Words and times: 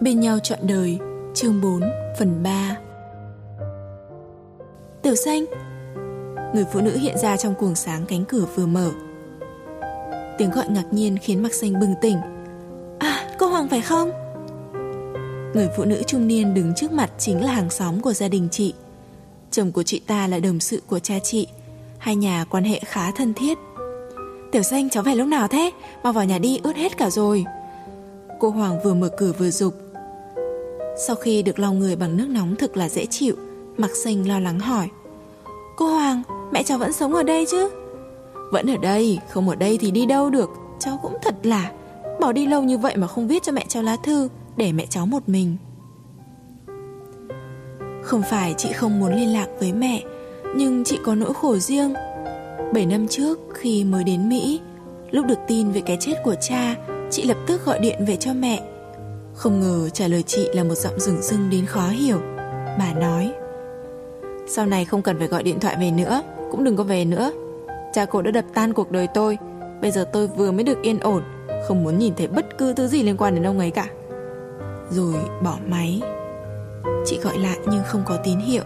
Bên 0.00 0.20
nhau 0.20 0.38
trọn 0.38 0.58
đời, 0.62 0.98
Chương 1.34 1.60
4 1.60 1.80
phần 2.18 2.42
3 2.42 2.76
Tiểu 5.02 5.14
xanh, 5.14 5.44
Người 6.54 6.64
phụ 6.72 6.80
nữ 6.80 6.96
hiện 6.96 7.18
ra 7.18 7.36
trong 7.36 7.54
cuồng 7.54 7.74
sáng 7.74 8.06
cánh 8.06 8.24
cửa 8.24 8.46
vừa 8.54 8.66
mở. 8.66 8.90
Tiếng 10.38 10.50
gọi 10.50 10.68
ngạc 10.68 10.84
nhiên 10.90 11.18
khiến 11.18 11.42
mặt 11.42 11.54
Xanh 11.54 11.80
bừng 11.80 11.94
tỉnh. 12.00 12.16
À 12.98 13.30
cô 13.38 13.46
Hoàng 13.46 13.68
phải 13.68 13.80
không? 13.80 14.10
Người 15.54 15.68
phụ 15.76 15.84
nữ 15.84 16.02
trung 16.06 16.28
niên 16.28 16.54
đứng 16.54 16.74
trước 16.74 16.92
mặt 16.92 17.10
Chính 17.18 17.44
là 17.44 17.52
hàng 17.52 17.70
xóm 17.70 18.00
của 18.00 18.12
gia 18.12 18.28
đình 18.28 18.48
chị. 18.50 18.74
Chồng 19.50 19.72
của 19.72 19.82
chị 19.82 19.98
ta 19.98 20.26
là 20.26 20.38
đồng 20.38 20.60
sự 20.60 20.82
của 20.86 20.98
cha 20.98 21.18
chị. 21.18 21.46
Hai 21.98 22.16
nhà 22.16 22.44
quan 22.50 22.64
hệ 22.64 22.80
khá 22.84 23.10
thân 23.10 23.34
thiết. 23.34 23.58
Tiểu 24.52 24.62
xanh, 24.62 24.90
cháu 24.90 25.02
về 25.02 25.14
lúc 25.14 25.28
nào 25.28 25.48
thế? 25.48 25.70
Mau 26.02 26.12
vào 26.12 26.24
nhà 26.24 26.38
đi, 26.38 26.60
ướt 26.62 26.76
hết 26.76 26.96
cả 26.96 27.10
rồi. 27.10 27.44
Cô 28.44 28.50
Hoàng 28.50 28.78
vừa 28.84 28.94
mở 28.94 29.08
cửa 29.08 29.32
vừa 29.38 29.50
dục. 29.50 29.74
Sau 31.06 31.16
khi 31.16 31.42
được 31.42 31.58
lau 31.58 31.72
người 31.72 31.96
bằng 31.96 32.16
nước 32.16 32.28
nóng 32.28 32.56
thực 32.56 32.76
là 32.76 32.88
dễ 32.88 33.06
chịu 33.06 33.34
Mặc 33.76 33.90
xanh 34.04 34.28
lo 34.28 34.40
lắng 34.40 34.58
hỏi. 34.60 34.88
Cô 35.76 35.86
Hoàng, 35.86 36.22
mẹ 36.52 36.62
cháu 36.62 36.78
vẫn 36.78 36.92
sống 36.92 37.14
ở 37.14 37.22
đây 37.22 37.46
chứ? 37.50 37.70
Vẫn 38.52 38.70
ở 38.70 38.76
đây, 38.76 39.18
không 39.30 39.48
ở 39.48 39.54
đây 39.54 39.78
thì 39.78 39.90
đi 39.90 40.06
đâu 40.06 40.30
được? 40.30 40.50
Cháu 40.78 40.98
cũng 41.02 41.12
thật 41.22 41.34
là 41.42 41.72
Bỏ 42.20 42.32
đi 42.32 42.46
lâu 42.46 42.62
như 42.62 42.78
vậy 42.78 42.96
mà 42.96 43.06
không 43.06 43.28
viết 43.28 43.42
cho 43.42 43.52
mẹ 43.52 43.64
cháu 43.68 43.82
lá 43.82 43.96
thư 43.96 44.28
Để 44.56 44.72
mẹ 44.72 44.86
cháu 44.86 45.06
một 45.06 45.28
mình. 45.28 45.56
Không 48.02 48.22
phải 48.30 48.54
chị 48.58 48.72
không 48.72 49.00
muốn 49.00 49.14
liên 49.14 49.32
lạc 49.32 49.46
với 49.58 49.72
mẹ 49.72 50.02
Nhưng 50.56 50.84
chị 50.84 50.98
có 51.04 51.14
nỗi 51.14 51.34
khổ 51.34 51.56
riêng. 51.56 51.94
7 52.74 52.86
năm 52.86 53.08
trước 53.08 53.38
khi 53.54 53.84
mới 53.84 54.04
đến 54.04 54.28
Mỹ 54.28 54.60
Lúc 55.10 55.26
được 55.26 55.38
tin 55.48 55.70
về 55.70 55.80
cái 55.80 55.96
chết 56.00 56.14
của 56.24 56.34
cha 56.40 56.74
Chị 57.14 57.22
lập 57.22 57.36
tức 57.46 57.64
gọi 57.64 57.78
điện 57.78 58.04
về 58.06 58.16
cho 58.16 58.32
mẹ. 58.32 58.62
Không 59.34 59.60
ngờ 59.60 59.88
trả 59.88 60.08
lời 60.08 60.22
chị 60.22 60.48
là 60.54 60.64
một 60.64 60.74
giọng 60.74 61.00
rừng 61.00 61.22
rưng 61.22 61.50
đến 61.50 61.66
khó 61.66 61.88
hiểu. 61.88 62.18
Bà 62.78 62.92
nói, 63.00 63.32
Sau 64.48 64.66
này 64.66 64.84
không 64.84 65.02
cần 65.02 65.18
phải 65.18 65.28
gọi 65.28 65.42
điện 65.42 65.60
thoại 65.60 65.76
về 65.80 65.90
nữa, 65.90 66.22
Cũng 66.50 66.64
đừng 66.64 66.76
có 66.76 66.84
về 66.84 67.04
nữa. 67.04 67.32
Cha 67.92 68.04
cô 68.04 68.22
đã 68.22 68.30
đập 68.30 68.44
tan 68.54 68.72
cuộc 68.72 68.90
đời 68.90 69.06
tôi, 69.14 69.38
Bây 69.82 69.90
giờ 69.90 70.04
tôi 70.12 70.26
vừa 70.26 70.52
mới 70.52 70.64
được 70.64 70.82
yên 70.82 71.00
ổn, 71.00 71.22
Không 71.68 71.84
muốn 71.84 71.98
nhìn 71.98 72.14
thấy 72.16 72.26
bất 72.26 72.58
cứ 72.58 72.72
thứ 72.72 72.86
gì 72.86 73.02
liên 73.02 73.16
quan 73.16 73.34
đến 73.34 73.46
ông 73.46 73.58
ấy 73.58 73.70
cả. 73.70 73.86
Rồi 74.90 75.14
bỏ 75.42 75.58
máy. 75.66 76.00
Chị 77.06 77.18
gọi 77.22 77.38
lại 77.38 77.58
nhưng 77.70 77.82
không 77.84 78.02
có 78.06 78.16
tín 78.24 78.38
hiệu. 78.38 78.64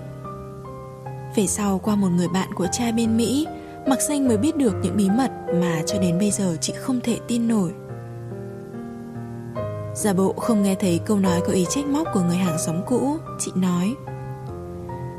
Về 1.37 1.47
sau, 1.47 1.81
qua 1.85 1.95
một 1.95 2.09
người 2.17 2.29
bạn 2.29 2.49
của 2.55 2.67
cha 2.73 2.93
bên 2.97 3.17
Mỹ 3.17 3.47
Mặc 3.87 4.01
xanh 4.01 4.29
mới 4.29 4.37
biết 4.37 4.57
được 4.57 4.75
những 4.83 4.97
bí 4.97 5.09
mật 5.11 5.31
Mà 5.55 5.83
cho 5.87 5.99
đến 5.99 6.19
bây 6.19 6.31
giờ 6.31 6.57
chị 6.61 6.73
không 6.73 7.01
thể 7.01 7.19
tin 7.29 7.49
nổi. 7.49 7.71
Giả 9.99 10.13
bộ 10.13 10.33
không 10.33 10.63
nghe 10.63 10.75
thấy 10.75 11.01
câu 11.07 11.19
nói 11.19 11.41
có 11.47 11.53
ý 11.53 11.67
trách 11.71 11.87
móc 11.87 12.09
của 12.15 12.21
người 12.21 12.37
hàng 12.37 12.59
xóm 12.59 12.77
cũ, 12.87 13.17
Chị 13.39 13.53
nói. 13.55 13.95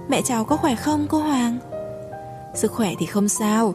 Mẹ 0.10 0.22
cháu 0.22 0.46
có 0.46 0.56
khỏe 0.58 0.76
không, 0.76 1.08
cô 1.10 1.20
Hoàng? 1.20 1.58
Sức 2.56 2.72
khỏe 2.72 2.94
thì 3.00 3.06
không 3.06 3.30
sao, 3.30 3.74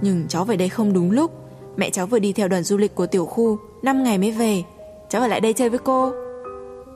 Nhưng 0.00 0.28
cháu 0.28 0.44
về 0.44 0.56
đây 0.56 0.68
không 0.68 0.92
đúng 0.92 1.10
lúc. 1.10 1.30
Mẹ 1.76 1.90
cháu 1.90 2.06
vừa 2.06 2.18
đi 2.18 2.32
theo 2.32 2.48
đoàn 2.48 2.62
du 2.62 2.76
lịch 2.76 2.94
của 2.94 3.06
tiểu 3.06 3.26
khu 3.26 3.58
5 3.82 4.02
ngày 4.04 4.18
mới 4.18 4.30
về. 4.30 4.62
Cháu 5.08 5.22
ở 5.22 5.28
lại 5.28 5.40
đây 5.40 5.52
chơi 5.52 5.68
với 5.68 5.78
cô. 5.78 6.12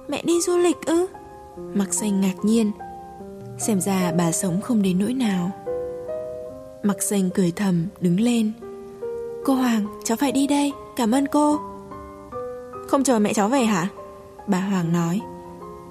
Mẹ 0.09 0.23
đi 0.25 0.41
du 0.41 0.57
lịch 0.57 0.77
ư? 0.87 1.07
Mặc 1.75 1.95
xanh 1.95 2.21
ngạc 2.21 2.35
nhiên. 2.43 2.73
Xem 3.59 3.81
ra 3.81 4.13
bà 4.19 4.33
sống 4.33 4.61
không 4.61 4.83
đến 4.83 4.99
nỗi 4.99 5.15
nào. 5.15 5.51
Mặc 6.83 7.03
xanh 7.03 7.31
cười 7.35 7.53
thầm, 7.57 7.87
đứng 8.01 8.21
lên. 8.21 8.53
Cô 9.45 9.55
Hoàng, 9.55 9.87
cháu 10.05 10.17
phải 10.17 10.33
đi 10.33 10.47
đây. 10.47 10.73
Cảm 10.97 11.15
ơn 11.15 11.27
cô. 11.27 11.70
Không 12.91 13.05
chờ 13.05 13.19
mẹ 13.19 13.33
cháu 13.33 13.49
về 13.49 13.65
hả? 13.65 13.89
Bà 14.47 14.61
Hoàng 14.61 14.93
nói. 14.93 15.21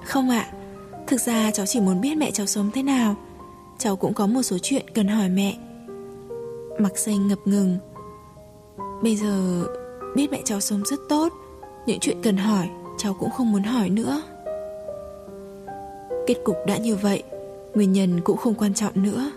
Không 0.04 0.30
ạ. 0.30 0.52
Thực 1.06 1.20
ra 1.20 1.50
cháu 1.50 1.66
chỉ 1.66 1.80
muốn 1.80 2.00
biết 2.00 2.14
mẹ 2.14 2.30
cháu 2.30 2.46
sống 2.46 2.70
thế 2.74 2.82
nào. 2.82 3.14
Cháu 3.78 3.96
cũng 3.96 4.14
có 4.14 4.26
một 4.26 4.42
số 4.42 4.58
chuyện 4.62 4.84
cần 4.94 5.08
hỏi 5.08 5.28
mẹ. 5.28 5.58
Mặc 6.78 6.98
xanh 6.98 7.28
ngập 7.28 7.38
ngừng. 7.44 7.78
Bây 9.02 9.16
giờ 9.16 9.64
biết 10.16 10.30
mẹ 10.30 10.40
cháu 10.44 10.60
sống 10.60 10.82
rất 10.84 11.00
tốt. 11.08 11.32
Những 11.86 12.00
chuyện 12.00 12.22
cần 12.22 12.36
hỏi, 12.36 12.68
Cháu 12.98 13.14
cũng 13.14 13.30
không 13.30 13.52
muốn 13.52 13.62
hỏi 13.62 13.88
nữa. 13.88 14.22
Kết 16.26 16.36
cục 16.44 16.56
đã 16.66 16.76
như 16.76 16.96
vậy, 16.96 17.22
Nguyên 17.74 17.92
nhân 17.92 18.20
cũng 18.24 18.36
không 18.36 18.54
quan 18.54 18.74
trọng 18.74 19.02
nữa. 19.02 19.30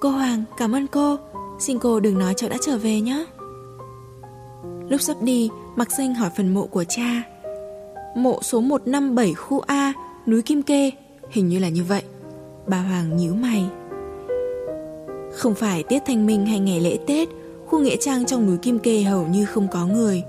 Cô 0.00 0.10
Hoàng, 0.10 0.44
cảm 0.56 0.74
ơn 0.74 0.86
cô. 0.86 1.16
Xin 1.58 1.78
cô 1.78 2.00
đừng 2.00 2.18
nói 2.18 2.34
cháu 2.36 2.50
đã 2.50 2.56
trở 2.60 2.78
về 2.78 3.00
nhé. 3.00 3.24
Lúc 4.88 5.00
sắp 5.00 5.16
đi 5.22 5.50
Mặc 5.78 5.92
xanh 5.92 6.14
hỏi 6.14 6.30
phần 6.36 6.54
mộ 6.54 6.66
của 6.66 6.84
cha. 6.84 7.22
Mộ 8.16 8.42
số 8.42 8.60
157 8.60 9.34
khu 9.34 9.60
A 9.60 9.92
Núi 10.26 10.42
Kim 10.42 10.62
Kê. 10.62 10.90
Hình 11.30 11.48
như 11.48 11.58
là 11.58 11.68
như 11.68 11.84
vậy. 11.84 12.02
Bà 12.66 12.78
Hoàng 12.78 13.16
nhíu 13.16 13.34
mày. 13.34 13.64
Không 15.32 15.54
phải 15.54 15.82
tiết 15.82 16.02
thanh 16.06 16.26
minh 16.26 16.46
hay 16.46 16.58
ngày 16.58 16.80
lễ 16.80 16.98
Tết 17.06 17.28
Khu 17.66 17.80
nghĩa 17.80 17.96
trang 17.96 18.26
trong 18.26 18.46
núi 18.46 18.56
Kim 18.56 18.78
Kê 18.78 19.02
hầu 19.02 19.26
như 19.26 19.44
không 19.44 19.68
có 19.68 19.86
người. 19.86 20.22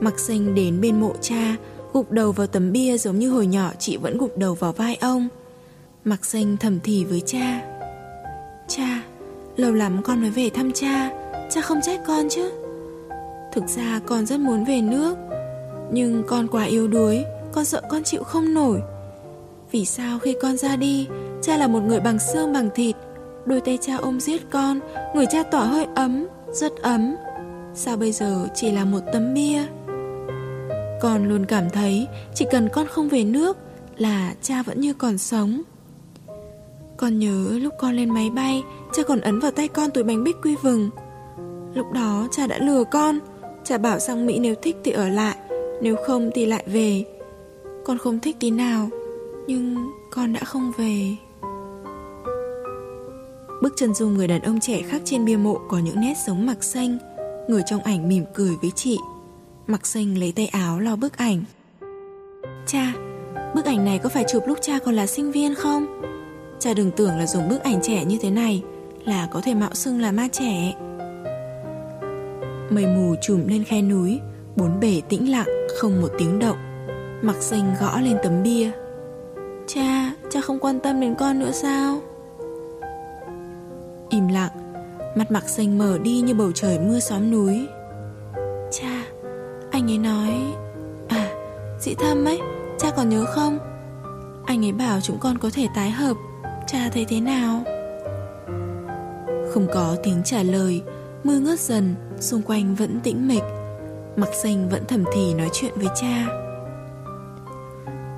Mặc 0.00 0.18
xanh 0.18 0.54
đến 0.54 0.80
bên 0.80 1.00
mộ 1.00 1.14
cha 1.20 1.56
Gục 1.92 2.10
đầu 2.10 2.32
vào 2.32 2.46
tấm 2.46 2.72
bia 2.72 2.98
giống 2.98 3.18
như 3.18 3.30
hồi 3.30 3.46
nhỏ 3.46 3.72
Chị 3.78 3.96
vẫn 3.96 4.18
gục 4.18 4.38
đầu 4.38 4.54
vào 4.54 4.72
vai 4.72 4.96
ông. 5.00 5.28
Mặc 6.04 6.24
xanh 6.24 6.56
thầm 6.56 6.78
thì 6.84 7.04
với 7.04 7.22
cha. 7.26 7.62
Cha, 8.68 9.02
lâu 9.56 9.72
lắm 9.72 10.02
con 10.04 10.20
mới 10.20 10.30
về 10.30 10.50
thăm 10.50 10.72
cha 10.72 11.10
Cha 11.50 11.60
không 11.60 11.80
trách 11.82 12.00
con 12.06 12.28
chứ? 12.30 12.69
Thực 13.52 13.68
ra 13.68 14.00
con 14.06 14.26
rất 14.26 14.40
muốn 14.40 14.64
về 14.64 14.80
nước. 14.80 15.16
Nhưng 15.92 16.22
con 16.26 16.48
quá 16.48 16.64
yếu 16.64 16.88
đuối 16.88 17.24
Con 17.52 17.64
sợ 17.64 17.82
con 17.90 18.02
chịu 18.02 18.22
không 18.22 18.54
nổi. 18.54 18.82
Vì 19.70 19.84
sao 19.84 20.18
khi 20.18 20.36
con 20.42 20.56
ra 20.56 20.76
đi 20.76 21.08
Cha 21.42 21.56
là 21.56 21.66
một 21.66 21.80
người 21.80 22.00
bằng 22.00 22.18
xương 22.18 22.52
bằng 22.52 22.68
thịt. 22.74 22.96
Đôi 23.44 23.60
tay 23.60 23.78
cha 23.80 23.96
ôm 23.96 24.20
giết 24.20 24.50
con 24.50 24.80
Người 25.14 25.26
cha 25.30 25.42
tỏa 25.42 25.64
hơi 25.64 25.86
ấm, 25.94 26.26
rất 26.52 26.72
ấm. 26.82 27.16
Sao 27.74 27.96
bây 27.96 28.12
giờ 28.12 28.48
chỉ 28.54 28.70
là 28.70 28.84
một 28.84 29.00
tấm 29.12 29.34
bia? 29.34 29.62
Con 31.00 31.28
luôn 31.28 31.46
cảm 31.46 31.70
thấy 31.70 32.06
Chỉ 32.34 32.46
cần 32.50 32.68
con 32.68 32.86
không 32.86 33.08
về 33.08 33.24
nước 33.24 33.56
Là 33.96 34.34
cha 34.42 34.62
vẫn 34.62 34.80
như 34.80 34.94
còn 34.94 35.18
sống. 35.18 35.62
Con 36.96 37.18
nhớ 37.18 37.58
lúc 37.62 37.74
con 37.78 37.96
lên 37.96 38.10
máy 38.10 38.30
bay 38.30 38.62
Cha 38.92 39.02
còn 39.02 39.20
ấn 39.20 39.40
vào 39.40 39.50
tay 39.50 39.68
con 39.68 39.90
túi 39.90 40.04
bánh 40.04 40.24
bích 40.24 40.36
quy 40.42 40.56
vừng 40.62 40.90
Lúc 41.74 41.92
đó 41.92 42.28
cha 42.30 42.46
đã 42.46 42.58
lừa 42.58 42.84
con 42.84 43.18
Cha 43.64 43.78
bảo 43.78 43.98
sang 43.98 44.26
Mỹ 44.26 44.38
nếu 44.38 44.54
thích 44.62 44.76
thì 44.84 44.92
ở 44.92 45.08
lại, 45.08 45.36
Nếu 45.82 45.96
không 46.06 46.30
thì 46.34 46.46
lại 46.46 46.64
về. 46.66 47.04
Con 47.84 47.98
không 47.98 48.20
thích 48.20 48.36
tí 48.40 48.50
nào, 48.50 48.88
Nhưng 49.46 49.76
con 50.10 50.32
đã 50.32 50.40
không 50.44 50.72
về. 50.78 51.16
Bức 53.62 53.72
chân 53.76 53.94
dung 53.94 54.14
người 54.14 54.28
đàn 54.28 54.42
ông 54.42 54.60
trẻ 54.60 54.82
khác 54.82 55.02
trên 55.04 55.24
bia 55.24 55.36
mộ 55.36 55.60
Có 55.68 55.78
những 55.78 56.00
nét 56.00 56.14
giống 56.26 56.46
mặc 56.46 56.64
xanh. 56.64 56.98
Người 57.48 57.62
trong 57.66 57.82
ảnh 57.82 58.08
mỉm 58.08 58.24
cười 58.34 58.56
với 58.62 58.70
chị. 58.70 58.98
Mặc 59.66 59.86
xanh 59.86 60.18
lấy 60.18 60.32
tay 60.36 60.46
áo 60.46 60.80
lo 60.80 60.96
bức 60.96 61.16
ảnh. 61.16 61.44
Cha, 62.66 62.92
Bức 63.54 63.64
ảnh 63.64 63.84
này 63.84 63.98
có 63.98 64.08
phải 64.08 64.24
chụp 64.32 64.42
lúc 64.46 64.58
cha 64.60 64.78
còn 64.84 64.94
là 64.94 65.06
sinh 65.06 65.32
viên 65.32 65.54
không? 65.54 65.86
Cha 66.58 66.74
đừng 66.74 66.90
tưởng 66.90 67.18
là 67.18 67.26
dùng 67.26 67.48
bức 67.48 67.62
ảnh 67.62 67.80
trẻ 67.82 68.04
như 68.04 68.18
thế 68.22 68.30
này, 68.30 68.62
Là 69.04 69.28
có 69.30 69.40
thể 69.40 69.54
mạo 69.54 69.74
xưng 69.74 70.00
là 70.00 70.12
ma 70.12 70.28
trẻ. 70.32 70.74
Mây 72.70 72.86
mù 72.86 73.14
trùm 73.20 73.46
lên 73.46 73.64
khe 73.64 73.82
núi 73.82 74.20
Bốn 74.56 74.80
bể 74.80 75.02
tĩnh 75.08 75.30
lặng 75.30 75.48
Không 75.78 76.00
một 76.00 76.08
tiếng 76.18 76.38
động. 76.38 76.56
Mặc 77.22 77.36
xanh 77.40 77.74
gõ 77.80 78.00
lên 78.00 78.16
tấm 78.22 78.42
bia. 78.42 78.70
Cha, 79.66 80.12
cha 80.30 80.40
không 80.40 80.58
quan 80.58 80.80
tâm 80.80 81.00
đến 81.00 81.14
con 81.14 81.38
nữa 81.38 81.50
sao? 81.52 82.00
Im 84.08 84.28
lặng 84.28 84.50
Mặt 85.14 85.30
mặc 85.30 85.48
xanh 85.48 85.78
mở 85.78 85.98
đi 85.98 86.20
như 86.20 86.34
bầu 86.34 86.52
trời 86.52 86.78
mưa 86.78 87.00
xóm 87.00 87.30
núi. 87.30 87.66
Cha 88.70 89.02
Anh 89.70 89.90
ấy 89.90 89.98
nói 89.98 90.34
À 91.08 91.30
Dị 91.80 91.94
thâm 91.94 92.24
ấy 92.24 92.40
Cha 92.78 92.90
còn 92.96 93.08
nhớ 93.08 93.24
không? 93.24 93.58
Anh 94.46 94.64
ấy 94.64 94.72
bảo 94.72 95.00
chúng 95.00 95.18
con 95.18 95.38
có 95.38 95.50
thể 95.54 95.66
tái 95.74 95.90
hợp. 95.90 96.16
Cha 96.66 96.78
thấy 96.92 97.04
thế 97.08 97.20
nào? 97.20 97.64
Không 99.54 99.66
có 99.74 99.96
tiếng 100.02 100.22
trả 100.24 100.42
lời 100.42 100.82
Mưa 101.24 101.38
ngớt 101.38 101.60
dần 101.60 101.94
Xung 102.20 102.42
quanh 102.42 102.74
vẫn 102.74 103.00
tĩnh 103.00 103.28
mịch. 103.28 103.42
Mặc 104.16 104.28
xanh 104.42 104.68
vẫn 104.68 104.84
thầm 104.88 105.04
thì 105.14 105.34
nói 105.34 105.48
chuyện 105.52 105.72
với 105.76 105.88
cha. 106.00 106.26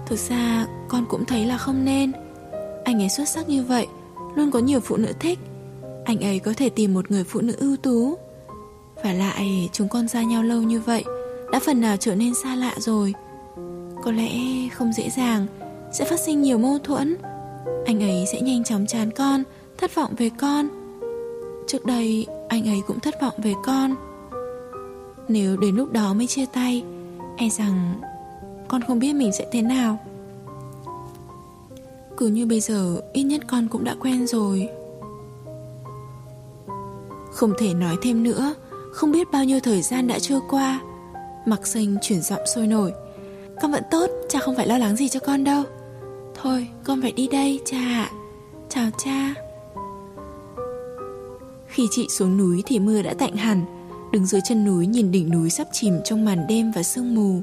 Thực 0.06 0.18
ra, 0.18 0.66
con 0.88 1.04
cũng 1.08 1.24
thấy 1.24 1.46
là 1.46 1.58
không 1.58 1.84
nên. 1.84 2.12
Anh 2.84 3.02
ấy 3.02 3.08
xuất 3.08 3.28
sắc 3.28 3.48
như 3.48 3.62
vậy, 3.62 3.86
Luôn 4.34 4.50
có 4.50 4.58
nhiều 4.58 4.80
phụ 4.80 4.96
nữ 4.96 5.12
thích. 5.20 5.38
Anh 6.04 6.20
ấy 6.20 6.38
có 6.38 6.52
thể 6.56 6.68
tìm 6.68 6.94
một 6.94 7.10
người 7.10 7.24
phụ 7.24 7.40
nữ 7.40 7.54
ưu 7.58 7.76
tú. 7.76 8.18
Và 9.04 9.12
lại, 9.12 9.68
chúng 9.72 9.88
con 9.88 10.08
ra 10.08 10.22
nhau 10.22 10.42
lâu 10.42 10.62
như 10.62 10.80
vậy, 10.80 11.04
Đã 11.52 11.60
phần 11.66 11.80
nào 11.80 11.96
trở 11.96 12.14
nên 12.14 12.32
xa 12.42 12.54
lạ 12.54 12.74
rồi. 12.78 13.14
Có 14.04 14.12
lẽ 14.12 14.30
không 14.74 14.92
dễ 14.92 15.10
dàng, 15.16 15.46
Sẽ 15.92 16.04
phát 16.04 16.20
sinh 16.20 16.42
nhiều 16.42 16.58
mâu 16.58 16.78
thuẫn. 16.78 17.16
Anh 17.86 18.02
ấy 18.02 18.24
sẽ 18.32 18.40
nhanh 18.40 18.64
chóng 18.64 18.86
chán 18.86 19.10
con, 19.10 19.42
Thất 19.78 19.94
vọng 19.94 20.14
về 20.16 20.30
con. 20.40 20.68
Trước 21.66 21.84
đây 21.84 22.26
anh 22.52 22.68
ấy 22.68 22.82
cũng 22.86 23.00
thất 23.00 23.20
vọng 23.20 23.34
về 23.38 23.54
con. 23.64 23.94
Nếu 25.28 25.56
đến 25.56 25.76
lúc 25.76 25.92
đó 25.92 26.14
mới 26.14 26.26
chia 26.26 26.46
tay 26.46 26.84
E 27.36 27.48
rằng 27.48 28.00
Con 28.68 28.82
không 28.82 28.98
biết 28.98 29.12
mình 29.12 29.32
sẽ 29.32 29.46
thế 29.52 29.62
nào. 29.62 29.98
Cứ 32.16 32.26
như 32.26 32.46
bây 32.46 32.60
giờ, 32.60 33.00
Ít 33.12 33.22
nhất 33.22 33.40
con 33.48 33.68
cũng 33.68 33.84
đã 33.84 33.94
quen 34.00 34.26
rồi. 34.26 34.68
Không 37.32 37.52
thể 37.58 37.74
nói 37.74 37.96
thêm 38.02 38.22
nữa, 38.22 38.54
Không 38.92 39.12
biết 39.12 39.30
bao 39.32 39.44
nhiêu 39.44 39.60
thời 39.60 39.82
gian 39.82 40.06
đã 40.06 40.18
trôi 40.18 40.40
qua, 40.50 40.80
Mặc 41.46 41.66
xanh 41.66 41.96
chuyển 42.02 42.22
giọng 42.22 42.46
sôi 42.54 42.66
nổi. 42.66 42.92
Con 43.62 43.72
vẫn 43.72 43.82
tốt, 43.90 44.10
Cha 44.28 44.38
không 44.38 44.56
phải 44.56 44.66
lo 44.66 44.78
lắng 44.78 44.96
gì 44.96 45.08
cho 45.08 45.20
con 45.20 45.44
đâu. 45.44 45.62
Thôi, 46.34 46.68
con 46.84 47.02
phải 47.02 47.12
đi 47.12 47.28
đây, 47.28 47.60
cha 47.64 47.78
ạ. 47.78 48.10
Chào 48.68 48.90
cha. 48.98 49.41
Khi 51.72 51.88
chị 51.90 52.06
xuống 52.08 52.36
núi 52.36 52.62
thì 52.66 52.78
mưa 52.78 53.02
đã 53.02 53.14
tạnh 53.14 53.36
hẳn. 53.36 53.64
Đứng 54.12 54.26
dưới 54.26 54.40
chân 54.44 54.64
núi 54.64 54.86
nhìn 54.86 55.10
đỉnh 55.10 55.30
núi 55.30 55.50
sắp 55.50 55.66
chìm 55.72 55.94
trong 56.04 56.24
màn 56.24 56.46
đêm 56.48 56.72
và 56.74 56.82
sương 56.82 57.14
mù. 57.14 57.40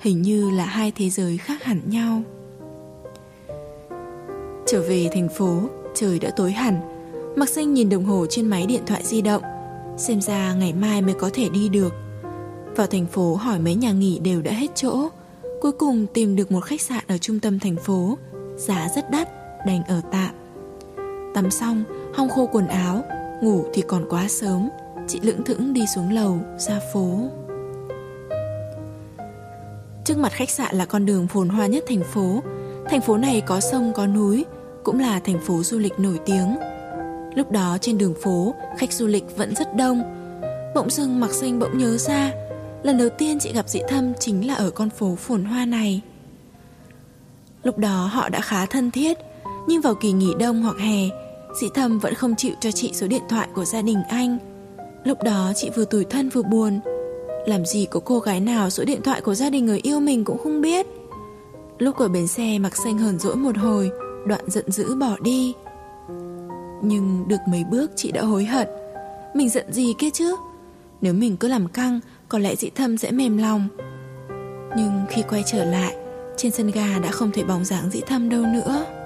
Hình 0.00 0.22
như 0.22 0.50
là 0.50 0.64
hai 0.64 0.92
thế 0.96 1.10
giới 1.10 1.38
khác 1.38 1.64
hẳn 1.64 1.80
nhau. 1.86 2.22
Trở 4.66 4.82
về 4.88 5.08
thành 5.12 5.28
phố, 5.28 5.60
trời 5.94 6.18
đã 6.18 6.30
tối 6.30 6.52
hẳn. 6.52 6.80
Mặc 7.36 7.48
sinh 7.48 7.74
nhìn 7.74 7.88
đồng 7.88 8.04
hồ 8.04 8.26
trên 8.30 8.46
máy 8.46 8.66
điện 8.66 8.82
thoại 8.86 9.02
di 9.04 9.22
động 9.22 9.42
Xem 9.96 10.20
ra 10.20 10.54
ngày 10.54 10.72
mai 10.72 11.02
mới 11.02 11.14
có 11.14 11.30
thể 11.32 11.48
đi 11.48 11.68
được. 11.68 11.94
Vào 12.76 12.86
thành 12.86 13.06
phố 13.06 13.34
hỏi 13.34 13.58
mấy 13.58 13.74
nhà 13.74 13.92
nghỉ 13.92 14.18
đều 14.18 14.42
đã 14.42 14.52
hết 14.52 14.70
chỗ. 14.74 15.08
Cuối 15.60 15.72
cùng 15.72 16.06
tìm 16.14 16.36
được 16.36 16.52
một 16.52 16.60
khách 16.60 16.80
sạn 16.80 17.04
ở 17.08 17.18
trung 17.18 17.40
tâm 17.40 17.58
thành 17.58 17.76
phố 17.76 18.18
Giá 18.56 18.88
rất 18.96 19.10
đắt, 19.10 19.28
đành 19.66 19.82
ở 19.88 20.00
tạm. 20.12 20.34
Tắm 21.34 21.50
xong, 21.50 21.84
hong 22.14 22.28
khô 22.28 22.48
quần 22.52 22.66
áo 22.66 23.04
Ngủ 23.40 23.64
thì 23.72 23.82
còn 23.82 24.06
quá 24.08 24.28
sớm. 24.28 24.68
Chị 25.08 25.20
lững 25.22 25.44
thững 25.44 25.72
đi 25.72 25.86
xuống 25.94 26.12
lầu, 26.12 26.38
ra 26.58 26.80
phố. 26.92 27.20
Trước 30.04 30.18
mặt 30.18 30.32
khách 30.32 30.50
sạn 30.50 30.76
là 30.76 30.86
con 30.86 31.06
đường 31.06 31.28
phồn 31.28 31.48
hoa 31.48 31.66
nhất 31.66 31.84
thành 31.88 32.02
phố. 32.04 32.42
Thành 32.90 33.00
phố 33.00 33.16
này 33.16 33.40
có 33.40 33.60
sông 33.60 33.92
có 33.92 34.06
núi 34.06 34.44
Cũng 34.84 35.00
là 35.00 35.20
thành 35.20 35.40
phố 35.40 35.62
du 35.62 35.78
lịch 35.78 35.98
nổi 35.98 36.20
tiếng. 36.26 36.56
Lúc 37.34 37.50
đó 37.50 37.78
trên 37.80 37.98
đường 37.98 38.14
phố 38.22 38.54
Khách 38.78 38.92
du 38.92 39.06
lịch 39.06 39.36
vẫn 39.36 39.54
rất 39.54 39.76
đông. 39.76 40.02
Bỗng 40.74 40.90
dưng 40.90 41.20
mặc 41.20 41.30
xanh 41.30 41.58
bỗng 41.58 41.78
nhớ 41.78 41.96
ra 41.96 42.32
Lần 42.82 42.98
đầu 42.98 43.08
tiên 43.08 43.38
chị 43.38 43.52
gặp 43.52 43.68
dị 43.68 43.80
thâm 43.88 44.12
Chính 44.20 44.46
là 44.46 44.54
ở 44.54 44.70
con 44.70 44.90
phố 44.90 45.14
phồn 45.16 45.44
hoa 45.44 45.64
này. 45.64 46.00
Lúc 47.62 47.78
đó 47.78 48.06
họ 48.12 48.28
đã 48.28 48.40
khá 48.40 48.66
thân 48.66 48.90
thiết 48.90 49.18
Nhưng 49.68 49.80
vào 49.80 49.94
kỳ 49.94 50.12
nghỉ 50.12 50.30
đông 50.38 50.62
hoặc 50.62 50.76
hè 50.78 51.27
Dị 51.54 51.68
thâm 51.74 51.98
vẫn 51.98 52.14
không 52.14 52.34
chịu 52.36 52.52
cho 52.60 52.70
chị 52.70 52.90
số 52.94 53.06
điện 53.06 53.22
thoại 53.28 53.48
của 53.54 53.64
gia 53.64 53.82
đình 53.82 53.98
anh. 54.08 54.38
Lúc 55.04 55.22
đó 55.22 55.52
chị 55.56 55.70
vừa 55.76 55.84
tủi 55.84 56.04
thân 56.04 56.28
vừa 56.28 56.42
buồn. 56.42 56.80
Làm 57.46 57.66
gì 57.66 57.86
có 57.90 58.00
cô 58.00 58.18
gái 58.18 58.40
nào 58.40 58.70
số 58.70 58.84
điện 58.84 59.02
thoại 59.02 59.20
của 59.20 59.34
gia 59.34 59.50
đình 59.50 59.66
người 59.66 59.80
yêu 59.82 60.00
mình 60.00 60.24
cũng 60.24 60.38
không 60.38 60.60
biết. 60.60 60.86
Lúc 61.78 61.96
ở 61.96 62.08
bến 62.08 62.26
xe 62.26 62.58
mặc 62.58 62.76
xanh 62.76 62.98
hờn 62.98 63.18
dỗi 63.18 63.36
một 63.36 63.56
hồi, 63.56 63.90
Đoạn 64.26 64.50
giận 64.50 64.70
dữ 64.70 64.94
bỏ 64.94 65.16
đi. 65.22 65.54
Nhưng 66.82 67.24
được 67.28 67.36
mấy 67.48 67.64
bước 67.70 67.90
chị 67.96 68.12
đã 68.12 68.22
hối 68.22 68.44
hận. 68.44 68.68
Mình 69.34 69.48
giận 69.48 69.72
gì 69.72 69.94
kia 69.98 70.10
chứ? 70.10 70.36
Nếu 71.00 71.12
mình 71.12 71.36
cứ 71.36 71.48
làm 71.48 71.68
căng, 71.68 72.00
Có 72.28 72.38
lẽ 72.38 72.56
dị 72.56 72.70
thâm 72.70 72.98
sẽ 72.98 73.10
mềm 73.10 73.38
lòng. 73.38 73.68
Nhưng 74.76 75.04
khi 75.08 75.22
quay 75.28 75.42
trở 75.46 75.64
lại, 75.64 75.96
Trên 76.36 76.52
sân 76.52 76.70
ga 76.70 76.98
đã 76.98 77.10
không 77.10 77.30
thể 77.32 77.44
bóng 77.44 77.64
dáng 77.64 77.90
dị 77.90 78.00
thâm 78.00 78.28
đâu 78.28 78.42
nữa. 78.42 78.97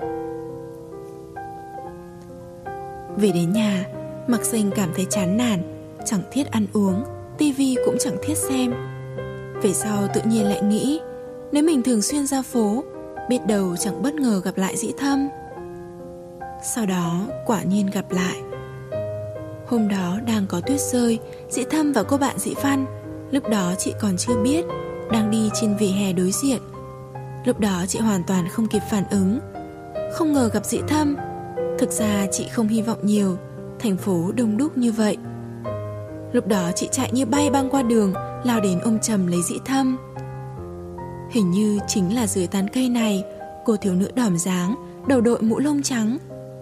Về 3.16 3.32
đến 3.32 3.52
nhà 3.52 3.84
Mặc 4.26 4.44
xanh 4.44 4.70
cảm 4.76 4.90
thấy 4.94 5.06
chán 5.10 5.36
nản, 5.36 5.62
Chẳng 6.04 6.22
thiết 6.32 6.50
ăn 6.50 6.66
uống 6.72 7.04
tivi 7.38 7.76
cũng 7.84 7.96
chẳng 8.00 8.16
thiết 8.22 8.34
xem. 8.34 8.74
Về 9.62 9.72
sau 9.72 10.08
tự 10.14 10.20
nhiên 10.24 10.44
lại 10.44 10.62
nghĩ, 10.62 11.00
Nếu 11.52 11.62
mình 11.62 11.82
thường 11.82 12.02
xuyên 12.02 12.26
ra 12.26 12.42
phố, 12.42 12.84
Biết 13.28 13.46
đâu 13.46 13.76
chẳng 13.76 14.02
bất 14.02 14.14
ngờ 14.14 14.40
gặp 14.44 14.56
lại 14.56 14.76
dĩ 14.76 14.92
thâm. 14.98 15.28
Sau 16.62 16.86
đó 16.86 17.20
quả 17.46 17.62
nhiên 17.62 17.86
gặp 17.86 18.04
lại. 18.10 18.42
Hôm 19.66 19.88
đó 19.88 20.18
đang 20.26 20.46
có 20.48 20.60
tuyết 20.60 20.80
rơi, 20.80 21.18
Dĩ 21.50 21.64
thâm 21.70 21.92
và 21.92 22.02
cô 22.02 22.16
bạn 22.16 22.38
dĩ 22.38 22.54
văn. 22.62 22.86
Lúc 23.30 23.48
đó 23.48 23.74
chị 23.78 23.94
còn 24.00 24.16
chưa 24.16 24.42
biết, 24.42 24.64
Đang 25.12 25.30
đi 25.30 25.50
trên 25.60 25.76
vỉa 25.76 25.86
hè 25.86 26.12
đối 26.12 26.30
diện. 26.42 26.58
Lúc 27.44 27.60
đó 27.60 27.84
chị 27.88 27.98
hoàn 27.98 28.22
toàn 28.26 28.48
không 28.48 28.68
kịp 28.68 28.82
phản 28.90 29.04
ứng. 29.10 29.38
Không 30.12 30.32
ngờ 30.32 30.50
gặp 30.52 30.64
dĩ 30.64 30.78
thâm 30.88 31.16
Thực 31.82 31.90
ra 31.90 32.26
chị 32.32 32.48
không 32.48 32.68
hy 32.68 32.82
vọng 32.82 32.98
nhiều. 33.02 33.36
Thành 33.78 33.96
phố 33.96 34.32
đông 34.36 34.56
đúc 34.56 34.78
như 34.78 34.92
vậy. 34.92 35.16
Lúc 36.32 36.46
đó 36.46 36.70
chị 36.74 36.88
chạy 36.92 37.10
như 37.12 37.26
bay 37.26 37.50
băng 37.50 37.70
qua 37.70 37.82
đường, 37.82 38.12
Lao 38.44 38.60
đến 38.60 38.80
ôm 38.84 38.98
chầm 38.98 39.26
lấy 39.26 39.42
dĩ 39.42 39.58
thâm. 39.64 39.98
Hình 41.30 41.50
như 41.50 41.78
chính 41.88 42.14
là 42.14 42.26
dưới 42.26 42.46
tán 42.46 42.68
cây 42.68 42.88
này, 42.88 43.24
Cô 43.64 43.76
thiếu 43.76 43.94
nữ 43.94 44.10
đỏm 44.14 44.38
dáng, 44.38 44.74
Đầu 45.06 45.20
đội 45.20 45.42
mũ 45.42 45.58
lông 45.58 45.82
trắng, 45.82 46.18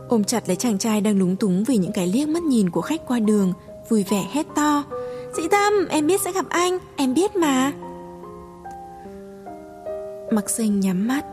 Ôm 0.08 0.25
chặt 0.25 0.49
lấy 0.49 0.56
chàng 0.56 0.78
trai 0.78 1.00
đang 1.00 1.19
lúng 1.19 1.37
túng 1.37 1.64
Vì 1.64 1.76
những 1.76 1.93
cái 1.93 2.06
liếc 2.06 2.28
mắt 2.28 2.43
nhìn 2.43 2.70
của 2.70 2.82
khách 2.82 3.06
qua 3.06 3.19
đường, 3.19 3.52
Vui 3.88 4.05
vẻ 4.11 4.28
hét 4.32 4.46
to. 4.55 4.84
Dĩ 5.37 5.43
thâm, 5.50 5.72
em 5.90 6.06
biết 6.06 6.20
sẽ 6.20 6.32
gặp 6.32 6.46
anh, 6.49 6.78
Em 6.96 7.14
biết 7.14 7.37
mà. 7.37 7.72
Mặc 10.32 10.50
sinh 10.50 10.81
nhắm 10.81 11.08
mắt. 11.08 11.25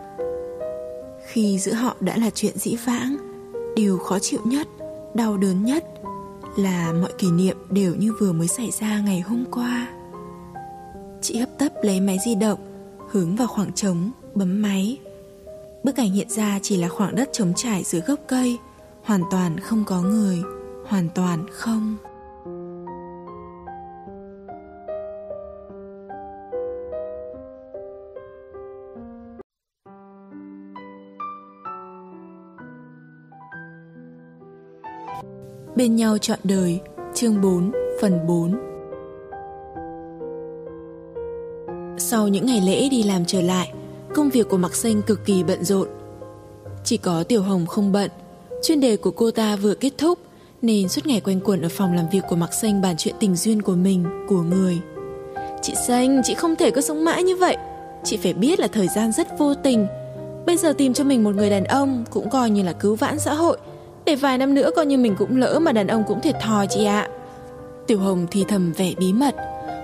Khi 1.25 1.59
giữa 1.59 1.73
họ 1.73 1.95
đã 1.99 2.17
là 2.17 2.29
chuyện 2.29 2.57
dĩ 2.57 2.75
vãng 2.85 3.26
Điều 3.77 3.97
khó 3.97 4.19
chịu 4.19 4.39
nhất 4.43 4.67
Đau 5.13 5.37
đớn 5.37 5.65
nhất 5.65 5.85
là 6.57 6.93
mọi 7.01 7.11
kỷ 7.17 7.31
niệm 7.31 7.57
đều 7.69 7.95
như 7.95 8.13
vừa 8.19 8.31
mới 8.31 8.47
xảy 8.47 8.71
ra 8.71 8.99
ngày 8.99 9.19
hôm 9.19 9.45
qua. 9.51 9.87
Chị 11.21 11.37
hấp 11.37 11.49
tấp 11.57 11.71
lấy 11.81 12.01
máy 12.01 12.17
di 12.25 12.35
động, 12.35 12.59
hướng 13.09 13.35
vào 13.35 13.47
khoảng 13.47 13.73
trống, 13.73 14.11
bấm 14.35 14.61
máy. 14.61 14.97
Bức 15.83 15.97
ảnh 15.97 16.11
hiện 16.11 16.29
ra 16.29 16.59
chỉ 16.61 16.77
là 16.77 16.89
khoảng 16.89 17.15
đất 17.15 17.29
trống 17.33 17.53
trải 17.55 17.83
dưới 17.83 18.01
gốc 18.01 18.19
cây, 18.27 18.57
hoàn 19.03 19.21
toàn 19.31 19.59
không 19.59 19.83
có 19.85 20.01
người, 20.01 20.41
hoàn 20.87 21.09
toàn 21.15 21.45
không. 21.51 21.97
Bên 35.77 35.95
nhau 35.95 36.17
trọn 36.17 36.39
đời 36.43 36.79
Chương 37.13 37.41
4 37.41 37.71
Phần 38.01 38.27
4 38.27 38.55
Sau 41.97 42.27
những 42.27 42.45
ngày 42.45 42.61
lễ 42.61 42.89
đi 42.89 43.03
làm 43.03 43.25
trở 43.25 43.41
lại 43.41 43.73
Công 44.15 44.29
việc 44.29 44.49
của 44.49 44.57
Mạc 44.57 44.75
Xanh 44.75 45.01
cực 45.01 45.25
kỳ 45.25 45.43
bận 45.43 45.63
rộn. 45.63 45.87
Chỉ 46.83 46.97
có 46.97 47.23
Tiểu 47.23 47.41
Hồng 47.41 47.65
không 47.65 47.91
bận 47.91 48.11
Chuyên 48.63 48.79
đề 48.79 48.97
của 48.97 49.11
cô 49.11 49.31
ta 49.31 49.55
vừa 49.55 49.73
kết 49.73 49.93
thúc 49.97 50.19
Nên 50.61 50.89
suốt 50.89 51.05
ngày 51.05 51.21
quanh 51.21 51.39
quẩn 51.39 51.61
ở 51.61 51.69
phòng 51.69 51.93
làm 51.93 52.05
việc 52.11 52.21
của 52.29 52.35
Mạc 52.35 52.53
Xanh 52.53 52.81
Bàn 52.81 52.95
chuyện 52.97 53.15
tình 53.19 53.35
duyên 53.35 53.61
của 53.61 53.75
mình, 53.75 54.05
của 54.29 54.41
người. 54.41 54.79
Chị 55.61 55.73
Xanh, 55.87 56.21
chị 56.23 56.33
không 56.33 56.55
thể 56.55 56.71
cứ 56.71 56.81
sống 56.81 57.05
mãi 57.05 57.23
như 57.23 57.35
vậy. 57.35 57.57
Chị 58.03 58.17
phải 58.17 58.33
biết 58.33 58.59
là 58.59 58.67
thời 58.67 58.87
gian 58.87 59.11
rất 59.11 59.27
vô 59.39 59.53
tình. 59.53 59.87
Bây 60.45 60.57
giờ 60.57 60.73
tìm 60.73 60.93
cho 60.93 61.03
mình 61.03 61.23
một 61.23 61.35
người 61.35 61.49
đàn 61.49 61.63
ông 61.63 62.05
Cũng 62.09 62.29
coi 62.29 62.49
như 62.49 62.63
là 62.63 62.73
cứu 62.73 62.95
vãn 62.95 63.19
xã 63.19 63.33
hội 63.33 63.57
để 64.07 64.15
vài 64.15 64.37
năm 64.37 64.53
nữa 64.53 64.71
coi 64.75 64.85
như 64.85 64.97
mình 64.97 65.15
cũng 65.17 65.37
lỡ 65.37 65.59
mà 65.59 65.71
đàn 65.71 65.87
ông 65.87 66.03
cũng 66.07 66.21
thiệt 66.21 66.35
thòi 66.41 66.67
chị 66.67 66.85
ạ. 66.85 67.07
Tiểu 67.87 67.99
Hồng 67.99 68.27
thì 68.31 68.45
thầm 68.47 68.73
vẻ 68.73 68.93
bí 68.97 69.13
mật. 69.13 69.35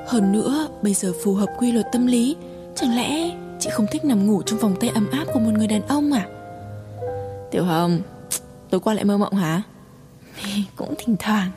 Hơn 0.07 0.31
nữa, 0.31 0.67
bây 0.81 0.93
giờ 0.93 1.13
phù 1.23 1.33
hợp 1.33 1.49
quy 1.59 1.71
luật 1.71 1.85
tâm 1.91 2.07
lý. 2.07 2.35
Chẳng 2.75 2.95
lẽ 2.95 3.37
chị 3.59 3.69
không 3.73 3.85
thích 3.91 4.05
nằm 4.05 4.27
ngủ 4.27 4.41
trong 4.41 4.59
vòng 4.59 4.75
tay 4.79 4.89
ấm 4.89 5.09
áp 5.11 5.25
của 5.33 5.39
một 5.39 5.51
người 5.57 5.67
đàn 5.67 5.87
ông 5.87 6.11
à? 6.11 6.27
Tiểu 7.51 7.63
Hồng, 7.63 8.01
tối 8.69 8.81
qua 8.81 8.93
lại 8.93 9.05
mơ 9.05 9.17
mộng 9.17 9.33
hả? 9.33 9.61
cũng 10.75 10.93
thỉnh 10.97 11.15
thoảng. 11.19 11.51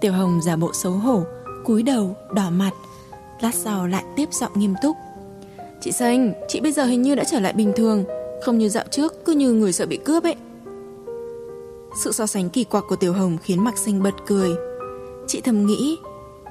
Tiểu 0.00 0.12
Hồng 0.12 0.40
giả 0.42 0.56
bộ 0.56 0.70
xấu 0.72 0.92
hổ, 0.92 1.22
cúi 1.64 1.82
đầu, 1.82 2.16
đỏ 2.34 2.50
mặt. 2.50 2.70
Lát 3.40 3.54
sau 3.54 3.86
lại 3.86 4.04
tiếp 4.16 4.28
giọng 4.32 4.52
nghiêm 4.54 4.74
túc. 4.82 4.96
Chị 5.80 5.92
Xanh, 5.92 6.32
chị 6.48 6.60
bây 6.60 6.72
giờ 6.72 6.84
hình 6.84 7.02
như 7.02 7.14
đã 7.14 7.24
trở 7.24 7.40
lại 7.40 7.52
bình 7.52 7.72
thường, 7.76 8.04
không 8.42 8.58
như 8.58 8.68
dạo 8.68 8.84
trước 8.90 9.24
cứ 9.24 9.32
như 9.32 9.52
người 9.52 9.72
sợ 9.72 9.86
bị 9.86 9.96
cướp 10.04 10.22
ấy. 10.22 10.36
Sự 11.94 12.12
so 12.12 12.26
sánh 12.26 12.50
kỳ 12.50 12.64
quặc 12.64 12.84
của 12.88 12.96
Tiểu 12.96 13.12
Hồng 13.12 13.38
khiến 13.42 13.64
Mạc 13.64 13.78
Sinh 13.78 14.02
bật 14.02 14.14
cười. 14.26 14.50
Chị 15.26 15.40
thầm 15.40 15.66
nghĩ, 15.66 15.98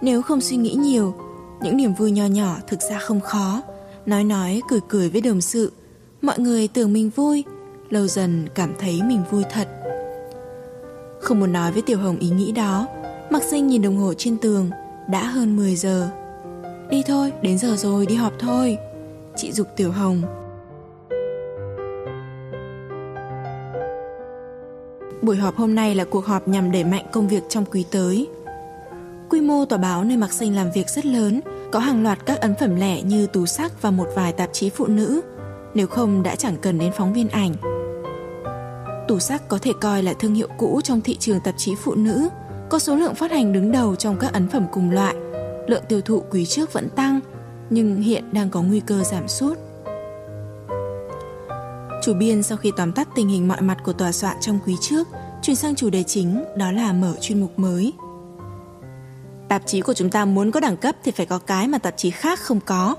nếu 0.01 0.21
không 0.21 0.41
suy 0.41 0.57
nghĩ 0.57 0.73
nhiều, 0.73 1.13
những 1.61 1.77
niềm 1.77 1.93
vui 1.93 2.11
nho 2.11 2.25
nhỏ 2.25 2.57
thực 2.67 2.79
ra 2.81 2.99
không 2.99 3.21
khó. 3.21 3.61
Nói 4.05 4.23
nói, 4.23 4.61
cười 4.69 4.79
cười 4.87 5.09
với 5.09 5.21
đồng 5.21 5.41
sự, 5.41 5.71
mọi 6.21 6.39
người 6.39 6.67
tưởng 6.67 6.93
mình 6.93 7.09
vui, 7.15 7.43
lâu 7.89 8.07
dần 8.07 8.47
cảm 8.55 8.73
thấy 8.79 9.01
mình 9.03 9.23
vui 9.31 9.43
thật. 9.51 9.67
Không 11.21 11.39
muốn 11.39 11.53
nói 11.53 11.71
với 11.71 11.81
Tiểu 11.81 11.97
Hồng 11.97 12.19
ý 12.19 12.29
nghĩ 12.29 12.51
đó, 12.51 12.87
Mạc 13.29 13.43
Sinh 13.43 13.67
nhìn 13.67 13.81
đồng 13.81 13.97
hồ 13.97 14.13
trên 14.17 14.37
tường, 14.37 14.69
đã 15.09 15.23
hơn 15.23 15.57
10 15.57 15.75
giờ. 15.75 16.09
Đi 16.89 17.03
thôi, 17.07 17.33
đến 17.41 17.57
giờ 17.57 17.75
rồi, 17.75 18.05
đi 18.05 18.15
họp 18.15 18.33
thôi. 18.39 18.77
Chị 19.35 19.51
dục 19.51 19.67
Tiểu 19.75 19.91
Hồng 19.91 20.21
Buổi 25.21 25.37
họp 25.37 25.55
hôm 25.55 25.75
nay 25.75 25.95
là 25.95 26.03
cuộc 26.03 26.25
họp 26.25 26.47
nhằm 26.47 26.71
đẩy 26.71 26.83
mạnh 26.83 27.05
công 27.11 27.27
việc 27.27 27.43
trong 27.49 27.65
quý 27.65 27.85
tới. 27.91 28.27
Quy 29.29 29.41
mô 29.41 29.65
tòa 29.65 29.77
báo 29.77 30.03
nơi 30.03 30.17
Mạc 30.17 30.33
Sinh 30.33 30.55
làm 30.55 30.71
việc 30.71 30.89
rất 30.89 31.05
lớn, 31.05 31.41
có 31.71 31.79
hàng 31.79 32.03
loạt 32.03 32.25
các 32.25 32.39
ấn 32.39 32.55
phẩm 32.59 32.75
lẻ 32.75 33.01
như 33.01 33.27
tủ 33.27 33.45
sắc 33.45 33.81
và 33.81 33.91
một 33.91 34.07
vài 34.15 34.33
tạp 34.33 34.49
chí 34.53 34.69
phụ 34.69 34.87
nữ, 34.87 35.21
nếu 35.73 35.87
không 35.87 36.23
đã 36.23 36.35
chẳng 36.35 36.55
cần 36.61 36.79
đến 36.79 36.91
phóng 36.97 37.13
viên 37.13 37.29
ảnh. 37.29 37.53
Tủ 39.07 39.19
sắc 39.19 39.47
có 39.47 39.57
thể 39.61 39.71
coi 39.81 40.03
là 40.03 40.13
thương 40.13 40.33
hiệu 40.33 40.47
cũ 40.57 40.81
trong 40.83 41.01
thị 41.01 41.17
trường 41.19 41.39
tạp 41.39 41.55
chí 41.57 41.75
phụ 41.75 41.95
nữ, 41.95 42.29
có 42.69 42.79
số 42.79 42.95
lượng 42.95 43.15
phát 43.15 43.31
hành 43.31 43.53
đứng 43.53 43.71
đầu 43.71 43.95
trong 43.95 44.17
các 44.19 44.33
ấn 44.33 44.49
phẩm 44.49 44.65
cùng 44.71 44.91
loại. 44.91 45.15
Lượng 45.67 45.83
tiêu 45.89 46.01
thụ 46.01 46.23
quý 46.31 46.45
trước 46.45 46.73
vẫn 46.73 46.89
tăng, 46.89 47.19
nhưng 47.69 47.95
hiện 47.95 48.23
đang 48.31 48.49
có 48.49 48.61
nguy 48.61 48.79
cơ 48.79 49.03
giảm 49.03 49.27
sút. 49.27 49.57
Chủ 52.01 52.13
biên 52.13 52.43
sau 52.43 52.57
khi 52.57 52.71
tóm 52.77 52.91
tắt 52.91 53.07
tình 53.15 53.27
hình 53.27 53.47
mọi 53.47 53.61
mặt 53.61 53.77
của 53.83 53.93
tòa 53.93 54.11
soạn 54.11 54.37
trong 54.41 54.59
quý 54.65 54.75
trước, 54.81 55.07
chuyển 55.41 55.55
sang 55.55 55.75
chủ 55.75 55.89
đề 55.89 56.03
chính 56.03 56.43
đó 56.57 56.71
là 56.71 56.93
mở 56.93 57.13
chuyên 57.21 57.39
mục 57.39 57.59
mới. 57.59 57.93
Tạp 59.47 59.61
chí 59.65 59.81
của 59.81 59.93
chúng 59.93 60.09
ta 60.09 60.25
muốn 60.25 60.51
có 60.51 60.59
đẳng 60.59 60.77
cấp 60.77 60.95
thì 61.03 61.11
phải 61.11 61.25
có 61.25 61.37
cái 61.37 61.67
mà 61.67 61.77
tạp 61.77 61.97
chí 61.97 62.09
khác 62.09 62.39
không 62.39 62.59
có. 62.65 62.95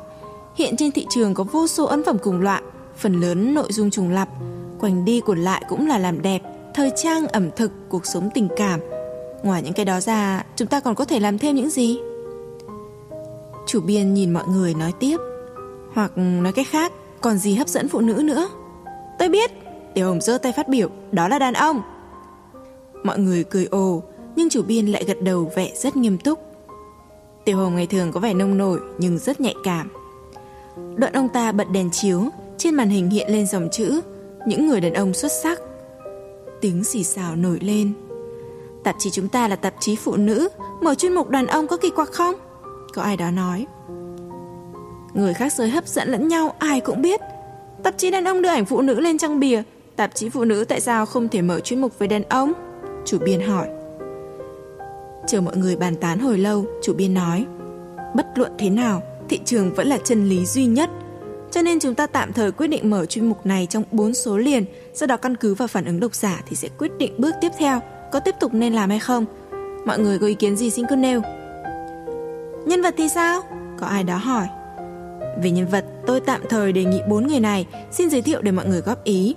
Hiện 0.54 0.76
trên 0.76 0.92
thị 0.92 1.07
trường 1.11 1.35
có 1.35 1.45
vô 1.45 1.66
số 1.66 1.85
ấn 1.85 2.04
phẩm 2.04 2.16
cùng 2.23 2.40
loại, 2.40 2.62
phần 2.97 3.21
lớn 3.21 3.54
nội 3.54 3.73
dung 3.73 3.90
trùng 3.90 4.11
lặp, 4.11 4.28
quanh 4.80 5.04
đi 5.04 5.21
quẩn 5.21 5.38
lại 5.38 5.64
cũng 5.69 5.88
là 5.88 5.99
làm 5.99 6.23
đẹp, 6.23 6.42
thời 6.75 6.90
trang, 6.97 7.26
ẩm 7.26 7.50
thực, 7.57 7.73
cuộc 7.88 8.07
sống 8.07 8.30
tình 8.35 8.49
cảm. 8.57 8.80
Ngoài 9.42 9.62
những 9.62 9.73
cái 9.73 9.85
đó 9.85 10.00
ra, 10.00 10.45
chúng 10.57 10.69
ta 10.69 10.80
còn 10.80 10.95
có 10.95 11.04
thể 11.04 11.21
làm 11.21 11.38
thêm 11.38 11.57
những 11.57 11.71
gì? 11.71 11.99
Chủ 13.66 13.80
biên 13.80 14.14
nhìn 14.14 14.33
mọi 14.33 14.47
người 14.47 14.75
nói 14.75 14.92
tiếp, 15.00 15.16
hoặc 15.95 16.12
nói 16.16 16.52
cách 16.52 16.66
khác, 16.71 16.92
còn 17.21 17.38
gì 17.38 17.54
hấp 17.54 17.69
dẫn 17.69 17.88
phụ 17.88 18.00
nữ 18.00 18.14
nữa? 18.25 18.49
Tôi 19.21 19.29
biết, 19.29 19.50
Tiểu 19.95 20.07
Hồng 20.07 20.21
giơ 20.21 20.39
tay 20.39 20.53
phát 20.53 20.69
biểu, 20.69 20.89
đó 21.12 21.29
là 21.29 21.39
đàn 21.39 21.55
ông. 21.55 21.83
Mọi 23.05 23.19
người 23.19 23.45
cười 23.45 23.67
ồ, 23.71 24.03
nhưng 24.37 24.49
chủ 24.49 24.62
biên 24.62 24.87
lại 24.87 25.05
gật 25.05 25.23
đầu 25.23 25.50
vẻ 25.57 25.73
rất 25.75 25.97
nghiêm 25.97 26.19
túc. 26.19 26.39
Tiểu 27.45 27.57
Hồng 27.57 27.77
ngày 27.77 27.87
thường 27.87 28.12
có 28.12 28.21
vẻ 28.21 28.35
nông 28.35 28.59
nổi 28.59 28.81
nhưng 28.99 29.19
rất 29.19 29.41
nhạy 29.41 29.55
cảm. 29.65 29.89
Đoạn 30.97 31.12
ông 31.12 31.29
ta 31.29 31.53
bật 31.53 31.71
đèn 31.71 31.91
chiếu, 31.91 32.23
trên 32.59 32.75
màn 32.75 32.89
hình 32.89 33.11
hiện 33.11 33.31
lên 33.31 33.47
dòng 33.47 33.69
chữ 33.73 34.00
những 34.47 34.69
người 34.69 34.81
đàn 34.81 34.95
ông 34.95 35.15
xuất 35.15 35.33
sắc. 35.43 35.61
Tiếng 36.61 36.85
xì 36.85 37.05
xào 37.05 37.37
nổi 37.37 37.59
lên. 37.61 37.93
Tạp 38.85 38.97
chí 38.99 39.11
chúng 39.11 39.29
ta 39.29 39.49
là 39.49 39.57
tạp 39.57 39.75
chí 39.81 39.97
phụ 39.97 40.17
nữ, 40.17 40.49
mở 40.81 40.95
chuyên 40.95 41.15
mục 41.15 41.29
đàn 41.29 41.47
ông 41.47 41.67
có 41.67 41.77
kỳ 41.77 41.91
quặc 41.91 42.09
không? 42.12 42.35
Có 42.95 43.03
ai 43.03 43.17
đó 43.17 43.31
nói. 43.31 43.67
Người 45.15 45.35
khác 45.35 45.53
giới 45.53 45.69
hấp 45.71 45.89
dẫn 45.89 46.09
lẫn 46.09 46.29
nhau 46.29 46.55
ai 46.59 46.81
cũng 46.81 47.03
biết. 47.03 47.21
Tạp 47.83 47.99
chí 47.99 48.11
đàn 48.11 48.25
ông 48.25 48.43
đưa 48.43 48.49
ảnh 48.49 48.65
phụ 48.65 48.81
nữ 48.83 49.01
lên 49.01 49.19
trang 49.19 49.41
bìa, 49.41 49.63
tạp 49.97 50.15
chí 50.15 50.29
phụ 50.29 50.45
nữ 50.45 50.65
tại 50.65 50.81
sao 50.81 51.07
không 51.07 51.29
thể 51.29 51.43
mở 51.43 51.61
chuyên 51.61 51.81
mục 51.81 51.99
về 51.99 52.07
đàn 52.07 52.23
ông? 52.23 52.53
Chủ 53.05 53.19
biên 53.19 53.41
hỏi. 53.41 53.69
Chờ 55.27 55.41
mọi 55.41 55.57
người 55.57 55.77
bàn 55.77 55.97
tán 55.97 56.19
hồi 56.19 56.39
lâu, 56.39 56.67
chủ 56.83 56.95
biên 56.95 57.15
nói. 57.15 57.47
Bất 58.15 58.27
luận 58.35 58.53
thế 58.59 58.71
nào, 58.71 59.03
thị 59.29 59.41
trường 59.45 59.75
vẫn 59.75 59.87
là 59.87 59.99
chân 60.05 60.29
lý 60.29 60.47
duy 60.47 60.67
nhất 60.67 60.91
cho 61.51 61.63
nên 61.63 61.81
chúng 61.81 61.95
ta 61.95 62.07
tạm 62.07 62.33
thời 62.33 62.53
quyết 62.53 62.67
định 62.67 62.91
mở 62.91 63.07
chuyên 63.07 63.29
mục 63.29 63.47
này 63.47 63.67
trong 63.71 63.85
4 63.93 64.15
số 64.15 64.39
liền, 64.39 64.65
sau 64.95 65.07
đó 65.07 65.17
căn 65.17 65.37
cứ 65.37 65.55
vào 65.55 65.69
phản 65.69 65.85
ứng 65.85 66.01
độc 66.01 66.15
giả 66.15 66.43
thì 66.47 66.57
sẽ 66.57 66.69
quyết 66.79 66.93
định 66.99 67.13
bước 67.19 67.35
tiếp 67.41 67.53
theo 67.59 67.81
có 68.13 68.21
tiếp 68.21 68.35
tục 68.41 68.55
nên 68.55 68.73
làm 68.73 68.91
hay 68.91 68.99
không. 68.99 69.27
Mọi 69.85 69.99
người 69.99 70.19
có 70.19 70.27
ý 70.27 70.35
kiến 70.35 70.57
gì 70.57 70.71
xin 70.71 70.87
cứ 70.89 70.97
nêu. 70.97 71.23
Nhân 72.67 72.83
vật 72.83 72.95
thì 72.97 73.09
sao? 73.09 73.43
Có 73.81 73.87
ai 73.87 74.05
đó 74.05 74.17
hỏi. 74.17 74.47
Về 75.43 75.51
nhân 75.51 75.67
vật, 75.67 75.85
tôi 76.07 76.21
tạm 76.21 76.41
thời 76.49 76.73
đề 76.73 76.85
nghị 76.85 77.01
bốn 77.09 77.27
người 77.27 77.41
này 77.41 77.67
xin 77.91 78.11
giới 78.11 78.23
thiệu 78.23 78.43
để 78.43 78.53
mọi 78.53 78.67
người 78.67 78.81
góp 78.81 79.05
ý. 79.05 79.35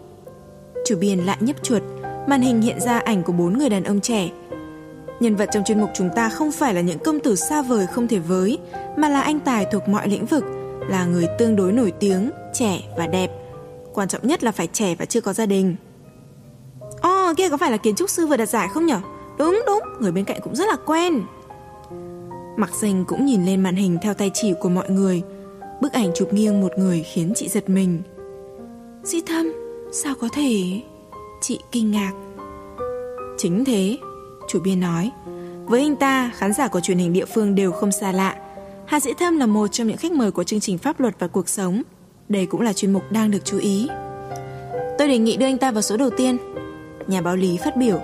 Chủ 0.86 0.98
biên 0.98 1.20
lại 1.20 1.38
nhấp 1.40 1.64
chuột, 1.64 1.82
màn 2.28 2.42
hình 2.42 2.62
hiện 2.62 2.80
ra 2.80 3.00
ảnh 3.00 3.24
của 3.24 3.34
bốn 3.34 3.58
người 3.58 3.70
đàn 3.70 3.84
ông 3.84 4.02
trẻ. 4.02 4.30
Nhân 5.20 5.36
vật 5.36 5.50
trong 5.52 5.64
chuyên 5.64 5.82
mục 5.82 5.90
chúng 5.94 6.10
ta 6.16 6.30
không 6.30 6.52
phải 6.52 6.74
là 6.74 6.82
những 6.82 7.00
công 7.00 7.20
tử 7.20 7.36
xa 7.36 7.62
vời 7.62 7.88
không 7.88 8.08
thể 8.08 8.20
với, 8.20 8.58
mà 8.98 9.10
là 9.10 9.22
anh 9.22 9.40
tài 9.40 9.66
thuộc 9.66 9.88
mọi 9.88 10.08
lĩnh 10.08 10.26
vực, 10.26 10.44
là 10.90 11.06
người 11.06 11.28
tương 11.40 11.56
đối 11.56 11.72
nổi 11.72 11.94
tiếng, 12.00 12.32
trẻ 12.54 12.80
và 12.98 13.08
đẹp. 13.08 13.32
Quan 13.94 14.08
trọng 14.08 14.28
nhất 14.28 14.44
là 14.44 14.52
phải 14.52 14.68
trẻ 14.74 14.96
và 15.00 15.06
chưa 15.06 15.22
có 15.22 15.34
gia 15.34 15.46
đình. 15.46 15.76
Ồ, 17.02 17.30
oh, 17.30 17.38
kia 17.38 17.50
có 17.50 17.58
phải 17.58 17.72
là 17.72 17.78
kiến 17.78 17.96
trúc 17.96 18.10
sư 18.10 18.28
vừa 18.28 18.38
đạt 18.38 18.50
giải 18.50 18.68
không 18.74 18.86
nhở? 18.86 19.00
Đúng 19.38 19.62
đúng, 19.68 19.82
người 20.00 20.12
bên 20.12 20.26
cạnh 20.26 20.42
cũng 20.44 20.56
rất 20.56 20.68
là 20.68 20.76
quen. 20.86 21.22
Mặc 22.58 22.70
xanh 22.82 23.06
cũng 23.08 23.26
nhìn 23.26 23.46
lên 23.46 23.64
màn 23.64 23.76
hình 23.76 23.98
theo 24.02 24.14
tay 24.14 24.32
chỉ 24.34 24.54
của 24.60 24.70
mọi 24.70 24.90
người. 24.90 25.22
Bức 25.84 25.94
ảnh 25.94 26.12
chụp 26.16 26.34
nghiêng 26.34 26.62
một 26.62 26.72
người 26.78 27.04
khiến 27.04 27.34
chị 27.36 27.50
giật 27.50 27.70
mình. 27.70 28.02
Di 29.04 29.22
thâm, 29.22 29.54
sao 29.92 30.16
có 30.22 30.30
thể... 30.36 30.82
Chị 31.42 31.60
kinh 31.72 31.92
ngạc. 31.92 32.12
Chính 33.38 33.66
thế, 33.66 33.98
chủ 34.50 34.60
biên 34.60 34.80
nói. 34.80 35.12
Với 35.66 35.82
anh 35.82 35.96
ta, 35.96 36.32
khán 36.36 36.54
giả 36.54 36.68
của 36.68 36.80
truyền 36.80 36.98
hình 36.98 37.14
địa 37.14 37.26
phương 37.26 37.56
đều 37.56 37.72
không 37.72 37.92
xa 37.92 38.12
lạ. 38.12 38.36
Hà 38.86 39.00
Dĩ 39.00 39.12
Thâm 39.20 39.38
là 39.38 39.46
một 39.46 39.68
trong 39.68 39.88
những 39.88 39.98
khách 39.98 40.12
mời 40.12 40.32
của 40.32 40.44
chương 40.44 40.60
trình 40.60 40.78
Pháp 40.78 41.00
luật 41.00 41.16
và 41.20 41.28
cuộc 41.28 41.50
sống. 41.50 41.82
Đây 42.30 42.46
cũng 42.46 42.62
là 42.62 42.74
chuyên 42.74 42.94
mục 42.94 43.12
đang 43.12 43.32
được 43.32 43.46
chú 43.46 43.58
ý. 43.58 43.88
Tôi 44.98 45.08
đề 45.08 45.18
nghị 45.18 45.38
đưa 45.38 45.46
anh 45.46 45.58
ta 45.58 45.72
vào 45.72 45.82
số 45.82 45.98
đầu 45.98 46.10
tiên. 46.10 46.38
Nhà 47.08 47.22
báo 47.22 47.36
Lý 47.36 47.58
phát 47.58 47.78
biểu. 47.78 48.00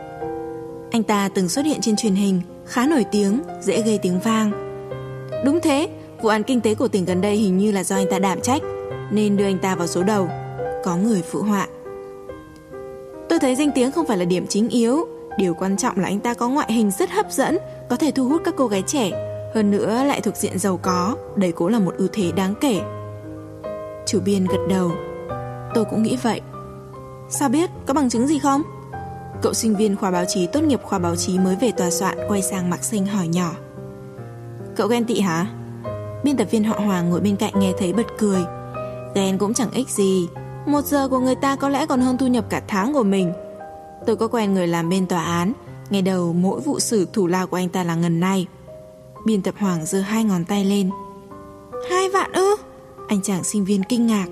Anh 0.91 1.03
ta 1.03 1.29
từng 1.29 1.49
xuất 1.49 1.65
hiện 1.65 1.81
trên 1.81 1.95
truyền 1.95 2.15
hình, 2.15 2.41
khá 2.65 2.87
nổi 2.87 3.05
tiếng, 3.11 3.39
dễ 3.61 3.81
gây 3.81 3.99
tiếng 4.01 4.19
vang. 4.19 4.51
Đúng 5.45 5.59
thế, 5.63 5.89
vụ 6.21 6.29
án 6.29 6.43
kinh 6.43 6.61
tế 6.61 6.75
của 6.75 6.87
tỉnh 6.87 7.05
gần 7.05 7.21
đây 7.21 7.35
hình 7.35 7.57
như 7.57 7.71
là 7.71 7.83
do 7.83 7.95
anh 7.95 8.07
ta 8.11 8.19
đảm 8.19 8.41
trách, 8.41 8.61
nên 9.11 9.37
đưa 9.37 9.45
anh 9.45 9.57
ta 9.57 9.75
vào 9.75 9.87
số 9.87 10.03
đầu. 10.03 10.29
Có 10.83 10.95
người 10.95 11.21
phụ 11.21 11.41
họa. 11.41 11.67
Tôi 13.29 13.39
thấy 13.39 13.55
danh 13.55 13.71
tiếng 13.75 13.91
không 13.91 14.05
phải 14.07 14.17
là 14.17 14.25
điểm 14.25 14.47
chính 14.47 14.69
yếu, 14.69 15.07
điều 15.37 15.53
quan 15.53 15.77
trọng 15.77 15.99
là 15.99 16.07
anh 16.07 16.19
ta 16.19 16.33
có 16.33 16.49
ngoại 16.49 16.73
hình 16.73 16.91
rất 16.91 17.11
hấp 17.11 17.31
dẫn, 17.31 17.57
có 17.89 17.95
thể 17.95 18.11
thu 18.11 18.27
hút 18.27 18.41
các 18.45 18.53
cô 18.57 18.67
gái 18.67 18.83
trẻ 18.87 19.11
hơn 19.53 19.71
nữa 19.71 20.03
lại 20.03 20.21
thuộc 20.21 20.35
diện 20.35 20.59
giàu 20.59 20.77
có, 20.77 21.15
Đấy 21.35 21.51
cũng 21.51 21.67
là 21.67 21.79
một 21.79 21.95
ưu 21.97 22.07
thế 22.13 22.31
đáng 22.31 22.53
kể. 22.61 22.81
Chủ 24.05 24.19
biên 24.25 24.45
gật 24.45 24.67
đầu. 24.69 24.91
Tôi 25.73 25.85
cũng 25.85 26.03
nghĩ 26.03 26.17
vậy. 26.23 26.41
Sao 27.29 27.49
biết, 27.49 27.69
có 27.85 27.93
bằng 27.93 28.09
chứng 28.09 28.27
gì 28.27 28.39
không? 28.39 28.61
Cậu 29.41 29.53
sinh 29.53 29.75
viên 29.75 29.95
khoa 29.95 30.11
báo 30.11 30.25
chí 30.25 30.47
tốt 30.47 30.63
nghiệp 30.63 30.81
khoa 30.83 30.99
báo 30.99 31.15
chí 31.15 31.39
mới 31.39 31.55
về 31.55 31.71
tòa 31.71 31.89
soạn 31.89 32.17
quay 32.27 32.41
sang 32.41 32.69
Mạc 32.69 32.83
Sinh 32.83 33.05
hỏi 33.05 33.27
nhỏ. 33.27 33.51
Cậu 34.75 34.87
ghen 34.87 35.05
tị 35.05 35.19
hả? 35.19 35.47
Biên 36.23 36.37
tập 36.37 36.47
viên 36.51 36.63
họ 36.63 36.79
Hoàng 36.79 37.09
ngồi 37.09 37.21
bên 37.21 37.35
cạnh 37.35 37.53
nghe 37.59 37.73
thấy 37.77 37.93
bật 37.93 38.07
cười. 38.17 38.41
Ghen 39.15 39.37
cũng 39.37 39.53
chẳng 39.53 39.71
ích 39.71 39.89
gì, 39.89 40.27
một 40.65 40.85
giờ 40.85 41.07
của 41.07 41.19
người 41.19 41.35
ta 41.35 41.55
có 41.55 41.69
lẽ 41.69 41.85
còn 41.85 42.01
hơn 42.01 42.17
thu 42.17 42.27
nhập 42.27 42.45
cả 42.49 42.61
tháng 42.67 42.93
của 42.93 43.03
mình. 43.03 43.33
Tôi 44.05 44.15
có 44.15 44.27
quen 44.27 44.53
người 44.53 44.67
làm 44.67 44.89
bên 44.89 45.07
tòa 45.07 45.23
án, 45.23 45.53
ngày 45.89 46.01
đầu 46.01 46.33
mỗi 46.33 46.61
vụ 46.61 46.79
xử 46.79 47.07
thủ 47.13 47.27
lao 47.27 47.47
của 47.47 47.57
anh 47.57 47.69
ta 47.69 47.83
là 47.83 47.95
ngần 47.95 48.19
này. 48.19 48.47
Biên 49.25 49.41
tập 49.41 49.55
Hoàng 49.57 49.85
giơ 49.85 50.01
hai 50.01 50.23
ngón 50.23 50.45
tay 50.45 50.65
lên. 50.65 50.89
Hai 51.89 52.09
vạn 52.09 52.31
ư? 52.31 52.55
Anh 53.07 53.21
chàng 53.21 53.43
sinh 53.43 53.65
viên 53.65 53.83
kinh 53.83 54.07
ngạc. 54.07 54.27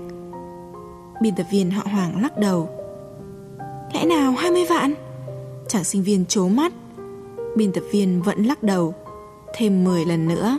Biên 1.22 1.34
tập 1.36 1.46
viên 1.52 1.70
họ 1.70 1.82
Hoàng 1.92 2.22
lắc 2.22 2.38
đầu. 2.38 2.68
Lẽ 3.94 4.04
nào 4.04 4.32
20 4.32 4.64
vạn? 4.64 4.94
Chàng 5.68 5.84
sinh 5.84 6.02
viên 6.02 6.26
chố 6.26 6.48
mắt. 6.48 6.72
Biên 7.56 7.72
tập 7.72 7.84
viên 7.90 8.22
vẫn 8.22 8.44
lắc 8.44 8.62
đầu. 8.62 8.94
Thêm 9.54 9.84
10 9.84 10.04
lần 10.04 10.28
nữa. 10.28 10.58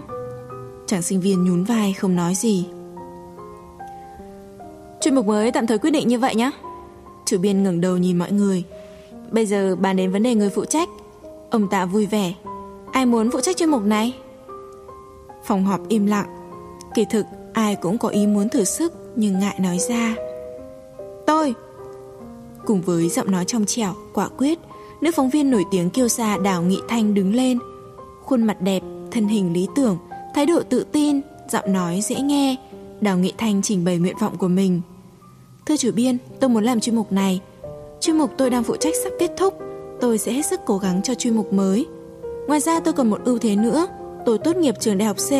Chàng 0.89 1.01
sinh 1.01 1.21
viên 1.21 1.43
nhún 1.43 1.63
vai 1.63 1.93
không 1.93 2.15
nói 2.15 2.35
gì. 2.35 2.65
Chuyên 5.01 5.15
mục 5.15 5.25
mới 5.25 5.51
tạm 5.51 5.67
thời 5.67 5.77
quyết 5.77 5.91
định 5.91 6.07
như 6.07 6.19
vậy 6.19 6.35
nhé. 6.35 6.51
Chủ 7.25 7.37
biên 7.37 7.63
ngẩng 7.63 7.81
đầu 7.81 7.97
nhìn 7.97 8.17
mọi 8.17 8.31
người. 8.31 8.63
Bây 9.31 9.45
giờ 9.45 9.75
bàn 9.75 9.95
đến 9.95 10.11
vấn 10.11 10.23
đề 10.23 10.35
người 10.35 10.49
phụ 10.49 10.65
trách. 10.65 10.89
Ông 11.49 11.67
ta 11.67 11.85
vui 11.85 12.05
vẻ. 12.05 12.33
Ai 12.91 13.05
muốn 13.05 13.31
phụ 13.31 13.41
trách 13.41 13.57
chuyên 13.57 13.69
mục 13.69 13.83
này? 13.83 14.15
Phòng 15.43 15.65
họp 15.65 15.87
im 15.87 16.05
lặng. 16.05 16.27
Kỳ 16.95 17.05
thực 17.09 17.25
ai 17.53 17.75
cũng 17.75 17.97
có 17.97 18.09
ý 18.09 18.27
muốn 18.27 18.49
thử 18.49 18.63
sức 18.63 18.93
Nhưng 19.15 19.39
ngại 19.39 19.55
nói 19.59 19.77
ra. 19.79 20.15
Tôi! 21.27 21.53
Cùng 22.65 22.81
với 22.81 23.09
giọng 23.09 23.31
nói 23.31 23.45
trong 23.45 23.65
trẻo, 23.65 23.93
quả 24.13 24.29
quyết 24.37 24.59
Nữ 25.01 25.11
phóng 25.15 25.29
viên 25.29 25.51
nổi 25.51 25.65
tiếng 25.71 25.89
kiêu 25.89 26.07
sa 26.07 26.37
Đào 26.43 26.61
Nghị 26.61 26.79
Thanh 26.87 27.13
đứng 27.13 27.35
lên. 27.35 27.59
Khuôn 28.23 28.43
mặt 28.43 28.61
đẹp, 28.61 28.81
thân 29.11 29.27
hình 29.27 29.53
lý 29.53 29.67
tưởng 29.75 29.97
Thái 30.33 30.45
độ 30.45 30.63
tự 30.69 30.83
tin, 30.91 31.21
giọng 31.49 31.73
nói 31.73 32.01
dễ 32.01 32.15
nghe 32.15 32.55
Đào 33.01 33.17
Nghị 33.17 33.33
Thanh 33.37 33.61
trình 33.61 33.85
bày 33.85 33.97
nguyện 33.97 34.15
vọng 34.19 34.37
của 34.37 34.47
mình. 34.47 34.81
Thưa 35.65 35.77
chủ 35.77 35.91
biên, 35.91 36.17
tôi 36.39 36.49
muốn 36.49 36.63
làm 36.63 36.79
chuyên 36.79 36.95
mục 36.95 37.11
này. 37.11 37.41
Chuyên 38.01 38.17
mục 38.17 38.31
tôi 38.37 38.49
đang 38.49 38.63
phụ 38.63 38.75
trách 38.75 38.93
sắp 39.03 39.09
kết 39.19 39.31
thúc 39.37 39.53
Tôi 40.01 40.17
sẽ 40.17 40.33
hết 40.33 40.45
sức 40.45 40.59
cố 40.65 40.77
gắng 40.77 41.01
cho 41.03 41.13
chuyên 41.15 41.35
mục 41.35 41.53
mới. 41.53 41.85
Ngoài 42.47 42.59
ra 42.59 42.79
tôi 42.79 42.93
còn 42.93 43.09
một 43.09 43.21
ưu 43.25 43.39
thế 43.39 43.55
nữa 43.55 43.87
Tôi 44.25 44.37
tốt 44.37 44.55
nghiệp 44.55 44.75
trường 44.79 44.97
đại 44.97 45.07
học 45.07 45.17
C 45.17 45.31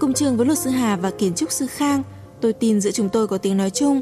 Cùng 0.00 0.12
trường 0.12 0.36
với 0.36 0.46
luật 0.46 0.58
sư 0.58 0.70
Hà 0.70 0.96
và 0.96 1.10
kiến 1.10 1.34
trúc 1.34 1.52
sư 1.52 1.66
Khang. 1.66 2.02
Tôi 2.40 2.52
tin 2.52 2.80
giữa 2.80 2.90
chúng 2.90 3.08
tôi 3.08 3.26
có 3.26 3.38
tiếng 3.38 3.56
nói 3.56 3.70
chung. 3.70 4.00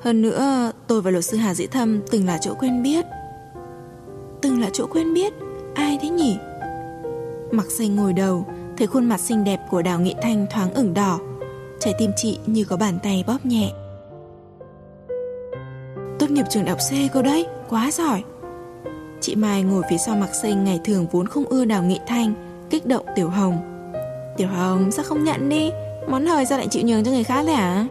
Hơn 0.00 0.22
nữa 0.22 0.72
tôi 0.86 1.02
và 1.02 1.10
luật 1.10 1.24
sư 1.24 1.36
Hà 1.36 1.54
Dĩ 1.54 1.66
Thâm 1.66 2.00
Từng 2.10 2.26
là 2.26 2.38
chỗ 2.38 2.54
quen 2.54 2.82
biết. 2.82 3.04
Từng 4.40 4.60
là 4.60 4.70
chỗ 4.72 4.86
quen 4.86 5.14
biết? 5.14 5.32
Ai 5.74 5.98
thế 6.02 6.08
nhỉ? 6.08 6.36
Mặc 7.50 7.70
xanh 7.70 7.96
ngồi 7.96 8.12
đầu. 8.12 8.46
Thấy 8.76 8.86
khuôn 8.86 9.04
mặt 9.04 9.20
xinh 9.20 9.44
đẹp 9.44 9.60
của 9.70 9.82
Đào 9.82 10.00
Nghị 10.00 10.14
Thanh 10.22 10.46
thoáng 10.50 10.74
ửng 10.74 10.94
đỏ 10.94 11.18
Trái 11.80 11.94
tim 11.98 12.10
chị 12.16 12.38
như 12.46 12.64
có 12.64 12.76
bàn 12.76 12.98
tay 13.02 13.24
bóp 13.26 13.46
nhẹ. 13.46 13.72
Tốt 16.18 16.30
nghiệp 16.30 16.44
trường 16.50 16.64
đại 16.64 16.70
học 16.70 16.78
C 16.90 17.14
cô 17.14 17.22
đấy 17.22 17.46
Quá 17.68 17.90
giỏi. 17.90 18.22
Chị 19.20 19.34
Mai 19.34 19.62
ngồi 19.62 19.82
phía 19.90 19.98
sau 19.98 20.16
mặc 20.16 20.34
xanh 20.34 20.64
ngày 20.64 20.80
thường 20.84 21.06
vốn 21.12 21.26
không 21.26 21.44
ưa 21.44 21.64
đào 21.64 21.82
nghị 21.82 22.00
thanh, 22.06 22.34
kích 22.70 22.86
động 22.86 23.06
tiểu 23.14 23.28
hồng. 23.28 23.58
Tiểu 24.36 24.48
Hồng 24.48 24.90
sao 24.90 25.04
không 25.04 25.24
nhận 25.24 25.48
đi? 25.48 25.70
Món 26.08 26.26
hời 26.26 26.46
sao 26.46 26.58
lại 26.58 26.68
chịu 26.70 26.82
nhường 26.86 27.04
cho 27.04 27.10
người 27.10 27.24
khác 27.24 27.44
thế 27.46 27.52
hả? 27.52 27.86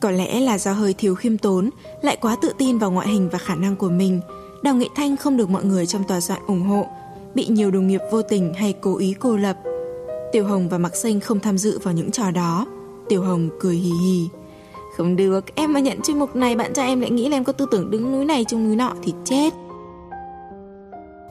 Có 0.00 0.10
lẽ 0.10 0.40
là 0.40 0.58
do 0.58 0.72
hơi 0.72 0.94
thiếu 0.98 1.14
khiêm 1.14 1.38
tốn 1.38 1.70
Lại 2.02 2.16
quá 2.20 2.36
tự 2.42 2.52
tin 2.58 2.78
vào 2.78 2.90
ngoại 2.90 3.08
hình 3.08 3.28
và 3.32 3.38
khả 3.38 3.54
năng 3.54 3.76
của 3.76 3.88
mình 3.88 4.20
Đào 4.62 4.74
Nghị 4.74 4.88
Thanh 4.96 5.16
không 5.16 5.36
được 5.36 5.50
mọi 5.50 5.64
người 5.64 5.86
trong 5.86 6.04
tòa 6.04 6.20
soạn 6.20 6.40
ủng 6.46 6.62
hộ 6.62 6.86
Bị 7.34 7.46
nhiều 7.46 7.70
đồng 7.70 7.86
nghiệp 7.86 8.00
vô 8.10 8.22
tình 8.22 8.54
hay 8.54 8.74
cố 8.80 8.98
ý 8.98 9.14
cô 9.18 9.36
lập. 9.36 9.56
Tiểu 10.32 10.44
Hồng 10.44 10.68
và 10.68 10.78
Mạc 10.78 10.96
Sinh 10.96 11.20
không 11.20 11.40
tham 11.40 11.58
dự 11.58 11.78
vào 11.82 11.94
những 11.94 12.10
trò 12.10 12.30
đó. 12.30 12.66
Tiểu 13.08 13.22
Hồng 13.22 13.48
cười 13.60 13.74
hì 13.74 13.90
hì. 13.90 14.28
Không 14.96 15.16
được, 15.16 15.54
em 15.54 15.72
mà 15.72 15.80
nhận 15.80 16.00
chuyên 16.02 16.18
mục 16.18 16.36
này 16.36 16.56
Bạn 16.56 16.72
trai 16.72 16.88
em 16.88 17.00
lại 17.00 17.10
nghĩ 17.10 17.28
là 17.28 17.36
em 17.36 17.44
có 17.44 17.52
tư 17.52 17.66
tưởng 17.70 17.90
đứng 17.90 18.12
núi 18.12 18.24
này 18.24 18.44
chung 18.48 18.64
núi 18.64 18.76
nọ 18.76 18.94
thì 19.02 19.12
chết. 19.24 19.54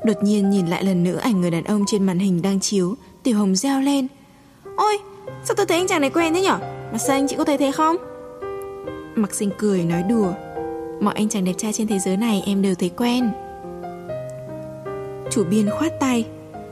Đột 0.06 0.24
nhiên 0.24 0.50
nhìn 0.50 0.68
lại 0.68 0.84
lần 0.84 1.04
nữa 1.04 1.18
ảnh 1.18 1.42
người 1.42 1.52
đàn 1.52 1.64
ông 1.64 1.84
trên 1.88 2.04
màn 2.04 2.20
hình 2.20 2.42
đang 2.42 2.60
chiếu 2.60 2.96
Tiểu 3.24 3.38
Hồng 3.38 3.56
reo 3.56 3.82
lên. 3.82 4.08
Ôi, 4.78 4.98
sao 5.44 5.56
tôi 5.56 5.66
thấy 5.66 5.78
anh 5.78 5.88
chàng 5.88 6.02
này 6.02 6.10
quen 6.10 6.34
thế 6.34 6.42
nhở? 6.42 6.58
Mạc 6.92 6.98
Sinh, 6.98 7.28
chị 7.28 7.36
có 7.36 7.44
thấy 7.44 7.58
thế 7.58 7.72
không? 7.72 7.96
Mạc 9.16 9.36
Sinh 9.36 9.50
cười 9.58 9.84
nói 9.84 10.04
đùa. 10.10 10.34
Mọi 11.02 11.14
anh 11.14 11.30
chàng 11.30 11.46
đẹp 11.46 11.54
trai 11.58 11.74
trên 11.74 11.88
thế 11.88 12.00
giới 12.00 12.18
này 12.18 12.44
em 12.46 12.62
đều 12.62 12.76
thấy 12.76 12.90
quen 12.90 13.32
Chủ 15.32 15.44
biên 15.44 15.70
khoát 15.70 16.00
tay 16.00 16.26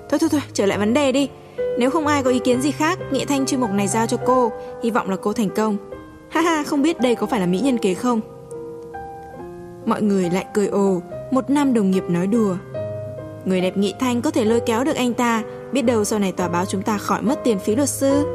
Thôi 0.09 0.19
thôi 0.19 0.29
thôi, 0.31 0.41
trở 0.53 0.65
lại 0.65 0.77
vấn 0.77 0.93
đề 0.93 1.11
đi 1.11 1.29
nếu 1.77 1.89
không 1.89 2.07
ai 2.07 2.23
có 2.23 2.29
ý 2.29 2.39
kiến 2.39 2.61
gì 2.61 2.71
khác, 2.71 2.99
Nghĩa 3.11 3.25
Thanh 3.25 3.45
chuyên 3.45 3.61
mục 3.61 3.69
này 3.69 3.87
giao 3.87 4.07
cho 4.07 4.17
cô, 4.25 4.51
hy 4.83 4.91
vọng 4.91 5.09
là 5.09 5.15
cô 5.21 5.33
thành 5.33 5.49
công. 5.49 5.77
Haha, 6.29 6.63
không 6.63 6.81
biết 6.81 6.99
đây 6.99 7.15
có 7.15 7.27
phải 7.27 7.39
là 7.39 7.45
mỹ 7.45 7.59
nhân 7.59 7.77
kế 7.77 7.93
không? 7.93 8.21
Mọi 9.85 10.01
người 10.01 10.29
lại 10.29 10.45
cười 10.53 10.67
ồ, 10.67 11.01
một 11.31 11.49
năm 11.49 11.73
đồng 11.73 11.91
nghiệp 11.91 12.03
nói 12.09 12.27
đùa. 12.27 12.55
Người 13.45 13.61
đẹp 13.61 13.77
Nghị 13.77 13.93
Thanh 13.99 14.21
có 14.21 14.31
thể 14.31 14.45
lôi 14.45 14.59
kéo 14.59 14.83
được 14.83 14.95
anh 14.95 15.13
ta, 15.13 15.43
biết 15.71 15.81
đâu 15.81 16.03
sau 16.03 16.19
này 16.19 16.31
tòa 16.31 16.47
báo 16.47 16.65
chúng 16.65 16.81
ta 16.81 16.97
khỏi 16.97 17.21
mất 17.21 17.39
tiền 17.43 17.59
phí 17.59 17.75
luật 17.75 17.89
sư. 17.89 18.25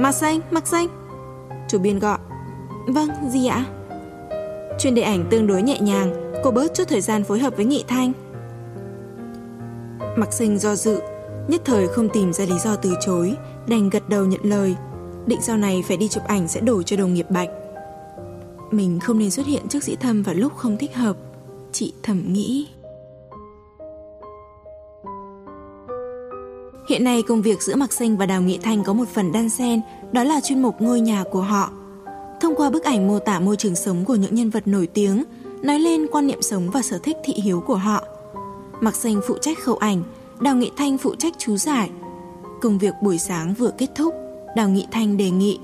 Mạc 0.00 0.12
xanh, 0.12 0.40
mặc 0.50 0.66
xanh. 0.66 0.86
Chủ 1.68 1.78
biên 1.78 1.98
gọi. 1.98 2.18
Vâng, 2.86 3.08
gì 3.30 3.46
ạ? 3.46 3.64
Chuyên 4.78 4.94
đề 4.94 5.02
ảnh 5.02 5.24
tương 5.30 5.46
đối 5.46 5.62
nhẹ 5.62 5.78
nhàng, 5.80 6.32
cô 6.44 6.50
bớt 6.50 6.74
chút 6.74 6.84
thời 6.88 7.00
gian 7.00 7.24
phối 7.24 7.38
hợp 7.38 7.56
với 7.56 7.64
Nghị 7.64 7.84
Thanh. 7.88 8.12
Mặc 10.16 10.32
sinh 10.32 10.58
do 10.58 10.76
dự, 10.76 11.00
Nhất 11.48 11.62
thời 11.64 11.88
không 11.88 12.08
tìm 12.08 12.32
ra 12.32 12.44
lý 12.44 12.58
do 12.64 12.76
từ 12.76 12.94
chối, 13.00 13.34
đành 13.66 13.90
gật 13.90 14.08
đầu 14.08 14.26
nhận 14.26 14.40
lời. 14.44 14.76
Định 15.26 15.40
sau 15.42 15.56
này 15.56 15.84
phải 15.88 15.96
đi 15.96 16.08
chụp 16.08 16.24
ảnh 16.26 16.48
sẽ 16.48 16.60
đổi 16.60 16.84
cho 16.84 16.96
đồng 16.96 17.14
nghiệp 17.14 17.30
Bạch. 17.30 17.48
Mình 18.70 19.00
không 19.00 19.18
nên 19.18 19.30
xuất 19.30 19.46
hiện 19.46 19.68
trước 19.68 19.84
dĩ 19.84 19.96
thâm 19.96 20.22
vào 20.22 20.34
lúc 20.34 20.56
không 20.56 20.76
thích 20.76 20.94
hợp. 20.94 21.16
Chị 21.72 21.92
thầm 22.02 22.32
nghĩ. 22.32 22.68
Hiện 26.88 27.04
nay 27.04 27.22
công 27.22 27.42
việc 27.42 27.62
giữa 27.62 27.76
Mạc 27.76 27.92
Sinh 27.92 28.16
và 28.16 28.26
Đào 28.26 28.42
Nghị 28.42 28.58
Thanh 28.58 28.84
có 28.84 28.92
một 28.92 29.08
phần 29.14 29.32
đan 29.32 29.48
xen, 29.48 29.80
đó 30.12 30.24
là 30.24 30.40
chuyên 30.40 30.62
mục 30.62 30.80
ngôi 30.80 31.00
nhà 31.00 31.24
của 31.30 31.42
họ. 31.42 31.70
Thông 32.40 32.54
qua 32.56 32.70
bức 32.70 32.84
ảnh 32.84 33.08
mô 33.08 33.18
tả 33.18 33.40
môi 33.40 33.56
trường 33.56 33.76
sống 33.76 34.04
của 34.04 34.14
những 34.14 34.34
nhân 34.34 34.50
vật 34.50 34.68
nổi 34.68 34.86
tiếng, 34.86 35.24
nói 35.62 35.78
lên 35.78 36.06
quan 36.12 36.26
niệm 36.26 36.42
sống 36.42 36.70
và 36.70 36.82
sở 36.82 36.98
thích 36.98 37.16
thị 37.24 37.32
hiếu 37.32 37.60
của 37.60 37.74
họ. 37.74 38.04
Mạc 38.84 38.96
Xanh 38.96 39.20
phụ 39.28 39.38
trách 39.40 39.58
khẩu 39.58 39.76
ảnh, 39.76 40.02
Đào 40.40 40.56
Nghị 40.56 40.70
Thanh 40.76 40.98
phụ 40.98 41.14
trách 41.14 41.34
chú 41.38 41.56
giải. 41.56 41.90
Công 42.60 42.78
việc 42.78 42.94
buổi 43.02 43.18
sáng 43.18 43.54
vừa 43.54 43.70
kết 43.78 43.86
thúc, 43.94 44.14
Đào 44.56 44.68
Nghị 44.68 44.86
Thanh 44.90 45.16
đề 45.16 45.30
nghị. 45.30 45.58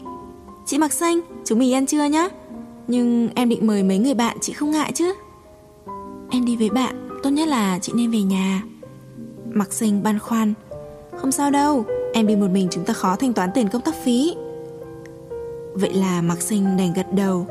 Chị 0.66 0.78
Mạc 0.78 0.92
Xanh, 0.92 1.20
chúng 1.44 1.58
mình 1.58 1.74
ăn 1.74 1.86
trưa 1.86 2.04
nhé. 2.04 2.28
Nhưng 2.86 3.28
em 3.34 3.48
định 3.48 3.66
mời 3.66 3.82
mấy 3.82 3.98
người 3.98 4.14
bạn 4.14 4.36
chị 4.40 4.52
không 4.52 4.70
ngại 4.70 4.92
chứ. 4.94 5.14
Em 6.30 6.44
đi 6.44 6.56
với 6.56 6.70
bạn, 6.70 7.08
tốt 7.22 7.30
nhất 7.30 7.48
là 7.48 7.78
chị 7.78 7.92
nên 7.94 8.10
về 8.10 8.22
nhà. 8.22 8.62
Mặc 9.50 9.72
Xanh 9.72 10.02
băn 10.02 10.18
khoăn. 10.18 10.54
Không 11.20 11.32
sao 11.32 11.50
đâu, 11.50 11.84
em 12.12 12.26
đi 12.26 12.36
một 12.36 12.50
mình 12.50 12.68
chúng 12.70 12.84
ta 12.84 12.92
khó 12.92 13.16
thanh 13.16 13.32
toán 13.32 13.50
tiền 13.54 13.68
công 13.68 13.82
tác 13.82 13.94
phí. 14.04 14.34
Vậy 15.74 15.94
là 15.94 16.22
Mặc 16.22 16.42
Sinh 16.42 16.76
đành 16.76 16.92
gật 16.92 17.14
đầu. 17.14 17.46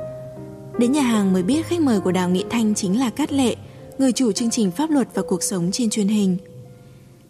Đến 0.78 0.91
nhà 0.91 1.02
hàng 1.02 1.34
mới 1.34 1.44
biết 1.44 1.65
khách 1.65 1.82
mời 1.82 2.00
của 2.00 2.12
Đào 2.12 2.30
Nghị 2.30 2.44
Thanh 2.50 2.76
chính 2.76 3.00
là 3.00 3.10
Cát 3.10 3.34
Lệ, 3.34 3.56
người 4.00 4.12
chủ 4.12 4.32
chương 4.32 4.50
trình 4.50 4.72
pháp 4.72 4.90
luật 4.90 5.08
và 5.14 5.22
cuộc 5.28 5.44
sống 5.44 5.72
trên 5.72 5.90
truyền 5.90 6.08
hình. 6.08 6.38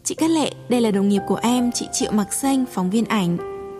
Chị 0.03 0.15
Cát 0.15 0.29
Lệ, 0.29 0.51
đây 0.69 0.81
là 0.81 0.91
đồng 0.91 1.09
nghiệp 1.09 1.21
của 1.27 1.39
em, 1.41 1.71
chị 1.71 1.87
Triệu 1.93 2.11
Mặc 2.11 2.33
Xanh, 2.33 2.65
phóng 2.71 2.89
viên 2.89 3.05
ảnh. 3.05 3.37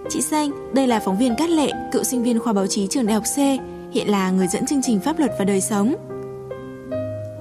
Chị 0.09 0.21
Xanh, 0.21 0.73
đây 0.73 0.87
là 0.87 0.99
phóng 0.99 1.17
viên 1.17 1.35
Cát 1.35 1.49
Lệ, 1.49 1.71
cựu 1.91 2.03
sinh 2.03 2.23
viên 2.23 2.39
khoa 2.39 2.53
báo 2.53 2.67
chí 2.67 2.87
trường 2.87 3.05
Đại 3.05 3.13
học 3.13 3.23
C, 3.35 3.37
hiện 3.93 4.07
là 4.07 4.31
người 4.31 4.47
dẫn 4.47 4.65
chương 4.65 4.81
trình 4.83 4.99
pháp 4.99 5.19
luật 5.19 5.31
và 5.39 5.45
đời 5.45 5.61
sống. 5.61 5.95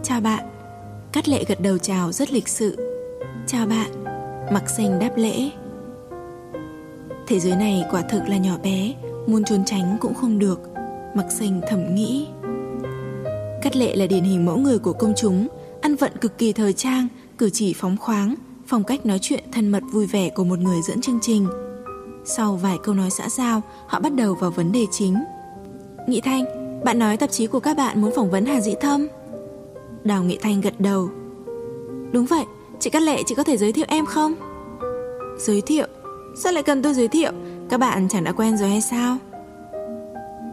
Chào 0.02 0.20
bạn. 0.20 0.44
Cát 1.12 1.28
Lệ 1.28 1.44
gật 1.48 1.60
đầu 1.60 1.78
chào 1.78 2.12
rất 2.12 2.32
lịch 2.32 2.48
sự. 2.48 2.76
Chào 3.46 3.66
bạn. 3.66 4.04
Mặc 4.52 4.70
Xanh 4.70 4.98
đáp 4.98 5.10
lễ. 5.16 5.50
Thế 7.26 7.38
giới 7.38 7.56
này 7.56 7.84
quả 7.90 8.02
thực 8.02 8.28
là 8.28 8.36
nhỏ 8.36 8.58
bé, 8.62 8.94
muốn 9.26 9.44
trốn 9.44 9.64
tránh 9.66 9.96
cũng 10.00 10.14
không 10.14 10.38
được. 10.38 10.60
Mặc 11.14 11.26
Xanh 11.30 11.60
thầm 11.68 11.94
nghĩ. 11.94 12.26
Cát 13.62 13.76
Lệ 13.76 13.96
là 13.96 14.06
điển 14.06 14.24
hình 14.24 14.46
mẫu 14.46 14.56
người 14.56 14.78
của 14.78 14.92
công 14.92 15.12
chúng, 15.16 15.48
ăn 15.80 15.96
vận 15.96 16.12
cực 16.20 16.38
kỳ 16.38 16.52
thời 16.52 16.72
trang, 16.72 17.08
cử 17.38 17.50
chỉ 17.50 17.74
phóng 17.74 17.96
khoáng, 17.96 18.34
phong 18.66 18.84
cách 18.84 19.06
nói 19.06 19.18
chuyện 19.22 19.44
thân 19.52 19.68
mật 19.68 19.82
vui 19.92 20.06
vẻ 20.06 20.30
của 20.30 20.44
một 20.44 20.58
người 20.58 20.82
dẫn 20.82 21.00
chương 21.00 21.18
trình. 21.22 21.46
Sau 22.24 22.56
vài 22.56 22.76
câu 22.82 22.94
nói 22.94 23.10
xã 23.10 23.28
giao, 23.28 23.62
họ 23.86 24.00
bắt 24.00 24.14
đầu 24.14 24.34
vào 24.34 24.50
vấn 24.50 24.72
đề 24.72 24.86
chính. 24.90 25.16
Nghị 26.06 26.20
Thanh, 26.20 26.44
bạn 26.84 26.98
nói 26.98 27.16
tạp 27.16 27.30
chí 27.30 27.46
của 27.46 27.60
các 27.60 27.76
bạn 27.76 28.02
muốn 28.02 28.12
phỏng 28.16 28.30
vấn 28.30 28.46
Hà 28.46 28.60
Dĩ 28.60 28.74
Thâm. 28.80 29.08
Đào 30.04 30.24
Nghị 30.24 30.38
Thanh 30.40 30.60
gật 30.60 30.80
đầu. 30.80 31.10
Đúng 32.12 32.26
vậy, 32.26 32.44
chị 32.80 32.90
Cát 32.90 33.02
Lệ 33.02 33.22
chị 33.26 33.34
có 33.34 33.42
thể 33.42 33.56
giới 33.56 33.72
thiệu 33.72 33.86
em 33.88 34.06
không? 34.06 34.34
Giới 35.38 35.60
thiệu? 35.60 35.86
Sao 36.42 36.52
lại 36.52 36.62
cần 36.62 36.82
tôi 36.82 36.94
giới 36.94 37.08
thiệu? 37.08 37.32
Các 37.68 37.80
bạn 37.80 38.08
chẳng 38.08 38.24
đã 38.24 38.32
quen 38.32 38.56
rồi 38.56 38.68
hay 38.68 38.80
sao? 38.80 39.16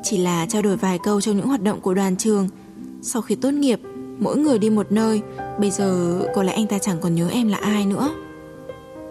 Chỉ 0.03 0.17
là 0.17 0.45
trao 0.45 0.61
đổi 0.61 0.77
vài 0.77 0.99
câu 1.03 1.21
trong 1.21 1.37
những 1.37 1.47
hoạt 1.47 1.61
động 1.61 1.81
của 1.81 1.93
đoàn 1.93 2.15
trường. 2.17 2.49
Sau 3.07 3.21
khi 3.21 3.35
tốt 3.35 3.51
nghiệp, 3.51 3.79
mỗi 4.19 4.37
người 4.37 4.59
đi 4.59 4.69
một 4.69 4.91
nơi, 4.91 5.21
Bây 5.59 5.71
giờ 5.71 6.19
có 6.35 6.43
lẽ 6.43 6.53
anh 6.53 6.67
ta 6.67 6.77
chẳng 6.77 6.97
còn 7.01 7.15
nhớ 7.15 7.29
em 7.31 7.47
là 7.47 7.57
ai 7.57 7.85
nữa. 7.85 8.09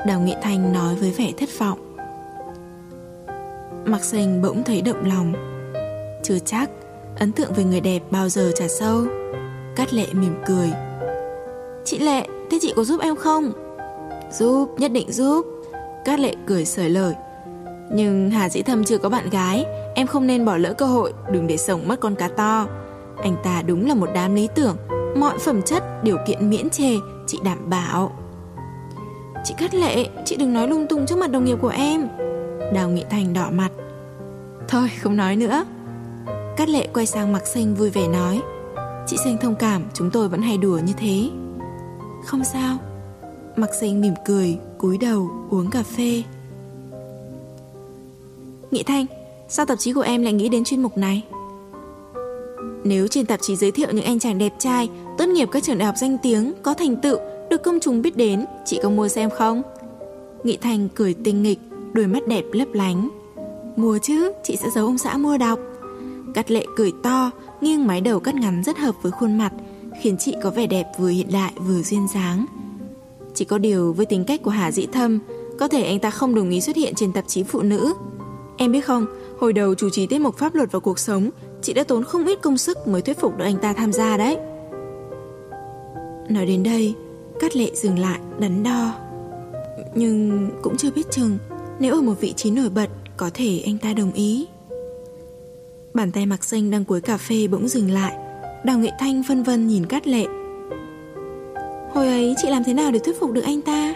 Đào 0.06 0.20
Nghị 0.20 0.34
Thanh 0.42 0.72
nói 0.72 0.94
với 0.94 1.10
vẻ 1.10 1.32
thất 1.38 1.48
vọng. 1.58 1.96
Mặc 3.84 4.04
sành 4.04 4.42
bỗng 4.42 4.62
thấy 4.64 4.82
động 4.82 5.04
lòng. 5.04 5.32
Chưa 6.22 6.38
chắc 6.38 6.70
Ấn 7.18 7.32
tượng 7.32 7.52
về 7.52 7.64
người 7.64 7.80
đẹp 7.80 8.02
bao 8.10 8.28
giờ 8.28 8.52
trả 8.54 8.68
sâu. 8.68 9.04
Cát 9.76 9.94
lệ 9.94 10.06
mỉm 10.12 10.34
cười. 10.46 10.70
Chị 11.84 11.98
Lệ, 11.98 12.26
thế 12.50 12.58
chị 12.62 12.72
có 12.76 12.84
giúp 12.84 13.00
em 13.00 13.16
không? 13.16 13.52
Giúp, 14.32 14.68
nhất 14.78 14.92
định 14.92 15.12
giúp. 15.12 15.46
Cát 16.04 16.20
lệ 16.20 16.34
cười 16.46 16.64
sởi 16.64 16.90
lời. 16.90 17.14
Nhưng 17.92 18.30
Hà 18.30 18.48
Dĩ 18.48 18.62
Thâm 18.62 18.84
chưa 18.84 18.98
có 18.98 19.08
bạn 19.08 19.30
gái. 19.30 19.64
Em 19.94 20.06
không 20.06 20.26
nên 20.26 20.44
bỏ 20.44 20.56
lỡ 20.56 20.72
cơ 20.72 20.86
hội 20.86 21.12
Đừng 21.32 21.46
để 21.46 21.56
sống 21.56 21.88
mất 21.88 22.00
con 22.00 22.14
cá 22.14 22.28
to. 22.28 22.68
Anh 23.22 23.36
ta 23.42 23.62
đúng 23.62 23.88
là 23.88 23.94
một 23.94 24.08
đám 24.14 24.34
lý 24.34 24.48
tưởng 24.54 24.76
Mọi 25.16 25.38
phẩm 25.38 25.62
chất, 25.62 26.04
điều 26.04 26.16
kiện 26.26 26.50
miễn 26.50 26.70
chê, 26.70 26.90
chị 27.26 27.40
đảm 27.44 27.70
bảo. 27.70 28.12
Chị 29.44 29.54
Cát 29.58 29.74
Lệ, 29.74 30.08
chị 30.24 30.36
đừng 30.36 30.52
nói 30.52 30.68
lung 30.68 30.86
tung 30.88 31.06
trước 31.06 31.18
mặt 31.18 31.30
đồng 31.30 31.44
nghiệp 31.44 31.58
của 31.60 31.68
em. 31.68 32.08
Đào 32.72 32.88
Nghị 32.88 33.04
Thành 33.10 33.32
đỏ 33.32 33.50
mặt. 33.50 33.70
Thôi, 34.68 34.90
không 35.02 35.16
nói 35.16 35.36
nữa. 35.36 35.64
Cát 36.56 36.68
Lệ 36.68 36.88
quay 36.94 37.06
sang 37.06 37.32
Mặc 37.32 37.46
Sinh 37.46 37.74
vui 37.74 37.90
vẻ 37.90 38.08
nói. 38.08 38.42
Chị 39.06 39.16
Sinh 39.24 39.38
thông 39.40 39.54
cảm, 39.54 39.82
chúng 39.94 40.10
tôi 40.10 40.28
vẫn 40.28 40.42
hay 40.42 40.58
đùa 40.58 40.78
như 40.78 40.92
thế. 40.96 41.30
Không 42.24 42.44
sao. 42.44 42.76
Mặc 43.56 43.70
Sinh 43.80 44.00
mỉm 44.00 44.14
cười, 44.26 44.58
cúi 44.78 44.98
đầu, 44.98 45.30
uống 45.50 45.70
cà 45.70 45.82
phê. 45.82 46.22
Nghị 48.70 48.82
Thanh, 48.82 49.06
sao 49.48 49.66
tạp 49.66 49.78
chí 49.78 49.92
của 49.92 50.00
em 50.00 50.22
lại 50.22 50.32
nghĩ 50.32 50.48
đến 50.48 50.64
chuyên 50.64 50.82
mục 50.82 50.98
này? 50.98 51.22
Nếu 52.84 53.08
trên 53.08 53.26
tạp 53.26 53.40
chí 53.42 53.56
giới 53.56 53.70
thiệu 53.70 53.88
những 53.92 54.04
anh 54.04 54.18
chàng 54.18 54.38
đẹp 54.38 54.52
trai, 54.58 54.88
tốt 55.18 55.26
nghiệp 55.26 55.48
các 55.52 55.62
trường 55.62 55.78
đại 55.78 55.86
học 55.86 55.94
danh 55.98 56.16
tiếng, 56.22 56.52
có 56.62 56.74
thành 56.74 56.96
tựu, 56.96 57.18
được 57.50 57.62
công 57.62 57.80
chúng 57.80 58.02
biết 58.02 58.16
đến, 58.16 58.44
chị 58.64 58.80
có 58.82 58.90
mua 58.90 59.08
xem 59.08 59.30
không? 59.30 59.62
Nghị 60.44 60.56
Thành 60.56 60.88
cười 60.94 61.14
tinh 61.14 61.42
nghịch, 61.42 61.58
đôi 61.92 62.06
mắt 62.06 62.28
đẹp 62.28 62.44
lấp 62.52 62.68
lánh. 62.72 63.08
Mua 63.76 63.98
chứ, 63.98 64.32
chị 64.44 64.56
sẽ 64.56 64.70
giấu 64.70 64.86
ông 64.86 64.98
xã 64.98 65.16
mua 65.16 65.38
đọc. 65.38 65.58
Cắt 66.34 66.50
lệ 66.50 66.66
cười 66.76 66.92
to, 67.02 67.30
nghiêng 67.60 67.86
mái 67.86 68.00
đầu 68.00 68.20
cắt 68.20 68.34
ngắn 68.34 68.62
rất 68.64 68.78
hợp 68.78 68.94
với 69.02 69.12
khuôn 69.12 69.38
mặt, 69.38 69.52
khiến 70.02 70.16
chị 70.18 70.34
có 70.42 70.50
vẻ 70.50 70.66
đẹp 70.66 70.86
vừa 70.98 71.08
hiện 71.08 71.28
đại 71.32 71.52
vừa 71.56 71.82
duyên 71.82 72.06
dáng. 72.14 72.46
Chỉ 73.34 73.44
có 73.44 73.58
điều 73.58 73.92
với 73.92 74.06
tính 74.06 74.24
cách 74.24 74.42
của 74.42 74.50
Hà 74.50 74.70
Dĩ 74.70 74.86
Thâm, 74.86 75.18
có 75.58 75.68
thể 75.68 75.84
anh 75.84 75.98
ta 75.98 76.10
không 76.10 76.34
đồng 76.34 76.50
ý 76.50 76.60
xuất 76.60 76.76
hiện 76.76 76.94
trên 76.94 77.12
tạp 77.12 77.24
chí 77.28 77.42
phụ 77.42 77.62
nữ. 77.62 77.94
Em 78.56 78.72
biết 78.72 78.80
không, 78.80 79.06
hồi 79.38 79.52
đầu 79.52 79.74
chủ 79.74 79.90
trì 79.90 80.06
tiết 80.06 80.20
mục 80.20 80.38
pháp 80.38 80.54
luật 80.54 80.72
và 80.72 80.78
cuộc 80.78 80.98
sống, 80.98 81.30
Chị 81.64 81.72
đã 81.72 81.84
tốn 81.84 82.04
không 82.04 82.26
ít 82.26 82.38
công 82.42 82.58
sức 82.58 82.88
mới 82.88 83.02
thuyết 83.02 83.20
phục 83.20 83.36
được 83.36 83.44
anh 83.44 83.56
ta 83.58 83.72
tham 83.72 83.92
gia 83.92 84.16
đấy. 84.16 84.36
Nói 86.28 86.46
đến 86.46 86.62
đây, 86.62 86.94
Cát 87.40 87.56
lệ 87.56 87.70
dừng 87.74 87.98
lại, 87.98 88.18
đắn 88.38 88.62
đo. 88.62 88.94
Nhưng 89.94 90.50
cũng 90.62 90.76
chưa 90.76 90.90
biết 90.90 91.10
chừng, 91.10 91.38
Nếu 91.78 91.94
ở 91.94 92.00
một 92.00 92.14
vị 92.20 92.32
trí 92.32 92.50
nổi 92.50 92.70
bật, 92.70 92.88
Có 93.16 93.30
thể 93.34 93.62
anh 93.66 93.78
ta 93.78 93.92
đồng 93.92 94.12
ý. 94.12 94.46
Bàn 95.94 96.12
tay 96.12 96.26
mặc 96.26 96.44
xanh 96.44 96.70
đang 96.70 96.84
cuối 96.84 97.00
cà 97.00 97.16
phê 97.16 97.46
bỗng 97.46 97.68
dừng 97.68 97.90
lại. 97.90 98.14
Đào 98.64 98.78
Nghệ 98.78 98.90
Thanh 98.98 99.22
phân 99.28 99.42
vân 99.42 99.68
nhìn 99.68 99.86
Cát 99.86 100.06
lệ. 100.06 100.24
Hồi 101.92 102.08
ấy 102.08 102.34
chị 102.36 102.48
làm 102.48 102.64
thế 102.64 102.74
nào 102.74 102.90
để 102.90 102.98
thuyết 102.98 103.20
phục 103.20 103.32
được 103.32 103.44
anh 103.44 103.60
ta? 103.62 103.94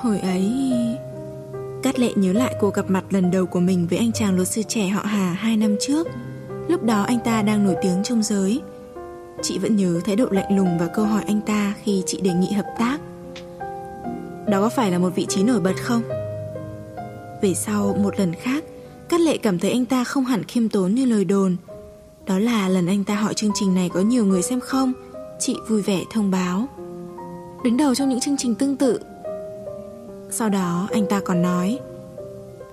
Hồi 0.00 0.18
ấy... 0.18 0.52
Cát 1.82 1.98
lệ 1.98 2.12
nhớ 2.14 2.32
lại 2.32 2.54
cuộc 2.60 2.74
gặp 2.74 2.90
mặt 2.90 3.04
lần 3.10 3.30
đầu 3.30 3.46
của 3.46 3.60
mình 3.60 3.86
với 3.90 3.98
anh 3.98 4.12
chàng 4.12 4.36
luật 4.36 4.48
sư 4.48 4.62
trẻ 4.68 4.88
họ 4.88 5.02
Hà 5.04 5.32
hai 5.32 5.56
năm 5.56 5.76
trước. 5.80 6.08
Lúc 6.68 6.82
đó 6.82 7.02
anh 7.02 7.18
ta 7.24 7.42
đang 7.42 7.64
nổi 7.64 7.76
tiếng 7.82 8.02
trong 8.02 8.22
giới. 8.22 8.60
Chị 9.42 9.58
vẫn 9.58 9.76
nhớ 9.76 10.00
thái 10.04 10.16
độ 10.16 10.26
lạnh 10.30 10.56
lùng 10.56 10.78
và 10.78 10.86
câu 10.86 11.04
hỏi 11.04 11.22
anh 11.26 11.40
ta 11.40 11.74
khi 11.82 12.02
chị 12.06 12.20
đề 12.20 12.30
nghị 12.34 12.52
hợp 12.52 12.66
tác. 12.78 12.98
Đó 14.46 14.60
có 14.60 14.68
phải 14.68 14.90
là 14.90 14.98
một 14.98 15.10
vị 15.14 15.26
trí 15.28 15.42
nổi 15.42 15.60
bật 15.60 15.74
không? 15.82 16.02
Về 17.42 17.54
sau 17.54 17.96
một 18.02 18.18
lần 18.18 18.34
khác, 18.34 18.64
Cát 19.08 19.20
lệ 19.20 19.36
cảm 19.36 19.58
thấy 19.58 19.70
anh 19.70 19.84
ta 19.84 20.04
không 20.04 20.24
hẳn 20.24 20.44
khiêm 20.44 20.68
tốn 20.68 20.94
như 20.94 21.04
lời 21.04 21.24
đồn. 21.24 21.56
Đó 22.26 22.38
là 22.38 22.68
lần 22.68 22.86
anh 22.86 23.04
ta 23.04 23.14
hỏi 23.14 23.34
chương 23.34 23.50
trình 23.54 23.74
này 23.74 23.90
có 23.94 24.00
nhiều 24.00 24.24
người 24.24 24.42
xem 24.42 24.60
không, 24.60 24.92
chị 25.38 25.56
vui 25.68 25.82
vẻ 25.82 26.00
thông 26.12 26.30
báo. 26.30 26.68
Đứng 27.64 27.76
đầu 27.76 27.94
trong 27.94 28.08
những 28.08 28.20
chương 28.20 28.36
trình 28.36 28.54
tương 28.54 28.76
tự 28.76 29.00
sau 30.32 30.48
đó 30.48 30.88
anh 30.92 31.06
ta 31.06 31.20
còn 31.20 31.42
nói 31.42 31.78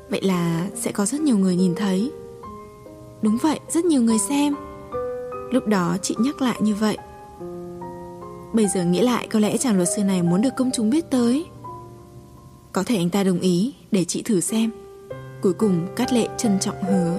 Vậy 0.09 0.21
là 0.21 0.67
sẽ 0.75 0.91
có 0.91 1.05
rất 1.05 1.21
nhiều 1.21 1.37
người 1.37 1.55
nhìn 1.55 1.75
thấy 1.75 2.11
Đúng 3.21 3.37
vậy, 3.37 3.59
rất 3.69 3.85
nhiều 3.85 4.01
người 4.01 4.17
xem. 4.17 4.55
Lúc 5.51 5.67
đó 5.67 5.97
chị 6.01 6.15
nhắc 6.19 6.41
lại 6.41 6.57
như 6.59 6.75
vậy. 6.75 6.97
Bây 8.53 8.67
giờ 8.67 8.83
nghĩ 8.83 9.01
lại 9.01 9.27
có 9.31 9.39
lẽ 9.39 9.57
chàng 9.57 9.75
luật 9.75 9.87
sư 9.95 10.03
này 10.03 10.23
muốn 10.23 10.41
được 10.41 10.49
công 10.57 10.69
chúng 10.73 10.89
biết 10.89 11.09
tới. 11.09 11.45
Có 12.73 12.83
thể 12.83 12.95
anh 12.95 13.09
ta 13.09 13.23
đồng 13.23 13.39
ý 13.39 13.73
để 13.91 14.05
chị 14.05 14.21
thử 14.21 14.39
xem. 14.39 14.71
Cuối 15.41 15.53
cùng 15.53 15.87
Cát 15.95 16.13
Lệ 16.13 16.27
trân 16.37 16.59
trọng 16.59 16.83
hứa. 16.83 17.17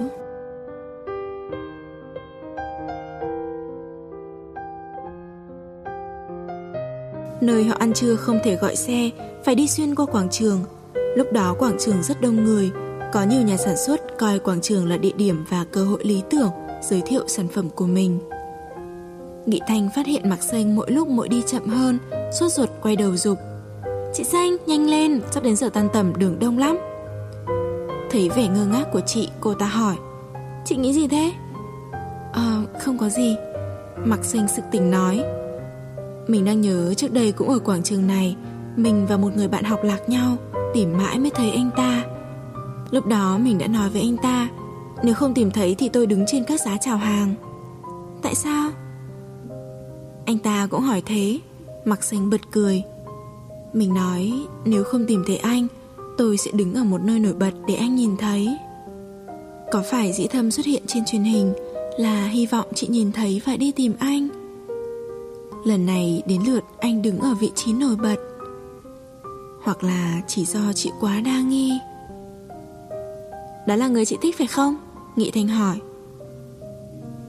Nơi 7.41 7.63
họ 7.63 7.75
ăn 7.79 7.93
trưa 7.93 8.15
không 8.15 8.39
thể 8.43 8.55
gọi 8.55 8.75
xe 8.75 9.09
phải 9.45 9.55
đi 9.55 9.67
xuyên 9.67 9.95
qua 9.95 10.05
quảng 10.05 10.29
trường. 10.29 10.59
Lúc 11.15 11.33
đó 11.33 11.55
quảng 11.59 11.77
trường 11.79 12.03
rất 12.03 12.21
đông 12.21 12.43
người, 12.43 12.71
có 13.11 13.23
nhiều 13.23 13.41
nhà 13.41 13.57
sản 13.57 13.77
xuất 13.77 14.01
coi 14.19 14.39
quảng 14.39 14.61
trường 14.61 14.89
là 14.89 14.97
địa 14.97 15.11
điểm 15.17 15.45
và 15.49 15.65
cơ 15.71 15.83
hội 15.83 15.99
lý 16.03 16.23
tưởng 16.29 16.49
giới 16.81 17.01
thiệu 17.01 17.23
sản 17.27 17.47
phẩm 17.47 17.69
của 17.69 17.85
mình. 17.85 18.19
Nghị 19.45 19.59
Thanh 19.67 19.89
phát 19.95 20.07
hiện 20.07 20.29
Mạc 20.29 20.43
Xanh 20.43 20.75
mỗi 20.75 20.91
lúc 20.91 21.07
mỗi 21.07 21.29
đi 21.29 21.43
chậm 21.47 21.67
hơn, 21.67 21.99
sốt 22.39 22.51
ruột 22.51 22.69
quay 22.81 22.95
đầu 22.95 23.17
dục. 23.17 23.37
Chị 24.13 24.23
Xanh, 24.23 24.57
nhanh 24.67 24.89
lên, 24.89 25.21
sắp 25.31 25.43
đến 25.43 25.55
giờ 25.55 25.69
tan 25.73 25.89
tầm 25.93 26.13
đường 26.17 26.39
đông 26.39 26.57
lắm. 26.57 26.77
Thấy 28.11 28.29
vẻ 28.29 28.47
ngơ 28.47 28.65
ngác 28.65 28.85
của 28.93 29.01
chị, 29.01 29.29
cô 29.39 29.53
ta 29.53 29.65
hỏi. 29.65 29.95
Chị 30.65 30.75
nghĩ 30.75 30.93
gì 30.93 31.07
thế? 31.07 31.33
Ờ, 32.33 32.61
không 32.79 32.97
có 32.97 33.09
gì. 33.09 33.35
Mạc 34.05 34.25
Xanh 34.25 34.47
sực 34.47 34.63
tỉnh 34.71 34.91
nói. 34.91 35.23
Mình 36.27 36.45
đang 36.45 36.61
nhớ 36.61 36.93
trước 36.93 37.13
đây 37.13 37.31
cũng 37.31 37.49
ở 37.49 37.59
quảng 37.59 37.83
trường 37.83 38.07
này, 38.07 38.35
mình 38.75 39.07
và 39.07 39.17
một 39.17 39.35
người 39.35 39.47
bạn 39.47 39.63
học 39.63 39.83
lạc 39.83 40.09
nhau 40.09 40.37
Tìm 40.73 40.97
mãi 40.97 41.19
mới 41.19 41.29
thấy 41.29 41.51
anh 41.51 41.69
ta 41.77 42.03
Lúc 42.91 43.07
đó 43.07 43.37
mình 43.37 43.57
đã 43.57 43.67
nói 43.67 43.89
với 43.89 44.01
anh 44.01 44.17
ta, 44.17 44.49
Nếu 45.03 45.15
không 45.15 45.33
tìm 45.33 45.51
thấy 45.51 45.75
thì 45.75 45.89
tôi 45.89 46.05
đứng 46.05 46.25
trên 46.27 46.43
các 46.43 46.61
giá 46.61 46.77
chào 46.77 46.97
hàng. 46.97 47.33
Tại 48.21 48.35
sao? 48.35 48.71
Anh 50.25 50.37
ta 50.37 50.67
cũng 50.71 50.81
hỏi 50.81 51.01
thế, 51.05 51.39
Mặc 51.85 52.03
xanh 52.03 52.29
bật 52.29 52.41
cười. 52.51 52.83
Mình 53.73 53.93
nói, 53.93 54.33
nếu 54.65 54.83
không 54.83 55.05
tìm 55.07 55.23
thấy 55.27 55.37
anh, 55.37 55.67
Tôi 56.17 56.37
sẽ 56.37 56.51
đứng 56.51 56.73
ở 56.73 56.83
một 56.83 57.01
nơi 57.01 57.19
nổi 57.19 57.33
bật 57.33 57.51
để 57.67 57.75
anh 57.75 57.95
nhìn 57.95 58.17
thấy. 58.17 58.49
Có 59.71 59.83
phải 59.91 60.13
dĩ 60.13 60.27
thâm 60.27 60.51
xuất 60.51 60.65
hiện 60.65 60.83
trên 60.87 61.05
truyền 61.05 61.23
hình 61.23 61.53
Là 61.97 62.27
hy 62.27 62.45
vọng 62.45 62.65
chị 62.75 62.87
nhìn 62.87 63.11
thấy 63.11 63.41
và 63.45 63.55
đi 63.55 63.71
tìm 63.71 63.93
anh? 63.99 64.27
Lần 65.65 65.85
này 65.85 66.21
đến 66.25 66.41
lượt 66.47 66.63
anh 66.77 67.01
đứng 67.01 67.19
ở 67.19 67.33
vị 67.39 67.51
trí 67.55 67.73
nổi 67.73 67.95
bật. 67.95 68.15
Hoặc 69.63 69.83
là 69.83 70.21
chỉ 70.27 70.45
do 70.45 70.73
chị 70.75 70.91
quá 70.99 71.21
đa 71.25 71.41
nghi. 71.41 71.71
Đó 73.67 73.75
là 73.75 73.87
người 73.87 74.05
chị 74.05 74.17
thích 74.21 74.35
phải 74.37 74.47
không? 74.47 74.75
Nghị 75.15 75.31
Thanh 75.31 75.47
hỏi. 75.47 75.79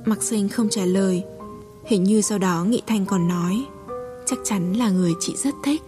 Mặc 0.04 0.22
sinh 0.22 0.48
không 0.48 0.68
trả 0.68 0.84
lời. 0.84 1.24
Hình 1.84 2.04
như 2.04 2.20
sau 2.20 2.38
đó 2.38 2.64
Nghị 2.68 2.82
Thanh 2.86 3.06
còn 3.06 3.28
nói 3.28 3.66
Chắc 4.26 4.38
chắn 4.44 4.72
là 4.72 4.90
người 4.90 5.12
chị 5.20 5.36
rất 5.36 5.54
thích. 5.64 5.82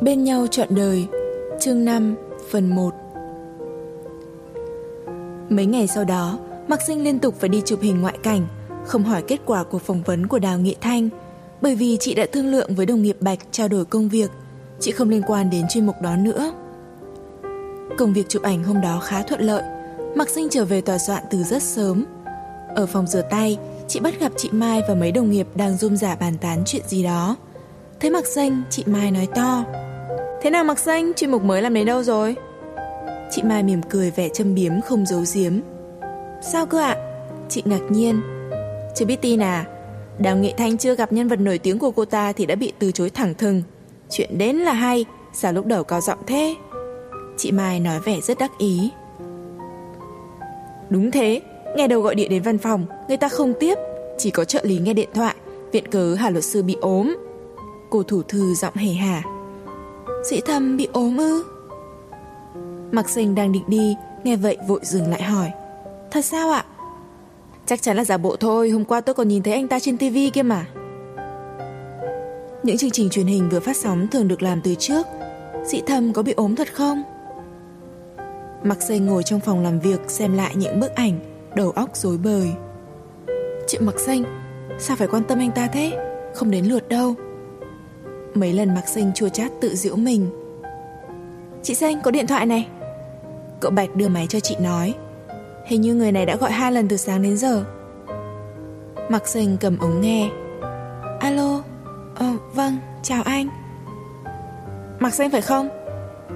Bên 0.00 0.24
nhau 0.24 0.46
trọn 0.46 0.68
đời 0.70 1.06
Chương 1.60 1.84
5 1.84 2.14
Phần 2.50 2.74
1 2.74 2.94
Mấy 5.48 5.66
ngày 5.66 5.86
sau 5.86 6.04
đó, 6.04 6.38
Mạc 6.68 6.82
Sinh 6.82 7.04
liên 7.04 7.18
tục 7.18 7.34
phải 7.38 7.48
đi 7.48 7.62
chụp 7.64 7.80
hình 7.82 8.00
ngoại 8.00 8.18
cảnh, 8.22 8.46
không 8.84 9.04
hỏi 9.04 9.22
kết 9.28 9.40
quả 9.46 9.64
của 9.64 9.78
phỏng 9.78 10.02
vấn 10.02 10.26
của 10.26 10.38
Đào 10.38 10.58
Nghị 10.58 10.76
Thanh, 10.80 11.08
bởi 11.60 11.74
vì 11.74 11.96
chị 12.00 12.14
đã 12.14 12.26
thương 12.32 12.46
lượng 12.46 12.74
với 12.74 12.86
đồng 12.86 13.02
nghiệp 13.02 13.16
Bạch 13.20 13.38
trao 13.50 13.68
đổi 13.68 13.84
công 13.84 14.08
việc, 14.08 14.30
chị 14.80 14.92
không 14.92 15.08
liên 15.08 15.22
quan 15.26 15.50
đến 15.50 15.64
chuyên 15.70 15.86
mục 15.86 15.96
đó 16.02 16.16
nữa. 16.16 16.52
Công 17.98 18.12
việc 18.12 18.28
chụp 18.28 18.42
ảnh 18.42 18.64
hôm 18.64 18.80
đó 18.80 19.00
khá 19.00 19.22
thuận 19.22 19.40
lợi, 19.40 19.62
Mạc 20.14 20.28
Sinh 20.28 20.48
trở 20.50 20.64
về 20.64 20.80
tòa 20.80 20.98
soạn 20.98 21.22
từ 21.30 21.42
rất 21.42 21.62
sớm. 21.62 22.04
Ở 22.76 22.86
phòng 22.86 23.06
rửa 23.06 23.22
tay, 23.30 23.58
chị 23.88 24.00
bắt 24.00 24.20
gặp 24.20 24.32
chị 24.36 24.48
Mai 24.52 24.82
và 24.88 24.94
mấy 24.94 25.12
đồng 25.12 25.30
nghiệp 25.30 25.46
đang 25.54 25.76
rôm 25.76 25.96
rả 25.96 26.14
bàn 26.14 26.38
tán 26.40 26.62
chuyện 26.66 26.82
gì 26.88 27.02
đó. 27.02 27.36
Thấy 28.00 28.10
Mạc 28.10 28.26
Xanh, 28.26 28.62
chị 28.70 28.84
Mai 28.86 29.10
nói 29.10 29.28
to. 29.34 29.64
Thế 30.42 30.50
nào 30.50 30.64
Mạc 30.64 30.78
Xanh, 30.78 31.12
chuyên 31.16 31.30
mục 31.30 31.42
mới 31.42 31.62
làm 31.62 31.74
đến 31.74 31.86
đâu 31.86 32.02
rồi? 32.02 32.36
Chị 33.30 33.42
Mai 33.42 33.62
mỉm 33.62 33.80
cười 33.90 34.10
vẻ 34.10 34.28
châm 34.28 34.54
biếm 34.54 34.80
không 34.80 35.06
giấu 35.06 35.24
giếm 35.34 35.60
Sao 36.46 36.66
cơ 36.66 36.78
ạ? 36.78 36.96
Chị 37.48 37.62
ngạc 37.64 37.80
nhiên. 37.88 38.20
Chưa 38.94 39.04
biết 39.04 39.20
tin 39.22 39.42
à 39.42 39.64
Đào 40.18 40.36
Nghệ 40.36 40.52
Thanh 40.56 40.78
chưa 40.78 40.94
gặp 40.94 41.12
nhân 41.12 41.28
vật 41.28 41.40
nổi 41.40 41.58
tiếng 41.58 41.78
của 41.78 41.90
cô 41.90 42.04
ta 42.04 42.32
Thì 42.32 42.46
đã 42.46 42.54
bị 42.54 42.72
từ 42.78 42.92
chối 42.92 43.10
thẳng 43.10 43.34
thừng. 43.34 43.62
Chuyện 44.10 44.38
đến 44.38 44.56
là 44.56 44.72
hay, 44.72 45.04
Sao 45.32 45.52
lúc 45.52 45.66
đầu 45.66 45.84
cao 45.84 46.00
giọng 46.00 46.18
thế? 46.26 46.54
Chị 47.36 47.52
Mai 47.52 47.80
nói 47.80 48.00
vẻ 48.00 48.20
rất 48.20 48.38
đắc 48.38 48.58
ý. 48.58 48.90
Đúng 50.90 51.10
thế, 51.10 51.40
Nghe 51.76 51.88
đầu 51.88 52.00
gọi 52.00 52.14
điện 52.14 52.30
đến 52.30 52.42
văn 52.42 52.58
phòng, 52.58 52.86
Người 53.08 53.16
ta 53.16 53.28
không 53.28 53.54
tiếp. 53.60 53.78
Chỉ 54.18 54.30
có 54.30 54.44
trợ 54.44 54.60
lý 54.64 54.78
nghe 54.78 54.94
điện 54.94 55.08
thoại, 55.14 55.34
Viện 55.72 55.88
cớ 55.90 56.14
Hà 56.14 56.30
luật 56.30 56.44
sư 56.44 56.62
bị 56.62 56.76
ốm. 56.80 57.16
Cô 57.90 58.02
thủ 58.02 58.22
thư 58.22 58.54
giọng 58.54 58.76
hề 58.76 58.92
hả 58.92 59.22
Sĩ 60.30 60.40
thâm 60.46 60.76
bị 60.76 60.88
ốm 60.92 61.16
ư? 61.16 61.44
Mặc 62.92 63.08
sinh 63.08 63.34
đang 63.34 63.52
định 63.52 63.64
đi, 63.66 63.96
Nghe 64.24 64.36
vậy 64.36 64.56
vội 64.68 64.80
dừng 64.82 65.10
lại 65.10 65.22
hỏi. 65.22 65.50
Thật 66.14 66.24
sao 66.24 66.50
ạ? 66.50 66.64
Chắc 67.66 67.82
chắn 67.82 67.96
là 67.96 68.04
giả 68.04 68.16
bộ 68.16 68.36
thôi, 68.36 68.70
Hôm 68.70 68.84
qua 68.84 69.00
tôi 69.00 69.14
còn 69.14 69.28
nhìn 69.28 69.42
thấy 69.42 69.54
anh 69.54 69.68
ta 69.68 69.78
trên 69.78 69.98
tivi 69.98 70.30
kia 70.30 70.42
mà. 70.42 70.66
Những 72.62 72.76
chương 72.76 72.90
trình 72.90 73.10
truyền 73.10 73.26
hình 73.26 73.48
vừa 73.48 73.60
phát 73.60 73.76
sóng 73.76 74.08
Thường 74.08 74.28
được 74.28 74.42
làm 74.42 74.60
từ 74.60 74.74
trước. 74.74 75.06
Dị 75.64 75.82
thầm 75.86 76.12
có 76.12 76.22
bị 76.22 76.32
ốm 76.32 76.56
thật 76.56 76.74
không? 76.74 77.02
Mặc 78.62 78.82
xây 78.82 78.98
ngồi 78.98 79.22
trong 79.22 79.40
phòng 79.40 79.62
làm 79.62 79.80
việc 79.80 80.00
Xem 80.08 80.36
lại 80.36 80.52
những 80.56 80.80
bức 80.80 80.94
ảnh, 80.94 81.18
Đầu 81.56 81.70
óc 81.70 81.96
rối 81.96 82.18
bời. 82.18 82.52
Chị 83.66 83.78
Mặc 83.78 84.00
Xanh 84.00 84.24
Sao 84.78 84.96
phải 84.96 85.08
quan 85.08 85.24
tâm 85.24 85.38
anh 85.38 85.50
ta 85.50 85.66
thế? 85.66 85.92
Không 86.34 86.50
đến 86.50 86.64
lượt 86.64 86.88
đâu. 86.88 87.14
Mấy 88.34 88.52
lần 88.52 88.74
Mặc 88.74 88.88
Xanh 88.88 89.12
chua 89.14 89.28
chát 89.28 89.52
tự 89.60 89.74
giễu 89.74 89.96
mình. 89.96 90.26
Chị 91.62 91.74
Xanh 91.74 92.00
có 92.02 92.10
điện 92.10 92.26
thoại 92.26 92.46
này. 92.46 92.68
Cậu 93.60 93.70
Bạch 93.70 93.96
đưa 93.96 94.08
máy 94.08 94.26
cho 94.28 94.40
chị 94.40 94.56
nói. 94.60 94.94
Hình 95.64 95.80
như 95.80 95.94
người 95.94 96.12
này 96.12 96.26
đã 96.26 96.36
gọi 96.36 96.50
hai 96.50 96.72
lần 96.72 96.88
từ 96.88 96.96
sáng 96.96 97.22
đến 97.22 97.36
giờ. 97.36 97.64
Mặc 99.08 99.28
sình 99.28 99.56
cầm 99.60 99.78
ống 99.78 100.00
nghe. 100.00 100.30
Alo 101.20 101.62
Ờ 102.14 102.32
vâng 102.54 102.76
chào 103.02 103.22
anh. 103.22 103.48
Mặc 104.98 105.14
sành 105.14 105.30
phải 105.30 105.40
không? 105.40 105.68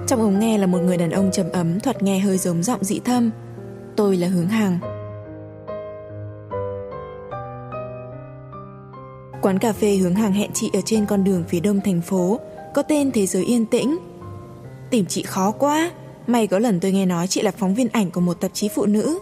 Trong 0.07 0.21
ống 0.21 0.39
nghe 0.39 0.57
là 0.57 0.67
một 0.67 0.79
người 0.79 0.97
đàn 0.97 1.09
ông 1.09 1.31
trầm 1.31 1.49
ấm 1.53 1.79
Thuật 1.79 2.03
nghe 2.03 2.19
hơi 2.19 2.37
giống 2.37 2.63
giọng 2.63 2.83
dị 2.83 2.99
thâm. 2.99 3.31
Tôi 3.95 4.17
là 4.17 4.27
hướng 4.27 4.47
hàng 4.47 4.79
Quán 9.41 9.59
cà 9.59 9.73
phê 9.73 9.95
hướng 9.95 10.15
hàng 10.15 10.31
hẹn 10.31 10.51
chị 10.53 10.69
ở 10.73 10.79
trên 10.85 11.05
con 11.05 11.23
đường 11.23 11.43
phía 11.47 11.59
đông 11.59 11.81
thành 11.81 12.01
phố, 12.01 12.39
Có 12.73 12.81
tên 12.81 13.11
Thế 13.11 13.25
giới 13.25 13.43
yên 13.43 13.65
tĩnh. 13.65 13.97
Tìm 14.89 15.05
chị 15.05 15.23
khó 15.23 15.51
quá. 15.51 15.91
May 16.29 16.47
có 16.47 16.59
lần 16.59 16.79
tôi 16.79 16.91
nghe 16.91 17.05
nói 17.05 17.27
chị 17.27 17.41
là 17.41 17.51
phóng 17.51 17.75
viên 17.75 17.87
ảnh 17.87 18.11
của 18.11 18.21
một 18.21 18.33
tạp 18.33 18.53
chí 18.53 18.69
phụ 18.69 18.85
nữ. 18.85 19.19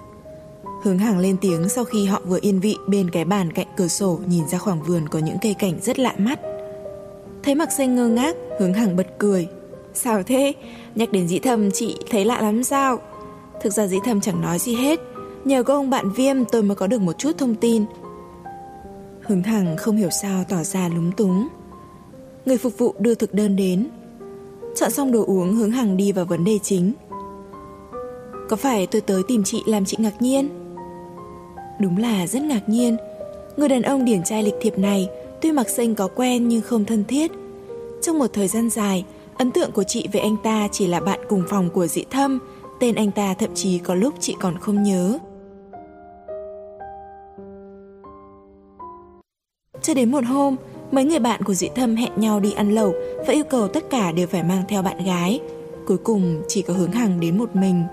Hướng 0.84 0.98
hàng 0.98 1.20
lên 1.20 1.38
tiếng 1.41 1.70
sau 1.70 1.84
khi 1.84 2.06
họ 2.06 2.22
vừa 2.26 2.39
yên 2.41 2.60
vị 2.60 2.78
bên 2.88 3.10
cái 3.10 3.26
bàn 3.26 3.54
cạnh 3.54 3.67
cửa 3.78 3.88
sổ 3.88 4.20
nhìn 4.28 4.48
ra 4.48 4.58
khoảng 4.58 4.84
vườn 4.84 5.10
có 5.10 5.20
những 5.20 5.38
cây 5.41 5.56
cảnh 5.60 5.80
rất 5.82 6.00
lạ 6.00 6.13
mắt. 6.17 6.39
Thấy 7.43 7.56
mặc 7.56 7.72
xanh 7.72 7.96
ngơ 7.96 8.08
ngác, 8.08 8.36
hướng 8.60 8.74
hàng 8.74 8.96
bật 8.96 9.08
cười. 9.17 9.48
Sao 9.93 10.24
thế? 10.24 10.54
Nhắc 10.96 11.12
đến 11.12 11.28
dĩ 11.28 11.39
thầm 11.39 11.72
chị 11.72 11.98
thấy 12.10 12.26
lạ 12.26 12.41
lắm 12.41 12.63
sao? 12.63 13.00
Thực 13.62 13.74
ra 13.74 13.88
dĩ 13.88 13.98
thầm 14.06 14.22
chẳng 14.22 14.41
nói 14.41 14.60
gì 14.60 14.76
hết. 14.76 15.00
Nhờ 15.46 15.63
có 15.63 15.74
ông 15.74 15.89
bạn 15.89 16.12
viêm 16.12 16.46
tôi 16.46 16.63
mới 16.63 16.76
có 16.76 16.88
được 16.88 17.02
một 17.02 17.17
chút 17.17 17.38
thông 17.38 17.56
tin. 17.56 17.86
Hướng 19.22 19.43
hàng 19.43 19.78
không 19.78 19.98
hiểu 19.98 20.10
sao 20.22 20.43
tỏ 20.50 20.63
ra 20.63 20.89
lúng 20.89 21.12
túng. 21.12 21.48
Người 22.46 22.58
phục 22.58 22.78
vụ 22.78 22.96
đưa 23.00 23.15
thực 23.15 23.34
đơn 23.34 23.56
đến, 23.56 23.89
Chọn 24.80 24.92
xong 24.92 25.12
đồ 25.12 25.24
uống 25.26 25.56
hướng 25.56 25.72
hàng 25.72 25.98
đi 25.98 26.12
vào 26.12 26.26
vấn 26.26 26.44
đề 26.44 26.60
chính. 26.63 26.94
Có 28.50 28.56
phải 28.56 28.88
tôi 28.88 29.02
tới 29.02 29.22
tìm 29.28 29.44
chị 29.44 29.63
làm 29.66 29.86
chị 29.86 29.98
ngạc 30.00 30.22
nhiên? 30.22 30.50
Đúng 31.80 31.98
là 31.98 32.28
rất 32.28 32.42
ngạc 32.42 32.70
nhiên. 32.70 32.98
Người 33.58 33.70
đàn 33.70 33.82
ông 33.82 34.06
điển 34.06 34.24
trai 34.24 34.44
lịch 34.44 34.54
thiệp 34.62 34.78
này 34.78 35.10
Tuy 35.42 35.52
mặc 35.52 35.70
xanh 35.70 35.96
có 35.96 36.08
quen 36.16 36.48
nhưng 36.48 36.62
không 36.62 36.86
thân 36.86 37.04
thiết. 37.04 37.32
Trong 38.02 38.20
một 38.20 38.28
thời 38.34 38.48
gian 38.48 38.70
dài 38.70 39.06
Ấn 39.38 39.52
tượng 39.52 39.72
của 39.72 39.84
chị 39.84 40.08
về 40.12 40.20
anh 40.20 40.36
ta 40.44 40.68
chỉ 40.72 40.88
là 40.88 41.00
bạn 41.00 41.20
cùng 41.30 41.44
phòng 41.50 41.70
của 41.70 41.88
dĩ 41.88 42.04
thâm 42.10 42.40
Tên 42.80 42.96
anh 42.96 43.12
ta 43.12 43.34
thậm 43.34 43.50
chí 43.56 43.80
có 43.80 43.96
lúc 43.96 44.13
chị 44.20 44.36
còn 44.40 44.58
không 44.58 44.84
nhớ. 44.84 45.20
Cho 49.82 49.94
đến 49.94 50.12
một 50.12 50.26
hôm, 50.26 50.56
mấy 50.91 51.06
người 51.06 51.19
bạn 51.19 51.43
của 51.43 51.54
Dị 51.54 51.69
Thâm 51.76 51.95
hẹn 51.95 52.12
nhau 52.15 52.39
đi 52.39 52.52
ăn 52.52 52.76
lẩu 52.76 52.93
và 53.28 53.34
yêu 53.34 53.43
cầu 53.43 53.67
tất 53.67 53.89
cả 53.89 54.12
đều 54.12 54.28
phải 54.28 54.43
mang 54.43 54.63
theo 54.67 54.82
bạn 54.82 55.06
gái. 55.06 55.39
Cuối 55.88 55.97
cùng 55.97 56.41
chỉ 56.47 56.62
có 56.62 56.73
hướng 56.73 56.91
hằng 56.91 57.19
đến 57.19 57.38
một 57.38 57.56
mình. 57.56 57.84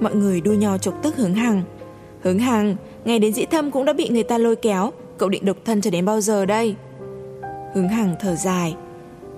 Mọi 0.00 0.14
người 0.14 0.40
đua 0.40 0.52
nhau 0.52 0.78
chọc 0.78 1.02
tức 1.02 1.16
hướng 1.16 1.34
hằng. 1.34 1.62
Hướng 2.22 2.38
hằng, 2.38 2.76
ngày 3.04 3.18
đến 3.18 3.32
Dị 3.32 3.44
Thâm 3.44 3.70
cũng 3.70 3.84
đã 3.84 3.92
bị 3.92 4.08
người 4.08 4.22
ta 4.22 4.38
lôi 4.38 4.56
kéo, 4.56 4.90
cậu 5.18 5.28
định 5.28 5.44
độc 5.44 5.56
thân 5.64 5.80
cho 5.80 5.90
đến 5.90 6.04
bao 6.04 6.20
giờ 6.20 6.46
đây? 6.46 6.74
Hướng 7.74 7.88
hằng 7.88 8.14
thở 8.20 8.36
dài. 8.36 8.76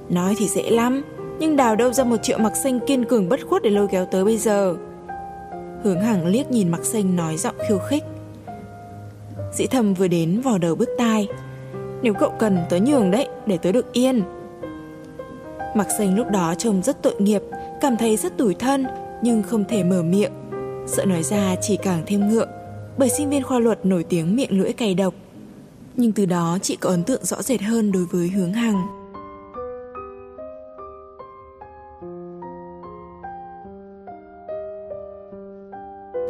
Nói 0.09 0.35
thì 0.39 0.49
dễ 0.49 0.71
lắm, 0.71 1.03
nhưng 1.39 1.57
đào 1.57 1.77
đâu 1.77 1.93
ra 1.93 2.05
một 2.05 2.17
triệu 2.23 2.39
mặc 2.39 2.57
xanh 2.57 2.81
kiên 2.87 3.05
cường 3.05 3.29
bất 3.29 3.41
khuất 3.49 3.63
để 3.63 3.71
lôi 3.71 3.89
kéo 3.89 4.07
tới 4.07 4.25
bây 4.25 4.37
giờ. 4.37 4.77
Hướng 5.83 6.01
hằng 6.01 6.27
liếc 6.27 6.51
nhìn 6.51 6.69
mặc 6.69 6.85
xanh 6.85 7.17
nói 7.17 7.37
giọng 7.37 7.55
khiêu 7.69 7.79
khích. 7.79 8.03
Dĩ 9.53 9.67
thầm 9.67 9.95
vừa 9.95 10.09
đến 10.09 10.41
vò 10.41 10.59
đầu 10.59 10.75
bứt 10.75 10.89
tai 10.99 11.29
nếu 12.03 12.15
cậu 12.15 12.33
cần 12.39 12.59
tớ 12.71 12.79
nhường 12.79 13.11
đấy, 13.11 13.29
Để 13.47 13.59
tớ 13.59 13.73
được 13.73 13.93
yên. 13.93 14.23
Mặc 15.75 15.89
xanh 15.99 16.17
lúc 16.17 16.31
đó 16.31 16.55
trông 16.59 16.83
rất 16.83 17.03
tội 17.03 17.15
nghiệp, 17.19 17.43
Cảm 17.81 17.97
thấy 17.97 18.17
rất 18.17 18.37
tủi 18.37 18.55
thân, 18.55 18.87
Nhưng 19.23 19.43
không 19.43 19.65
thể 19.65 19.85
mở 19.85 20.03
miệng. 20.03 20.33
Sợ 20.87 21.05
nói 21.05 21.23
ra 21.23 21.55
chỉ 21.61 21.77
càng 21.77 22.03
thêm 22.07 22.29
ngượng, 22.29 22.49
Bởi 22.99 23.09
sinh 23.09 23.31
viên 23.31 23.43
khoa 23.43 23.59
luật 23.59 23.87
nổi 23.87 24.05
tiếng 24.05 24.37
miệng 24.37 24.61
lưỡi 24.61 24.73
cay 24.73 24.95
độc. 24.95 25.15
Nhưng 25.97 26.13
từ 26.13 26.27
đó 26.27 26.59
chị 26.63 26.77
có 26.77 26.91
ấn 26.91 27.05
tượng 27.05 27.25
rõ 27.25 27.43
rệt 27.43 27.63
hơn 27.63 27.93
đối 27.93 28.05
với 28.05 28.29
hướng 28.29 28.53
hằng. 28.53 28.87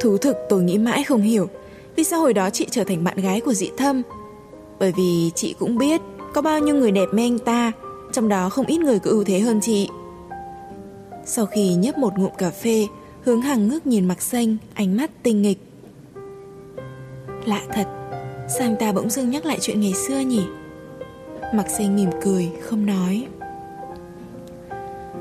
Thú 0.01 0.17
thực, 0.17 0.37
tôi 0.49 0.63
nghĩ 0.63 0.79
mãi 0.79 1.05
không 1.05 1.21
hiểu, 1.21 1.49
vì 1.97 2.05
sao 2.05 2.21
hồi 2.21 2.35
đó 2.35 2.51
chị 2.51 2.67
trở 2.71 2.85
thành 2.85 3.05
bạn 3.05 3.17
gái 3.17 3.41
của 3.41 3.55
dị 3.55 3.71
thâm 3.77 4.03
bởi 4.83 4.93
vì 4.93 5.31
chị 5.35 5.55
cũng 5.59 5.79
biết 5.79 6.01
Có 6.35 6.43
bao 6.43 6.59
nhiêu 6.59 6.75
người 6.75 6.91
đẹp 6.91 7.09
mê 7.13 7.23
anh 7.23 7.39
ta, 7.39 7.73
Trong 8.13 8.29
đó 8.29 8.49
không 8.49 8.67
ít 8.67 8.79
người 8.79 8.99
có 8.99 9.11
ưu 9.11 9.25
thế 9.25 9.41
hơn 9.41 9.61
chị. 9.61 9.89
Sau 11.25 11.47
khi 11.47 11.75
nhấp 11.75 11.99
một 11.99 12.19
ngụm 12.19 12.31
cà 12.39 12.51
phê, 12.51 12.87
Hướng 13.25 13.43
Hằng 13.43 13.69
ngước 13.69 13.87
nhìn 13.87 14.09
mặc 14.09 14.23
xanh, 14.23 14.57
Ánh 14.75 14.97
mắt 14.97 15.11
tinh 15.23 15.43
nghịch. 15.43 15.59
Lạ 17.47 17.61
thật, 17.73 17.87
Sao 18.49 18.69
anh 18.69 18.77
ta 18.81 18.93
bỗng 18.93 19.11
dưng 19.11 19.31
nhắc 19.31 19.47
lại 19.47 19.59
chuyện 19.61 19.81
ngày 19.81 19.93
xưa 19.95 20.19
nhỉ? 20.19 20.43
Mặc 21.55 21.71
xanh 21.71 21.97
mỉm 21.97 22.11
cười, 22.23 22.51
Không 22.63 22.87
nói. 22.87 23.27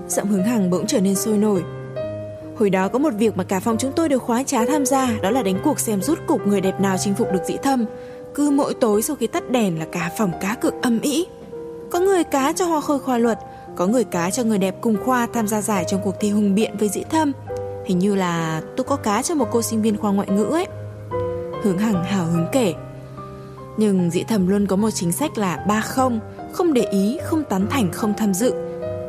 Giọng 0.07 0.27
hướng 0.27 0.43
Hằng 0.43 0.69
bỗng 0.69 0.87
trở 0.87 0.99
nên 1.01 1.15
sôi 1.15 1.37
nổi. 1.37 1.63
Hồi 2.55 2.69
đó 2.69 2.87
có 2.87 2.99
một 2.99 3.13
việc 3.17 3.37
mà 3.37 3.43
cả 3.43 3.59
phòng 3.59 3.77
chúng 3.79 3.91
tôi 3.95 4.09
đều 4.09 4.19
khóa 4.19 4.43
trá 4.43 4.65
tham 4.65 4.85
gia, 4.85 5.17
Đó 5.21 5.31
là 5.31 5.43
đánh 5.43 5.59
cuộc 5.63 5.79
xem 5.79 6.01
rút 6.01 6.19
cục 6.27 6.47
người 6.47 6.61
đẹp 6.61 6.81
nào 6.81 6.97
chinh 6.97 7.13
phục 7.15 7.27
được 7.33 7.41
dĩ 7.47 7.55
thâm. 7.63 7.85
Cứ 8.35 8.49
mỗi 8.49 8.73
tối 8.73 9.01
sau 9.01 9.15
khi 9.15 9.27
tắt 9.27 9.51
đèn 9.51 9.79
là 9.79 9.85
cả 9.91 10.11
phòng 10.17 10.31
cá 10.41 10.55
cược 10.55 10.73
âm 10.81 10.99
ĩ. 11.01 11.25
Có 11.91 11.99
người 11.99 12.23
cá 12.23 12.53
cho 12.53 12.65
hoa 12.65 12.81
khôi 12.81 12.99
khoa 12.99 13.17
luật 13.17 13.39
Có 13.75 13.87
người 13.87 14.03
cá 14.03 14.31
cho 14.31 14.43
người 14.43 14.57
đẹp 14.57 14.75
cùng 14.81 14.97
khoa 15.05 15.27
tham 15.33 15.47
gia 15.47 15.61
giải 15.61 15.85
trong 15.87 16.01
cuộc 16.03 16.15
thi 16.19 16.29
hùng 16.31 16.55
biện 16.55 16.77
với 16.79 16.89
dĩ 16.89 17.03
thâm. 17.09 17.31
Hình 17.85 17.99
như 17.99 18.15
là 18.15 18.61
tôi 18.77 18.83
có 18.83 18.95
cá 18.95 19.21
cho 19.21 19.35
một 19.35 19.47
cô 19.51 19.61
sinh 19.61 19.81
viên 19.81 19.97
khoa 19.97 20.11
ngoại 20.11 20.27
ngữ 20.31 20.43
ấy. 20.43 20.67
Hướng 21.63 21.77
hằng 21.77 22.03
hào 22.03 22.25
hứng 22.25 22.47
kể. 22.51 22.73
Nhưng 23.77 24.09
dĩ 24.11 24.23
thầm 24.23 24.47
luôn 24.47 24.67
có 24.67 24.75
một 24.75 24.89
chính 24.91 25.11
sách 25.11 25.37
là 25.37 25.65
ba 25.67 25.81
không 25.81 26.19
Không 26.53 26.73
để 26.73 26.81
ý, 26.81 27.17
không 27.23 27.43
tán 27.43 27.67
thành, 27.69 27.91
không 27.91 28.13
tham 28.17 28.33
dự. 28.33 28.53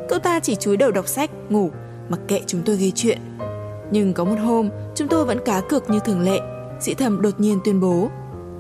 Cậu 0.09 0.19
ta 0.19 0.41
chỉ 0.41 0.55
chúi 0.55 0.77
đầu 0.77 0.91
đọc 0.91 1.09
sách, 1.09 1.31
ngủ 1.49 1.71
Mặc 2.09 2.21
kệ 2.29 2.41
chúng 2.47 2.63
tôi 2.65 2.77
gây 2.77 2.93
chuyện. 2.95 3.19
Nhưng 3.91 4.13
có 4.15 4.25
một 4.25 4.37
hôm, 4.45 4.69
chúng 4.95 5.09
tôi 5.09 5.25
vẫn 5.25 5.39
cá 5.45 5.61
cược 5.61 5.91
như 5.91 5.99
thường 5.99 6.21
lệ. 6.21 6.41
dĩ 6.81 6.95
thầm 6.95 7.23
đột 7.23 7.41
nhiên 7.41 7.59
tuyên 7.65 7.81
bố, 7.81 8.11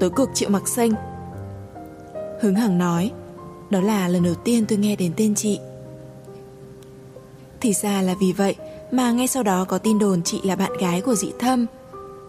tối 0.02 0.10
cực 0.10 0.30
triệu 0.34 0.50
mặc 0.50 0.68
xanh. 0.68 0.90
Hứng 2.40 2.54
hằng 2.54 2.78
nói, 2.78 3.10
đó 3.70 3.80
là 3.80 4.08
lần 4.08 4.22
đầu 4.22 4.34
tiên 4.34 4.64
tôi 4.68 4.78
nghe 4.78 4.96
đến 4.96 5.12
tên 5.16 5.34
chị. 5.34 5.58
Thì 7.60 7.72
ra 7.72 8.02
là 8.02 8.14
vì 8.20 8.32
vậy 8.32 8.56
mà 8.90 9.12
ngay 9.12 9.26
sau 9.26 9.42
đó 9.42 9.64
có 9.64 9.78
tin 9.78 9.98
đồn 9.98 10.22
chị 10.22 10.40
là 10.44 10.56
bạn 10.56 10.70
gái 10.80 11.00
của 11.00 11.14
dị 11.14 11.32
thâm. 11.38 11.66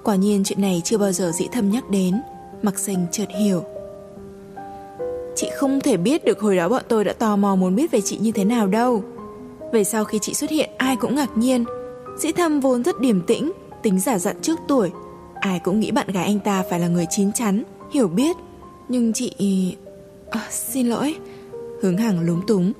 Quả 0.03 0.15
nhiên 0.15 0.43
chuyện 0.43 0.61
này 0.61 0.81
chưa 0.85 0.97
bao 0.97 1.11
giờ 1.11 1.31
dị 1.31 1.47
thâm 1.51 1.71
nhắc 1.71 1.89
đến, 1.89 2.21
mặc 2.61 2.79
xanh 2.79 3.05
chợt 3.11 3.27
hiểu. 3.39 3.63
Chị 5.35 5.49
không 5.55 5.79
thể 5.79 5.97
biết 5.97 6.25
được 6.25 6.39
hồi 6.39 6.55
đó 6.55 6.69
bọn 6.69 6.83
tôi 6.87 7.03
đã 7.03 7.13
tò 7.13 7.35
mò 7.35 7.55
muốn 7.55 7.75
biết 7.75 7.91
về 7.91 8.01
chị 8.01 8.17
như 8.17 8.31
thế 8.31 8.43
nào 8.43 8.67
đâu. 8.67 9.03
Về 9.71 9.83
sau 9.83 10.03
khi 10.03 10.19
chị 10.21 10.33
xuất 10.33 10.49
hiện 10.49 10.69
ai 10.77 10.95
cũng 10.95 11.15
ngạc 11.15 11.37
nhiên, 11.37 11.65
Dĩ 12.17 12.31
thâm 12.31 12.59
vốn 12.59 12.83
rất 12.83 12.99
điềm 12.99 13.21
tĩnh, 13.21 13.51
tính 13.81 13.99
giả 13.99 14.17
dặn 14.17 14.35
trước 14.41 14.59
tuổi. 14.67 14.91
Ai 15.43 15.59
cũng 15.59 15.79
nghĩ 15.79 15.91
bạn 15.91 16.07
gái 16.07 16.25
anh 16.25 16.39
ta 16.39 16.63
phải 16.69 16.79
là 16.79 16.87
người 16.87 17.05
chín 17.09 17.31
chắn, 17.31 17.63
hiểu 17.91 18.07
biết. 18.07 18.35
Nhưng 18.89 19.13
chị... 19.13 19.31
À, 20.29 20.47
xin 20.49 20.87
lỗi. 20.87 21.15
Hướng 21.81 21.97
hàng 21.97 22.19
lúng 22.19 22.45
túng. 22.47 22.73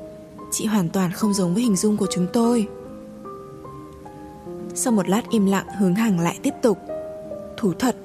Chị 0.52 0.66
hoàn 0.66 0.90
toàn 0.90 1.12
không 1.12 1.34
giống 1.34 1.54
với 1.54 1.64
hình 1.64 1.76
dung 1.76 1.98
của 1.98 2.08
chúng 2.12 2.28
tôi. 2.34 2.68
Sau 4.76 4.94
một 4.94 5.10
lát 5.10 5.22
im 5.30 5.46
lặng 5.46 5.66
hướng 5.80 5.96
hàng 5.96 6.20
lại 6.20 6.40
tiếp 6.44 6.54
tục. 6.62 6.78
Thú 7.58 7.74
thật, 7.80 7.96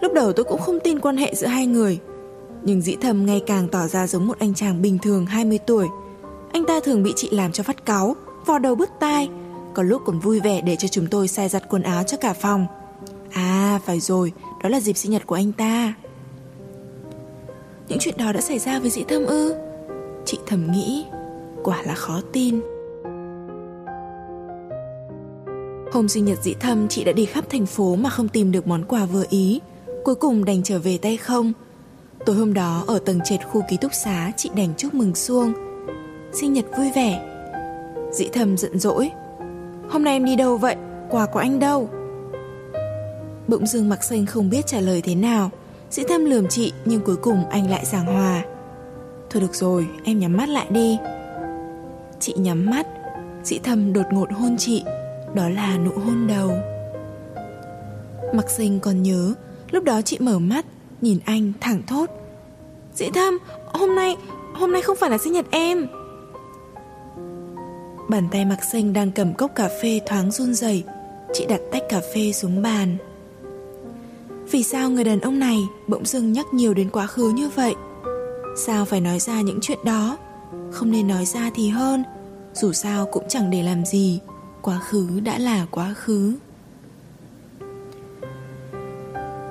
lúc 0.00 0.12
đầu 0.14 0.32
tôi 0.32 0.44
cũng 0.44 0.60
không 0.60 0.80
tin 0.80 1.00
quan 1.00 1.16
hệ 1.16 1.34
giữa 1.34 1.46
hai 1.46 1.66
người. 1.66 1.98
Nhưng 2.62 2.80
dĩ 2.80 2.96
thầm 3.00 3.26
ngày 3.26 3.42
càng 3.46 3.68
tỏ 3.68 3.86
ra 3.86 4.06
giống 4.06 4.26
một 4.26 4.38
anh 4.38 4.54
chàng 4.54 4.82
bình 4.82 4.98
thường 4.98 5.26
20 5.26 5.58
tuổi. 5.66 5.86
Anh 6.52 6.64
ta 6.64 6.80
thường 6.84 7.02
bị 7.02 7.12
chị 7.16 7.28
làm 7.30 7.52
cho 7.52 7.62
phát 7.62 7.86
cáu, 7.86 8.16
vò 8.46 8.58
đầu 8.58 8.74
bứt 8.74 8.90
tai, 9.00 9.28
có 9.74 9.82
lúc 9.82 10.02
còn 10.04 10.18
vui 10.18 10.40
vẻ 10.40 10.60
để 10.60 10.76
cho 10.76 10.88
chúng 10.88 11.06
tôi 11.06 11.28
sai 11.28 11.48
giặt 11.48 11.68
quần 11.68 11.82
áo 11.82 12.02
cho 12.02 12.16
cả 12.16 12.32
phòng. 12.32 12.66
À, 13.36 13.80
phải 13.84 14.00
rồi, 14.00 14.32
đó 14.62 14.68
là 14.68 14.80
dịp 14.80 14.96
sinh 14.96 15.12
nhật 15.12 15.26
của 15.26 15.34
anh 15.34 15.52
ta. 15.52 15.94
Những 17.88 17.98
chuyện 17.98 18.14
đó 18.18 18.32
đã 18.32 18.40
xảy 18.40 18.58
ra 18.58 18.78
với 18.78 18.90
dĩ 18.90 19.04
thâm 19.08 19.26
ư? 19.26 19.54
Chị 20.24 20.38
thầm 20.46 20.72
nghĩ, 20.72 21.04
quả 21.64 21.82
là 21.82 21.94
khó 21.94 22.20
tin. 22.32 22.60
Hôm 25.92 26.08
sinh 26.08 26.24
nhật 26.24 26.42
dĩ 26.42 26.54
thâm 26.60 26.88
chị 26.88 27.04
đã 27.04 27.12
đi 27.12 27.24
khắp 27.24 27.44
thành 27.50 27.66
phố 27.66 27.96
mà 27.96 28.10
không 28.10 28.28
tìm 28.28 28.52
được 28.52 28.66
món 28.66 28.84
quà 28.84 29.04
vừa 29.04 29.24
ý 29.30 29.60
Cuối 30.04 30.14
cùng 30.14 30.44
đành 30.44 30.62
trở 30.62 30.78
về 30.78 30.98
tay 30.98 31.16
không 31.16 31.52
Tối 32.26 32.36
hôm 32.36 32.54
đó 32.54 32.84
ở 32.86 32.98
tầng 32.98 33.20
trệt 33.24 33.40
khu 33.46 33.62
ký 33.70 33.76
túc 33.76 33.94
xá 33.94 34.32
chị 34.36 34.50
đành 34.56 34.74
chúc 34.76 34.94
mừng 34.94 35.14
xuông 35.14 35.52
Sinh 36.32 36.52
nhật 36.52 36.64
vui 36.76 36.90
vẻ 36.94 37.40
Dĩ 38.12 38.28
thầm 38.32 38.56
giận 38.56 38.78
dỗi 38.78 39.10
Hôm 39.88 40.04
nay 40.04 40.12
em 40.12 40.24
đi 40.24 40.36
đâu 40.36 40.56
vậy? 40.56 40.76
Quà 41.10 41.26
của 41.26 41.38
anh 41.38 41.58
đâu? 41.58 41.88
Bỗng 43.48 43.66
dưng 43.66 43.88
mặc 43.88 44.04
xanh 44.04 44.26
không 44.26 44.50
biết 44.50 44.66
trả 44.66 44.80
lời 44.80 45.02
thế 45.02 45.14
nào. 45.14 45.50
Sĩ 45.90 46.02
thâm 46.08 46.24
lườm 46.24 46.48
chị 46.48 46.72
nhưng 46.84 47.00
cuối 47.00 47.16
cùng 47.16 47.48
anh 47.50 47.70
lại 47.70 47.84
giảng 47.84 48.06
hòa. 48.06 48.42
Thôi 49.30 49.40
được 49.40 49.54
rồi, 49.54 49.86
em 50.04 50.18
nhắm 50.18 50.36
mắt 50.36 50.48
lại 50.48 50.66
đi. 50.70 50.98
Chị 52.20 52.34
nhắm 52.36 52.70
mắt. 52.70 52.86
Sĩ 53.44 53.58
thâm 53.58 53.92
đột 53.92 54.06
ngột 54.12 54.32
hôn 54.32 54.56
chị. 54.58 54.82
Đó 55.34 55.48
là 55.48 55.78
nụ 55.78 55.92
hôn 55.92 56.26
đầu. 56.26 56.50
Mặc 58.34 58.50
xanh 58.50 58.80
còn 58.80 59.02
nhớ 59.02 59.34
Lúc 59.70 59.84
đó 59.84 60.02
chị 60.02 60.18
mở 60.20 60.38
mắt 60.38 60.66
Nhìn 61.00 61.18
anh 61.24 61.52
thẳng 61.60 61.82
thốt. 61.86 62.10
Sĩ 62.94 63.10
thâm, 63.14 63.38
hôm 63.72 63.94
nay 63.94 64.16
Hôm 64.56 64.72
nay 64.72 64.82
không 64.82 64.96
phải 64.96 65.10
là 65.10 65.18
sinh 65.18 65.32
nhật 65.32 65.46
em. 65.50 65.86
Bàn 68.08 68.28
tay 68.32 68.44
mặc 68.44 68.64
xanh 68.72 68.92
đang 68.92 69.10
cầm 69.10 69.34
cốc 69.34 69.50
cà 69.54 69.68
phê 69.82 70.00
thoáng 70.06 70.30
run 70.30 70.54
rẩy. 70.54 70.84
Chị 71.32 71.46
đặt 71.46 71.60
tách 71.72 71.82
cà 71.88 72.00
phê 72.14 72.32
xuống 72.32 72.62
bàn. 72.62 72.96
Vì 74.50 74.62
sao 74.62 74.90
người 74.90 75.04
đàn 75.04 75.20
ông 75.20 75.38
này 75.38 75.68
bỗng 75.88 76.04
dưng 76.04 76.32
nhắc 76.32 76.46
nhiều 76.54 76.74
đến 76.74 76.90
quá 76.90 77.06
khứ 77.06 77.28
như 77.30 77.48
vậy? 77.48 77.74
Sao 78.56 78.84
phải 78.84 79.00
nói 79.00 79.18
ra 79.18 79.40
những 79.40 79.58
chuyện 79.62 79.78
đó? 79.84 80.18
Không 80.72 80.90
nên 80.90 81.08
nói 81.08 81.24
ra 81.24 81.50
thì 81.54 81.68
hơn. 81.68 82.04
Dù 82.54 82.72
sao 82.72 83.06
cũng 83.12 83.24
chẳng 83.28 83.50
để 83.50 83.62
làm 83.62 83.84
gì. 83.84 84.20
Quá 84.62 84.78
khứ 84.78 85.20
đã 85.20 85.38
là 85.38 85.66
quá 85.70 85.94
khứ. 85.96 86.34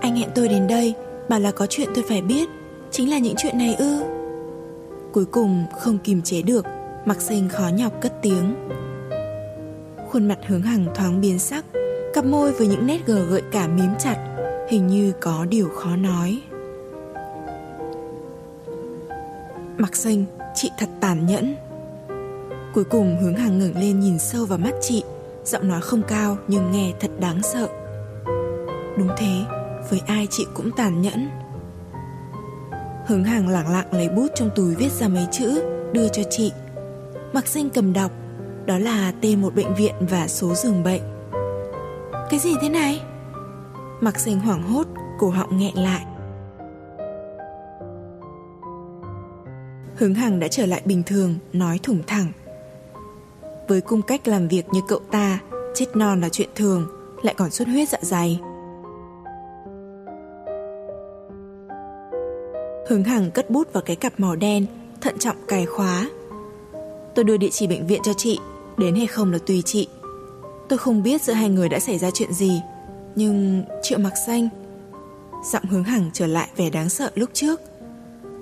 Anh 0.01 0.15
hẹn 0.15 0.29
tôi 0.35 0.47
đến 0.47 0.67
đây, 0.67 0.93
Bảo 1.29 1.39
là 1.39 1.51
có 1.51 1.67
chuyện 1.69 1.89
tôi 1.95 2.03
phải 2.07 2.21
biết. 2.21 2.49
Chính 2.91 3.09
là 3.09 3.17
những 3.17 3.35
chuyện 3.37 3.57
này 3.57 3.75
ư? 3.75 4.03
Cuối 5.13 5.25
cùng 5.25 5.65
không 5.79 5.97
kìm 5.97 6.21
chế 6.21 6.41
được, 6.41 6.65
Mặc 7.05 7.21
xanh 7.21 7.49
khó 7.49 7.67
nhọc 7.67 7.93
cất 8.01 8.13
tiếng. 8.21 8.55
Khuôn 10.09 10.27
mặt 10.27 10.39
hướng 10.47 10.61
hằng 10.61 10.85
thoáng 10.95 11.21
biến 11.21 11.39
sắc, 11.39 11.65
Cặp 12.13 12.25
môi 12.25 12.51
với 12.51 12.67
những 12.67 12.87
nét 12.87 13.05
gờ 13.05 13.25
gợi 13.25 13.41
cả 13.51 13.67
mím 13.67 13.89
chặt. 13.99 14.34
Hình 14.69 14.87
như 14.87 15.13
có 15.21 15.45
điều 15.49 15.69
khó 15.69 15.95
nói. 15.95 16.41
Mặc 19.77 19.95
xanh, 19.95 20.25
chị 20.55 20.71
thật 20.79 20.89
tàn 20.99 21.25
nhẫn. 21.25 21.55
Cuối 22.73 22.83
cùng 22.83 23.17
hướng 23.21 23.35
hàng 23.35 23.59
ngẩng 23.59 23.77
lên 23.77 23.99
nhìn 23.99 24.19
sâu 24.19 24.45
vào 24.45 24.57
mắt 24.57 24.73
chị 24.81 25.03
Giọng 25.45 25.67
nói 25.67 25.81
không 25.81 26.01
cao 26.07 26.37
nhưng 26.47 26.71
nghe 26.71 26.93
thật 26.99 27.11
đáng 27.19 27.43
sợ. 27.43 27.67
Đúng 28.97 29.09
thế 29.17 29.43
Với 29.89 30.01
ai 30.07 30.27
chị 30.31 30.45
cũng 30.53 30.71
tàn 30.77 31.01
nhẫn. 31.01 31.29
Hướng 33.07 33.23
hàng 33.23 33.47
lẳng 33.47 33.69
lặng 33.69 33.87
lấy 33.91 34.09
bút 34.09 34.27
trong 34.35 34.49
túi 34.55 34.75
viết 34.75 34.91
ra 34.91 35.07
mấy 35.07 35.27
chữ 35.31 35.61
Đưa 35.93 36.07
cho 36.07 36.23
chị. 36.29 36.51
Mặc 37.33 37.47
sinh 37.47 37.69
cầm 37.69 37.93
đọc 37.93 38.11
Đó 38.65 38.77
là 38.77 39.13
tên 39.21 39.41
một 39.41 39.55
bệnh 39.55 39.75
viện 39.75 39.95
và 39.99 40.27
số 40.27 40.55
giường 40.55 40.83
bệnh. 40.83 41.01
Cái 42.29 42.39
gì 42.39 42.53
thế 42.61 42.69
này? 42.69 43.01
Mặc 44.05 44.19
sinh 44.19 44.39
hoảng 44.39 44.63
hốt 44.63 44.87
Cổ 45.19 45.29
họng 45.29 45.57
nghẹn 45.57 45.75
lại 45.75 46.05
Hướng 49.95 50.13
Hằng 50.13 50.39
đã 50.39 50.47
trở 50.47 50.65
lại 50.65 50.81
bình 50.85 51.03
thường, 51.05 51.35
nói 51.53 51.79
thủng 51.83 52.01
thẳng. 52.07 52.31
Với 53.67 53.81
cung 53.81 54.01
cách 54.01 54.27
làm 54.27 54.47
việc 54.47 54.65
như 54.71 54.81
cậu 54.87 54.99
ta, 55.11 55.39
chết 55.75 55.85
non 55.95 56.21
là 56.21 56.29
chuyện 56.29 56.49
thường, 56.55 56.87
lại 57.23 57.35
còn 57.37 57.51
xuất 57.51 57.67
huyết 57.67 57.89
dạ 57.89 57.97
dày. 58.01 58.39
Hướng 62.89 63.03
Hằng 63.03 63.31
cất 63.31 63.49
bút 63.49 63.73
vào 63.73 63.83
cái 63.85 63.95
cặp 63.95 64.19
màu 64.19 64.35
đen, 64.35 64.65
thận 65.01 65.17
trọng 65.19 65.37
cài 65.47 65.65
khóa. 65.65 66.09
Tôi 67.15 67.25
đưa 67.25 67.37
địa 67.37 67.49
chỉ 67.51 67.67
bệnh 67.67 67.87
viện 67.87 68.01
cho 68.03 68.13
chị, 68.13 68.39
đến 68.77 68.95
hay 68.95 69.07
không 69.07 69.31
là 69.31 69.37
tùy 69.45 69.61
chị. 69.65 69.87
Tôi 70.69 70.79
không 70.79 71.03
biết 71.03 71.21
giữa 71.21 71.33
hai 71.33 71.49
người 71.49 71.69
đã 71.69 71.79
xảy 71.79 71.97
ra 71.97 72.11
chuyện 72.11 72.33
gì, 72.33 72.61
nhưng 73.15 73.63
Triệu 73.81 73.99
Mặc 73.99 74.13
Xanh 74.25 74.49
Giọng 75.51 75.65
hướng 75.65 75.83
hẳn 75.83 76.09
trở 76.13 76.27
lại 76.27 76.49
vẻ 76.55 76.69
đáng 76.69 76.89
sợ 76.89 77.11
lúc 77.15 77.29
trước 77.33 77.61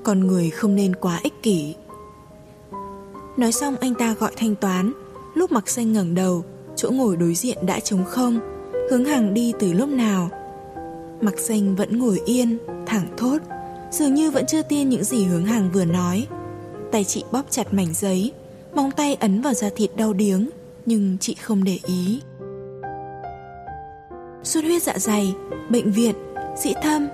con 0.03 0.19
người 0.19 0.49
không 0.49 0.75
nên 0.75 0.95
quá 0.95 1.19
ích 1.23 1.43
kỷ. 1.43 1.75
Nói 3.37 3.51
xong 3.51 3.75
anh 3.81 3.95
ta 3.95 4.13
gọi 4.13 4.31
thanh 4.35 4.55
toán, 4.55 4.93
lúc 5.35 5.51
mặc 5.51 5.69
xanh 5.69 5.93
ngẩng 5.93 6.15
đầu, 6.15 6.43
chỗ 6.75 6.91
ngồi 6.91 7.17
đối 7.17 7.35
diện 7.35 7.65
đã 7.65 7.79
trống 7.79 8.05
không, 8.05 8.39
hướng 8.89 9.05
hàng 9.05 9.33
đi 9.33 9.53
từ 9.59 9.73
lúc 9.73 9.89
nào. 9.89 10.29
Mặc 11.21 11.39
xanh 11.39 11.75
vẫn 11.75 11.99
ngồi 11.99 12.21
yên, 12.25 12.57
thẳng 12.85 13.07
thốt, 13.17 13.37
dường 13.91 14.13
như 14.13 14.31
vẫn 14.31 14.45
chưa 14.45 14.61
tin 14.61 14.89
những 14.89 15.03
gì 15.03 15.23
hướng 15.23 15.45
hàng 15.45 15.69
vừa 15.73 15.85
nói. 15.85 16.27
Tay 16.91 17.03
chị 17.03 17.23
bóp 17.31 17.43
chặt 17.49 17.73
mảnh 17.73 17.93
giấy, 17.93 18.31
móng 18.75 18.91
tay 18.91 19.15
ấn 19.15 19.41
vào 19.41 19.53
da 19.53 19.69
thịt 19.75 19.91
đau 19.97 20.13
điếng, 20.13 20.49
nhưng 20.85 21.17
chị 21.21 21.35
không 21.35 21.63
để 21.63 21.79
ý. 21.85 22.21
Xuất 24.43 24.63
huyết 24.63 24.83
dạ 24.83 24.93
dày, 24.97 25.35
bệnh 25.69 25.91
viện, 25.91 26.15
sĩ 26.57 26.73
thâm, 26.83 27.07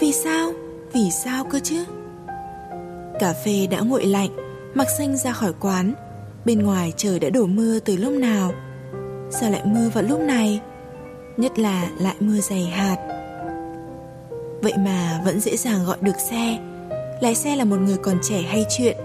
vì 0.00 0.12
sao? 0.12 0.52
Vì 0.92 1.10
sao 1.10 1.44
cơ 1.44 1.58
chứ? 1.58 1.84
Cà 3.20 3.32
phê 3.44 3.66
đã 3.70 3.80
nguội 3.80 4.06
lạnh, 4.06 4.30
mặc 4.74 4.86
xanh 4.98 5.16
ra 5.16 5.32
khỏi 5.32 5.52
quán. 5.60 5.94
Bên 6.44 6.62
ngoài 6.62 6.92
trời 6.96 7.18
đã 7.18 7.30
đổ 7.30 7.46
mưa 7.46 7.78
từ 7.78 7.96
lúc 7.96 8.12
nào? 8.12 8.52
Sao 9.30 9.50
lại 9.50 9.62
mưa 9.64 9.88
vào 9.94 10.04
lúc 10.04 10.20
này? 10.20 10.60
Nhất 11.36 11.58
là 11.58 11.90
lại 11.98 12.14
mưa 12.20 12.40
dày 12.40 12.64
hạt. 12.64 12.96
Vậy 14.62 14.72
mà 14.78 15.22
vẫn 15.24 15.40
dễ 15.40 15.56
dàng 15.56 15.84
gọi 15.84 15.96
được 16.00 16.20
xe. 16.30 16.58
Lái 17.20 17.34
xe 17.34 17.56
là 17.56 17.64
một 17.64 17.76
người 17.76 17.96
còn 17.96 18.18
trẻ 18.22 18.42
hay 18.42 18.66
chuyện. 18.76 18.96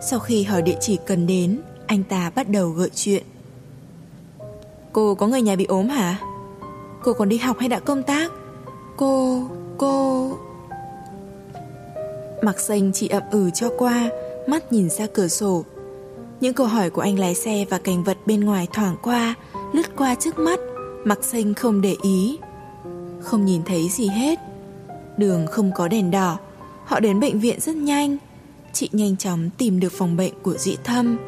Sau 0.00 0.18
khi 0.18 0.42
hỏi 0.42 0.62
địa 0.62 0.76
chỉ 0.80 0.98
cần 1.06 1.26
đến, 1.26 1.60
anh 1.86 2.02
ta 2.02 2.30
bắt 2.34 2.48
đầu 2.48 2.68
gợi 2.68 2.90
chuyện. 2.94 3.22
Cô 4.92 5.14
có 5.14 5.26
người 5.26 5.42
nhà 5.42 5.56
bị 5.56 5.64
ốm 5.64 5.88
hả? 5.88 6.18
Cô 7.04 7.12
còn 7.12 7.28
đi 7.28 7.38
học 7.38 7.58
hay 7.58 7.68
đã 7.68 7.80
công 7.80 8.02
tác? 8.02 8.32
Cô... 8.96 9.42
cô... 9.78 10.30
Mặc 12.42 12.60
xanh 12.60 12.90
chỉ 12.94 13.08
ậm 13.08 13.22
ừ 13.30 13.50
cho 13.54 13.70
qua, 13.78 14.10
mắt 14.46 14.72
nhìn 14.72 14.90
ra 14.90 15.06
cửa 15.14 15.28
sổ. 15.28 15.64
Những 16.40 16.54
câu 16.54 16.66
hỏi 16.66 16.90
của 16.90 17.00
anh 17.00 17.18
lái 17.18 17.34
xe 17.34 17.64
và 17.70 17.78
cảnh 17.78 18.04
vật 18.04 18.18
bên 18.26 18.40
ngoài 18.44 18.68
thoảng 18.72 18.96
qua, 19.02 19.34
lướt 19.72 19.96
qua 19.96 20.14
trước 20.14 20.38
mắt, 20.38 20.60
mặc 21.04 21.24
xanh 21.24 21.54
không 21.54 21.80
để 21.80 21.96
ý. 22.02 22.38
Không 23.20 23.44
nhìn 23.44 23.62
thấy 23.64 23.88
gì 23.88 24.08
hết. 24.08 24.38
Đường 25.16 25.46
không 25.46 25.70
có 25.74 25.88
đèn 25.88 26.10
đỏ, 26.10 26.38
họ 26.84 27.00
đến 27.00 27.20
bệnh 27.20 27.40
viện 27.40 27.60
rất 27.60 27.76
nhanh. 27.76 28.16
Chị 28.72 28.88
nhanh 28.92 29.16
chóng 29.16 29.50
tìm 29.58 29.80
được 29.80 29.92
phòng 29.92 30.16
bệnh 30.16 30.32
của 30.42 30.54
dĩ 30.58 30.76
thâm. 30.84 31.18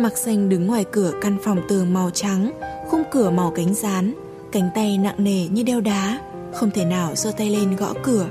Mặc 0.00 0.16
xanh 0.16 0.48
đứng 0.48 0.66
ngoài 0.66 0.84
cửa 0.92 1.12
căn 1.20 1.36
phòng 1.42 1.60
tường 1.68 1.94
màu 1.94 2.10
trắng, 2.10 2.52
khung 2.88 3.02
cửa 3.10 3.30
màu 3.30 3.52
cánh 3.56 3.74
rán, 3.74 4.14
cánh 4.54 4.70
tay 4.74 4.98
nặng 4.98 5.24
nề 5.24 5.48
như 5.48 5.62
đeo 5.62 5.80
đá, 5.80 6.18
không 6.52 6.70
thể 6.70 6.84
nào 6.84 7.14
giơ 7.14 7.32
tay 7.36 7.50
lên 7.50 7.76
gõ 7.76 7.94
cửa. 8.02 8.26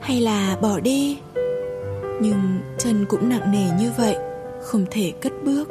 Hay 0.00 0.20
là 0.20 0.56
bỏ 0.62 0.80
đi. 0.80 1.18
Nhưng 2.20 2.60
chân 2.78 3.06
cũng 3.08 3.28
nặng 3.28 3.52
nề 3.52 3.70
như 3.78 3.92
vậy 3.96 4.16
không 4.62 4.86
thể 4.90 5.12
cất 5.20 5.32
bước. 5.44 5.68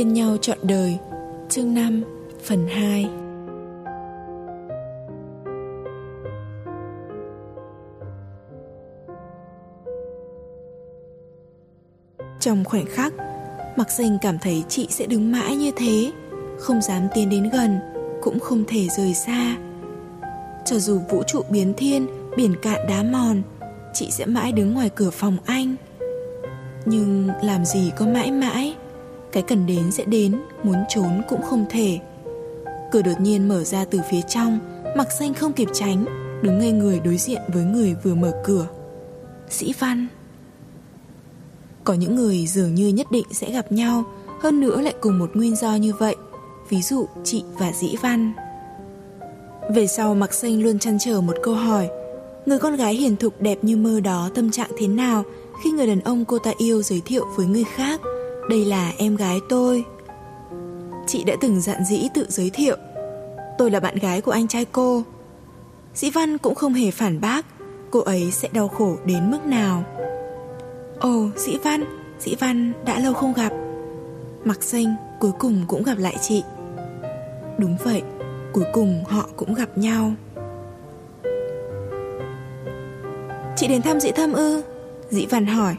Bên 0.00 0.12
nhau 0.12 0.36
trọn 0.36 0.58
đời. 0.62 0.98
Chương 1.48 1.74
5 1.74 2.02
Phần 2.44 2.68
2 2.68 3.08
Trong 12.40 12.64
khoảnh 12.64 12.86
khắc 12.86 13.12
Mặc 13.76 13.90
danh 13.90 14.18
cảm 14.22 14.38
thấy 14.38 14.64
chị 14.68 14.86
sẽ 14.90 15.06
đứng 15.06 15.32
mãi 15.32 15.56
như 15.56 15.70
thế, 15.76 16.12
Không 16.58 16.82
dám 16.82 17.02
tiến 17.14 17.30
đến 17.30 17.50
gần, 17.52 17.78
Cũng 18.22 18.40
không 18.40 18.64
thể 18.68 18.88
rời 18.88 19.14
xa. 19.14 19.56
Cho 20.64 20.78
dù 20.78 21.00
vũ 21.10 21.22
trụ 21.22 21.42
biến 21.50 21.74
thiên, 21.76 22.06
Biển 22.36 22.54
cạn 22.62 22.86
đá 22.88 23.02
mòn, 23.02 23.42
Chị 23.94 24.10
sẽ 24.10 24.26
mãi 24.26 24.52
đứng 24.52 24.74
ngoài 24.74 24.90
cửa 24.94 25.10
phòng 25.10 25.36
anh. 25.46 25.74
Nhưng 26.84 27.30
làm 27.42 27.64
gì 27.64 27.92
có 27.96 28.06
mãi 28.06 28.30
mãi? 28.30 28.74
Cái 29.32 29.42
cần 29.42 29.66
đến 29.66 29.90
sẽ 29.90 30.04
đến, 30.04 30.40
Muốn 30.62 30.76
trốn 30.88 31.22
cũng 31.28 31.42
không 31.42 31.66
thể. 31.70 31.98
Cửa 32.92 33.02
đột 33.02 33.20
nhiên 33.20 33.48
mở 33.48 33.64
ra 33.64 33.84
từ 33.84 34.00
phía 34.10 34.20
trong, 34.28 34.58
Mặc 34.96 35.08
xanh 35.18 35.34
không 35.34 35.52
kịp 35.52 35.68
tránh, 35.72 36.04
Đứng 36.42 36.58
ngay 36.58 36.72
người 36.72 37.00
đối 37.00 37.16
diện 37.16 37.42
với 37.48 37.64
người 37.64 37.96
vừa 38.02 38.14
mở 38.14 38.32
cửa. 38.44 38.66
Sĩ 39.50 39.74
Văn. 39.78 40.06
Có 41.84 41.94
những 41.94 42.14
người 42.14 42.46
dường 42.46 42.74
như 42.74 42.88
nhất 42.88 43.06
định 43.10 43.26
sẽ 43.32 43.50
gặp 43.52 43.72
nhau, 43.72 44.04
Hơn 44.40 44.60
nữa 44.60 44.80
lại 44.80 44.94
cùng 45.00 45.18
một 45.18 45.30
nguyên 45.34 45.56
do 45.56 45.74
như 45.74 45.92
vậy, 45.98 46.16
Ví 46.68 46.82
dụ 46.82 47.06
chị 47.24 47.44
và 47.58 47.72
Dĩ 47.72 47.94
Văn. 48.02 48.32
Về 49.74 49.86
sau 49.86 50.14
Mặc 50.14 50.34
Xanh 50.34 50.62
luôn 50.62 50.78
chăn 50.78 50.98
trở 51.00 51.20
một 51.20 51.34
câu 51.42 51.54
hỏi, 51.54 51.88
Người 52.46 52.58
con 52.58 52.76
gái 52.76 52.94
hiền 52.94 53.16
thục 53.16 53.42
đẹp 53.42 53.58
như 53.62 53.76
mơ 53.76 54.00
đó 54.00 54.30
tâm 54.34 54.50
trạng 54.50 54.70
thế 54.78 54.86
nào 54.86 55.24
Khi 55.64 55.70
người 55.70 55.86
đàn 55.86 56.00
ông 56.00 56.24
cô 56.24 56.38
ta 56.38 56.52
yêu 56.58 56.82
giới 56.82 57.02
thiệu 57.04 57.26
với 57.36 57.46
người 57.46 57.64
khác? 57.64 58.00
Đây 58.50 58.64
là 58.64 58.92
em 58.98 59.16
gái 59.16 59.40
tôi. 59.48 59.84
Chị 61.06 61.24
đã 61.24 61.36
từng 61.40 61.60
dặn 61.60 61.84
dĩ 61.84 62.08
tự 62.14 62.26
giới 62.28 62.50
thiệu. 62.50 62.76
Tôi 63.58 63.70
là 63.70 63.80
bạn 63.80 63.96
gái 63.96 64.20
của 64.20 64.32
anh 64.32 64.48
trai 64.48 64.64
cô. 64.64 65.02
Dĩ 65.94 66.10
Văn 66.10 66.38
cũng 66.38 66.54
không 66.54 66.74
hề 66.74 66.90
phản 66.90 67.20
bác. 67.20 67.46
Cô 67.90 68.00
ấy 68.00 68.30
sẽ 68.30 68.48
đau 68.52 68.68
khổ 68.68 68.96
đến 69.04 69.30
mức 69.30 69.46
nào. 69.46 69.84
Ồ, 70.98 71.28
Dĩ 71.36 71.56
Văn 71.64 71.84
Dĩ 72.20 72.34
Văn 72.34 72.72
đã 72.84 73.00
lâu 73.00 73.12
không 73.12 73.32
gặp. 73.32 73.52
Mặc 74.44 74.62
xanh 74.62 74.94
cuối 75.20 75.32
cùng 75.38 75.64
cũng 75.68 75.82
gặp 75.82 75.98
lại 75.98 76.16
chị. 76.20 76.42
Đúng 77.58 77.76
vậy, 77.84 78.02
Cuối 78.52 78.64
cùng 78.72 79.04
họ 79.08 79.28
cũng 79.36 79.54
gặp 79.54 79.78
nhau. 79.78 80.12
Chị 83.56 83.68
đến 83.68 83.82
thăm 83.82 84.00
dĩ 84.00 84.10
thâm 84.10 84.32
ư? 84.32 84.62
Dĩ 85.10 85.26
Văn 85.26 85.46
hỏi. 85.46 85.76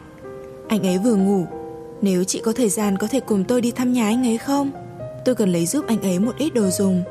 Anh 0.68 0.86
ấy 0.86 0.98
vừa 0.98 1.14
ngủ 1.14 1.46
nếu 2.02 2.24
chị 2.24 2.40
có 2.44 2.52
thời 2.52 2.68
gian 2.68 2.98
có 2.98 3.06
thể 3.06 3.20
cùng 3.20 3.44
tôi 3.44 3.60
đi 3.60 3.70
thăm 3.70 3.92
nhà 3.92 4.06
anh 4.06 4.26
ấy 4.26 4.38
không? 4.38 4.70
Tôi 5.24 5.34
cần 5.34 5.52
lấy 5.52 5.66
giúp 5.66 5.84
anh 5.88 6.02
ấy 6.02 6.18
một 6.18 6.32
ít 6.38 6.54
đồ 6.54 6.70
dùng. 6.70 7.02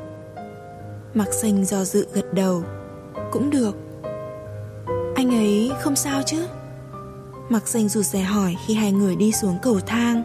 Mặc 1.13 1.27
xanh 1.33 1.65
do 1.65 1.83
dự 1.83 2.07
gật 2.13 2.33
đầu. 2.33 2.63
Cũng 3.31 3.49
được. 3.49 3.75
Anh 5.15 5.29
ấy 5.29 5.71
không 5.81 5.95
sao 5.95 6.21
chứ? 6.25 6.45
Mặc 7.49 7.67
xanh 7.67 7.89
rụt 7.89 8.05
rè 8.05 8.19
hỏi 8.19 8.55
khi 8.67 8.73
hai 8.73 8.91
người 8.91 9.15
đi 9.15 9.31
xuống 9.31 9.57
cầu 9.61 9.79
thang. 9.79 10.23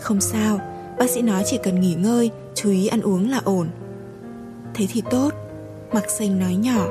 Không 0.00 0.20
sao, 0.20 0.60
bác 0.98 1.10
sĩ 1.10 1.22
nói 1.22 1.42
chỉ 1.46 1.58
cần 1.62 1.80
nghỉ 1.80 1.94
ngơi, 1.94 2.30
chú 2.54 2.70
ý 2.70 2.86
ăn 2.86 3.00
uống 3.00 3.30
là 3.30 3.40
ổn. 3.44 3.68
Thế 4.74 4.86
thì 4.92 5.02
tốt, 5.10 5.30
Mặc 5.92 6.10
xanh 6.10 6.38
nói 6.38 6.54
nhỏ. 6.54 6.86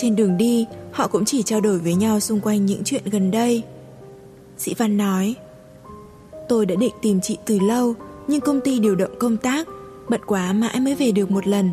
Trên 0.00 0.16
đường 0.16 0.36
đi, 0.36 0.66
họ 0.92 1.08
cũng 1.08 1.24
chỉ 1.24 1.42
trao 1.42 1.60
đổi 1.60 1.78
với 1.78 1.94
nhau 1.94 2.20
xung 2.20 2.40
quanh 2.40 2.66
những 2.66 2.82
chuyện 2.84 3.02
gần 3.04 3.30
đây. 3.30 3.62
Sĩ 4.58 4.74
Văn 4.78 4.96
nói, 4.96 5.34
tôi 6.48 6.66
đã 6.66 6.74
định 6.74 6.92
tìm 7.02 7.20
chị 7.20 7.38
từ 7.46 7.58
lâu, 7.58 7.94
nhưng 8.28 8.40
công 8.40 8.60
ty 8.60 8.78
điều 8.78 8.94
động 8.94 9.18
công 9.18 9.36
tác, 9.36 9.68
Bận 10.08 10.20
quá 10.26 10.52
mãi 10.52 10.80
mới 10.80 10.94
về 10.94 11.12
được 11.12 11.30
một 11.30 11.46
lần. 11.46 11.70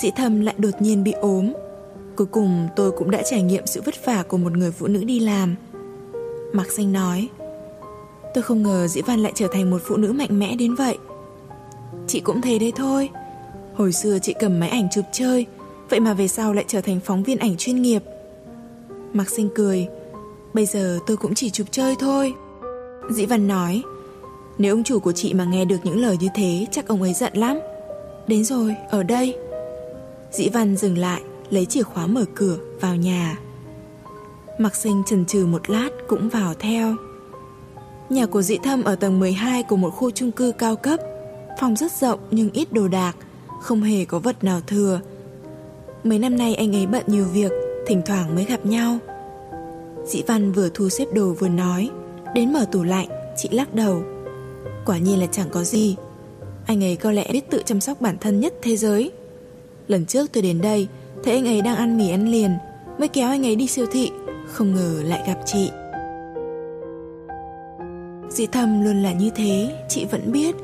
Sĩ 0.00 0.10
thâm 0.16 0.40
lại 0.40 0.54
đột 0.58 0.70
nhiên 0.80 1.04
bị 1.04 1.12
ốm. 1.12 1.52
Cuối 2.16 2.26
cùng 2.26 2.68
tôi 2.76 2.92
cũng 2.92 3.10
đã 3.10 3.22
trải 3.22 3.42
nghiệm 3.42 3.66
sự 3.66 3.82
vất 3.84 4.06
vả 4.06 4.22
của 4.28 4.36
một 4.36 4.52
người 4.56 4.70
phụ 4.70 4.86
nữ 4.86 5.04
đi 5.04 5.20
làm. 5.20 5.54
Mạc 6.52 6.72
Xanh 6.72 6.92
nói 6.92 7.28
Tôi 8.34 8.42
không 8.42 8.62
ngờ 8.62 8.86
Dĩ 8.86 9.02
Văn 9.02 9.20
lại 9.20 9.32
trở 9.34 9.48
thành 9.52 9.70
một 9.70 9.82
phụ 9.84 9.96
nữ 9.96 10.12
mạnh 10.12 10.38
mẽ 10.38 10.56
đến 10.56 10.74
vậy. 10.74 10.98
Chị 12.06 12.20
cũng 12.20 12.40
thế 12.40 12.58
đấy 12.58 12.72
thôi. 12.76 13.08
Hồi 13.74 13.92
xưa 13.92 14.18
chị 14.22 14.34
cầm 14.40 14.60
máy 14.60 14.68
ảnh 14.68 14.88
chụp 14.92 15.04
chơi 15.12 15.46
Vậy 15.90 16.00
mà 16.00 16.14
về 16.14 16.28
sau 16.28 16.52
lại 16.52 16.64
trở 16.68 16.80
thành 16.80 17.00
phóng 17.00 17.22
viên 17.22 17.38
ảnh 17.38 17.56
chuyên 17.56 17.82
nghiệp. 17.82 18.02
Mạc 19.12 19.30
Sinh 19.30 19.48
cười 19.54 19.88
Bây 20.54 20.66
giờ 20.66 20.98
tôi 21.06 21.16
cũng 21.16 21.34
chỉ 21.34 21.50
chụp 21.50 21.66
chơi 21.70 21.96
thôi. 21.98 22.34
Dĩ 23.10 23.26
Văn 23.26 23.48
nói 23.48 23.82
Nếu 24.58 24.74
ông 24.74 24.84
chủ 24.84 24.98
của 24.98 25.12
chị 25.12 25.34
mà 25.34 25.44
nghe 25.44 25.64
được 25.64 25.76
những 25.84 26.00
lời 26.00 26.16
như 26.20 26.28
thế 26.34 26.66
Chắc 26.70 26.88
ông 26.88 27.02
ấy 27.02 27.14
giận 27.14 27.32
lắm. 27.36 27.58
Đến 28.26 28.44
rồi, 28.44 28.74
ở 28.90 29.02
đây. 29.02 29.36
Dĩ 30.32 30.48
Văn 30.48 30.76
dừng 30.76 30.98
lại 30.98 31.22
Lấy 31.50 31.66
chìa 31.66 31.82
khóa 31.82 32.06
mở 32.06 32.24
cửa 32.34 32.56
vào 32.80 32.96
nhà. 32.96 33.38
Mạc 34.58 34.76
Sinh 34.76 35.02
chần 35.06 35.26
chừ 35.26 35.46
một 35.46 35.70
lát 35.70 35.88
Cũng 36.08 36.28
vào 36.28 36.54
theo. 36.54 36.94
Nhà 38.10 38.26
của 38.26 38.42
Dĩ 38.42 38.58
Thâm 38.62 38.84
ở 38.84 38.96
tầng 38.96 39.20
12 39.20 39.62
Của 39.62 39.76
một 39.76 39.90
khu 39.90 40.10
chung 40.10 40.32
cư 40.32 40.52
cao 40.52 40.76
cấp 40.76 41.00
Phòng 41.60 41.76
rất 41.76 41.92
rộng 41.92 42.20
nhưng 42.30 42.50
ít 42.50 42.72
đồ 42.72 42.88
đạc 42.88 43.16
Không 43.60 43.82
hề 43.82 44.04
có 44.04 44.18
vật 44.18 44.44
nào 44.44 44.60
thừa. 44.66 45.00
Mấy 46.06 46.18
năm 46.18 46.36
nay 46.36 46.54
anh 46.54 46.76
ấy 46.76 46.86
bận 46.86 47.02
nhiều 47.06 47.24
việc, 47.24 47.52
Thỉnh 47.86 48.02
thoảng 48.06 48.34
mới 48.34 48.44
gặp 48.44 48.66
nhau. 48.66 48.98
Dĩ 50.04 50.22
Văn 50.26 50.52
vừa 50.52 50.68
thu 50.74 50.88
xếp 50.88 51.04
đồ 51.12 51.32
vừa 51.32 51.48
nói, 51.48 51.90
Đến 52.34 52.52
mở 52.52 52.66
tủ 52.72 52.82
lạnh, 52.82 53.08
Chị 53.36 53.48
lắc 53.52 53.74
đầu. 53.74 54.02
Quả 54.84 54.98
nhiên 54.98 55.20
là 55.20 55.26
chẳng 55.26 55.48
có 55.50 55.64
gì. 55.64 55.96
Anh 56.66 56.84
ấy 56.84 56.96
có 56.96 57.12
lẽ 57.12 57.28
biết 57.32 57.50
tự 57.50 57.62
chăm 57.64 57.80
sóc 57.80 58.00
bản 58.00 58.16
thân 58.20 58.40
nhất 58.40 58.54
thế 58.62 58.76
giới. 58.76 59.12
Lần 59.88 60.06
trước 60.06 60.32
tôi 60.32 60.42
đến 60.42 60.60
đây, 60.60 60.88
Thấy 61.24 61.34
anh 61.34 61.46
ấy 61.46 61.62
đang 61.62 61.76
ăn 61.76 61.98
mì 61.98 62.10
ăn 62.10 62.28
liền, 62.28 62.50
Mới 62.98 63.08
kéo 63.08 63.28
anh 63.28 63.46
ấy 63.46 63.56
đi 63.56 63.66
siêu 63.66 63.86
thị, 63.92 64.10
Không 64.46 64.74
ngờ 64.74 65.02
lại 65.04 65.22
gặp 65.26 65.38
chị. 65.46 65.70
Dĩ 68.30 68.46
thầm 68.46 68.84
luôn 68.84 69.02
là 69.02 69.12
như 69.12 69.30
thế, 69.36 69.84
Chị 69.88 70.04
vẫn 70.04 70.32
biết. 70.32 70.54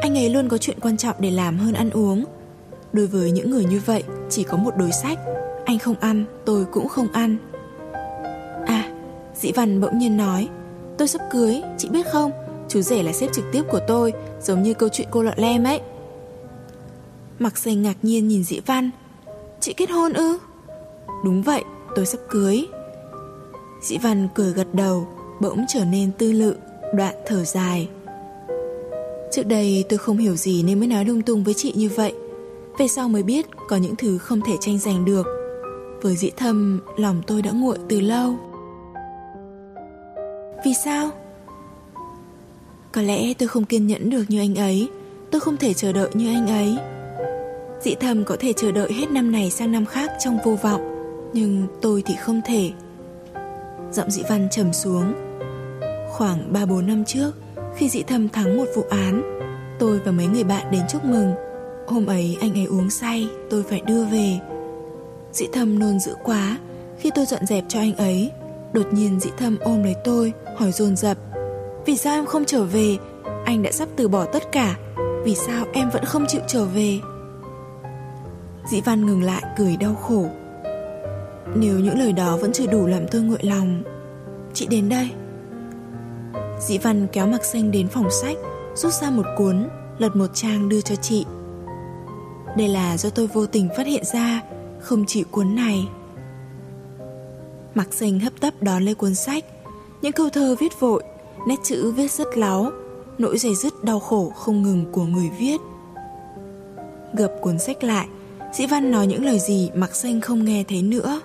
Anh 0.00 0.18
ấy 0.18 0.30
luôn 0.30 0.48
có 0.48 0.58
chuyện 0.58 0.80
quan 0.80 0.96
trọng 0.96 1.16
để 1.18 1.30
làm 1.30 1.58
hơn 1.58 1.74
ăn 1.74 1.90
uống. 1.90 2.24
Đối 2.92 3.06
với 3.06 3.30
những 3.30 3.50
người 3.50 3.64
như 3.64 3.80
vậy 3.86 4.02
chỉ 4.30 4.42
có 4.42 4.56
một 4.56 4.76
đối 4.76 4.92
sách. 4.92 5.18
Anh 5.64 5.78
không 5.78 5.94
ăn, 6.00 6.24
tôi 6.44 6.64
cũng 6.64 6.88
không 6.88 7.12
ăn. 7.12 7.36
À, 8.66 8.90
Dĩ 9.34 9.52
Văn 9.52 9.80
bỗng 9.80 9.98
nhiên 9.98 10.16
nói 10.16 10.48
Tôi 10.98 11.08
sắp 11.08 11.20
cưới, 11.30 11.62
chị 11.78 11.88
biết 11.88 12.06
không? 12.12 12.30
Chú 12.68 12.80
rể 12.80 13.02
là 13.02 13.12
sếp 13.12 13.32
trực 13.32 13.44
tiếp 13.52 13.62
của 13.70 13.80
tôi 13.86 14.12
Giống 14.40 14.62
như 14.62 14.74
câu 14.74 14.88
chuyện 14.88 15.08
cô 15.10 15.22
lọ 15.22 15.32
lem 15.36 15.64
ấy. 15.64 15.80
Mặc 17.38 17.58
xanh 17.58 17.82
ngạc 17.82 17.96
nhiên 18.02 18.28
nhìn 18.28 18.44
Dĩ 18.44 18.60
Văn 18.66 18.90
Chị 19.60 19.72
kết 19.72 19.90
hôn 19.90 20.12
ư? 20.12 20.38
Đúng 21.24 21.42
vậy, 21.42 21.64
tôi 21.96 22.06
sắp 22.06 22.18
cưới. 22.28 22.66
Dĩ 23.82 23.98
Văn 23.98 24.28
cười 24.34 24.52
gật 24.52 24.74
đầu 24.74 25.08
Bỗng 25.40 25.64
trở 25.68 25.84
nên 25.84 26.12
tư 26.12 26.32
lự 26.32 26.56
Đoạn 26.94 27.14
thở 27.26 27.44
dài. 27.44 27.88
Trước 29.32 29.46
đây 29.46 29.84
tôi 29.88 29.98
không 29.98 30.16
hiểu 30.16 30.36
gì 30.36 30.62
nên 30.62 30.78
mới 30.78 30.88
nói 30.88 31.04
lung 31.04 31.22
tung 31.22 31.44
với 31.44 31.54
chị 31.54 31.72
như 31.76 31.90
vậy. 31.96 32.12
Về 32.78 32.88
sau 32.88 33.08
mới 33.08 33.22
biết 33.22 33.46
có 33.68 33.76
những 33.76 33.96
thứ 33.96 34.18
không 34.18 34.40
thể 34.40 34.56
tranh 34.60 34.78
giành 34.78 35.04
được. 35.04 35.26
Với 36.02 36.16
dĩ 36.16 36.30
thâm, 36.36 36.80
lòng 36.96 37.22
tôi 37.26 37.42
đã 37.42 37.50
nguội 37.50 37.78
từ 37.88 38.00
lâu. 38.00 38.34
Vì 40.64 40.72
sao? 40.84 41.10
Có 42.92 43.02
lẽ 43.02 43.34
tôi 43.34 43.48
không 43.48 43.64
kiên 43.64 43.86
nhẫn 43.86 44.10
được 44.10 44.24
như 44.28 44.40
anh 44.40 44.54
ấy. 44.54 44.88
Tôi 45.30 45.40
không 45.40 45.56
thể 45.56 45.74
chờ 45.74 45.92
đợi 45.92 46.10
như 46.14 46.34
anh 46.34 46.46
ấy. 46.46 46.76
Dĩ 47.82 47.94
thầm 47.94 48.24
có 48.24 48.36
thể 48.40 48.52
chờ 48.52 48.72
đợi 48.72 48.92
hết 48.92 49.10
năm 49.10 49.32
này 49.32 49.50
sang 49.50 49.72
năm 49.72 49.86
khác 49.86 50.10
trong 50.18 50.38
vô 50.44 50.56
vọng, 50.62 50.80
Nhưng 51.32 51.66
tôi 51.82 52.02
thì 52.06 52.14
không 52.16 52.40
thể. 52.46 52.70
Giọng 53.92 54.10
dị 54.10 54.22
văn 54.28 54.48
trầm 54.50 54.72
xuống. 54.72 55.14
Khoảng 56.10 56.52
3-4 56.52 56.86
năm 56.86 57.04
trước, 57.04 57.32
Khi 57.76 57.88
dĩ 57.88 58.02
thầm 58.02 58.28
thắng 58.28 58.56
một 58.56 58.66
vụ 58.74 58.84
án, 58.90 59.22
Tôi 59.78 59.98
và 60.04 60.12
mấy 60.12 60.26
người 60.26 60.44
bạn 60.44 60.70
đến 60.70 60.82
chúc 60.88 61.04
mừng. 61.04 61.34
Hôm 61.86 62.06
ấy 62.06 62.36
anh 62.40 62.54
ấy 62.54 62.64
uống 62.64 62.90
say, 62.90 63.28
Tôi 63.50 63.62
phải 63.62 63.80
đưa 63.80 64.04
về. 64.04 64.38
Dĩ 65.32 65.46
thâm 65.52 65.78
nôn 65.78 65.98
dữ 65.98 66.14
quá, 66.24 66.58
Khi 66.98 67.10
tôi 67.14 67.26
dọn 67.26 67.46
dẹp 67.46 67.64
cho 67.68 67.78
anh 67.78 67.96
ấy, 67.96 68.30
Đột 68.72 68.86
nhiên 68.92 69.20
dĩ 69.20 69.30
thâm 69.38 69.56
ôm 69.60 69.82
lấy 69.82 69.94
tôi, 70.04 70.32
Hỏi 70.56 70.72
dồn 70.72 70.96
dập, 70.96 71.16
Vì 71.86 71.96
sao 71.96 72.14
em 72.14 72.26
không 72.26 72.44
trở 72.44 72.64
về? 72.64 72.96
Anh 73.44 73.62
đã 73.62 73.72
sắp 73.72 73.88
từ 73.96 74.08
bỏ 74.08 74.24
tất 74.24 74.52
cả, 74.52 74.76
Vì 75.24 75.34
sao 75.34 75.66
em 75.72 75.90
vẫn 75.90 76.04
không 76.04 76.26
chịu 76.28 76.40
trở 76.46 76.64
về? 76.64 76.98
Dĩ 78.70 78.80
Văn 78.80 79.06
ngừng 79.06 79.22
lại 79.22 79.42
cười 79.58 79.76
đau 79.76 79.94
khổ. 79.94 80.26
Nếu 81.54 81.78
những 81.78 81.98
lời 81.98 82.12
đó 82.12 82.36
vẫn 82.36 82.52
chưa 82.52 82.66
đủ 82.66 82.86
làm 82.86 83.08
tôi 83.10 83.22
nguội 83.22 83.38
lòng, 83.42 83.82
Chị 84.54 84.66
đến 84.66 84.88
đây. 84.88 85.10
Dĩ 86.60 86.78
Văn 86.78 87.06
kéo 87.12 87.26
mặc 87.26 87.44
xanh 87.44 87.70
đến 87.70 87.88
phòng 87.88 88.10
sách, 88.10 88.36
Rút 88.74 88.92
ra 88.92 89.10
một 89.10 89.26
cuốn, 89.36 89.68
Lật 89.98 90.16
một 90.16 90.26
trang 90.34 90.68
đưa 90.68 90.80
cho 90.80 90.94
chị. 90.94 91.26
Đây 92.56 92.68
là 92.68 92.96
do 92.96 93.10
tôi 93.10 93.26
vô 93.26 93.46
tình 93.46 93.68
phát 93.76 93.86
hiện 93.86 94.04
ra, 94.04 94.42
Không 94.80 95.04
chỉ 95.06 95.22
cuốn 95.30 95.54
này. 95.54 95.88
Mặc 97.74 97.94
xanh 97.94 98.20
hấp 98.20 98.40
tấp 98.40 98.54
đón 98.60 98.82
lấy 98.82 98.94
cuốn 98.94 99.14
sách. 99.14 99.44
Những 100.02 100.12
câu 100.12 100.28
thơ 100.30 100.56
viết 100.58 100.80
vội, 100.80 101.02
Nét 101.46 101.56
chữ 101.62 101.90
viết 101.90 102.12
rất 102.12 102.36
láo, 102.36 102.70
Nỗi 103.18 103.38
dày 103.38 103.54
dứt 103.54 103.84
đau 103.84 104.00
khổ 104.00 104.32
không 104.36 104.62
ngừng 104.62 104.84
của 104.92 105.04
người 105.04 105.30
viết. 105.38 105.60
Gập 107.12 107.32
cuốn 107.40 107.58
sách 107.58 107.84
lại, 107.84 108.08
sĩ 108.54 108.66
Văn 108.66 108.90
nói 108.90 109.06
những 109.06 109.24
lời 109.24 109.38
gì 109.38 109.70
Mặc 109.74 109.94
Xanh 109.94 110.20
không 110.20 110.44
nghe 110.44 110.64
thấy 110.68 110.82
nữa. 110.82 111.20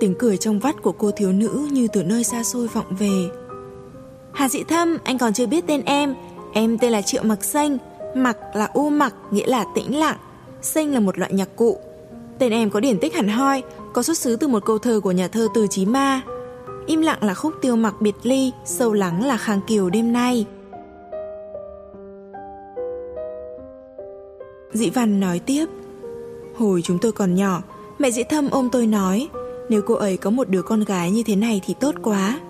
Tiếng 0.00 0.14
cười 0.18 0.36
trong 0.36 0.58
vắt 0.58 0.82
của 0.82 0.92
cô 0.92 1.10
thiếu 1.10 1.32
nữ 1.32 1.68
Như 1.72 1.88
từ 1.92 2.02
nơi 2.02 2.24
xa 2.24 2.42
xôi 2.42 2.68
vọng 2.68 2.96
về. 2.98 3.28
Hà 4.32 4.48
Dĩ 4.48 4.62
Thâm, 4.68 4.98
Anh 5.04 5.18
còn 5.18 5.32
chưa 5.32 5.46
biết 5.46 5.64
tên 5.66 5.82
em. 5.84 6.14
Em 6.54 6.78
tên 6.78 6.92
là 6.92 7.02
Triệu 7.02 7.22
Mặc 7.22 7.44
Xanh 7.44 7.78
Mặc 8.16 8.36
là 8.54 8.68
u 8.72 8.90
mặc 8.90 9.14
nghĩa 9.30 9.46
là 9.46 9.64
tĩnh 9.74 9.98
lặng 9.98 10.16
sinh 10.62 10.94
là 10.94 11.00
một 11.00 11.18
loại 11.18 11.32
nhạc 11.32 11.48
cụ 11.56 11.78
Tên 12.38 12.52
em 12.52 12.70
có 12.70 12.80
điển 12.80 12.98
tích 12.98 13.14
hẳn 13.14 13.28
hoi 13.28 13.62
Có 13.92 14.02
xuất 14.02 14.18
xứ 14.18 14.36
từ 14.36 14.48
một 14.48 14.64
câu 14.64 14.78
thơ 14.78 15.00
của 15.00 15.12
nhà 15.12 15.28
thơ 15.28 15.48
Từ 15.54 15.66
Chí 15.70 15.86
Ma 15.86 16.20
Im 16.86 17.02
lặng 17.02 17.24
là 17.24 17.34
khúc 17.34 17.54
tiêu 17.62 17.76
mặc 17.76 17.94
biệt 18.00 18.14
ly 18.22 18.52
Sâu 18.64 18.92
lắng 18.92 19.24
là 19.24 19.36
khang 19.36 19.60
kiều 19.66 19.90
đêm 19.90 20.12
nay 20.12 20.46
Dĩ 24.72 24.90
Văn 24.90 25.20
nói 25.20 25.38
tiếp 25.38 25.66
Hồi 26.58 26.82
chúng 26.84 26.98
tôi 26.98 27.12
còn 27.12 27.34
nhỏ, 27.34 27.62
mẹ 27.98 28.10
dĩ 28.10 28.22
thâm 28.22 28.50
ôm 28.50 28.68
tôi 28.72 28.86
nói, 28.86 29.28
nếu 29.68 29.82
cô 29.86 29.94
ấy 29.94 30.16
có 30.16 30.30
một 30.30 30.48
đứa 30.48 30.62
con 30.62 30.84
gái 30.84 31.10
như 31.10 31.22
thế 31.26 31.36
này 31.36 31.60
thì 31.66 31.74
tốt 31.80 31.94
quá. 32.02 32.40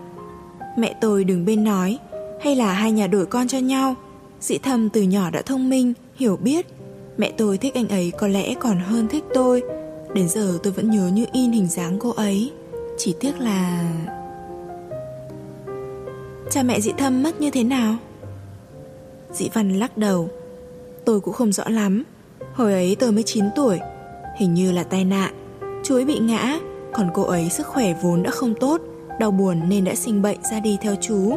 Mẹ 0.79 0.95
tôi 1.01 1.25
đừng 1.25 1.45
bên 1.45 1.64
nói, 1.64 1.99
hay 2.41 2.57
là 2.57 2.73
hai 2.73 2.93
nhà 2.93 3.07
đổi 3.07 3.27
con 3.27 3.49
cho 3.49 3.59
nhau. 3.59 3.95
Dĩ 4.41 4.59
thâm 4.59 4.89
từ 4.89 5.03
nhỏ 5.03 5.30
đã 5.30 5.43
thông 5.43 5.70
minh, 5.70 5.93
hiểu 6.16 6.37
biết. 6.37 6.66
Mẹ 7.16 7.32
tôi 7.37 7.59
thích 7.59 7.74
anh 7.74 7.89
ấy 7.89 8.12
có 8.18 8.28
lẽ 8.28 8.55
còn 8.61 8.78
hơn 8.78 9.09
thích 9.09 9.24
tôi. 9.34 9.62
Đến 10.14 10.28
giờ 10.28 10.59
tôi 10.62 10.72
vẫn 10.72 10.91
nhớ 10.91 11.11
như 11.12 11.26
in 11.32 11.53
hình 11.53 11.68
dáng 11.68 11.99
cô 11.99 12.11
ấy. 12.11 12.53
Chỉ 12.99 13.14
tiếc 13.20 13.41
là... 13.41 13.93
Cha 16.51 16.62
mẹ 16.62 16.80
dĩ 16.80 16.93
thâm 16.99 17.22
mất 17.22 17.41
như 17.41 17.51
thế 17.51 17.64
nào? 17.64 17.97
Dĩ 19.32 19.49
văn 19.55 19.78
lắc 19.78 19.99
đầu. 19.99 20.28
Tôi 21.05 21.20
cũng 21.20 21.34
không 21.34 21.53
rõ 21.53 21.64
lắm. 21.68 22.05
Hồi 22.57 22.72
ấy 22.72 22.97
tôi 22.99 23.12
mới 23.12 23.22
9 23.22 23.45
tuổi 23.57 23.78
Hình 24.37 24.55
như 24.55 24.72
là 24.72 24.82
tai 24.82 25.05
nạn 25.05 25.34
Chú 25.84 25.95
ấy 25.95 26.05
bị 26.05 26.18
ngã 26.18 26.59
Còn 26.93 27.11
cô 27.14 27.22
ấy 27.22 27.51
sức 27.51 27.66
khỏe 27.66 27.95
vốn 28.03 28.22
đã 28.22 28.30
không 28.30 28.55
tốt 28.55 28.80
Đau 29.20 29.30
buồn 29.30 29.68
nên 29.68 29.84
đã 29.84 29.95
sinh 29.95 30.22
bệnh 30.22 30.39
ra 30.51 30.61
đi 30.61 30.78
theo 30.80 30.95
chú 31.01 31.37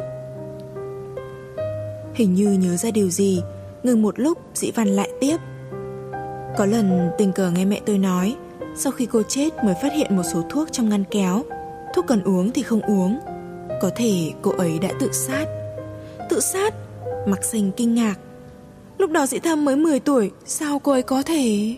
Hình 2.20 2.34
như 2.34 2.52
nhớ 2.52 2.78
ra 2.78 2.92
điều 2.92 3.10
gì. 3.10 3.42
Ngừng 3.84 4.02
một 4.02 4.20
lúc, 4.20 4.38
dĩ 4.54 4.72
văn 4.76 4.88
lại 4.88 5.10
tiếp. 5.20 5.38
Có 6.58 6.66
lần 6.66 7.10
tình 7.18 7.32
cờ 7.32 7.52
nghe 7.52 7.66
mẹ 7.66 7.82
tôi 7.86 7.98
nói, 7.98 8.36
Sau 8.76 8.92
khi 8.92 9.06
cô 9.06 9.24
chết 9.24 9.64
mới 9.64 9.76
phát 9.82 9.94
hiện 9.94 10.16
một 10.16 10.24
số 10.34 10.42
thuốc 10.50 10.72
trong 10.72 10.90
ngăn 10.90 11.04
kéo. 11.12 11.44
Thuốc 11.96 12.08
cần 12.08 12.24
uống 12.24 12.52
thì 12.52 12.62
không 12.62 12.82
uống. 12.82 13.20
Có 13.82 13.92
thể 13.96 14.32
cô 14.42 14.52
ấy 14.52 14.80
đã 14.80 14.90
tự 15.00 15.12
sát. 15.12 15.46
Tự 16.30 16.40
sát? 16.40 16.74
Mặc 17.28 17.44
sinh 17.44 17.72
kinh 17.72 17.96
ngạc. 17.96 18.16
Lúc 18.98 19.12
đó 19.12 19.26
dĩ 19.26 19.40
thâm 19.40 19.66
mới 19.66 19.76
10 19.76 20.00
tuổi, 20.00 20.32
Sao 20.46 20.80
cô 20.80 20.92
ấy 20.92 21.02
có 21.02 21.24
thể... 21.24 21.76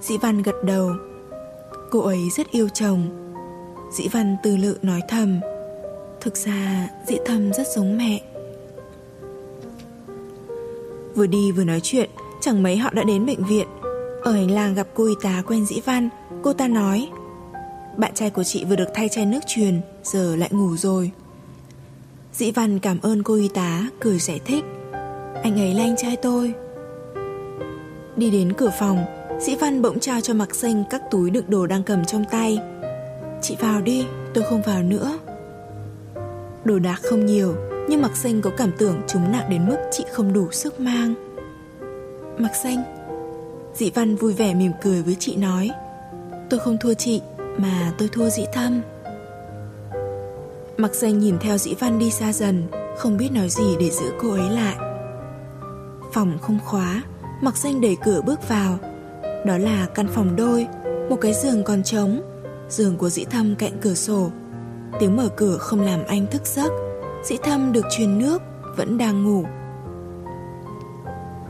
Dĩ 0.00 0.18
Văn 0.18 0.42
gật 0.42 0.64
đầu. 0.64 0.90
Cô 1.90 2.00
ấy 2.00 2.20
rất 2.36 2.50
yêu 2.50 2.68
chồng. 2.68 3.02
Dĩ 3.92 4.08
Văn 4.12 4.36
từ 4.42 4.56
lự 4.56 4.78
nói 4.82 5.00
thầm. 5.08 5.40
Thực 6.20 6.36
ra 6.36 6.88
Dĩ 7.06 7.16
Thâm 7.26 7.52
rất 7.52 7.66
giống 7.74 7.98
mẹ. 7.98 8.20
Vừa 11.14 11.26
đi 11.26 11.52
vừa 11.52 11.64
nói 11.64 11.80
chuyện 11.82 12.10
Chẳng 12.40 12.62
mấy 12.62 12.76
họ 12.76 12.90
đã 12.92 13.04
đến 13.04 13.26
bệnh 13.26 13.44
viện 13.44 13.66
Ở 14.22 14.32
hành 14.32 14.50
lang 14.50 14.74
gặp 14.74 14.86
cô 14.94 15.06
y 15.06 15.14
tá 15.22 15.42
quen 15.46 15.66
Dĩ 15.66 15.80
Văn 15.84 16.08
Cô 16.42 16.52
ta 16.52 16.68
nói 16.68 17.08
Bạn 17.96 18.14
trai 18.14 18.30
của 18.30 18.44
chị 18.44 18.64
vừa 18.64 18.76
được 18.76 18.88
thay 18.94 19.08
chai 19.08 19.26
nước 19.26 19.40
truyền 19.46 19.80
Giờ 20.02 20.36
lại 20.36 20.48
ngủ 20.52 20.76
rồi 20.76 21.10
Dĩ 22.32 22.50
Văn 22.50 22.78
cảm 22.78 22.98
ơn 23.02 23.22
cô 23.22 23.34
y 23.34 23.48
tá 23.48 23.88
Cười 24.00 24.18
giải 24.18 24.40
thích 24.44 24.64
Anh 25.42 25.60
ấy 25.60 25.74
là 25.74 25.82
anh 25.82 25.96
trai 25.96 26.16
tôi 26.16 26.54
Đi 28.16 28.30
đến 28.30 28.52
cửa 28.52 28.70
phòng, 28.78 29.04
Dĩ 29.40 29.54
Văn 29.54 29.82
bỗng 29.82 30.00
trao 30.00 30.20
cho 30.20 30.34
Mạc 30.34 30.54
Xanh 30.54 30.84
các 30.90 31.02
túi 31.10 31.30
đựng 31.30 31.44
đồ 31.48 31.66
đang 31.66 31.82
cầm 31.82 32.04
trong 32.04 32.24
tay. 32.30 32.58
Chị 33.42 33.56
vào 33.60 33.80
đi, 33.80 34.06
tôi 34.34 34.44
không 34.44 34.62
vào 34.62 34.82
nữa. 34.82 35.18
Đồ 36.64 36.78
đạc 36.78 37.00
không 37.02 37.26
nhiều, 37.26 37.54
nhưng 37.88 38.02
Mạc 38.02 38.16
Xanh 38.16 38.42
có 38.42 38.50
cảm 38.56 38.72
tưởng 38.78 39.02
chúng 39.06 39.32
nặng 39.32 39.50
đến 39.50 39.68
mức 39.68 39.76
chị 39.90 40.04
không 40.12 40.32
đủ 40.32 40.50
sức 40.50 40.80
mang. 40.80 41.14
Mạc 42.38 42.54
Xanh, 42.62 42.82
Dĩ 43.74 43.90
Văn 43.94 44.16
vui 44.16 44.32
vẻ 44.32 44.54
mỉm 44.54 44.72
cười 44.82 45.02
với 45.02 45.16
chị 45.18 45.36
nói 45.36 45.70
Tôi 46.50 46.60
không 46.60 46.76
thua 46.80 46.94
chị, 46.94 47.22
mà 47.58 47.92
tôi 47.98 48.08
thua 48.12 48.28
Dĩ 48.30 48.44
Thâm. 48.52 48.80
mặc 50.76 50.94
Xanh 50.94 51.18
nhìn 51.18 51.38
theo 51.38 51.58
Dĩ 51.58 51.74
Văn 51.74 51.98
đi 51.98 52.10
xa 52.10 52.32
dần, 52.32 52.66
không 52.96 53.16
biết 53.16 53.28
nói 53.32 53.48
gì 53.48 53.76
để 53.80 53.90
giữ 53.90 54.12
cô 54.20 54.30
ấy 54.30 54.50
lại. 54.50 54.76
Phòng 56.12 56.38
không 56.42 56.58
khóa, 56.64 57.02
mặc 57.40 57.56
Xanh 57.56 57.80
đẩy 57.80 57.96
cửa 58.04 58.20
bước 58.26 58.48
vào. 58.48 58.78
Đó 59.46 59.58
là 59.58 59.86
căn 59.94 60.08
phòng 60.08 60.36
đôi, 60.36 60.66
một 61.10 61.16
cái 61.20 61.34
giường 61.34 61.64
còn 61.64 61.82
trống, 61.82 62.20
giường 62.68 62.96
của 62.96 63.10
Dĩ 63.10 63.24
Thâm 63.24 63.54
cạnh 63.54 63.72
cửa 63.80 63.94
sổ. 63.94 64.30
Tiếng 65.00 65.16
mở 65.16 65.28
cửa 65.36 65.56
không 65.58 65.80
làm 65.80 66.04
anh 66.06 66.26
thức 66.26 66.46
giấc, 66.46 66.72
Sĩ 67.24 67.36
Thâm 67.42 67.72
được 67.72 67.84
truyền 67.90 68.18
nước, 68.18 68.42
vẫn 68.76 68.98
đang 68.98 69.24
ngủ. 69.24 69.44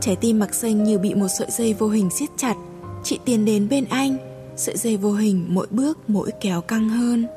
Trái 0.01 0.15
tim 0.15 0.39
mặc 0.39 0.53
Xanh 0.53 0.83
như 0.83 0.97
bị 0.97 1.13
một 1.13 1.27
sợi 1.39 1.47
dây 1.51 1.73
vô 1.73 1.87
hình 1.87 2.09
siết 2.09 2.29
chặt, 2.37 2.55
chị 3.03 3.19
tiến 3.25 3.45
đến 3.45 3.69
bên 3.69 3.85
anh, 3.89 4.17
sợi 4.55 4.77
dây 4.77 4.97
vô 4.97 5.11
hình 5.11 5.45
mỗi 5.49 5.67
bước 5.69 5.97
mỗi 6.07 6.31
kéo 6.41 6.61
căng 6.61 6.89
hơn. 6.89 7.27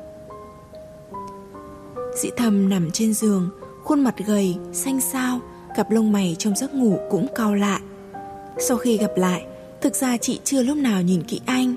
Sĩ 2.21 2.29
Thâm 2.37 2.69
nằm 2.69 2.91
trên 2.91 3.13
giường, 3.13 3.49
khuôn 3.83 4.03
mặt 4.03 4.15
gầy, 4.25 4.55
xanh 4.73 5.01
xao, 5.01 5.39
cặp 5.75 5.91
lông 5.91 6.11
mày 6.11 6.35
trong 6.39 6.55
giấc 6.55 6.73
ngủ 6.73 6.97
cũng 7.09 7.27
cau 7.35 7.55
lại. 7.55 7.81
Sau 8.59 8.77
khi 8.77 8.97
gặp 8.97 9.11
lại, 9.15 9.45
thực 9.81 9.95
ra 9.95 10.17
chị 10.17 10.39
chưa 10.43 10.63
lúc 10.63 10.77
nào 10.77 11.01
nhìn 11.01 11.23
kỹ 11.23 11.41
anh. 11.45 11.75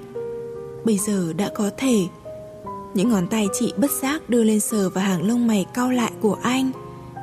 Bây 0.84 0.98
giờ 0.98 1.32
đã 1.32 1.50
có 1.54 1.70
thể. 1.76 1.96
Những 2.94 3.08
ngón 3.08 3.26
tay 3.26 3.48
chị 3.52 3.72
bất 3.76 3.90
giác 3.90 4.30
đưa 4.30 4.44
lên 4.44 4.60
sờ 4.60 4.90
vào 4.90 5.04
hàng 5.04 5.28
lông 5.28 5.46
mày 5.46 5.66
cau 5.74 5.90
lại 5.90 6.12
của 6.20 6.38
anh, 6.42 6.70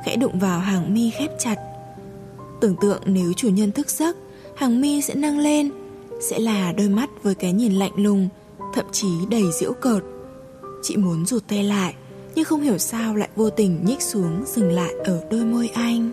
khẽ 0.04 0.16
đụng 0.16 0.38
vào 0.38 0.60
hàng 0.60 0.94
mi 0.94 1.10
khép 1.10 1.30
chặt. 1.38 1.56
Tưởng 2.60 2.76
tượng 2.80 3.02
nếu 3.04 3.32
chủ 3.32 3.48
nhân 3.48 3.72
thức 3.72 3.90
giấc, 3.90 4.16
hàng 4.56 4.80
mi 4.80 5.02
sẽ 5.02 5.14
nâng 5.14 5.38
lên, 5.38 5.70
sẽ 6.20 6.38
là 6.38 6.72
đôi 6.72 6.88
mắt 6.88 7.10
với 7.22 7.34
cái 7.34 7.52
nhìn 7.52 7.72
lạnh 7.72 7.92
lùng, 7.96 8.28
thậm 8.74 8.84
chí 8.92 9.08
đầy 9.30 9.44
giễu 9.60 9.72
cợt. 9.72 10.02
Chị 10.82 10.96
muốn 10.96 11.26
rụt 11.26 11.42
tay 11.48 11.64
lại, 11.64 11.94
nhưng 12.34 12.44
không 12.44 12.60
hiểu 12.60 12.78
sao 12.78 13.16
lại 13.16 13.28
vô 13.36 13.50
tình 13.50 13.84
nhích 13.84 14.02
xuống 14.02 14.44
dừng 14.46 14.72
lại 14.72 14.94
ở 15.04 15.24
đôi 15.30 15.44
môi 15.44 15.68
anh. 15.68 16.10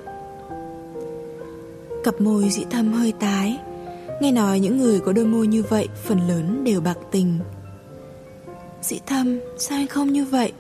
Cặp 2.04 2.22
môi 2.22 2.50
dị 2.50 2.66
thâm 2.70 2.94
hơi 2.94 3.14
tái 3.20 3.60
Nghe 4.22 4.32
nói 4.32 4.60
những 4.60 4.78
người 4.78 5.00
có 5.00 5.14
đôi 5.14 5.26
môi 5.26 5.48
như 5.48 5.64
vậy 5.70 5.88
Phần 6.04 6.28
lớn 6.28 6.64
đều 6.64 6.82
bạc 6.82 6.98
tình 7.12 7.40
Dĩ 8.88 9.00
thâm, 9.06 9.40
Sao 9.58 9.78
anh 9.78 9.88
không 9.88 10.14
như 10.14 10.26
vậy? 10.26 10.52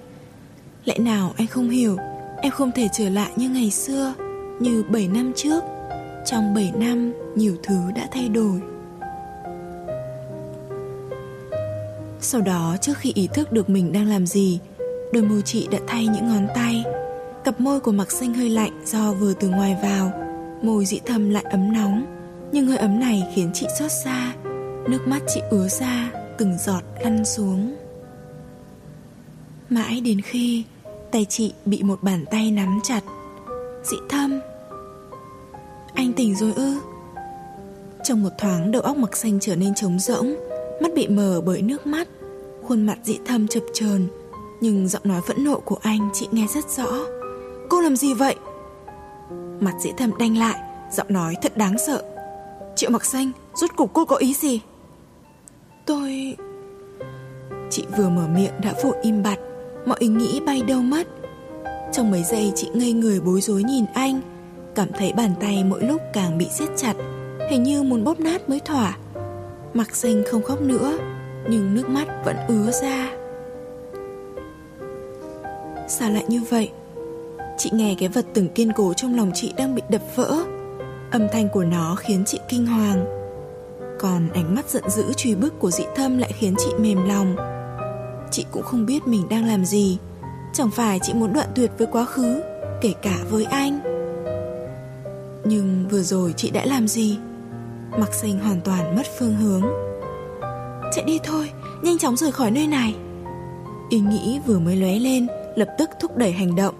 Lẽ 0.85 0.97
nào 0.97 1.33
anh 1.37 1.47
không 1.47 1.69
hiểu, 1.69 1.97
Em 2.41 2.51
không 2.51 2.71
thể 2.71 2.87
trở 2.93 3.09
lại 3.09 3.31
như 3.35 3.49
ngày 3.49 3.71
xưa, 3.71 4.13
Như 4.59 4.83
7 4.89 5.07
năm 5.07 5.31
trước? 5.35 5.63
Trong 6.25 6.53
7 6.53 6.71
năm, 6.75 7.13
nhiều 7.35 7.55
thứ 7.63 7.77
đã 7.95 8.07
thay 8.11 8.29
đổi. 8.29 8.61
Sau 12.21 12.41
đó, 12.41 12.77
trước 12.81 12.97
khi 12.97 13.11
ý 13.15 13.27
thức 13.33 13.51
được 13.51 13.69
mình 13.69 13.93
đang 13.93 14.07
làm 14.07 14.27
gì, 14.27 14.59
Đôi 15.13 15.23
môi 15.23 15.41
chị 15.41 15.67
đã 15.71 15.79
thay 15.87 16.07
những 16.07 16.27
ngón 16.27 16.47
tay. 16.55 16.83
Cặp 17.43 17.61
môi 17.61 17.79
của 17.79 17.91
mặc 17.91 18.11
Sinh 18.11 18.33
hơi 18.33 18.49
lạnh 18.49 18.81
do 18.85 19.13
vừa 19.13 19.33
từ 19.33 19.49
ngoài 19.49 19.77
vào. 19.83 20.11
Môi 20.61 20.85
dĩ 20.85 20.99
thâm 21.05 21.29
lại 21.29 21.43
ấm 21.49 21.73
nóng, 21.73 22.05
Nhưng 22.51 22.67
hơi 22.67 22.77
ấm 22.77 22.99
này 22.99 23.23
khiến 23.35 23.51
chị 23.53 23.67
xót 23.79 23.91
xa. 24.03 24.33
Nước 24.89 25.07
mắt 25.07 25.21
chị 25.27 25.41
ứa 25.49 25.67
ra, 25.67 26.11
Từng 26.37 26.57
giọt 26.57 26.81
lăn 27.03 27.25
xuống. 27.25 27.76
Mãi 29.69 30.01
đến 30.01 30.21
khi 30.21 30.63
Tay 31.11 31.25
chị 31.29 31.53
bị 31.65 31.83
một 31.83 32.03
bàn 32.03 32.25
tay 32.31 32.51
nắm 32.51 32.79
chặt. 32.83 33.01
Dĩ 33.83 33.97
thâm 34.09 34.39
Anh 35.93 36.13
tỉnh 36.13 36.35
rồi 36.35 36.53
ư? 36.55 36.79
Trong 38.03 38.23
một 38.23 38.29
thoáng 38.37 38.71
đầu 38.71 38.81
óc 38.81 38.97
mặc 38.97 39.17
xanh 39.17 39.39
trở 39.41 39.55
nên 39.55 39.75
trống 39.75 39.99
rỗng, 39.99 40.35
Mắt 40.81 40.93
bị 40.95 41.07
mờ 41.07 41.41
bởi 41.45 41.61
nước 41.61 41.87
mắt. 41.87 42.07
Khuôn 42.63 42.85
mặt 42.85 42.97
dị 43.03 43.19
thâm 43.25 43.47
chập 43.47 43.63
chờn, 43.73 44.07
Nhưng 44.61 44.87
giọng 44.87 45.01
nói 45.05 45.21
phẫn 45.27 45.43
nộ 45.43 45.59
của 45.59 45.77
anh 45.81 46.09
chị 46.13 46.27
nghe 46.31 46.47
rất 46.53 46.69
rõ. 46.69 46.87
Cô 47.69 47.81
làm 47.81 47.95
gì 47.95 48.13
vậy? 48.13 48.35
Mặt 49.59 49.73
dĩ 49.79 49.89
thâm 49.97 50.17
đanh 50.19 50.37
lại, 50.37 50.59
Giọng 50.91 51.07
nói 51.09 51.35
thật 51.41 51.57
đáng 51.57 51.77
sợ. 51.87 52.03
Triệu 52.75 52.89
mặc 52.89 53.05
xanh 53.05 53.31
rút 53.55 53.75
cục 53.75 53.93
cô 53.93 54.05
có 54.05 54.15
ý 54.15 54.33
gì? 54.33 54.61
Tôi 55.85 56.35
Chị 57.69 57.85
vừa 57.97 58.09
mở 58.09 58.27
miệng 58.27 58.53
đã 58.63 58.73
vội 58.83 58.95
im 59.01 59.23
bặt. 59.23 59.39
Mọi 59.87 59.97
ý 59.99 60.07
nghĩ 60.07 60.39
bay 60.45 60.61
đâu 60.67 60.81
mất. 60.81 61.07
Trong 61.93 62.11
mấy 62.11 62.23
giây 62.23 62.51
chị 62.55 62.69
ngây 62.73 62.93
người 62.93 63.19
bối 63.19 63.41
rối 63.41 63.63
nhìn 63.63 63.85
anh, 63.93 64.21
Cảm 64.75 64.87
thấy 64.97 65.13
bàn 65.13 65.31
tay 65.39 65.63
mỗi 65.63 65.83
lúc 65.83 66.01
càng 66.13 66.37
bị 66.37 66.47
siết 66.49 66.69
chặt, 66.77 66.93
Hình 67.49 67.63
như 67.63 67.83
muốn 67.83 68.03
bóp 68.03 68.19
nát 68.19 68.49
mới 68.49 68.59
thỏa. 68.59 68.97
Mặc 69.73 69.95
xanh 69.95 70.23
không 70.31 70.43
khóc 70.43 70.61
nữa, 70.61 70.97
Nhưng 71.49 71.73
nước 71.73 71.89
mắt 71.89 72.07
vẫn 72.25 72.35
ứa 72.47 72.71
ra. 72.71 73.11
Sao 75.87 76.11
lại 76.11 76.25
như 76.27 76.41
vậy? 76.49 76.69
Chị 77.57 77.69
nghe 77.73 77.95
cái 77.99 78.09
vật 78.09 78.25
từng 78.33 78.49
kiên 78.49 78.71
cố 78.75 78.93
trong 78.93 79.15
lòng 79.15 79.31
chị 79.33 79.53
đang 79.57 79.75
bị 79.75 79.81
đập 79.89 80.01
vỡ. 80.15 80.43
Âm 81.11 81.27
thanh 81.31 81.49
của 81.49 81.63
nó 81.63 81.95
khiến 81.95 82.23
chị 82.25 82.39
kinh 82.49 82.65
hoàng. 82.65 83.05
Còn 83.99 84.29
ánh 84.33 84.55
mắt 84.55 84.69
giận 84.69 84.89
dữ 84.89 85.13
truy 85.13 85.35
bức 85.35 85.59
của 85.59 85.71
dị 85.71 85.83
thâm 85.95 86.17
lại 86.17 86.31
khiến 86.33 86.55
chị 86.57 86.69
mềm 86.79 87.05
lòng. 87.07 87.56
Chị 88.31 88.45
cũng 88.51 88.63
không 88.63 88.85
biết 88.85 89.07
mình 89.07 89.29
đang 89.29 89.45
làm 89.45 89.65
gì. 89.65 89.97
Chẳng 90.53 90.69
phải 90.71 90.99
chị 91.03 91.13
muốn 91.13 91.33
đoạn 91.33 91.47
tuyệt 91.55 91.71
với 91.77 91.87
quá 91.91 92.05
khứ, 92.05 92.41
Kể 92.81 92.93
cả 93.01 93.17
với 93.29 93.43
anh. 93.43 93.79
Nhưng 95.45 95.87
vừa 95.91 96.01
rồi 96.01 96.33
chị 96.37 96.49
đã 96.49 96.65
làm 96.65 96.87
gì? 96.87 97.17
Mặc 97.99 98.13
xanh 98.13 98.39
hoàn 98.39 98.61
toàn 98.61 98.95
mất 98.95 99.07
phương 99.19 99.35
hướng. 99.35 99.61
Chạy 100.91 101.03
đi 101.05 101.19
thôi, 101.23 101.51
Nhanh 101.81 101.97
chóng 101.97 102.17
rời 102.17 102.31
khỏi 102.31 102.51
nơi 102.51 102.67
này. 102.67 102.95
Ý 103.89 103.99
nghĩ 103.99 104.39
vừa 104.45 104.59
mới 104.59 104.75
lóe 104.75 104.99
lên, 104.99 105.27
Lập 105.55 105.67
tức 105.77 105.89
thúc 106.01 106.17
đẩy 106.17 106.31
hành 106.31 106.55
động. 106.55 106.75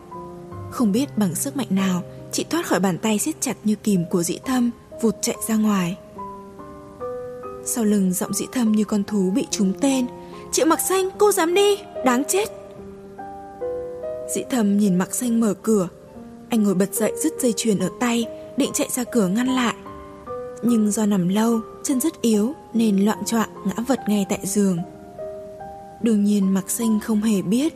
Không 0.72 0.92
biết 0.92 1.18
bằng 1.18 1.36
sức 1.36 1.58
mạnh 1.58 1.68
nào, 1.70 2.02
Chị 2.32 2.46
thoát 2.50 2.66
khỏi 2.66 2.80
bàn 2.80 2.98
tay 2.98 3.20
siết 3.20 3.36
chặt 3.42 3.58
như 3.64 3.76
kìm 3.76 4.06
của 4.10 4.24
dĩ 4.24 4.40
thâm, 4.46 4.72
Vụt 5.02 5.16
chạy 5.22 5.36
ra 5.48 5.56
ngoài. 5.56 5.98
Sau 7.66 7.84
lưng 7.84 8.14
giọng 8.14 8.34
dĩ 8.34 8.46
thâm 8.52 8.72
như 8.72 8.84
con 8.84 9.04
thú 9.04 9.32
bị 9.36 9.48
trúng 9.52 9.74
tên 9.82 10.06
Triệu 10.58 10.66
mặc 10.66 10.80
xanh, 10.82 11.10
cô 11.18 11.32
dám 11.32 11.54
đi. 11.54 11.78
Đáng 12.06 12.24
chết. 12.28 12.50
Dĩ 14.36 14.42
thầm 14.50 14.78
nhìn 14.78 14.96
mặc 14.96 15.16
xanh 15.16 15.40
mở 15.40 15.54
cửa. 15.54 15.90
Anh 16.50 16.64
ngồi 16.64 16.76
bật 16.76 16.94
dậy, 16.94 17.14
dứt 17.24 17.34
dây 17.42 17.54
chuyền 17.58 17.80
ở 17.80 17.90
tay, 18.00 18.26
Định 18.58 18.72
chạy 18.74 18.88
ra 18.92 19.04
cửa 19.04 19.28
ngăn 19.28 19.48
lại. 19.48 19.76
Nhưng 20.62 20.92
do 20.92 21.06
nằm 21.06 21.28
lâu, 21.28 21.60
Chân 21.84 22.00
rất 22.00 22.22
yếu, 22.22 22.54
Nên 22.74 23.06
loạn 23.06 23.18
choạng 23.26 23.50
ngã 23.66 23.84
vật 23.88 24.00
ngay 24.08 24.26
tại 24.30 24.40
giường. 24.44 24.78
Đương 26.02 26.24
nhiên, 26.24 26.54
mặc 26.54 26.70
xanh 26.70 27.00
không 27.00 27.22
hề 27.22 27.42
biết. 27.42 27.74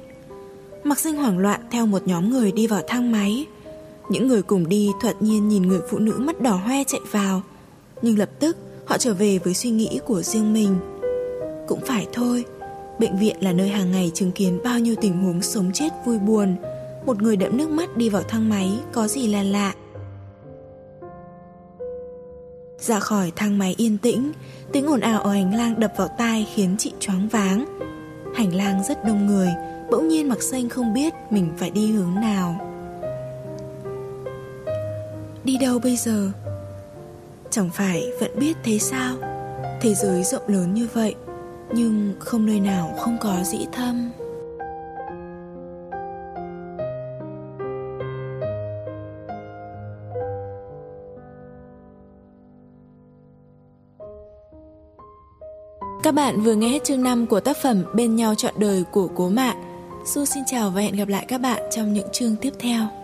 Mặc 0.83 0.99
xanh 0.99 1.15
hoảng 1.15 1.39
loạn 1.39 1.61
theo 1.71 1.85
một 1.85 2.07
nhóm 2.07 2.29
người 2.29 2.51
đi 2.51 2.67
vào 2.67 2.81
thang 2.87 3.11
máy. 3.11 3.45
Những 4.09 4.27
người 4.27 4.41
cùng 4.41 4.69
đi 4.69 4.91
thoạt 5.01 5.21
nhiên 5.21 5.47
nhìn 5.47 5.61
người 5.61 5.79
phụ 5.89 5.99
nữ 5.99 6.13
mắt 6.17 6.41
đỏ 6.41 6.55
hoe 6.65 6.83
chạy 6.87 7.01
vào. 7.11 7.41
Nhưng 8.01 8.19
lập 8.19 8.29
tức, 8.39 8.57
họ 8.85 8.97
trở 8.97 9.13
về 9.13 9.39
với 9.43 9.53
suy 9.53 9.69
nghĩ 9.69 9.99
của 10.05 10.21
riêng 10.21 10.53
mình. 10.53 10.75
Cũng 11.67 11.81
phải 11.85 12.07
thôi 12.13 12.45
Bệnh 13.01 13.17
viện 13.17 13.35
là 13.39 13.51
nơi 13.51 13.69
hàng 13.69 13.91
ngày 13.91 14.11
chứng 14.13 14.31
kiến 14.31 14.59
bao 14.63 14.79
nhiêu 14.79 14.95
tình 15.01 15.23
huống 15.23 15.41
sống 15.41 15.71
chết 15.73 15.89
vui 16.05 16.19
buồn. 16.19 16.55
Một 17.05 17.21
người 17.21 17.35
đẫm 17.35 17.57
nước 17.57 17.69
mắt 17.69 17.97
đi 17.97 18.09
vào 18.09 18.23
thang 18.23 18.49
máy, 18.49 18.79
có 18.93 19.07
gì 19.07 19.27
là 19.27 19.43
lạ. 19.43 19.73
Ra 22.79 22.99
khỏi 22.99 23.31
thang 23.35 23.57
máy 23.57 23.75
yên 23.77 23.97
tĩnh, 23.97 24.31
Tiếng 24.71 24.87
ồn 24.87 24.99
ào 24.99 25.21
ở 25.21 25.31
hành 25.31 25.55
lang 25.55 25.79
đập 25.79 25.93
vào 25.97 26.07
tai 26.17 26.47
khiến 26.53 26.75
chị 26.77 26.93
choáng 26.99 27.27
váng. 27.27 27.65
Hành 28.35 28.55
lang 28.55 28.83
rất 28.83 29.05
đông 29.05 29.25
người, 29.25 29.49
Bỗng 29.91 30.07
nhiên 30.07 30.29
mặc 30.29 30.41
xanh 30.41 30.69
không 30.69 30.93
biết 30.93 31.13
mình 31.29 31.51
phải 31.57 31.69
đi 31.69 31.91
hướng 31.91 32.15
nào. 32.15 32.55
Đi 35.43 35.57
đâu 35.57 35.79
bây 35.79 35.95
giờ? 35.95 36.31
Chẳng 37.49 37.69
phải 37.73 38.11
vẫn 38.19 38.39
biết 38.39 38.57
thế 38.63 38.79
sao? 38.79 39.15
Thế 39.81 39.93
giới 39.93 40.23
rộng 40.23 40.47
lớn 40.47 40.73
như 40.73 40.87
vậy 40.93 41.15
nhưng 41.73 42.13
không 42.19 42.45
nơi 42.45 42.59
nào 42.59 42.93
không 42.99 43.17
có 43.21 43.43
dĩ 43.43 43.65
thâm 43.71 44.11
Các 56.03 56.13
bạn 56.13 56.41
vừa 56.41 56.55
nghe 56.55 56.69
hết 56.69 56.83
chương 56.83 57.03
5 57.03 57.25
của 57.27 57.39
tác 57.39 57.57
phẩm 57.57 57.83
Bên 57.95 58.15
nhau 58.15 58.35
trọn 58.35 58.53
đời 58.57 58.83
của 58.91 59.07
Cố 59.15 59.29
Mạn 59.29 59.71
Su 60.05 60.25
xin 60.25 60.43
chào 60.47 60.69
và 60.69 60.81
hẹn 60.81 60.95
gặp 60.95 61.07
lại 61.07 61.25
các 61.27 61.41
bạn 61.41 61.61
trong 61.71 61.93
những 61.93 62.07
chương 62.11 62.35
tiếp 62.35 62.53
theo. 62.59 63.00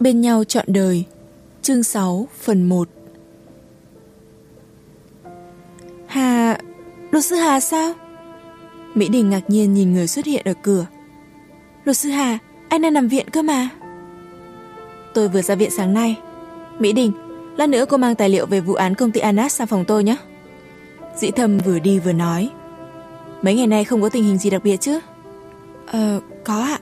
Bên 0.00 0.20
nhau 0.20 0.44
trọn 0.44 0.64
đời. 0.68 1.04
Chương 1.62 1.82
6 1.82 2.28
phần 2.40 2.68
1 2.68 2.88
Hà... 6.06 6.58
Luật 7.10 7.24
sư 7.24 7.36
Hà 7.36 7.60
sao? 7.60 7.92
Mỹ 8.94 9.08
Đình 9.08 9.30
ngạc 9.30 9.50
nhiên 9.50 9.74
nhìn 9.74 9.92
người 9.92 10.06
xuất 10.06 10.26
hiện 10.26 10.42
ở 10.44 10.54
cửa. 10.62 10.86
Luật 11.84 11.96
sư 11.96 12.08
Hà, 12.08 12.38
anh 12.68 12.82
đang 12.82 12.92
nằm 12.92 13.08
viện 13.08 13.30
cơ 13.30 13.42
mà. 13.42 13.68
Tôi 15.14 15.28
vừa 15.28 15.42
ra 15.42 15.54
viện 15.54 15.70
sáng 15.70 15.94
nay. 15.94 16.16
Mỹ 16.78 16.92
Đình, 16.92 17.12
lát 17.56 17.68
nữa 17.68 17.84
cô 17.88 17.96
mang 17.96 18.14
tài 18.14 18.28
liệu 18.28 18.46
về 18.46 18.60
vụ 18.60 18.74
án 18.74 18.94
công 18.94 19.10
ty 19.10 19.20
Anas 19.20 19.54
sang 19.54 19.66
phòng 19.66 19.84
tôi 19.84 20.04
nhé. 20.04 20.16
Dĩ 21.16 21.30
thâm 21.30 21.58
vừa 21.58 21.78
đi 21.78 21.98
vừa 21.98 22.12
nói. 22.12 22.50
Mấy 23.42 23.54
ngày 23.54 23.66
nay 23.66 23.84
không 23.84 24.02
có 24.02 24.08
tình 24.08 24.24
hình 24.24 24.38
gì 24.38 24.50
đặc 24.50 24.64
biệt 24.64 24.76
chứ? 24.80 25.00
Ờ, 25.86 26.20
có 26.44 26.60
ạ. 26.60 26.78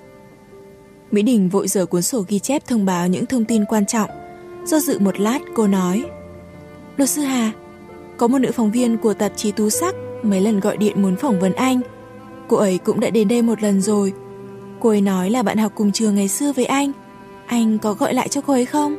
Mỹ 1.10 1.22
Đình 1.22 1.48
vội 1.48 1.68
dở 1.68 1.86
cuốn 1.86 2.02
sổ 2.02 2.24
ghi 2.28 2.38
chép 2.38 2.66
thông 2.66 2.84
báo 2.84 3.08
những 3.08 3.26
thông 3.26 3.44
tin 3.44 3.64
quan 3.64 3.86
trọng. 3.86 4.10
Do 4.64 4.80
dự 4.80 4.98
một 4.98 5.20
lát 5.20 5.38
cô 5.54 5.66
nói 5.66 6.04
Luật 6.96 7.10
sư 7.10 7.22
Hà, 7.22 7.52
có 8.16 8.28
một 8.28 8.38
nữ 8.38 8.50
phóng 8.52 8.70
viên 8.70 8.96
của 8.96 9.14
tạp 9.14 9.32
chí 9.36 9.52
Tú 9.52 9.70
Sắc 9.70 9.94
mấy 10.22 10.40
lần 10.40 10.60
gọi 10.60 10.76
điện 10.76 11.02
muốn 11.02 11.16
phỏng 11.16 11.40
vấn 11.40 11.52
anh. 11.52 11.80
Cô 12.48 12.56
ấy 12.56 12.78
cũng 12.78 13.00
đã 13.00 13.10
đến 13.10 13.28
đây 13.28 13.42
một 13.42 13.62
lần 13.62 13.80
rồi. 13.80 14.12
Cô 14.80 14.88
ấy 14.88 15.00
nói 15.00 15.30
là 15.30 15.42
bạn 15.42 15.58
học 15.58 15.72
cùng 15.74 15.92
trường 15.92 16.14
ngày 16.14 16.28
xưa 16.28 16.52
với 16.52 16.64
anh. 16.64 16.92
Anh 17.46 17.78
có 17.78 17.94
gọi 17.94 18.14
lại 18.14 18.28
cho 18.28 18.40
cô 18.40 18.52
ấy 18.52 18.66
không? 18.66 18.96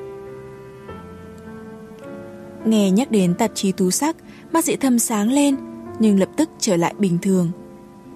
Nghe 2.65 2.91
nhắc 2.91 3.11
đến 3.11 3.33
tạp 3.35 3.51
chí 3.53 3.71
Tú 3.71 3.91
Sắc, 3.91 4.15
mắt 4.51 4.65
dị 4.65 4.75
thâm 4.75 4.99
sáng 4.99 5.31
lên, 5.31 5.55
nhưng 5.99 6.19
lập 6.19 6.29
tức 6.37 6.49
trở 6.59 6.75
lại 6.75 6.93
bình 6.97 7.17
thường. 7.21 7.51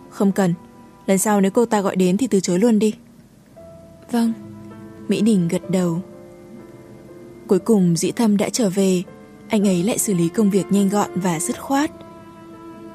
Không 0.10 0.32
cần, 0.32 0.54
lần 1.06 1.18
sau 1.18 1.41
nếu 1.41 1.52
cô 1.52 1.66
ta 1.66 1.82
gọi 1.82 1.96
đến 1.96 2.18
thì 2.18 2.28
từ 2.28 2.39
chối 2.39 2.60
luôn 2.60 2.80
đi. 2.80 2.94
Vâng, 4.14 4.34
Mỹ 5.07 5.22
Đình 5.22 5.47
gật 5.47 5.70
đầu. 5.70 6.01
Cuối 7.47 7.59
cùng 7.59 7.95
dĩ 7.95 8.11
thâm 8.11 8.38
đã 8.38 8.49
trở 8.49 8.70
về, 8.70 9.03
anh 9.49 9.68
ấy 9.68 9.84
lại 9.84 9.97
xử 9.97 10.14
lý 10.14 10.30
công 10.30 10.49
việc 10.49 10.66
nhanh 10.70 10.89
gọn 10.89 11.09
và 11.16 11.39
dứt 11.39 11.61
khoát. 11.61 11.91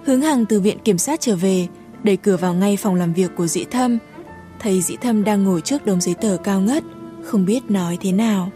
Hướng 0.04 0.20
Hằng 0.20 0.46
từ 0.46 0.60
viện 0.60 0.78
kiểm 0.84 0.98
sát 0.98 1.20
trở 1.20 1.36
về, 1.36 1.68
đẩy 2.02 2.16
cửa 2.16 2.36
vào 2.36 2.54
ngay 2.54 2.76
phòng 2.76 2.94
làm 2.94 3.12
việc 3.12 3.30
của 3.36 3.46
dĩ 3.46 3.64
thâm. 3.64 3.98
Thấy 4.58 4.80
dĩ 4.80 4.96
thâm 4.96 5.24
đang 5.24 5.44
ngồi 5.44 5.60
trước 5.60 5.86
đống 5.86 6.00
giấy 6.00 6.14
tờ 6.14 6.36
cao 6.44 6.60
ngất, 6.60 6.84
không 7.24 7.44
biết 7.44 7.70
nói 7.70 7.98
thế 8.00 8.12
nào. 8.12 8.50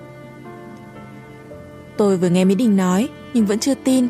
Tôi 1.96 2.16
vừa 2.16 2.28
nghe 2.28 2.44
Mỹ 2.44 2.54
Đình 2.54 2.76
nói, 2.76 3.08
nhưng 3.34 3.46
vẫn 3.46 3.58
chưa 3.58 3.74
tin. 3.74 4.08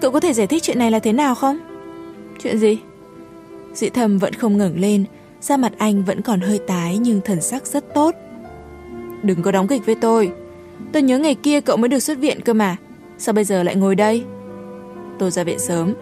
Cậu 0.00 0.12
có 0.12 0.20
thể 0.20 0.32
giải 0.32 0.46
thích 0.46 0.62
chuyện 0.62 0.78
này 0.78 0.90
là 0.90 0.98
thế 0.98 1.12
nào 1.12 1.34
không? 1.34 1.58
Chuyện 2.42 2.58
gì? 2.58 2.78
Dĩ 3.74 3.88
thâm 3.88 4.18
vẫn 4.18 4.34
không 4.34 4.58
ngẩng 4.58 4.80
lên, 4.80 5.04
da 5.44 5.56
mặt 5.56 5.72
anh 5.78 6.04
vẫn 6.04 6.22
còn 6.22 6.40
hơi 6.40 6.58
tái 6.66 6.98
nhưng 6.98 7.20
thần 7.24 7.40
sắc 7.40 7.66
rất 7.66 7.94
tốt. 7.94 8.14
Đừng 9.22 9.42
có 9.42 9.52
đóng 9.52 9.68
kịch 9.68 9.86
với 9.86 9.94
tôi. 9.94 10.32
Tôi 10.92 11.02
nhớ 11.02 11.18
ngày 11.18 11.34
kia 11.34 11.60
cậu 11.60 11.76
mới 11.76 11.88
được 11.88 11.98
xuất 11.98 12.18
viện 12.18 12.40
cơ 12.40 12.52
mà. 12.52 12.76
Sao 13.18 13.32
bây 13.32 13.44
giờ 13.44 13.62
lại 13.62 13.76
ngồi 13.76 13.94
đây? 13.94 14.24
Tôi 15.18 15.30
ra 15.30 15.44
viện 15.44 15.58
sớm. 15.58 15.94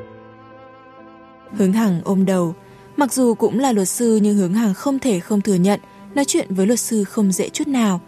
Hướng 1.57 1.73
Hằng 1.73 2.01
ôm 2.05 2.25
đầu. 2.25 2.55
Mặc 2.97 3.13
dù 3.13 3.35
cũng 3.35 3.59
là 3.59 3.73
luật 3.73 3.89
sư 3.89 4.19
nhưng 4.23 4.37
Hướng 4.37 4.55
Hằng 4.55 4.75
không 4.75 4.99
thể 4.99 5.21
không 5.21 5.41
thừa 5.41 5.55
nhận 5.55 5.81
nói 6.15 6.25
chuyện 6.25 6.55
với 6.55 6.67
luật 6.67 6.81
sư 6.81 7.05
không 7.05 7.33
dễ 7.33 7.49
chút 7.49 7.69
nào. 7.69 8.01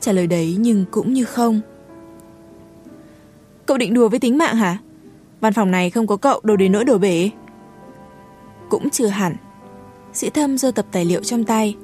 Trả 0.00 0.12
lời 0.12 0.26
đấy 0.26 0.56
nhưng 0.58 0.84
cũng 0.90 1.12
như 1.12 1.24
không. 1.24 1.60
Cậu 3.66 3.78
định 3.78 3.94
đùa 3.94 4.08
với 4.08 4.18
tính 4.20 4.38
mạng 4.38 4.56
hả? 4.56 4.78
Văn 5.40 5.52
phòng 5.52 5.70
này 5.70 5.90
không 5.90 6.06
có 6.06 6.16
cậu 6.16 6.40
đồ 6.42 6.56
đến 6.56 6.72
nỗi 6.72 6.84
đổ 6.84 6.98
bể. 6.98 7.30
Cũng 8.70 8.90
chưa 8.90 9.06
hẳn. 9.06 9.36
Sĩ 10.12 10.30
Thâm 10.30 10.58
giơ 10.58 10.70
tập 10.70 10.86
tài 10.92 11.04
liệu 11.04 11.22
trong 11.22 11.44
tay. 11.44 11.76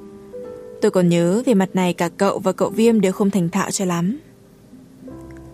Tôi 0.80 0.90
còn 0.90 1.08
nhớ 1.08 1.42
về 1.46 1.54
mặt 1.54 1.68
này 1.74 1.92
cả 1.92 2.08
cậu 2.08 2.38
và 2.38 2.52
cậu 2.52 2.70
Viêm 2.70 3.00
đều 3.00 3.12
không 3.12 3.30
thành 3.30 3.48
thạo 3.48 3.70
cho 3.70 3.84
lắm. 3.84 4.18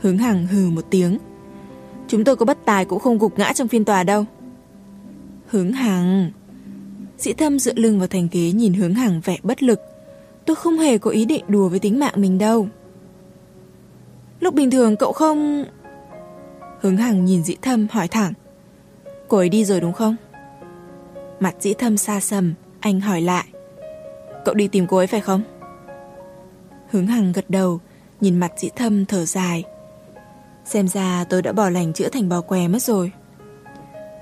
Hướng 0.01 0.19
Hằng 0.19 0.47
hừ 0.47 0.71
một 0.71 0.85
tiếng. 0.91 1.19
Chúng 2.09 2.25
tôi 2.25 2.37
có 2.37 2.47
bất 2.47 2.59
tài 2.65 2.85
cũng 2.85 2.99
không 2.99 3.19
gục 3.19 3.39
ngã 3.39 3.53
trong 3.53 3.69
phiên 3.69 3.85
tòa 3.85 4.03
đâu. 4.03 4.25
Hướng 5.47 5.73
Hằng. 5.73 6.31
Sĩ 7.19 7.33
Thâm 7.33 7.59
dựa 7.59 7.75
lưng 7.75 7.99
vào 7.99 8.09
thành 8.09 8.29
ghế 8.33 8.53
nhìn 8.53 8.75
Hướng 8.75 8.95
Hằng 8.95 9.21
vẻ 9.25 9.37
bất 9.43 9.63
lực. 9.63 9.81
Tôi 10.47 10.57
không 10.57 10.79
hề 10.79 10.99
có 10.99 11.11
ý 11.11 11.25
định 11.25 11.45
đùa 11.49 11.69
với 11.69 11.79
tính 11.79 11.99
mạng 11.99 12.15
mình 12.17 12.39
đâu. 12.39 12.69
Lúc 14.41 14.55
bình 14.55 14.71
thường 14.71 14.97
cậu 14.97 15.13
không... 15.13 15.65
Hướng 16.81 16.97
Hằng 16.97 17.25
nhìn 17.25 17.43
Dĩ 17.43 17.57
Thâm 17.63 17.87
hỏi 17.91 18.09
thẳng. 18.09 18.33
Cô 19.29 19.37
ấy 19.37 19.49
đi 19.49 19.65
rồi 19.65 19.81
đúng 19.81 19.93
không? 19.93 20.17
Mặt 21.41 21.55
Dĩ 21.61 21.75
Thâm 21.75 21.97
xa 21.97 22.21
sầm, 22.21 22.55
anh 22.85 23.01
hỏi 23.01 23.21
lại. 23.21 23.45
Cậu 24.45 24.55
đi 24.55 24.69
tìm 24.69 24.87
cô 24.87 24.97
ấy 24.97 25.07
phải 25.07 25.21
không? 25.21 25.43
Hướng 26.91 27.07
Hằng 27.07 27.33
gật 27.33 27.51
đầu, 27.51 27.81
nhìn 28.21 28.41
mặt 28.41 28.53
Dĩ 28.57 28.69
Thâm 28.77 29.05
thở 29.07 29.25
dài. 29.25 29.65
Xem 30.65 30.89
ra 30.89 31.25
tôi 31.31 31.43
đã 31.43 31.53
bỏ 31.53 31.71
lành 31.71 31.93
chữa 31.93 32.09
thành 32.09 32.29
bò 32.29 32.41
què 32.41 32.69
mất 32.69 32.83
rồi. 32.83 33.13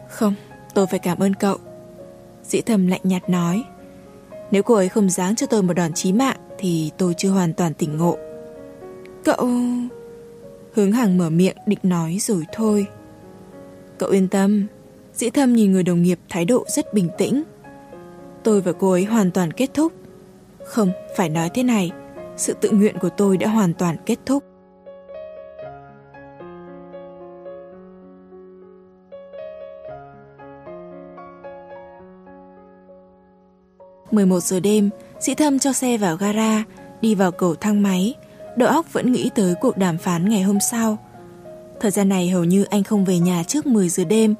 Không, 0.08 0.34
tôi 0.74 0.86
phải 0.86 0.98
cảm 0.98 1.18
ơn 1.18 1.34
cậu. 1.34 1.56
Dĩ 2.44 2.60
Thâm 2.60 2.86
lạnh 2.86 3.00
nhạt 3.04 3.28
nói. 3.30 3.64
Nếu 4.50 4.62
cô 4.62 4.74
ấy 4.74 4.88
không 4.88 5.10
giáng 5.10 5.36
cho 5.36 5.46
tôi 5.46 5.62
một 5.62 5.74
đòn 5.74 5.92
chí 5.92 6.12
mạng 6.12 6.36
thì 6.58 6.90
tôi 6.98 7.14
chưa 7.16 7.30
hoàn 7.30 7.52
toàn 7.52 7.74
tỉnh 7.74 7.96
ngộ. 7.96 8.16
Cậu... 9.24 9.48
Hướng 10.74 10.92
Hằng 10.92 11.18
mở 11.18 11.30
miệng 11.30 11.56
định 11.66 11.78
nói 11.82 12.16
rồi 12.20 12.44
thôi. 12.52 12.86
Cậu 13.98 14.10
yên 14.10 14.28
tâm, 14.28 14.66
Dĩ 15.14 15.30
Thâm 15.30 15.52
nhìn 15.52 15.72
người 15.72 15.82
đồng 15.82 16.02
nghiệp 16.02 16.18
thái 16.28 16.44
độ 16.44 16.64
rất 16.68 16.94
bình 16.94 17.08
tĩnh. 17.18 17.42
Tôi 18.44 18.60
và 18.60 18.72
cô 18.72 18.90
ấy 18.90 19.04
hoàn 19.04 19.30
toàn 19.30 19.52
kết 19.52 19.74
thúc. 19.74 19.92
Không, 20.64 20.90
phải 21.16 21.28
nói 21.28 21.50
thế 21.54 21.62
này, 21.62 21.90
sự 22.36 22.54
tự 22.60 22.70
nguyện 22.70 22.98
của 23.00 23.08
tôi 23.08 23.36
đã 23.36 23.48
hoàn 23.48 23.74
toàn 23.74 23.96
kết 24.06 24.18
thúc. 24.26 24.44
mười 34.12 34.26
một 34.26 34.40
giờ 34.40 34.60
đêm, 34.60 34.90
Sĩ 35.20 35.34
Thâm 35.34 35.58
cho 35.58 35.72
xe 35.72 35.98
vào 35.98 36.16
gara, 36.16 36.64
đi 37.00 37.14
vào 37.14 37.32
cầu 37.32 37.54
thang 37.54 37.82
máy. 37.82 38.14
Đầu 38.56 38.68
óc 38.68 38.92
vẫn 38.92 39.12
nghĩ 39.12 39.30
tới 39.34 39.54
cuộc 39.60 39.76
đàm 39.76 39.98
phán 39.98 40.28
ngày 40.28 40.42
hôm 40.42 40.58
sau. 40.70 40.98
Thời 41.80 41.90
gian 41.90 42.08
này 42.08 42.28
hầu 42.28 42.44
như 42.44 42.64
anh 42.64 42.84
không 42.84 43.04
về 43.04 43.18
nhà 43.18 43.42
trước 43.42 43.66
10 43.66 43.88
giờ 43.88 44.04
đêm. 44.04 44.34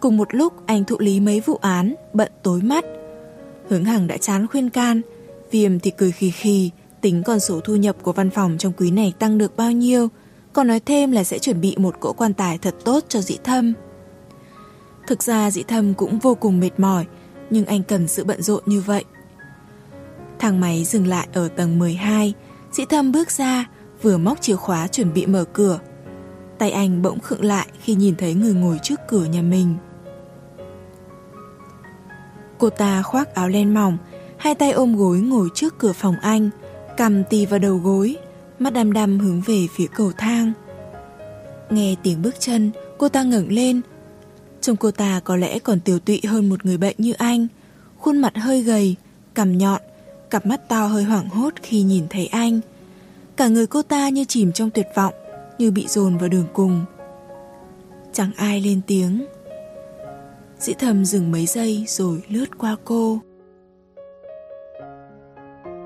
Cùng 0.00 0.16
một 0.16 0.34
lúc 0.34 0.52
anh 0.66 0.84
thụ 0.84 0.96
lý 0.98 1.20
mấy 1.20 1.40
vụ 1.40 1.58
án, 1.60 1.94
bận 2.12 2.32
tối 2.42 2.60
mắt. 2.62 2.84
Hướng 3.68 3.84
Hằng 3.84 4.06
đã 4.06 4.16
chán 4.16 4.46
khuyên 4.46 4.70
can, 4.70 5.00
Viêm 5.50 5.78
thì 5.78 5.90
cười 5.90 6.12
khì 6.12 6.30
khì, 6.30 6.70
tính 7.00 7.22
con 7.22 7.40
số 7.40 7.60
thu 7.60 7.76
nhập 7.76 7.96
của 8.02 8.12
văn 8.12 8.30
phòng 8.30 8.56
trong 8.58 8.72
quý 8.76 8.90
này 8.90 9.12
tăng 9.18 9.38
được 9.38 9.56
bao 9.56 9.72
nhiêu, 9.72 10.08
còn 10.52 10.66
nói 10.66 10.80
thêm 10.80 11.12
là 11.12 11.24
sẽ 11.24 11.38
chuẩn 11.38 11.60
bị 11.60 11.74
một 11.78 12.00
cỗ 12.00 12.12
quan 12.12 12.34
tài 12.34 12.58
thật 12.58 12.74
tốt 12.84 13.04
cho 13.08 13.20
dĩ 13.20 13.38
thâm. 13.44 13.72
Thực 15.06 15.22
ra 15.22 15.50
dĩ 15.50 15.62
thâm 15.62 15.94
cũng 15.94 16.18
vô 16.18 16.34
cùng 16.34 16.60
mệt 16.60 16.70
mỏi, 16.78 17.04
nhưng 17.50 17.66
anh 17.66 17.82
cần 17.82 18.08
sự 18.08 18.24
bận 18.24 18.42
rộn 18.42 18.62
như 18.66 18.80
vậy. 18.80 19.04
Thang 20.38 20.60
máy 20.60 20.84
dừng 20.84 21.06
lại 21.06 21.28
ở 21.32 21.48
tầng 21.48 21.78
12, 21.78 22.34
dĩ 22.72 22.84
thâm 22.84 23.12
bước 23.12 23.30
ra, 23.30 23.68
vừa 24.02 24.18
móc 24.18 24.40
chìa 24.40 24.56
khóa 24.56 24.86
chuẩn 24.86 25.12
bị 25.12 25.26
mở 25.26 25.44
cửa. 25.44 25.80
Tay 26.58 26.70
anh 26.70 27.02
bỗng 27.02 27.20
khựng 27.20 27.44
lại 27.44 27.66
khi 27.80 27.94
nhìn 27.94 28.14
thấy 28.16 28.34
người 28.34 28.54
ngồi 28.54 28.78
trước 28.82 29.00
cửa 29.08 29.24
nhà 29.24 29.42
mình. 29.42 29.74
Cô 32.62 32.70
ta 32.70 33.02
khoác 33.02 33.34
áo 33.34 33.48
len 33.48 33.74
mỏng, 33.74 33.98
hai 34.36 34.54
tay 34.54 34.72
ôm 34.72 34.96
gối 34.96 35.18
ngồi 35.18 35.48
trước 35.54 35.78
cửa 35.78 35.92
phòng 35.92 36.16
anh, 36.22 36.50
cầm 36.96 37.24
tì 37.24 37.46
vào 37.46 37.58
đầu 37.58 37.76
gối, 37.76 38.16
mắt 38.58 38.72
đăm 38.72 38.92
đăm 38.92 39.18
hướng 39.18 39.40
về 39.40 39.66
phía 39.74 39.86
cầu 39.94 40.12
thang. 40.18 40.52
Nghe 41.70 41.94
tiếng 42.02 42.22
bước 42.22 42.34
chân, 42.40 42.70
cô 42.98 43.08
ta 43.08 43.22
ngẩng 43.22 43.52
lên. 43.52 43.80
Trông 44.60 44.76
cô 44.76 44.90
ta 44.90 45.20
có 45.24 45.36
lẽ 45.36 45.58
còn 45.58 45.80
tiểu 45.80 45.98
tụy 45.98 46.20
hơn 46.28 46.48
một 46.48 46.64
người 46.64 46.76
bệnh 46.76 46.94
như 46.98 47.12
anh, 47.12 47.46
khuôn 47.98 48.18
mặt 48.18 48.32
hơi 48.36 48.62
gầy, 48.62 48.96
cằm 49.34 49.58
nhọn, 49.58 49.80
cặp 50.30 50.46
mắt 50.46 50.68
to 50.68 50.86
hơi 50.86 51.02
hoảng 51.02 51.28
hốt 51.28 51.54
khi 51.62 51.82
nhìn 51.82 52.06
thấy 52.10 52.26
anh. 52.26 52.60
Cả 53.36 53.48
người 53.48 53.66
cô 53.66 53.82
ta 53.82 54.08
như 54.08 54.24
chìm 54.24 54.52
trong 54.52 54.70
tuyệt 54.70 54.86
vọng, 54.94 55.14
như 55.58 55.70
bị 55.70 55.86
dồn 55.88 56.18
vào 56.18 56.28
đường 56.28 56.46
cùng. 56.52 56.84
Chẳng 58.12 58.30
ai 58.36 58.60
lên 58.60 58.80
tiếng. 58.86 59.26
Dĩ 60.62 60.74
thầm 60.74 61.04
dừng 61.04 61.30
mấy 61.30 61.46
giây 61.46 61.84
rồi 61.88 62.22
lướt 62.28 62.58
qua 62.58 62.76
cô. 62.84 63.18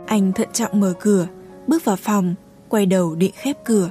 Anh 0.07 0.33
thận 0.33 0.49
trọng 0.53 0.81
mở 0.81 0.95
cửa, 1.01 1.27
bước 1.67 1.85
vào 1.85 1.97
phòng, 1.97 2.35
quay 2.69 2.87
đầu 2.87 3.15
định 3.15 3.33
khép 3.35 3.57
cửa. 3.65 3.91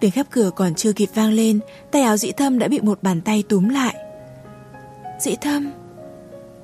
Tiếng 0.00 0.10
khép 0.10 0.26
cửa 0.30 0.50
còn 0.56 0.74
chưa 0.74 0.92
kịp 0.92 1.08
vang 1.14 1.32
lên, 1.32 1.60
tay 1.90 2.02
áo 2.02 2.16
dĩ 2.16 2.32
thâm 2.32 2.58
đã 2.58 2.68
bị 2.68 2.80
một 2.80 3.02
bàn 3.02 3.20
tay 3.20 3.42
túm 3.48 3.68
lại. 3.68 3.94
Dĩ 5.20 5.36
thâm! 5.40 5.72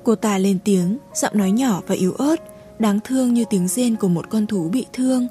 Cô 0.03 0.15
ta 0.15 0.37
lên 0.37 0.59
tiếng, 0.63 0.97
giọng 1.13 1.37
nói 1.37 1.51
nhỏ 1.51 1.81
và 1.87 1.95
yếu 1.95 2.13
ớt, 2.13 2.35
đáng 2.79 2.99
thương 3.03 3.33
như 3.33 3.45
tiếng 3.49 3.67
rên 3.67 3.95
của 3.95 4.07
một 4.07 4.29
con 4.29 4.47
thú 4.47 4.69
bị 4.69 4.85
thương. 4.93 5.27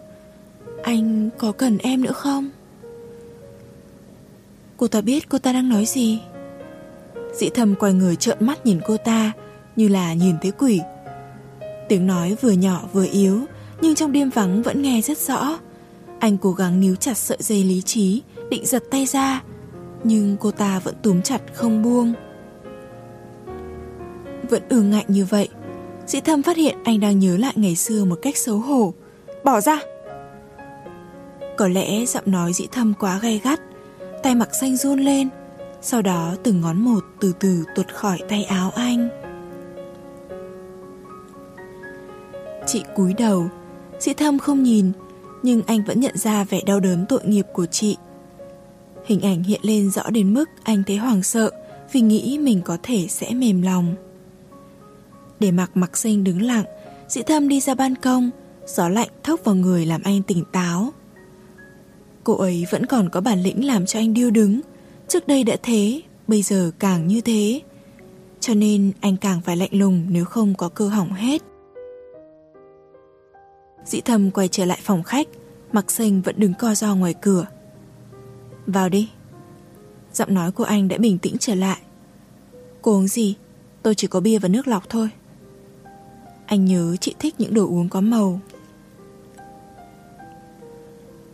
Anh 0.82 1.30
có 1.38 1.52
cần 1.52 1.78
em 1.78 2.02
nữa 2.02 2.12
không? 2.12 2.50
Cô 4.76 4.88
ta 4.88 5.00
biết 5.00 5.28
cô 5.28 5.38
ta 5.38 5.52
đang 5.52 5.68
nói 5.68 5.86
gì. 5.86 6.20
Dĩ 7.38 7.48
thâm 7.48 7.74
quay 7.74 7.92
người 7.92 8.16
trợn 8.16 8.36
mắt 8.40 8.66
nhìn 8.66 8.80
cô 8.86 8.96
ta, 8.96 9.32
như 9.76 9.88
là 9.88 10.14
nhìn 10.14 10.36
thấy 10.42 10.50
quỷ. 10.50 10.80
Tiếng 11.88 12.06
nói 12.06 12.36
vừa 12.40 12.50
nhỏ 12.50 12.82
vừa 12.92 13.06
yếu, 13.12 13.40
nhưng 13.80 13.94
trong 13.94 14.12
đêm 14.12 14.30
vắng 14.30 14.62
vẫn 14.62 14.82
nghe 14.82 15.00
rất 15.00 15.18
rõ, 15.18 15.58
Anh 16.18 16.38
cố 16.38 16.52
gắng 16.52 16.80
níu 16.80 16.96
chặt 16.96 17.16
sợi 17.16 17.38
dây 17.40 17.64
lý 17.64 17.82
trí, 17.82 18.22
định 18.50 18.66
giật 18.66 18.82
tay 18.90 19.06
ra, 19.06 19.42
nhưng 20.04 20.36
cô 20.40 20.50
ta 20.50 20.78
vẫn 20.78 20.94
túm 21.02 21.22
chặt 21.22 21.40
không 21.54 21.82
buông. 21.82 22.12
Vẫn 24.50 24.62
ương 24.68 24.90
ngạnh 24.90 25.04
như 25.08 25.24
vậy, 25.24 25.48
Dĩ 26.06 26.20
thâm 26.20 26.42
phát 26.42 26.56
hiện 26.56 26.76
anh 26.84 27.00
đang 27.00 27.18
nhớ 27.18 27.36
lại 27.36 27.52
ngày 27.56 27.76
xưa 27.76 28.04
một 28.04 28.18
cách 28.22 28.36
xấu 28.36 28.58
hổ. 28.58 28.94
Bỏ 29.44 29.60
ra! 29.60 29.78
Có 31.56 31.68
lẽ 31.68 32.06
giọng 32.06 32.24
nói 32.26 32.52
dĩ 32.52 32.66
thâm 32.72 32.94
quá 33.00 33.18
gay 33.22 33.40
gắt, 33.44 33.60
tay 34.22 34.34
mặc 34.34 34.48
xanh 34.60 34.76
run 34.76 35.00
lên, 35.00 35.28
sau 35.82 36.02
đó 36.02 36.34
từng 36.42 36.60
ngón 36.60 36.80
một 36.80 37.04
từ 37.20 37.32
từ 37.40 37.64
tuột 37.74 37.88
khỏi 37.88 38.18
tay 38.28 38.44
áo 38.44 38.70
anh. 38.74 39.08
Chị 42.66 42.82
cúi 42.94 43.14
đầu, 43.14 43.48
sĩ 44.00 44.14
thâm 44.14 44.38
không 44.38 44.62
nhìn, 44.62 44.92
nhưng 45.42 45.62
anh 45.66 45.84
vẫn 45.84 46.00
nhận 46.00 46.16
ra 46.16 46.44
vẻ 46.44 46.60
đau 46.66 46.80
đớn 46.80 47.06
tội 47.08 47.20
nghiệp 47.24 47.46
của 47.52 47.66
chị. 47.66 47.96
Hình 49.06 49.20
ảnh 49.20 49.42
hiện 49.42 49.60
lên 49.62 49.90
rõ 49.90 50.10
đến 50.10 50.34
mức 50.34 50.44
anh 50.62 50.82
thấy 50.86 50.96
hoảng 50.96 51.22
sợ 51.22 51.50
vì 51.92 52.00
nghĩ 52.00 52.38
mình 52.38 52.60
có 52.64 52.78
thể 52.82 53.06
sẽ 53.08 53.34
mềm 53.34 53.62
lòng. 53.62 53.94
Để 55.40 55.50
mặc 55.50 55.70
mặc 55.74 55.96
sinh 55.96 56.24
đứng 56.24 56.42
lặng, 56.42 56.64
sĩ 57.08 57.22
thâm 57.22 57.48
đi 57.48 57.60
ra 57.60 57.74
ban 57.74 57.94
công, 57.94 58.30
gió 58.66 58.88
lạnh 58.88 59.08
thốc 59.22 59.44
vào 59.44 59.54
người 59.54 59.86
làm 59.86 60.02
anh 60.02 60.22
tỉnh 60.22 60.44
táo. 60.52 60.92
Cô 62.24 62.36
ấy 62.36 62.66
vẫn 62.70 62.86
còn 62.86 63.08
có 63.08 63.20
bản 63.20 63.42
lĩnh 63.42 63.66
làm 63.66 63.86
cho 63.86 63.98
anh 63.98 64.14
điêu 64.14 64.30
đứng, 64.30 64.60
trước 65.08 65.28
đây 65.28 65.44
đã 65.44 65.56
thế, 65.62 66.02
bây 66.28 66.42
giờ 66.42 66.70
càng 66.78 67.06
như 67.06 67.20
thế. 67.20 67.60
Cho 68.40 68.54
nên 68.54 68.92
anh 69.00 69.16
càng 69.16 69.40
phải 69.40 69.56
lạnh 69.56 69.70
lùng 69.72 70.06
nếu 70.08 70.24
không 70.24 70.54
có 70.54 70.68
cơ 70.68 70.88
hỏng 70.88 71.12
hết. 71.12 71.42
Dĩ 73.84 74.00
thâm 74.00 74.30
quay 74.30 74.48
trở 74.48 74.64
lại 74.64 74.78
phòng 74.82 75.02
khách, 75.02 75.28
mặc 75.72 75.90
xanh 75.90 76.22
vẫn 76.22 76.34
đứng 76.38 76.54
co 76.54 76.74
do 76.74 76.94
ngoài 76.94 77.14
cửa. 77.20 77.46
Vào 78.66 78.88
đi. 78.88 79.10
Giọng 80.12 80.34
nói 80.34 80.52
của 80.52 80.64
anh 80.64 80.88
đã 80.88 80.98
bình 80.98 81.18
tĩnh 81.18 81.36
trở 81.40 81.54
lại. 81.54 81.78
Cô 82.82 82.92
uống 82.92 83.08
gì? 83.08 83.36
Tôi 83.82 83.94
chỉ 83.94 84.06
có 84.06 84.20
bia 84.20 84.38
và 84.38 84.48
nước 84.48 84.68
lọc 84.68 84.88
thôi. 84.88 85.08
Anh 86.46 86.64
nhớ 86.64 86.96
chị 87.00 87.14
thích 87.18 87.34
những 87.38 87.54
đồ 87.54 87.66
uống 87.66 87.88
có 87.88 88.00
màu. 88.00 88.40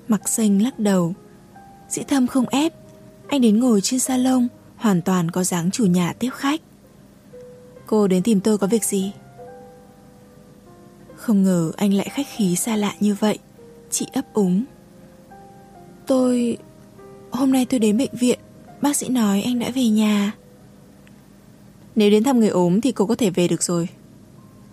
Mặc 0.08 0.28
xanh 0.28 0.62
lắc 0.62 0.78
đầu. 0.78 1.14
Dĩ 1.88 2.02
thâm 2.02 2.26
không 2.26 2.48
ép. 2.48 2.81
Anh 3.32 3.40
đến 3.40 3.60
ngồi 3.60 3.80
trên 3.80 4.00
salon, 4.00 4.48
hoàn 4.76 5.02
toàn 5.02 5.30
có 5.30 5.44
dáng 5.44 5.70
chủ 5.70 5.86
nhà 5.86 6.12
tiếp 6.18 6.30
khách. 6.32 6.60
Cô 7.86 8.06
đến 8.06 8.22
tìm 8.22 8.40
tôi 8.40 8.58
có 8.58 8.66
việc 8.66 8.84
gì? 8.84 9.12
Không 11.16 11.42
ngờ 11.42 11.72
anh 11.76 11.94
lại 11.94 12.08
khách 12.12 12.26
khí 12.36 12.56
xa 12.56 12.76
lạ 12.76 12.94
như 13.00 13.14
vậy. 13.14 13.38
Chị 13.90 14.06
ấp 14.12 14.34
úng. 14.34 14.64
Tôi... 16.06 16.58
Hôm 17.30 17.52
nay 17.52 17.66
tôi 17.70 17.80
đến 17.80 17.98
bệnh 17.98 18.16
viện, 18.20 18.38
bác 18.80 18.96
sĩ 18.96 19.08
nói 19.08 19.42
anh 19.42 19.58
đã 19.58 19.70
về 19.70 19.88
nhà. 19.88 20.32
Nếu 21.96 22.10
đến 22.10 22.24
thăm 22.24 22.40
người 22.40 22.48
ốm 22.48 22.80
thì 22.80 22.92
cô 22.92 23.06
có 23.06 23.14
thể 23.14 23.30
về 23.30 23.48
được 23.48 23.62
rồi. 23.62 23.88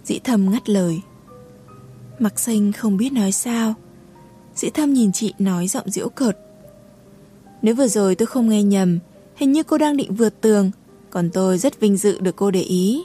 Dĩ 0.03 0.19
thâm 0.19 0.51
ngắt 0.51 0.69
lời 0.69 1.01
Mặc 2.19 2.39
xanh 2.39 2.71
không 2.71 2.97
biết 2.97 3.13
nói 3.13 3.31
sao 3.31 3.73
Dĩ 4.55 4.69
thâm 4.69 4.93
nhìn 4.93 5.11
chị 5.11 5.33
nói 5.39 5.67
giọng 5.67 5.89
diễu 5.89 6.09
cợt 6.09 6.37
nếu 7.61 7.75
vừa 7.75 7.87
rồi 7.87 8.15
tôi 8.15 8.25
không 8.25 8.49
nghe 8.49 8.63
nhầm, 8.63 8.99
Hình 9.35 9.51
như 9.51 9.63
cô 9.63 9.77
đang 9.77 9.97
định 9.97 10.13
vượt 10.13 10.41
tường, 10.41 10.71
Còn 11.09 11.29
tôi 11.33 11.57
rất 11.57 11.79
vinh 11.79 11.97
dự 11.97 12.19
được 12.19 12.35
cô 12.35 12.51
để 12.51 12.61
ý. 12.61 13.03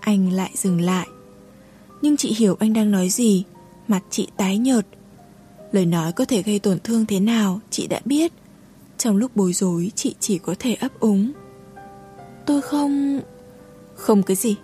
Anh 0.00 0.32
lại 0.32 0.50
dừng 0.54 0.80
lại. 0.80 1.06
Nhưng 2.02 2.16
chị 2.16 2.34
hiểu 2.34 2.56
anh 2.60 2.72
đang 2.72 2.90
nói 2.90 3.08
gì, 3.08 3.44
Mặt 3.88 4.02
chị 4.10 4.28
tái 4.36 4.58
nhợt. 4.58 4.86
Lời 5.72 5.86
nói 5.86 6.12
có 6.12 6.24
thể 6.24 6.42
gây 6.42 6.58
tổn 6.58 6.78
thương 6.84 7.06
thế 7.06 7.20
nào, 7.20 7.60
Chị 7.70 7.86
đã 7.86 8.00
biết. 8.04 8.32
Trong 8.98 9.16
lúc 9.16 9.30
bối 9.34 9.52
rối, 9.52 9.92
chị 9.94 10.14
chỉ 10.20 10.38
có 10.38 10.54
thể 10.58 10.74
ấp 10.74 11.00
úng. 11.00 11.32
Tôi 12.46 12.62
không... 12.62 13.20
Không 13.94 14.22
cái 14.22 14.36
gì. 14.36 14.56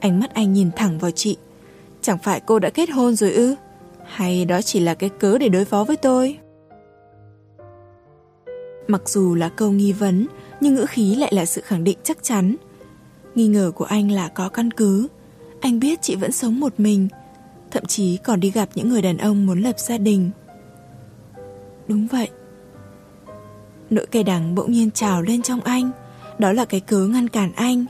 Ánh 0.00 0.20
mắt 0.20 0.34
anh 0.34 0.52
nhìn 0.52 0.70
thẳng 0.76 0.98
vào 0.98 1.10
chị. 1.10 1.36
Chẳng 2.02 2.18
phải 2.22 2.40
cô 2.40 2.58
đã 2.58 2.70
kết 2.70 2.90
hôn 2.90 3.16
rồi 3.16 3.32
ư? 3.32 3.54
Hay 4.06 4.44
đó 4.44 4.62
chỉ 4.62 4.80
là 4.80 4.94
cái 4.94 5.10
cớ 5.10 5.38
để 5.38 5.48
đối 5.48 5.64
phó 5.64 5.84
với 5.84 5.96
tôi? 5.96 6.38
Mặc 8.88 9.08
dù 9.08 9.34
là 9.34 9.48
câu 9.48 9.72
nghi 9.72 9.92
vấn, 9.92 10.26
Nhưng 10.60 10.74
ngữ 10.74 10.86
khí 10.88 11.14
lại 11.14 11.32
là 11.34 11.44
sự 11.44 11.60
khẳng 11.64 11.84
định 11.84 11.98
chắc 12.02 12.22
chắn. 12.22 12.56
Nghi 13.34 13.46
ngờ 13.46 13.72
của 13.74 13.84
anh 13.84 14.10
là 14.10 14.28
có 14.28 14.48
căn 14.48 14.70
cứ. 14.70 15.08
Anh 15.60 15.80
biết 15.80 16.02
chị 16.02 16.16
vẫn 16.16 16.32
sống 16.32 16.60
một 16.60 16.72
mình, 16.78 17.08
Thậm 17.72 17.86
chí 17.86 18.16
còn 18.16 18.40
đi 18.40 18.50
gặp 18.50 18.68
những 18.74 18.88
người 18.88 19.02
đàn 19.02 19.18
ông 19.18 19.46
muốn 19.46 19.60
lập 19.62 19.78
gia 19.78 19.98
đình. 19.98 20.30
Đúng 21.88 22.06
vậy. 22.06 22.28
Nỗi 23.90 24.06
cay 24.06 24.22
đắng 24.22 24.54
bỗng 24.54 24.72
nhiên 24.72 24.90
trào 24.90 25.22
lên 25.22 25.42
trong 25.42 25.60
anh. 25.60 25.90
Đó 26.38 26.52
là 26.52 26.64
cái 26.64 26.80
cớ 26.80 27.06
ngăn 27.06 27.28
cản 27.28 27.52
anh. 27.52 27.84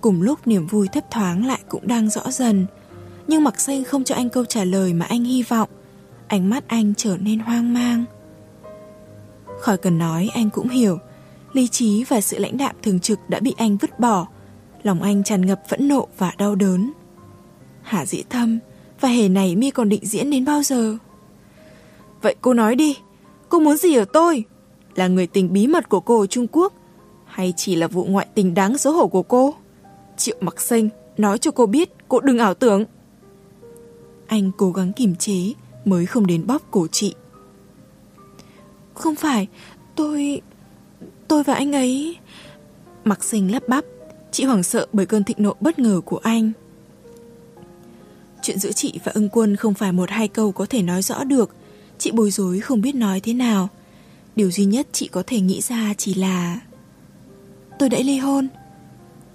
Cùng 0.00 0.22
lúc 0.22 0.46
niềm 0.46 0.66
vui 0.66 0.88
thấp 0.88 1.04
thoáng 1.10 1.46
lại 1.46 1.60
cũng 1.68 1.86
đang 1.86 2.10
rõ 2.10 2.30
dần. 2.30 2.66
Nhưng 3.26 3.44
mặc 3.44 3.60
xanh 3.60 3.84
không 3.84 4.04
cho 4.04 4.14
anh 4.14 4.28
câu 4.28 4.44
trả 4.44 4.64
lời 4.64 4.94
mà 4.94 5.06
anh 5.06 5.24
hy 5.24 5.42
vọng. 5.42 5.68
Ánh 6.28 6.50
mắt 6.50 6.64
anh 6.68 6.94
trở 6.96 7.16
nên 7.16 7.38
hoang 7.38 7.74
mang. 7.74 8.04
Khỏi 9.60 9.76
cần 9.76 9.98
nói, 9.98 10.30
anh 10.34 10.50
cũng 10.50 10.68
hiểu. 10.68 10.98
Lý 11.52 11.68
trí 11.68 12.04
và 12.04 12.20
sự 12.20 12.38
lãnh 12.38 12.56
đạm 12.56 12.76
thường 12.82 13.00
trực 13.00 13.18
đã 13.28 13.40
bị 13.40 13.54
anh 13.56 13.76
vứt 13.76 14.00
bỏ. 14.00 14.26
Lòng 14.82 15.02
anh 15.02 15.24
tràn 15.24 15.46
ngập 15.46 15.62
phẫn 15.68 15.88
nộ 15.88 16.08
và 16.18 16.32
đau 16.38 16.54
đớn. 16.54 16.92
Hạ 17.82 18.06
dĩ 18.06 18.22
thâm, 18.30 18.58
Và 19.00 19.08
hề 19.08 19.28
này 19.28 19.56
mi 19.56 19.70
còn 19.70 19.88
định 19.88 20.06
diễn 20.06 20.30
đến 20.30 20.44
bao 20.44 20.62
giờ? 20.62 20.96
Vậy 22.22 22.34
cô 22.40 22.54
nói 22.54 22.74
đi. 22.74 22.96
Cô 23.48 23.58
muốn 23.58 23.76
gì 23.76 23.94
ở 23.94 24.04
tôi? 24.04 24.44
Là 24.94 25.08
người 25.08 25.26
tình 25.26 25.52
bí 25.52 25.66
mật 25.66 25.88
của 25.88 26.00
cô 26.00 26.20
ở 26.20 26.26
Trung 26.26 26.46
Quốc, 26.52 26.72
Hay 27.26 27.54
chỉ 27.56 27.76
là 27.76 27.86
vụ 27.86 28.04
ngoại 28.04 28.26
tình 28.34 28.54
đáng 28.54 28.78
xấu 28.78 28.92
hổ 28.92 29.06
của 29.06 29.22
cô? 29.22 29.54
Triệu 30.16 30.36
mặc 30.40 30.60
xanh, 30.60 30.88
nói 31.16 31.38
cho 31.38 31.50
cô 31.50 31.66
biết, 31.66 31.90
cô 32.08 32.20
đừng 32.20 32.38
ảo 32.38 32.54
tưởng. 32.54 32.84
Anh 34.26 34.50
cố 34.56 34.70
gắng 34.70 34.92
kiềm 34.92 35.14
chế, 35.16 35.52
mới 35.84 36.06
không 36.06 36.26
đến 36.26 36.46
bóp 36.46 36.62
cổ 36.70 36.86
chị. 36.92 37.14
Không 38.94 39.14
phải, 39.14 39.48
tôi... 39.94 40.40
tôi 41.28 41.44
và 41.44 41.54
anh 41.54 41.72
ấy... 41.72 42.16
Mặc 43.04 43.24
sinh 43.24 43.52
lắp 43.52 43.68
bắp, 43.68 43.84
chị 44.30 44.44
hoảng 44.44 44.62
sợ 44.62 44.86
bởi 44.92 45.06
cơn 45.06 45.24
thịnh 45.24 45.36
nộ 45.40 45.54
bất 45.60 45.78
ngờ 45.78 46.00
của 46.04 46.20
anh. 46.22 46.52
Chuyện 48.42 48.58
giữa 48.58 48.72
chị 48.72 49.00
và 49.04 49.12
ưng 49.14 49.28
quân 49.28 49.56
không 49.56 49.74
phải 49.74 49.92
một 49.92 50.10
hai 50.10 50.28
câu 50.28 50.52
có 50.52 50.66
thể 50.66 50.82
nói 50.82 51.02
rõ 51.02 51.24
được. 51.24 51.54
Chị 51.98 52.10
bối 52.10 52.30
rối 52.30 52.60
không 52.60 52.80
biết 52.80 52.94
nói 52.94 53.20
thế 53.20 53.34
nào. 53.34 53.68
Điều 54.36 54.50
duy 54.50 54.64
nhất 54.64 54.86
chị 54.92 55.08
có 55.08 55.22
thể 55.26 55.40
nghĩ 55.40 55.60
ra 55.60 55.94
chỉ 55.98 56.14
là... 56.14 56.60
Tôi 57.78 57.88
đã 57.88 57.98
ly 57.98 58.18
hôn. 58.18 58.48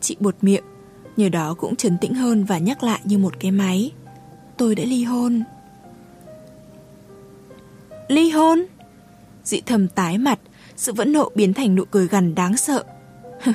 Chị 0.01 0.16
buột 0.20 0.36
miệng, 0.41 0.64
nhờ 1.18 1.30
đó 1.30 1.53
cũng 1.53 1.76
trấn 1.76 1.97
tĩnh 1.97 2.14
hơn 2.14 2.43
và 2.43 2.57
nhắc 2.57 2.84
lại 2.84 3.01
như 3.03 3.18
một 3.18 3.34
cái 3.39 3.51
máy. 3.51 3.91
Tôi 4.57 4.76
đã 4.76 4.84
ly 4.84 5.03
hôn. 5.03 5.43
Ly 8.07 8.30
hôn? 8.30 8.66
Dị 9.44 9.62
thầm 9.66 9.88
tái 9.88 10.18
mặt, 10.18 10.40
sự 10.76 10.94
vẫn 10.94 11.14
nộ 11.14 11.32
biến 11.36 11.54
thành 11.54 11.76
nụ 11.76 11.86
cười 11.86 12.08
gằn 12.08 12.36
đáng 12.36 12.58
sợ. 12.58 12.84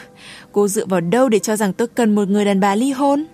Cô 0.52 0.68
dựa 0.68 0.86
vào 0.86 1.00
đâu 1.00 1.28
để 1.28 1.38
cho 1.38 1.56
rằng 1.56 1.72
tôi 1.72 1.88
cần 1.88 2.14
một 2.14 2.28
người 2.28 2.44
đàn 2.44 2.60
bà 2.60 2.74
ly 2.74 2.92
hôn? 2.92 3.24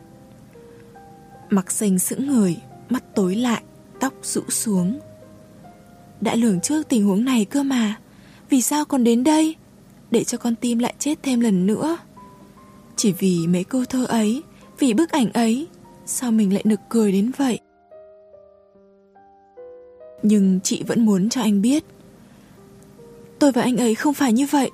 Mặc 1.51 1.71
xanh 1.71 1.99
sững 1.99 2.27
người, 2.27 2.57
mắt 2.89 3.15
tối 3.15 3.35
lại, 3.35 3.63
tóc 4.01 4.15
rũ 4.23 4.43
xuống. 4.49 5.01
Đã 6.21 6.35
lường 6.35 6.61
trước 6.61 6.89
tình 6.89 7.07
huống 7.07 7.25
này 7.25 7.45
cơ 7.45 7.63
mà, 7.63 7.95
vì 8.51 8.63
sao 8.63 8.85
còn 8.85 9.05
đến 9.05 9.25
đây? 9.25 9.55
Để 10.11 10.25
cho 10.25 10.39
con 10.39 10.57
tim 10.57 10.79
lại 10.79 10.95
chết 10.99 11.19
thêm 11.23 11.41
lần 11.41 11.67
nữa. 11.67 11.99
Chỉ 13.01 13.13
vì 13.13 13.47
mấy 13.47 13.65
câu 13.65 13.85
thơ 13.85 14.05
ấy 14.05 14.43
Vì 14.79 14.95
bức 14.95 15.11
ảnh 15.11 15.33
ấy 15.33 15.67
Sao 16.07 16.33
mình 16.33 16.53
lại 16.55 16.63
nực 16.67 16.81
cười 16.89 17.13
đến 17.13 17.31
vậy 17.37 17.59
Nhưng 20.23 20.61
chị 20.65 20.83
vẫn 20.87 21.07
muốn 21.07 21.29
cho 21.29 21.41
anh 21.41 21.63
biết 21.63 21.85
Tôi 23.41 23.53
và 23.53 23.63
anh 23.63 23.77
ấy 23.77 23.95
không 23.95 24.15
phải 24.15 24.33
như 24.33 24.47
vậy. 24.51 24.71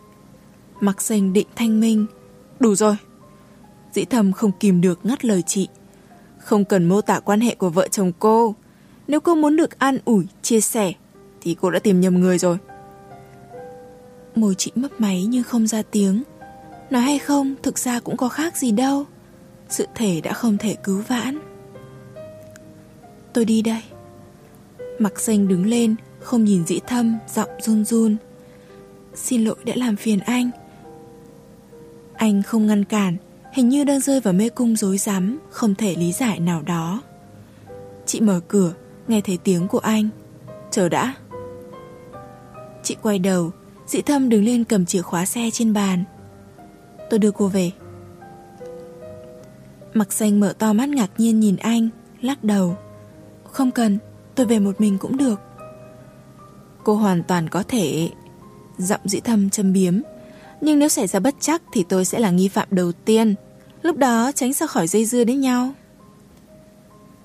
Mặc 0.80 1.02
danh 1.02 1.32
định 1.32 1.46
thanh 1.56 1.80
minh. 1.80 2.06
Đủ 2.60 2.74
rồi. 2.74 2.96
Dĩ 3.92 4.04
thầm 4.04 4.32
không 4.32 4.52
kìm 4.60 4.80
được 4.80 5.00
ngắt 5.02 5.24
lời 5.24 5.42
chị. 5.46 5.68
Không 6.38 6.64
cần 6.64 6.84
mô 6.84 7.00
tả 7.00 7.20
quan 7.20 7.40
hệ 7.40 7.54
của 7.54 7.68
vợ 7.68 7.88
chồng 7.88 8.12
cô. 8.18 8.54
Nếu 9.08 9.20
cô 9.20 9.34
muốn 9.34 9.56
được 9.56 9.78
an 9.78 9.98
ủi, 10.04 10.24
chia 10.42 10.60
sẻ 10.60 10.92
Thì 11.40 11.56
cô 11.60 11.70
đã 11.70 11.78
tìm 11.78 12.00
nhầm 12.00 12.20
người 12.20 12.38
rồi. 12.38 12.58
Môi 14.34 14.54
chị 14.54 14.72
mấp 14.74 15.00
máy 15.00 15.26
nhưng 15.28 15.42
không 15.42 15.66
ra 15.66 15.82
tiếng. 15.82 16.22
Nói 16.90 17.02
hay 17.02 17.18
không 17.18 17.54
thực 17.62 17.78
ra 17.78 18.00
cũng 18.00 18.16
có 18.16 18.28
khác 18.28 18.56
gì 18.56 18.70
đâu. 18.70 19.04
Sự 19.68 19.86
thể 19.94 20.20
đã 20.20 20.32
không 20.32 20.58
thể 20.58 20.74
cứu 20.74 21.02
vãn. 21.08 21.38
Tôi 23.32 23.44
đi 23.44 23.62
đây. 23.62 23.82
Mặc 24.98 25.20
xanh 25.20 25.48
đứng 25.48 25.66
lên 25.66 25.94
Không 26.20 26.44
nhìn 26.44 26.66
dĩ 26.66 26.80
thâm 26.86 27.18
Giọng 27.34 27.50
run 27.60 27.84
run. 27.84 28.16
Xin 29.16 29.44
lỗi 29.44 29.56
đã 29.64 29.72
làm 29.76 29.96
phiền 29.96 30.18
anh. 30.18 30.50
Anh 32.14 32.42
không 32.42 32.66
ngăn 32.66 32.84
cản, 32.84 33.16
Hình 33.52 33.68
như 33.68 33.84
đang 33.84 34.00
rơi 34.00 34.20
vào 34.20 34.34
mê 34.34 34.48
cung 34.48 34.76
rối 34.76 34.98
rắm, 34.98 35.38
Không 35.50 35.74
thể 35.74 35.94
lý 35.94 36.12
giải 36.12 36.40
nào 36.40 36.62
đó. 36.62 37.02
Chị 38.06 38.20
mở 38.20 38.40
cửa, 38.48 38.72
Nghe 39.08 39.20
thấy 39.20 39.38
tiếng 39.44 39.68
của 39.68 39.78
anh. 39.78 40.08
Chờ 40.70 40.88
đã. 40.88 41.14
Chị 42.82 42.96
quay 43.02 43.18
đầu 43.18 43.50
dị 43.86 44.02
thâm 44.02 44.28
đứng 44.28 44.44
lên 44.44 44.64
cầm 44.64 44.86
chìa 44.86 45.02
khóa 45.02 45.26
xe 45.26 45.50
trên 45.52 45.72
bàn. 45.72 46.04
Tôi 47.10 47.18
đưa 47.18 47.30
cô 47.30 47.48
về. 47.48 47.70
Mặc 49.94 50.12
xanh 50.12 50.40
mở 50.40 50.54
to 50.58 50.72
mắt 50.72 50.88
ngạc 50.88 51.10
nhiên 51.18 51.40
nhìn 51.40 51.56
anh, 51.56 51.88
Lắc 52.20 52.44
đầu. 52.44 52.76
Không 53.44 53.70
cần, 53.70 53.98
Tôi 54.34 54.46
về 54.46 54.58
một 54.58 54.80
mình 54.80 54.98
cũng 54.98 55.16
được. 55.16 55.40
Cô 56.84 56.94
hoàn 56.94 57.22
toàn 57.22 57.48
có 57.48 57.62
thể 57.68 58.10
Giọng 58.78 59.00
dĩ 59.04 59.20
thâm 59.20 59.50
châm 59.50 59.72
biếm. 59.72 60.00
Nhưng 60.60 60.78
nếu 60.78 60.88
xảy 60.88 61.06
ra 61.06 61.20
bất 61.20 61.34
chắc 61.40 61.62
Thì 61.72 61.84
tôi 61.88 62.04
sẽ 62.04 62.18
là 62.18 62.30
nghi 62.30 62.48
phạm 62.48 62.68
đầu 62.70 62.92
tiên. 62.92 63.34
Lúc 63.82 63.96
đó 63.96 64.32
tránh 64.32 64.52
ra 64.52 64.66
khỏi 64.66 64.86
dây 64.86 65.04
dưa 65.04 65.24
đến 65.24 65.40
nhau. 65.40 65.72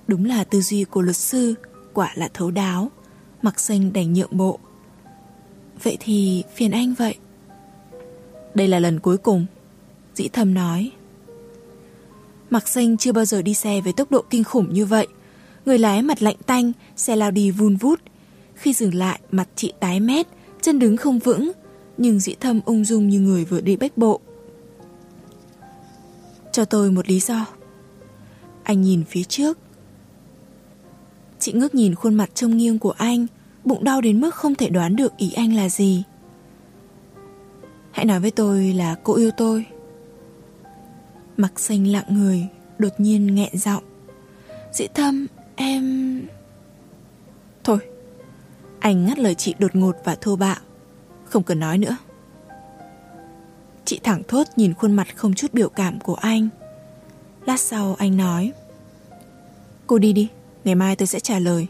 Đúng 0.08 0.26
là 0.26 0.43
tư 0.43 0.62
duy 0.62 0.84
của 0.84 1.02
luật 1.02 1.16
sư, 1.16 1.56
Quả 1.93 2.12
là 2.16 2.30
thấu 2.34 2.52
đáo. 2.52 2.91
Mặc 3.41 3.60
xanh 3.60 3.93
đành 3.93 4.14
nhượng 4.14 4.38
bộ. 4.38 4.60
Vậy 5.84 5.97
thì 5.99 6.43
phiền 6.56 6.72
anh 6.72 6.93
vậy. 6.93 7.16
Đây 8.54 8.68
là 8.68 8.80
lần 8.80 8.99
cuối 8.99 9.18
cùng, 9.18 9.45
Dĩ 10.16 10.28
thâm 10.28 10.54
nói. 10.54 10.91
Mặc 12.49 12.68
xanh 12.68 12.97
chưa 12.97 13.12
bao 13.12 13.26
giờ 13.26 13.41
đi 13.41 13.54
xe 13.54 13.82
với 13.82 13.93
tốc 13.93 14.12
độ 14.12 14.24
kinh 14.30 14.43
khủng 14.43 14.74
như 14.74 14.86
vậy. 14.86 15.08
Người 15.66 15.78
lái 15.78 16.02
mặt 16.02 16.22
lạnh 16.22 16.36
tanh, 16.45 16.72
Xe 16.95 17.16
lao 17.16 17.32
đi 17.32 17.52
vun 17.52 17.76
vút. 17.76 17.99
Khi 18.56 18.74
dừng 18.74 18.95
lại, 18.95 19.20
mặt 19.32 19.47
chị 19.56 19.74
tái 19.80 19.99
mét 19.99 20.28
Chân 20.62 20.80
đứng 20.80 20.97
không 20.97 21.20
vững, 21.20 21.51
Nhưng 21.97 22.20
dĩ 22.20 22.36
thâm 22.39 22.62
ung 22.66 22.86
dung 22.86 23.09
như 23.09 23.20
người 23.20 23.45
vừa 23.45 23.62
đi 23.62 23.76
bách 23.76 23.97
bộ. 23.97 24.20
Cho 26.51 26.66
tôi 26.66 26.91
một 26.91 27.09
lý 27.09 27.20
do. 27.20 27.45
Anh 28.64 28.82
nhìn 28.82 29.03
phía 29.03 29.24
trước. 29.24 29.57
Chị 31.39 31.53
ngước 31.53 31.76
nhìn 31.76 31.95
khuôn 31.95 32.16
mặt 32.16 32.30
trông 32.34 32.57
nghiêng 32.57 32.80
của 32.80 32.91
anh, 32.91 33.28
Bụng 33.66 33.84
đau 33.84 34.01
đến 34.01 34.22
mức 34.22 34.36
không 34.36 34.55
thể 34.55 34.70
đoán 34.70 34.95
được 34.95 35.18
ý 35.18 35.32
anh 35.32 35.55
là 35.55 35.70
gì. 35.70 36.03
Hãy 37.91 38.05
nói 38.05 38.20
với 38.20 38.32
tôi 38.32 38.74
là 38.74 38.95
cô 39.03 39.16
yêu 39.16 39.32
tôi. 39.38 39.66
Mặc 41.38 41.59
xanh 41.59 41.88
lặng 41.88 42.05
người 42.09 42.47
Đột 42.78 42.93
nhiên 42.97 43.36
nghẹn 43.36 43.57
giọng. 43.57 43.84
Dĩ 44.74 44.88
thâm, 44.93 45.28
em 45.55 46.22
Thôi 47.64 47.78
anh 48.82 49.05
ngắt 49.05 49.19
lời 49.19 49.36
chị 49.36 49.55
đột 49.59 49.75
ngột 49.75 49.95
và 50.03 50.15
thô 50.15 50.36
bạo. 50.36 50.59
Không 51.25 51.43
cần 51.43 51.59
nói 51.59 51.77
nữa. 51.77 51.97
Chị 53.86 53.99
thẳng 54.03 54.23
thốt 54.27 54.47
nhìn 54.55 54.73
khuôn 54.73 54.93
mặt 54.93 55.07
không 55.15 55.34
chút 55.34 55.53
biểu 55.53 55.69
cảm 55.69 55.99
của 55.99 56.15
anh. 56.15 56.49
Lát 57.45 57.59
sau 57.59 57.95
anh 57.99 58.17
nói, 58.17 58.51
Cô 59.88 59.97
đi 59.97 60.13
đi, 60.13 60.29
Ngày 60.63 60.75
mai 60.75 60.95
tôi 60.95 61.07
sẽ 61.07 61.19
trả 61.19 61.39
lời. 61.39 61.67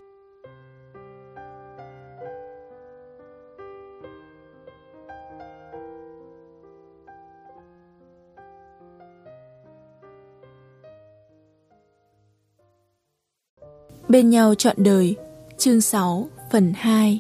Bên 14.10 14.30
nhau 14.30 14.56
trọn 14.56 14.76
đời, 14.78 15.16
Chương 15.58 15.82
6 15.82 16.30
phần 16.52 16.74
2 16.76 17.20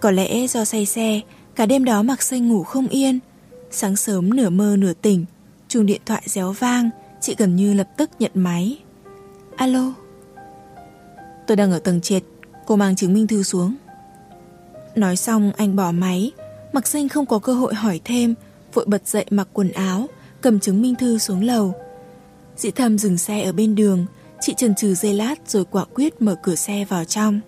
Có 0.00 0.10
lẽ 0.10 0.46
do 0.46 0.64
say 0.64 0.86
xe, 0.86 1.20
Cả 1.54 1.66
đêm 1.66 1.84
đó 1.84 2.02
mặc 2.02 2.22
xanh 2.22 2.48
ngủ 2.48 2.62
không 2.62 2.88
yên. 2.88 3.18
Sáng 3.70 3.96
sớm 3.96 4.36
nửa 4.36 4.50
mơ 4.50 4.76
nửa 4.78 4.92
tỉnh, 4.92 5.24
chuông 5.68 5.86
điện 5.86 6.00
thoại 6.06 6.22
réo 6.26 6.52
vang, 6.52 6.90
Chị 7.20 7.34
gần 7.38 7.56
như 7.56 7.74
lập 7.74 7.88
tức 7.96 8.10
nhận 8.18 8.30
máy. 8.34 8.78
Alo? 9.56 9.92
Tôi 11.46 11.56
đang 11.56 11.72
ở 11.72 11.78
tầng 11.78 12.00
trệt, 12.00 12.22
Cô 12.66 12.76
mang 12.76 12.96
chứng 12.96 13.14
minh 13.14 13.26
thư 13.26 13.42
xuống. 13.42 13.76
Nói 14.94 15.16
xong, 15.16 15.52
anh 15.56 15.76
bỏ 15.76 15.92
máy. 15.92 16.32
Mặc 16.72 16.86
xanh 16.86 17.08
không 17.08 17.26
có 17.26 17.38
cơ 17.38 17.54
hội 17.54 17.74
hỏi 17.74 18.00
thêm, 18.04 18.34
Vội 18.74 18.84
bật 18.88 19.08
dậy 19.08 19.24
mặc 19.30 19.48
quần 19.52 19.72
áo, 19.72 20.06
Cầm 20.40 20.60
chứng 20.60 20.82
minh 20.82 20.94
thư 20.94 21.18
xuống 21.18 21.44
lầu. 21.44 21.74
Dĩ 22.56 22.70
thầm 22.70 22.98
dừng 22.98 23.18
xe 23.18 23.42
ở 23.42 23.52
bên 23.52 23.74
đường 23.74 24.06
Chị 24.40 24.54
chần 24.54 24.74
chừ 24.74 24.94
dây 24.94 25.14
lát 25.14 25.34
rồi 25.46 25.64
quả 25.64 25.84
quyết 25.94 26.22
mở 26.22 26.36
cửa 26.42 26.54
xe 26.54 26.84
vào 26.84 27.04
trong. 27.04 27.40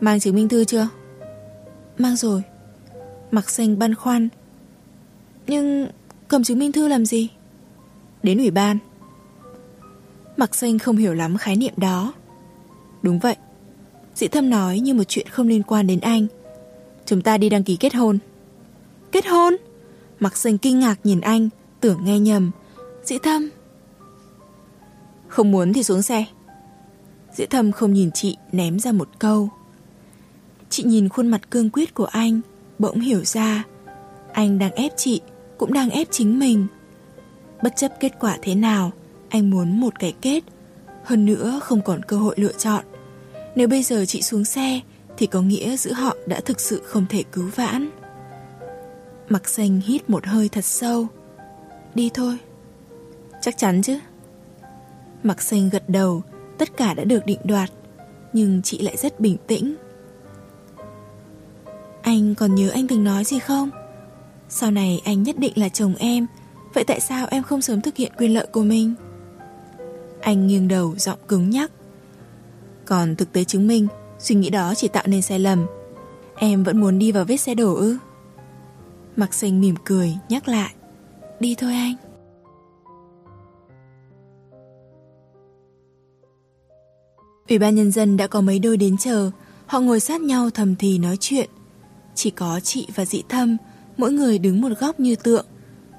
Mang 0.00 0.20
chứng 0.20 0.34
minh 0.34 0.48
thư 0.48 0.64
chưa? 0.64 0.88
Mang 1.98 2.16
rồi. 2.16 2.42
Mặc 3.30 3.50
xanh 3.50 3.78
băn 3.78 3.94
khoăn. 3.94 4.28
Nhưng 5.46 5.88
cầm 6.28 6.44
chứng 6.44 6.58
minh 6.58 6.72
thư 6.72 6.88
làm 6.88 7.06
gì? 7.06 7.28
Đến 8.22 8.38
ủy 8.38 8.50
ban. 8.50 8.78
Mặc 10.36 10.54
xanh 10.54 10.78
không 10.78 10.96
hiểu 10.96 11.14
lắm 11.14 11.36
khái 11.36 11.56
niệm 11.56 11.74
đó. 11.76 12.12
Đúng 13.02 13.18
vậy. 13.18 13.36
Dĩ 14.14 14.28
thâm 14.28 14.50
nói 14.50 14.80
như 14.80 14.94
một 14.94 15.04
chuyện 15.08 15.26
không 15.28 15.48
liên 15.48 15.62
quan 15.62 15.86
đến 15.86 16.00
anh. 16.00 16.26
Chúng 17.06 17.22
ta 17.22 17.38
đi 17.38 17.48
đăng 17.48 17.64
ký 17.64 17.76
kết 17.76 17.94
hôn. 17.94 18.18
Kết 19.12 19.26
hôn? 19.26 19.56
Mặc 20.20 20.36
xanh 20.36 20.58
kinh 20.58 20.78
ngạc 20.80 20.96
nhìn 21.04 21.20
anh 21.20 21.48
Tưởng 21.80 22.04
nghe 22.04 22.18
nhầm. 22.18 22.50
Dĩ 23.04 23.18
thâm 23.22 23.50
không 25.34 25.50
muốn 25.50 25.72
thì 25.72 25.82
xuống 25.82 26.02
xe. 26.02 26.24
Dĩ 27.32 27.46
thâm 27.46 27.72
không 27.72 27.92
nhìn 27.92 28.10
chị, 28.10 28.36
ném 28.52 28.78
ra 28.78 28.92
một 28.92 29.08
câu. 29.18 29.48
Chị 30.70 30.82
nhìn 30.82 31.08
khuôn 31.08 31.28
mặt 31.28 31.50
cương 31.50 31.70
quyết 31.70 31.94
của 31.94 32.04
anh, 32.04 32.40
Bỗng 32.78 33.00
hiểu 33.00 33.24
ra, 33.24 33.64
Anh 34.32 34.58
đang 34.58 34.72
ép 34.72 34.92
chị, 34.96 35.20
Cũng 35.58 35.72
đang 35.72 35.90
ép 35.90 36.06
chính 36.10 36.38
mình. 36.38 36.66
Bất 37.62 37.76
chấp 37.76 37.92
kết 38.00 38.12
quả 38.20 38.38
thế 38.42 38.54
nào, 38.54 38.92
Anh 39.28 39.50
muốn 39.50 39.80
một 39.80 39.98
cái 39.98 40.14
kết, 40.20 40.44
Hơn 41.04 41.26
nữa 41.26 41.60
không 41.62 41.80
còn 41.82 42.02
cơ 42.02 42.16
hội 42.16 42.34
lựa 42.38 42.52
chọn. 42.52 42.84
Nếu 43.54 43.68
bây 43.68 43.82
giờ 43.82 44.04
chị 44.04 44.22
xuống 44.22 44.44
xe, 44.44 44.80
Thì 45.16 45.26
có 45.26 45.40
nghĩa 45.42 45.76
giữa 45.76 45.92
họ 45.92 46.16
đã 46.26 46.40
thực 46.40 46.60
sự 46.60 46.82
không 46.84 47.06
thể 47.08 47.22
cứu 47.32 47.50
vãn. 47.54 47.90
Mặc 49.28 49.48
xanh 49.48 49.80
hít 49.80 50.10
một 50.10 50.26
hơi 50.26 50.48
thật 50.48 50.64
sâu. 50.64 51.06
Đi 51.94 52.10
thôi. 52.14 52.38
Chắc 53.42 53.58
chắn 53.58 53.82
chứ? 53.82 53.98
Mặc 55.24 55.42
xanh 55.42 55.70
gật 55.70 55.88
đầu, 55.88 56.22
Tất 56.58 56.76
cả 56.76 56.94
đã 56.94 57.04
được 57.04 57.26
định 57.26 57.38
đoạt, 57.44 57.70
Nhưng 58.32 58.62
chị 58.62 58.78
lại 58.78 58.96
rất 58.96 59.20
bình 59.20 59.36
tĩnh. 59.46 59.74
Anh 62.02 62.34
còn 62.34 62.54
nhớ 62.54 62.70
anh 62.70 62.88
từng 62.88 63.04
nói 63.04 63.24
gì 63.24 63.38
không? 63.38 63.70
Sau 64.48 64.70
này 64.70 65.02
anh 65.04 65.22
nhất 65.22 65.38
định 65.38 65.52
là 65.56 65.68
chồng 65.68 65.94
em, 65.98 66.26
Vậy 66.74 66.84
tại 66.84 67.00
sao 67.00 67.26
em 67.30 67.42
không 67.42 67.62
sớm 67.62 67.80
thực 67.80 67.96
hiện 67.96 68.12
quyền 68.18 68.34
lợi 68.34 68.46
của 68.52 68.62
mình? 68.62 68.94
Anh 70.20 70.46
nghiêng 70.46 70.68
đầu 70.68 70.94
giọng 70.96 71.18
cứng 71.28 71.50
nhắc. 71.50 71.70
Còn 72.84 73.16
thực 73.16 73.32
tế 73.32 73.44
chứng 73.44 73.66
minh, 73.66 73.88
Suy 74.18 74.34
nghĩ 74.34 74.50
đó 74.50 74.74
chỉ 74.76 74.88
tạo 74.88 75.04
nên 75.06 75.22
sai 75.22 75.38
lầm. 75.38 75.66
Em 76.36 76.64
vẫn 76.64 76.80
muốn 76.80 76.98
đi 76.98 77.12
vào 77.12 77.24
vết 77.24 77.36
xe 77.36 77.54
đổ 77.54 77.74
ư? 77.74 77.96
Mặc 79.16 79.34
xanh 79.34 79.60
mỉm 79.60 79.74
cười, 79.84 80.14
nhắc 80.28 80.48
lại. 80.48 80.74
Đi 81.40 81.54
thôi 81.54 81.74
anh. 81.74 82.03
Ủy 87.48 87.58
ban 87.58 87.74
nhân 87.74 87.92
dân 87.92 88.16
đã 88.16 88.26
có 88.26 88.40
mấy 88.40 88.58
đôi 88.58 88.76
đến 88.76 88.96
chờ, 88.96 89.30
họ 89.66 89.80
ngồi 89.80 90.00
sát 90.00 90.20
nhau 90.20 90.50
thầm 90.50 90.76
thì 90.76 90.98
nói 90.98 91.16
chuyện. 91.20 91.50
Chỉ 92.14 92.30
có 92.30 92.60
chị 92.60 92.86
và 92.94 93.04
dị 93.04 93.22
thâm, 93.28 93.56
mỗi 93.96 94.12
người 94.12 94.38
đứng 94.38 94.60
một 94.60 94.68
góc 94.80 95.00
như 95.00 95.16
tượng, 95.16 95.46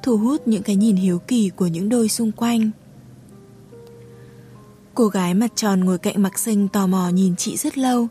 thu 0.04 0.18
hút 0.18 0.48
những 0.48 0.64
cái 0.64 0.76
nhìn 0.76 0.96
hiếu 0.96 1.20
kỳ 1.20 1.50
của 1.56 1.68
những 1.68 1.90
đôi 1.90 2.10
xung 2.10 2.32
quanh. 2.32 2.72
Cô 4.94 5.08
gái 5.08 5.34
mặt 5.34 5.52
tròn 5.56 5.86
ngồi 5.86 5.98
cạnh 5.98 6.22
Mặc 6.22 6.40
Xanh 6.40 6.68
tò 6.68 6.88
mò 6.88 7.10
nhìn 7.10 7.36
chị 7.36 7.58
rất 7.58 7.78
lâu. 7.78 8.08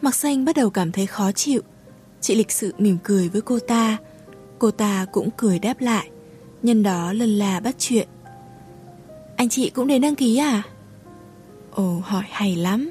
Mặc 0.00 0.14
Xanh 0.14 0.44
bắt 0.44 0.56
đầu 0.56 0.70
cảm 0.70 0.92
thấy 0.92 1.06
khó 1.06 1.32
chịu. 1.32 1.62
Chị 2.20 2.34
lịch 2.34 2.52
sự 2.52 2.74
mỉm 2.78 2.98
cười 3.04 3.28
với 3.28 3.40
cô 3.40 3.58
ta. 3.58 3.96
Cô 4.58 4.70
ta 4.70 5.06
cũng 5.12 5.28
cười 5.36 5.58
đáp 5.58 5.80
lại. 5.80 6.10
Nhân 6.62 6.82
đó 6.82 7.12
lần 7.12 7.38
là 7.38 7.60
bắt 7.60 7.74
chuyện. 7.78 8.08
Anh 9.36 9.48
chị 9.48 9.70
cũng 9.70 9.86
đến 9.86 10.02
đăng 10.02 10.14
ký 10.14 10.36
à? 10.36 10.62
Ồ 11.74 12.00
hỏi 12.04 12.24
hay 12.30 12.56
lắm. 12.56 12.90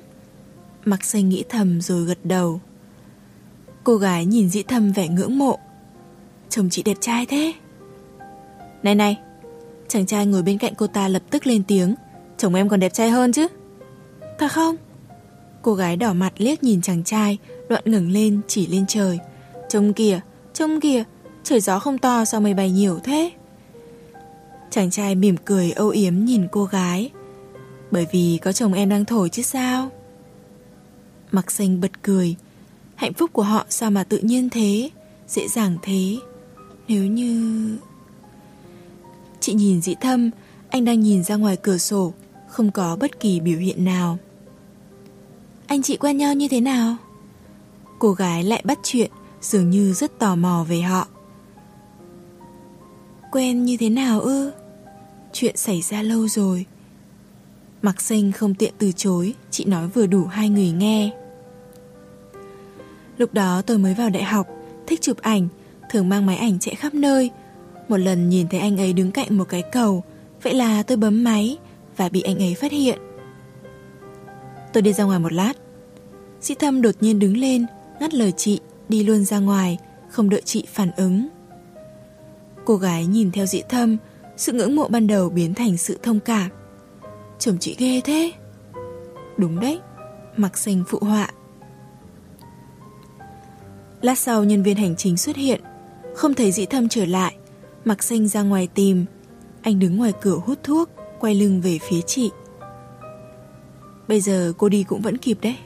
Mặc 0.86 1.04
xanh 1.04 1.30
nghĩ 1.30 1.44
thầm 1.50 1.82
rồi 1.82 2.06
gật 2.06 2.18
đầu. 2.24 2.62
Cô 3.84 3.98
gái 3.98 4.26
nhìn 4.26 4.50
dĩ 4.50 4.64
thầm 4.64 4.92
vẻ 4.92 5.08
ngưỡng 5.08 5.38
mộ. 5.38 5.60
Chồng 6.50 6.70
chị 6.70 6.84
đẹp 6.84 6.98
trai 7.02 7.26
thế. 7.26 7.54
Này 8.84 8.96
này 8.96 9.18
Chàng 9.88 10.06
trai 10.06 10.26
ngồi 10.26 10.44
bên 10.44 10.58
cạnh 10.58 10.74
cô 10.78 10.88
ta 10.88 11.08
lập 11.08 11.22
tức 11.30 11.48
lên 11.48 11.64
tiếng. 11.64 11.96
Chồng 12.38 12.56
em 12.56 12.70
còn 12.70 12.80
đẹp 12.80 12.94
trai 12.94 13.10
hơn 13.10 13.34
chứ? 13.34 13.48
Thật 14.40 14.52
không? 14.52 14.76
Cô 15.62 15.74
gái 15.74 15.98
đỏ 15.98 16.14
mặt 16.14 16.34
liếc 16.38 16.64
nhìn 16.64 16.82
chàng 16.82 17.04
trai 17.04 17.38
Đoạn 17.70 17.84
ngẩng 17.86 18.12
lên 18.12 18.42
chỉ 18.48 18.68
lên 18.68 18.86
trời. 18.88 19.20
Trông 19.70 19.94
kìa, 19.94 20.20
trông 20.54 20.80
kìa 20.80 21.04
Trời 21.44 21.60
gió 21.60 21.80
không 21.80 21.98
to 21.98 22.26
sao 22.26 22.42
mây 22.42 22.54
bay 22.54 22.72
nhiều 22.72 23.00
thế? 23.04 23.32
Chàng 24.70 24.92
trai 24.92 25.16
mỉm 25.16 25.36
cười 25.46 25.72
âu 25.72 25.90
yếm 25.90 26.26
nhìn 26.26 26.48
cô 26.52 26.66
gái 26.66 27.12
bởi 27.92 28.08
vì 28.12 28.40
có 28.42 28.52
chồng 28.52 28.74
em 28.74 28.90
đang 28.90 29.06
thổi 29.06 29.30
chứ 29.30 29.42
sao 29.42 29.92
Mặc 31.32 31.52
xanh 31.52 31.82
bật 31.82 32.04
cười 32.04 32.36
Hạnh 32.96 33.14
phúc 33.14 33.30
của 33.34 33.44
họ 33.44 33.66
sao 33.70 33.92
mà 33.92 34.04
tự 34.04 34.18
nhiên 34.18 34.50
thế 34.50 34.90
Dễ 35.28 35.48
dàng 35.48 35.78
thế 35.82 36.18
Nếu 36.88 37.06
như 37.06 37.78
Chị 39.40 39.54
nhìn 39.54 39.82
dĩ 39.82 39.96
thâm 40.02 40.30
Anh 40.70 40.86
đang 40.86 41.00
nhìn 41.00 41.24
ra 41.24 41.36
ngoài 41.36 41.58
cửa 41.58 41.78
sổ 41.78 42.14
không 42.52 42.72
có 42.72 42.96
bất 42.96 43.20
kỳ 43.20 43.40
biểu 43.40 43.60
hiện 43.60 43.86
nào. 43.86 44.18
Anh 45.68 45.82
chị 45.82 45.98
quen 45.98 46.18
nhau 46.18 46.34
như 46.34 46.48
thế 46.48 46.62
nào? 46.62 46.96
Cô 48.00 48.12
gái 48.12 48.44
lại 48.44 48.62
bắt 48.66 48.80
chuyện, 48.84 49.12
dường 49.42 49.70
như 49.70 49.94
rất 49.94 50.20
tò 50.20 50.36
mò 50.36 50.66
về 50.70 50.82
họ. 50.82 51.08
Quen 53.32 53.66
như 53.66 53.78
thế 53.78 53.90
nào 53.90 54.22
ư? 54.22 54.52
Chuyện 55.34 55.58
xảy 55.58 55.82
ra 55.82 56.02
lâu 56.02 56.28
rồi. 56.28 56.66
Mặc 57.82 58.02
xanh 58.02 58.32
không 58.32 58.56
tiện 58.56 58.74
từ 58.78 58.92
chối, 58.92 59.34
chị 59.52 59.66
nói 59.66 59.88
vừa 59.88 60.06
đủ 60.06 60.26
hai 60.26 60.50
người 60.50 60.72
nghe. 60.72 61.12
Lúc 63.18 63.34
đó 63.34 63.62
tôi 63.62 63.78
mới 63.78 63.94
vào 63.94 64.10
đại 64.10 64.24
học, 64.24 64.48
thích 64.88 65.02
chụp 65.02 65.18
ảnh, 65.22 65.48
thường 65.90 66.10
mang 66.10 66.26
máy 66.26 66.38
ảnh 66.38 66.60
chạy 66.60 66.76
khắp 66.76 66.94
nơi. 66.94 67.30
Một 67.88 67.98
lần 67.98 68.30
nhìn 68.30 68.48
thấy 68.48 68.60
anh 68.60 68.78
ấy 68.78 68.94
đứng 68.94 69.12
cạnh 69.12 69.38
một 69.38 69.46
cái 69.50 69.64
cầu, 69.72 70.04
vậy 70.44 70.54
là 70.54 70.84
tôi 70.84 70.98
bấm 70.98 71.24
máy 71.24 71.58
và 71.98 72.10
bị 72.10 72.22
anh 72.22 72.38
ấy 72.38 72.56
phát 72.56 72.72
hiện. 72.72 73.00
Tôi 74.74 74.82
đi 74.82 74.94
ra 74.94 75.04
ngoài 75.04 75.20
một 75.20 75.34
lát. 75.34 75.54
Sĩ 76.42 76.56
Thâm 76.56 76.82
đột 76.82 76.96
nhiên 77.02 77.20
đứng 77.20 77.38
lên, 77.38 77.66
ngắt 78.00 78.14
lời 78.14 78.34
chị, 78.38 78.60
đi 78.90 79.04
luôn 79.04 79.26
ra 79.26 79.40
ngoài, 79.40 79.78
không 80.10 80.30
đợi 80.30 80.42
chị 80.46 80.66
phản 80.74 80.92
ứng. 80.98 81.28
Cô 82.66 82.76
gái 82.76 83.06
nhìn 83.06 83.32
theo 83.32 83.46
dị 83.46 83.62
thâm, 83.70 83.98
sự 84.38 84.52
ngưỡng 84.52 84.76
mộ 84.76 84.88
ban 84.88 85.08
đầu 85.08 85.30
biến 85.30 85.54
thành 85.54 85.78
sự 85.78 86.00
thông 86.04 86.20
cảm. 86.20 86.50
Chồng 87.42 87.58
chị 87.60 87.76
ghê 87.80 88.02
thế. 88.02 88.32
Đúng 89.38 89.60
đấy, 89.60 89.80
mặc 90.38 90.58
xanh 90.58 90.84
phụ 90.88 91.00
họa. 91.02 91.30
Lát 94.02 94.20
sau 94.20 94.44
nhân 94.44 94.64
viên 94.64 94.78
hành 94.78 94.96
chính 94.96 95.18
xuất 95.18 95.36
hiện, 95.36 95.62
không 96.16 96.34
thấy 96.34 96.52
dĩ 96.52 96.66
thâm 96.66 96.90
trở 96.90 97.06
lại, 97.06 97.36
mặc 97.86 98.04
xanh 98.04 98.28
ra 98.28 98.42
ngoài 98.42 98.68
tìm. 98.74 99.06
Anh 99.62 99.80
đứng 99.80 99.98
ngoài 99.98 100.14
cửa 100.22 100.40
hút 100.46 100.60
thuốc, 100.64 100.90
quay 101.20 101.36
lưng 101.36 101.62
về 101.62 101.80
phía 101.90 102.02
chị. 102.02 102.32
Bây 104.08 104.22
giờ 104.22 104.54
cô 104.58 104.70
đi 104.70 104.84
cũng 104.84 105.02
vẫn 105.02 105.18
kịp 105.18 105.38
đấy. 105.42 105.58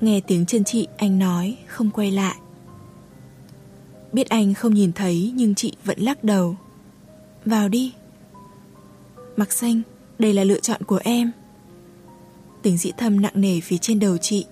Nghe 0.00 0.20
tiếng 0.20 0.46
chân 0.46 0.64
chị 0.64 0.86
anh 0.96 1.18
nói 1.18 1.56
không 1.66 1.90
quay 1.90 2.10
lại 2.10 2.36
Biết 4.12 4.28
anh 4.28 4.54
không 4.54 4.74
nhìn 4.74 4.92
thấy 4.92 5.32
nhưng 5.34 5.54
chị 5.54 5.72
vẫn 5.84 5.98
lắc 6.00 6.24
đầu 6.24 6.56
Vào 7.44 7.68
đi 7.68 7.92
Mặc 9.36 9.52
xanh 9.52 9.82
đây 10.18 10.32
là 10.32 10.44
lựa 10.44 10.60
chọn 10.60 10.82
của 10.82 11.00
em 11.04 11.30
Tình 12.62 12.76
dĩ 12.76 12.92
thâm 12.96 13.20
nặng 13.20 13.32
nề 13.34 13.60
phía 13.60 13.76
trên 13.78 14.00
đầu 14.00 14.16
chị 14.18 14.46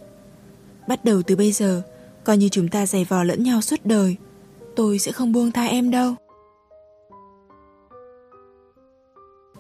Bắt 0.88 1.04
đầu 1.04 1.22
từ 1.22 1.36
bây 1.36 1.52
giờ 1.52 1.82
Coi 2.24 2.36
như 2.36 2.48
chúng 2.48 2.68
ta 2.68 2.86
giày 2.86 3.04
vò 3.04 3.24
lẫn 3.24 3.42
nhau 3.42 3.60
suốt 3.60 3.80
đời 3.84 4.16
Tôi 4.76 4.98
sẽ 4.98 5.12
không 5.12 5.32
buông 5.32 5.52
tha 5.52 5.64
em 5.64 5.90
đâu 5.90 6.14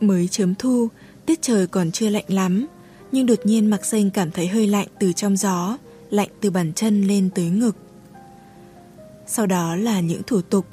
Mới 0.00 0.28
chớm 0.28 0.54
thu 0.54 0.88
Tiết 1.26 1.42
trời 1.42 1.66
còn 1.66 1.90
chưa 1.90 2.08
lạnh 2.08 2.24
lắm 2.28 2.66
Nhưng 3.12 3.26
đột 3.26 3.38
nhiên 3.44 3.70
mặc 3.70 3.84
xanh 3.84 4.10
cảm 4.10 4.30
thấy 4.30 4.46
hơi 4.46 4.66
lạnh 4.66 4.88
từ 5.00 5.12
trong 5.12 5.36
gió 5.36 5.78
Lạnh 6.10 6.28
từ 6.40 6.50
bàn 6.50 6.72
chân 6.72 7.02
lên 7.02 7.30
tới 7.34 7.44
ngực 7.44 7.76
sau 9.26 9.46
đó 9.46 9.76
là 9.76 10.00
những 10.00 10.22
thủ 10.26 10.40
tục. 10.42 10.66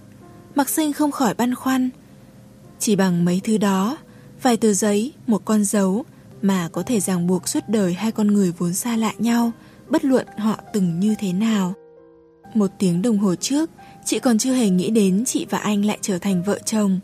Mặc 0.55 0.69
sinh 0.69 0.93
không 0.93 1.11
khỏi 1.11 1.33
băn 1.33 1.55
khoăn. 1.55 1.89
Chỉ 2.79 2.95
bằng 2.95 3.25
mấy 3.25 3.41
thứ 3.43 3.57
đó, 3.57 3.97
vài 4.43 4.57
tờ 4.57 4.73
giấy, 4.73 5.13
một 5.27 5.45
con 5.45 5.63
dấu 5.63 6.05
mà 6.41 6.69
có 6.71 6.83
thể 6.83 6.99
ràng 6.99 7.27
buộc 7.27 7.47
suốt 7.47 7.59
đời 7.67 7.93
hai 7.93 8.11
con 8.11 8.27
người 8.27 8.53
vốn 8.57 8.73
xa 8.73 8.97
lạ 8.97 9.13
nhau, 9.17 9.51
bất 9.89 10.05
luận 10.05 10.27
họ 10.37 10.59
từng 10.73 10.99
như 10.99 11.15
thế 11.19 11.33
nào. 11.33 11.73
Một 12.53 12.71
tiếng 12.79 13.01
đồng 13.01 13.17
hồ 13.17 13.35
trước, 13.35 13.69
chị 14.05 14.19
còn 14.19 14.37
chưa 14.37 14.53
hề 14.53 14.69
nghĩ 14.69 14.89
đến 14.89 15.25
chị 15.25 15.45
và 15.49 15.57
anh 15.57 15.85
lại 15.85 15.97
trở 16.01 16.17
thành 16.17 16.43
vợ 16.43 16.59
chồng. 16.65 16.99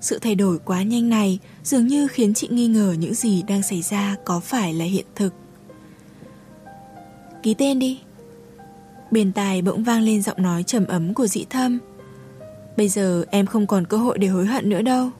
Sự 0.00 0.18
thay 0.18 0.34
đổi 0.34 0.58
quá 0.58 0.82
nhanh 0.82 1.08
này 1.08 1.38
dường 1.64 1.86
như 1.86 2.08
khiến 2.08 2.34
chị 2.34 2.48
nghi 2.50 2.66
ngờ 2.68 2.94
những 2.98 3.14
gì 3.14 3.42
đang 3.42 3.62
xảy 3.62 3.82
ra 3.82 4.16
có 4.24 4.40
phải 4.40 4.74
là 4.74 4.84
hiện 4.84 5.06
thực. 5.14 5.34
Ký 7.42 7.54
tên 7.54 7.78
đi. 7.78 8.00
Bên 9.10 9.32
tài 9.32 9.62
bỗng 9.62 9.84
vang 9.84 10.02
lên 10.02 10.22
giọng 10.22 10.42
nói 10.42 10.62
trầm 10.62 10.86
ấm 10.86 11.14
của 11.14 11.26
dị 11.26 11.44
thâm 11.50 11.78
Bây 12.76 12.88
giờ 12.88 13.24
em 13.30 13.46
không 13.46 13.66
còn 13.66 13.86
cơ 13.86 13.96
hội 13.96 14.18
để 14.18 14.28
hối 14.28 14.46
hận 14.46 14.70
nữa 14.70 14.82
đâu 14.82 15.10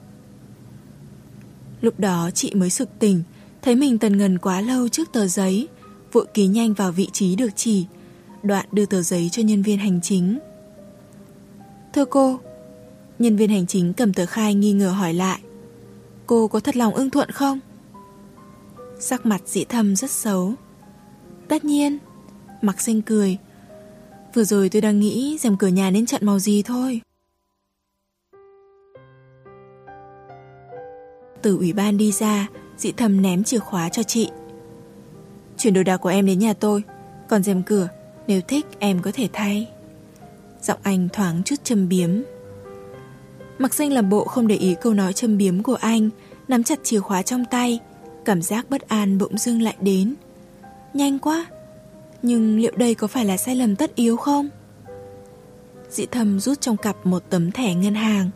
Lúc 1.81 1.99
đó 1.99 2.29
chị 2.33 2.53
mới 2.55 2.69
sực 2.69 2.89
tỉnh, 2.99 3.23
Thấy 3.61 3.75
mình 3.75 3.97
tần 3.97 4.17
ngần 4.17 4.37
quá 4.37 4.61
lâu 4.61 4.87
trước 4.89 5.11
tờ 5.13 5.27
giấy, 5.27 5.67
Vội 6.11 6.25
ký 6.33 6.47
nhanh 6.47 6.73
vào 6.73 6.91
vị 6.91 7.07
trí 7.13 7.35
được 7.35 7.49
chỉ, 7.55 7.85
Đoạn 8.43 8.65
đưa 8.71 8.85
tờ 8.85 9.01
giấy 9.01 9.29
cho 9.31 9.43
nhân 9.43 9.61
viên 9.61 9.77
hành 9.77 9.99
chính 10.03 10.39
Thưa 11.93 12.05
cô 12.05 12.39
Nhân 13.19 13.35
viên 13.35 13.49
hành 13.49 13.67
chính 13.67 13.93
cầm 13.93 14.13
tờ 14.13 14.25
khai 14.25 14.55
nghi 14.55 14.73
ngờ 14.73 14.89
hỏi 14.89 15.13
lại, 15.13 15.41
Cô 16.25 16.47
có 16.47 16.59
thật 16.59 16.77
lòng 16.77 16.95
ưng 16.95 17.09
thuận 17.09 17.31
không? 17.31 17.59
Sắc 18.99 19.25
mặt 19.25 19.41
dĩ 19.45 19.63
thâm 19.63 19.95
rất 19.95 20.11
xấu 20.11 20.53
Tất 21.47 21.65
nhiên 21.65 21.97
Mặc 22.61 22.81
xanh 22.81 23.01
cười, 23.01 23.37
Vừa 24.33 24.43
rồi 24.43 24.69
tôi 24.69 24.81
đang 24.81 24.99
nghĩ 24.99 25.37
rèm 25.39 25.57
cửa 25.57 25.67
nhà 25.67 25.91
nên 25.91 26.05
chặn 26.05 26.25
màu 26.25 26.39
gì 26.39 26.63
thôi. 26.63 27.01
Từ 31.41 31.57
ủy 31.57 31.73
ban 31.73 31.97
đi 31.97 32.11
ra, 32.11 32.47
dị 32.77 32.91
thầm 32.91 33.21
ném 33.21 33.43
chìa 33.43 33.59
khóa 33.59 33.89
cho 33.89 34.03
chị. 34.03 34.29
Chuyển 35.57 35.73
đồ 35.73 35.83
đạc 35.83 35.97
của 35.97 36.09
em 36.09 36.25
đến 36.25 36.39
nhà 36.39 36.53
tôi, 36.53 36.83
còn 37.29 37.43
rèm 37.43 37.63
cửa, 37.63 37.87
nếu 38.27 38.41
thích 38.41 38.65
em 38.79 39.01
có 39.01 39.11
thể 39.13 39.27
thay. 39.33 39.67
Giọng 40.61 40.79
anh 40.83 41.09
thoáng 41.13 41.41
chút 41.45 41.55
châm 41.63 41.89
biếm. 41.89 42.09
Mặc 43.59 43.73
danh 43.73 43.91
làm 43.91 44.09
bộ 44.09 44.25
không 44.25 44.47
để 44.47 44.55
ý 44.55 44.75
câu 44.81 44.93
nói 44.93 45.13
châm 45.13 45.37
biếm 45.37 45.63
của 45.63 45.75
anh, 45.75 46.09
nắm 46.47 46.63
chặt 46.63 46.79
chìa 46.83 46.99
khóa 46.99 47.21
trong 47.21 47.45
tay, 47.45 47.79
cảm 48.25 48.41
giác 48.41 48.69
bất 48.69 48.87
an 48.87 49.17
bỗng 49.17 49.37
dưng 49.37 49.61
lại 49.61 49.75
đến. 49.79 50.15
Nhanh 50.93 51.19
quá, 51.19 51.45
nhưng 52.21 52.59
liệu 52.59 52.71
đây 52.75 52.95
có 52.95 53.07
phải 53.07 53.25
là 53.25 53.37
sai 53.37 53.55
lầm 53.55 53.75
tất 53.75 53.95
yếu 53.95 54.17
không? 54.17 54.49
dị 55.91 56.05
thầm 56.11 56.39
rút 56.39 56.61
trong 56.61 56.77
cặp 56.77 57.05
một 57.05 57.23
tấm 57.29 57.51
thẻ 57.51 57.73
ngân 57.75 57.95
hàng 57.95 58.29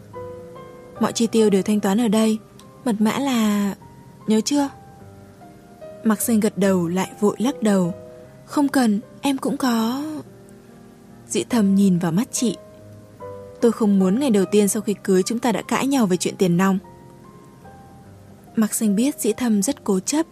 Mọi 0.99 1.13
chi 1.13 1.27
tiêu 1.27 1.49
đều 1.49 1.61
thanh 1.61 1.79
toán 1.79 2.01
ở 2.01 2.07
đây 2.07 2.37
Mật 2.85 2.95
mã 2.99 3.19
là... 3.19 3.75
Nhớ 4.27 4.41
chưa? 4.41 4.69
Mặc 6.03 6.21
xanh 6.21 6.39
gật 6.39 6.57
đầu 6.57 6.87
lại 6.87 7.11
vội 7.19 7.35
lắc 7.39 7.63
đầu. 7.63 7.93
Không 8.45 8.67
cần, 8.67 8.99
em 9.21 9.37
cũng 9.37 9.57
có... 9.57 10.03
Dĩ 11.27 11.43
thầm 11.49 11.75
nhìn 11.75 11.99
vào 11.99 12.11
mắt 12.11 12.27
chị. 12.31 12.57
Tôi 13.61 13.71
không 13.71 13.99
muốn 13.99 14.19
ngày 14.19 14.29
đầu 14.29 14.45
tiên 14.45 14.67
sau 14.67 14.81
khi 14.81 14.95
cưới 15.03 15.23
chúng 15.23 15.39
ta 15.39 15.51
đã 15.51 15.61
cãi 15.61 15.87
nhau 15.87 16.05
về 16.05 16.17
chuyện 16.17 16.35
tiền 16.37 16.57
nong. 16.57 16.79
Mặc 18.55 18.73
xanh 18.73 18.95
biết 18.95 19.19
dĩ 19.19 19.33
thầm 19.33 19.61
rất 19.61 19.83
cố 19.83 19.99
chấp 19.99 20.25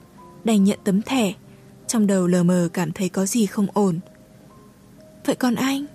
Đành 0.44 0.64
nhận 0.64 0.80
tấm 0.84 1.02
thẻ. 1.02 1.34
Trong 1.88 2.08
đầu 2.08 2.28
lờ 2.28 2.44
mờ 2.44 2.70
cảm 2.74 2.92
thấy 2.92 3.10
có 3.10 3.26
gì 3.26 3.46
không 3.46 3.68
ổn. 3.74 4.00
Vậy 5.26 5.36
còn 5.36 5.56
anh? 5.56 5.86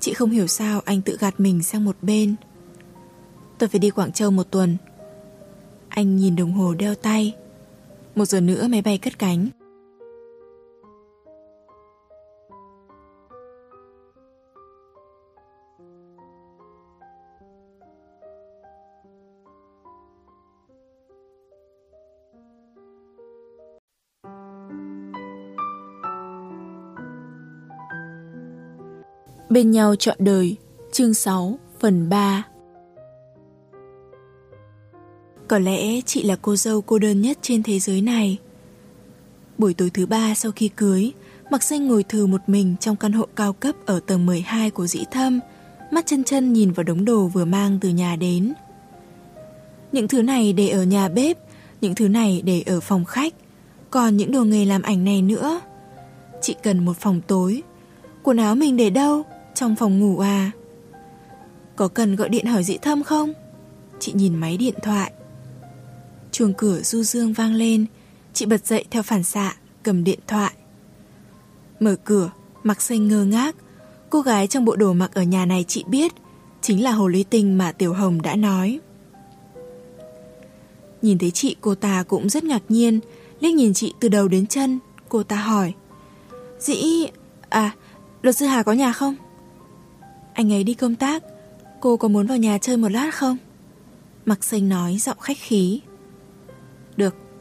Chị 0.00 0.14
không 0.14 0.30
hiểu 0.30 0.46
sao 0.46 0.80
anh 0.84 1.02
tự 1.02 1.16
gạt 1.20 1.40
mình 1.40 1.62
sang 1.62 1.84
một 1.84 1.96
bên. 2.02 2.34
Tôi 3.58 3.68
phải 3.68 3.78
đi 3.78 3.90
Quảng 3.90 4.12
Châu 4.12 4.30
một 4.30 4.50
tuần. 4.50 4.76
Anh 5.90 6.16
nhìn 6.16 6.36
đồng 6.36 6.52
hồ 6.52 6.74
đeo 6.74 6.94
tay. 6.94 7.36
Một 8.14 8.24
giờ 8.24 8.40
nữa 8.40 8.68
máy 8.68 8.82
bay 8.82 8.98
cất 8.98 9.18
cánh. 9.18 9.48
Bên 29.50 29.70
nhau 29.70 29.96
trọn 29.96 30.16
đời, 30.18 30.56
chương 30.92 31.14
6, 31.14 31.58
phần 31.80 32.08
3 32.08 32.49
có 35.50 35.58
lẽ 35.58 36.00
chị 36.06 36.22
là 36.22 36.36
cô 36.42 36.56
dâu 36.56 36.80
cô 36.80 36.98
đơn 36.98 37.22
nhất 37.22 37.38
trên 37.42 37.62
thế 37.62 37.78
giới 37.78 38.00
này. 38.00 38.38
Buổi 39.58 39.74
tối 39.74 39.90
thứ 39.94 40.06
ba 40.06 40.34
sau 40.34 40.52
khi 40.52 40.68
cưới, 40.68 41.12
Mặc 41.50 41.62
Xanh 41.62 41.86
ngồi 41.88 42.02
thừ 42.02 42.26
một 42.26 42.40
mình 42.46 42.74
trong 42.80 42.96
căn 42.96 43.12
hộ 43.12 43.26
cao 43.36 43.52
cấp 43.52 43.74
ở 43.86 44.00
tầng 44.06 44.26
12 44.26 44.70
của 44.70 44.86
dĩ 44.86 45.04
thâm, 45.10 45.40
mắt 45.90 46.06
chân 46.06 46.24
chân 46.24 46.52
nhìn 46.52 46.72
vào 46.72 46.84
đống 46.84 47.04
đồ 47.04 47.26
vừa 47.26 47.44
mang 47.44 47.78
từ 47.80 47.88
nhà 47.88 48.16
đến. 48.16 48.52
Những 49.92 50.08
thứ 50.08 50.22
này 50.22 50.52
để 50.52 50.68
ở 50.68 50.82
nhà 50.82 51.08
bếp, 51.08 51.38
những 51.80 51.94
thứ 51.94 52.08
này 52.08 52.42
để 52.44 52.62
ở 52.66 52.80
phòng 52.80 53.04
khách, 53.04 53.34
còn 53.90 54.16
những 54.16 54.32
đồ 54.32 54.44
nghề 54.44 54.64
làm 54.64 54.82
ảnh 54.82 55.04
này 55.04 55.22
nữa. 55.22 55.60
Chị 56.42 56.54
cần 56.62 56.84
một 56.84 56.96
phòng 56.96 57.20
tối. 57.26 57.62
Quần 58.22 58.36
áo 58.36 58.54
mình 58.54 58.76
để 58.76 58.90
đâu? 58.90 59.22
Trong 59.54 59.76
phòng 59.76 59.98
ngủ 60.00 60.18
à 60.18 60.50
Có 61.76 61.88
cần 61.88 62.16
gọi 62.16 62.28
điện 62.28 62.46
hỏi 62.46 62.64
dĩ 62.64 62.78
thâm 62.82 63.02
không 63.02 63.32
Chị 63.98 64.12
nhìn 64.12 64.34
máy 64.34 64.56
điện 64.56 64.74
thoại 64.82 65.12
chuồng 66.40 66.54
cửa 66.54 66.80
du 66.82 67.02
dương 67.02 67.32
vang 67.32 67.54
lên 67.54 67.86
Chị 68.34 68.46
bật 68.46 68.66
dậy 68.66 68.84
theo 68.90 69.02
phản 69.02 69.22
xạ 69.22 69.56
Cầm 69.82 70.04
điện 70.04 70.18
thoại 70.26 70.52
Mở 71.80 71.96
cửa 72.04 72.30
Mặc 72.62 72.82
xanh 72.82 73.08
ngơ 73.08 73.24
ngác 73.24 73.56
Cô 74.10 74.20
gái 74.20 74.46
trong 74.46 74.64
bộ 74.64 74.76
đồ 74.76 74.92
mặc 74.92 75.14
ở 75.14 75.22
nhà 75.22 75.46
này 75.46 75.64
chị 75.68 75.84
biết 75.88 76.12
Chính 76.60 76.84
là 76.84 76.90
hồ 76.90 77.08
ly 77.08 77.24
tinh 77.30 77.58
mà 77.58 77.72
Tiểu 77.72 77.92
Hồng 77.92 78.22
đã 78.22 78.36
nói 78.36 78.80
Nhìn 81.02 81.18
thấy 81.18 81.30
chị 81.30 81.56
cô 81.60 81.74
ta 81.74 82.02
cũng 82.08 82.28
rất 82.28 82.44
ngạc 82.44 82.62
nhiên, 82.68 83.00
liếc 83.40 83.54
nhìn 83.54 83.74
chị 83.74 83.94
từ 84.00 84.08
đầu 84.08 84.28
đến 84.28 84.46
chân, 84.46 84.78
cô 85.08 85.22
ta 85.22 85.36
hỏi. 85.36 85.72
Dĩ... 86.58 87.06
À, 87.48 87.74
luật 88.22 88.36
sư 88.36 88.46
Hà 88.46 88.62
có 88.62 88.72
nhà 88.72 88.92
không? 88.92 89.16
Anh 90.34 90.52
ấy 90.52 90.64
đi 90.64 90.74
công 90.74 90.94
tác, 90.94 91.22
cô 91.80 91.96
có 91.96 92.08
muốn 92.08 92.26
vào 92.26 92.38
nhà 92.38 92.58
chơi 92.58 92.76
một 92.76 92.88
lát 92.88 93.14
không? 93.14 93.36
Mặc 94.26 94.44
xanh 94.44 94.68
nói 94.68 94.96
giọng 94.98 95.18
khách 95.18 95.38
khí. 95.40 95.80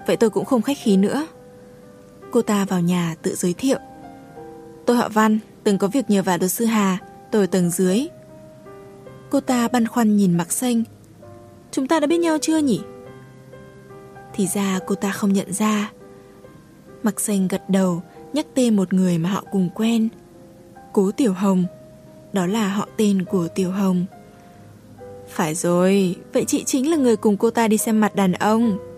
Vậy 0.10 0.18
tôi 0.18 0.30
cũng 0.30 0.46
không 0.46 0.62
khách 0.62 0.78
khí 0.78 0.98
nữa. 0.98 1.28
Cô 2.32 2.42
ta 2.42 2.66
vào 2.66 2.82
nhà 2.82 3.16
tự 3.22 3.36
giới 3.36 3.54
thiệu. 3.54 3.78
Tôi 4.86 4.98
họ 4.98 5.10
Văn, 5.10 5.40
từng 5.64 5.78
có 5.78 5.88
việc 5.88 6.10
nhờ 6.10 6.24
vào 6.24 6.38
luật 6.38 6.52
sư 6.52 6.66
Hà, 6.66 6.98
tôi 7.32 7.44
ở 7.44 7.46
tầng 7.46 7.70
dưới. 7.70 8.08
Cô 9.30 9.40
ta 9.40 9.68
băn 9.68 9.88
khoăn 9.88 10.18
nhìn 10.18 10.38
Mặc 10.38 10.52
xanh. 10.52 10.84
Chúng 11.72 11.88
ta 11.88 12.00
đã 12.00 12.08
biết 12.08 12.18
nhau 12.18 12.38
chưa 12.42 12.58
nhỉ? 12.58 12.82
Thì 14.34 14.48
ra 14.48 14.80
cô 14.88 14.96
ta 14.96 15.12
không 15.12 15.34
nhận 15.34 15.54
ra. 15.54 15.92
Mặc 17.04 17.20
xanh 17.20 17.48
gật 17.48 17.70
đầu, 17.70 18.02
nhắc 18.34 18.46
tên 18.54 18.76
một 18.76 18.94
người 18.94 19.18
mà 19.18 19.30
họ 19.30 19.44
cùng 19.52 19.70
quen. 19.76 20.10
Cố 20.94 21.12
Tiểu 21.12 21.34
Hồng. 21.34 21.66
Đó 22.34 22.46
là 22.46 22.68
họ 22.68 22.88
tên 22.98 23.26
của 23.26 23.48
Tiểu 23.48 23.72
Hồng. 23.72 24.06
Phải 25.28 25.56
rồi, 25.56 26.16
vậy 26.34 26.46
chị 26.48 26.64
chính 26.64 26.92
là 26.92 26.98
người 26.98 27.16
cùng 27.16 27.38
cô 27.38 27.50
ta 27.50 27.68
đi 27.68 27.78
xem 27.78 28.00
mặt 28.00 28.16
đàn 28.16 28.34
ông. 28.34 28.89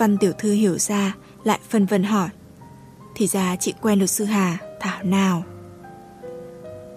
Văn 0.00 0.18
Tiểu 0.18 0.32
Thư 0.32 0.52
hiểu 0.52 0.78
ra, 0.78 1.14
lại 1.44 1.58
phân 1.68 1.86
vân 1.86 2.02
hỏi. 2.02 2.28
Thì 3.14 3.26
ra 3.26 3.56
chị 3.56 3.74
quen 3.80 3.98
luật 3.98 4.10
sư 4.10 4.24
Hà, 4.24 4.58
thảo 4.80 5.04
nào. 5.04 5.44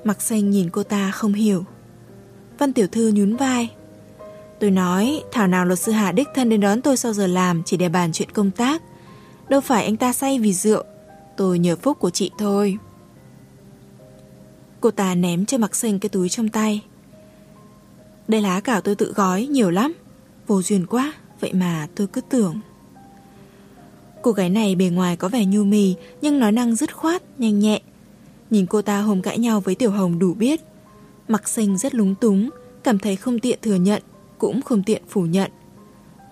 Mặc 0.04 0.22
xanh 0.22 0.50
nhìn 0.50 0.70
cô 0.70 0.84
ta 0.84 1.12
không 1.12 1.34
hiểu. 1.34 1.66
Văn 2.58 2.74
Tiểu 2.74 2.88
Thư 2.88 3.12
nhún 3.12 3.36
vai. 3.36 3.70
Tôi 4.60 4.72
nói, 4.72 5.24
thảo 5.32 5.48
nào 5.48 5.66
luật 5.66 5.80
sư 5.80 5.92
Hà 5.92 6.12
đích 6.12 6.28
thân 6.36 6.50
đến 6.50 6.62
đón 6.62 6.82
tôi 6.82 6.98
sau 6.98 7.14
giờ 7.14 7.28
làm 7.28 7.64
chỉ 7.64 7.78
để 7.78 7.90
bàn 7.90 8.12
chuyện 8.14 8.32
công 8.32 8.52
tác. 8.52 8.82
Đâu 9.50 9.62
phải 9.62 9.86
anh 9.86 9.98
ta 9.98 10.14
say 10.14 10.40
vì 10.40 10.54
rượu, 10.54 10.84
tôi 11.38 11.60
nhờ 11.60 11.76
phúc 11.76 12.00
của 12.00 12.10
chị 12.10 12.32
thôi. 12.38 12.78
Cô 14.82 14.92
ta 14.92 15.16
ném 15.16 15.46
cho 15.46 15.58
mặc 15.58 15.76
xanh 15.76 16.00
cái 16.00 16.10
túi 16.10 16.30
trong 16.30 16.50
tay. 16.50 16.82
Đây 18.28 18.42
lá 18.42 18.60
cảo 18.60 18.82
tôi 18.82 18.96
tự 18.96 19.14
gói 19.16 19.46
nhiều 19.46 19.70
lắm, 19.72 19.94
vô 20.48 20.62
duyên 20.62 20.86
quá, 20.86 21.14
vậy 21.40 21.54
mà 21.54 21.88
tôi 21.96 22.08
cứ 22.08 22.22
tưởng. 22.22 22.60
Cô 24.24 24.32
gái 24.32 24.50
này 24.50 24.76
bề 24.76 24.90
ngoài 24.90 25.16
có 25.16 25.30
vẻ 25.30 25.46
nhu 25.46 25.64
mì 25.64 25.96
nhưng 26.22 26.40
nói 26.40 26.52
năng 26.52 26.76
dứt 26.76 26.96
khoát, 26.96 27.40
nhanh 27.40 27.60
nhẹ. 27.60 27.82
Nhìn 28.50 28.66
cô 28.66 28.82
ta 28.82 29.02
hôm 29.02 29.22
cãi 29.22 29.40
nhau 29.40 29.60
với 29.60 29.76
Tiểu 29.76 29.92
Hồng 29.92 30.20
đủ 30.20 30.34
biết. 30.34 30.62
Mặc 31.28 31.48
xanh 31.48 31.78
rất 31.78 31.96
lúng 31.96 32.16
túng, 32.16 32.50
cảm 32.84 33.00
thấy 33.00 33.16
không 33.16 33.40
tiện 33.40 33.60
thừa 33.62 33.76
nhận, 33.76 34.02
cũng 34.38 34.62
không 34.62 34.84
tiện 34.84 35.02
phủ 35.10 35.22
nhận. 35.22 35.52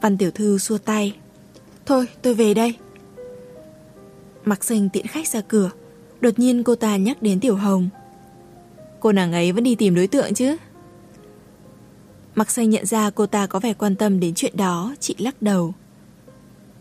Văn 0.01 0.17
Tiểu 0.17 0.31
Thư 0.31 0.57
xua 0.57 0.77
tay. 0.77 1.15
Thôi, 1.85 2.07
tôi 2.21 2.33
về 2.33 2.53
đây. 2.53 2.75
Mặc 4.45 4.63
xanh 4.63 4.89
tiện 4.89 5.07
khách 5.07 5.27
ra 5.27 5.41
cửa. 5.41 5.69
Đột 6.21 6.39
nhiên 6.39 6.63
cô 6.63 6.75
ta 6.75 6.97
nhắc 6.97 7.21
đến 7.21 7.39
Tiểu 7.39 7.55
Hồng. 7.55 7.89
Cô 8.99 9.11
nàng 9.11 9.33
ấy 9.33 9.51
vẫn 9.51 9.63
đi 9.63 9.75
tìm 9.75 9.95
đối 9.95 10.07
tượng 10.07 10.33
chứ? 10.33 10.57
Mặc 12.35 12.51
xanh 12.51 12.69
nhận 12.69 12.85
ra 12.85 13.09
cô 13.09 13.25
ta 13.25 13.47
có 13.47 13.59
vẻ 13.59 13.73
quan 13.73 13.95
tâm 13.95 14.19
đến 14.19 14.33
chuyện 14.35 14.57
đó, 14.57 14.95
chị 14.99 15.15
lắc 15.17 15.41
đầu. 15.41 15.73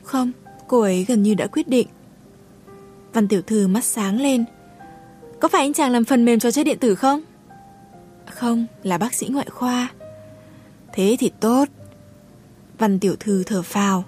Không, 0.02 0.32
cô 0.70 0.80
ấy 0.80 1.04
gần 1.04 1.22
như 1.22 1.34
đã 1.34 1.46
quyết 1.46 1.68
định. 1.68 1.88
Văn 3.12 3.28
tiểu 3.28 3.42
thư 3.42 3.68
mắt 3.68 3.84
sáng 3.84 4.20
lên. 4.20 4.44
Có 5.40 5.48
phải 5.48 5.60
anh 5.60 5.72
chàng 5.72 5.92
làm 5.92 6.04
phần 6.04 6.24
mềm 6.24 6.38
cho 6.38 6.50
chơi 6.50 6.64
điện 6.64 6.78
tử 6.78 6.94
không? 6.94 7.22
Không, 8.26 8.66
là 8.82 8.98
bác 8.98 9.14
sĩ 9.14 9.28
ngoại 9.28 9.46
khoa. 9.50 9.90
Thế 10.92 11.16
thì 11.18 11.30
tốt. 11.40 11.68
Văn 12.78 12.98
tiểu 12.98 13.16
thư 13.20 13.42
thở 13.44 13.62
phào. 13.62 14.04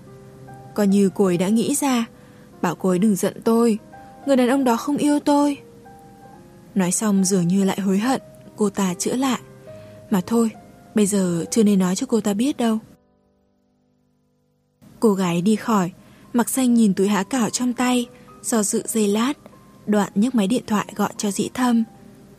Coi 0.74 0.86
như 0.86 1.10
cô 1.14 1.24
ấy 1.24 1.38
đã 1.38 1.48
nghĩ 1.48 1.74
ra, 1.74 2.06
bảo 2.60 2.74
cô 2.74 2.88
ấy 2.88 2.98
đừng 2.98 3.16
giận 3.16 3.40
tôi. 3.44 3.78
Người 4.26 4.36
đàn 4.36 4.48
ông 4.48 4.64
đó 4.64 4.76
không 4.76 4.96
yêu 4.96 5.18
tôi. 5.18 5.56
Nói 6.74 6.92
xong 6.92 7.24
dường 7.24 7.48
như 7.48 7.64
lại 7.64 7.80
hối 7.80 7.98
hận, 7.98 8.22
cô 8.56 8.70
ta 8.70 8.94
chữa 8.94 9.16
lại. 9.16 9.40
Mà 10.10 10.20
thôi, 10.26 10.50
bây 10.94 11.06
giờ 11.06 11.44
chưa 11.50 11.62
nên 11.62 11.78
nói 11.78 11.96
cho 11.96 12.06
cô 12.06 12.20
ta 12.20 12.34
biết 12.34 12.56
đâu. 12.56 12.78
Cô 15.00 15.14
gái 15.14 15.42
đi 15.42 15.56
khỏi, 15.56 15.90
Mặc 16.32 16.48
xanh 16.48 16.74
nhìn 16.74 16.94
túi 16.94 17.08
há 17.08 17.22
cảo 17.22 17.50
trong 17.50 17.72
tay, 17.72 18.06
do 18.42 18.62
dự 18.62 18.82
dây 18.86 19.08
lát, 19.08 19.32
đoạn 19.86 20.12
nhấc 20.14 20.34
máy 20.34 20.46
điện 20.46 20.62
thoại 20.66 20.86
gọi 20.96 21.12
cho 21.16 21.30
dĩ 21.30 21.48
thâm. 21.54 21.84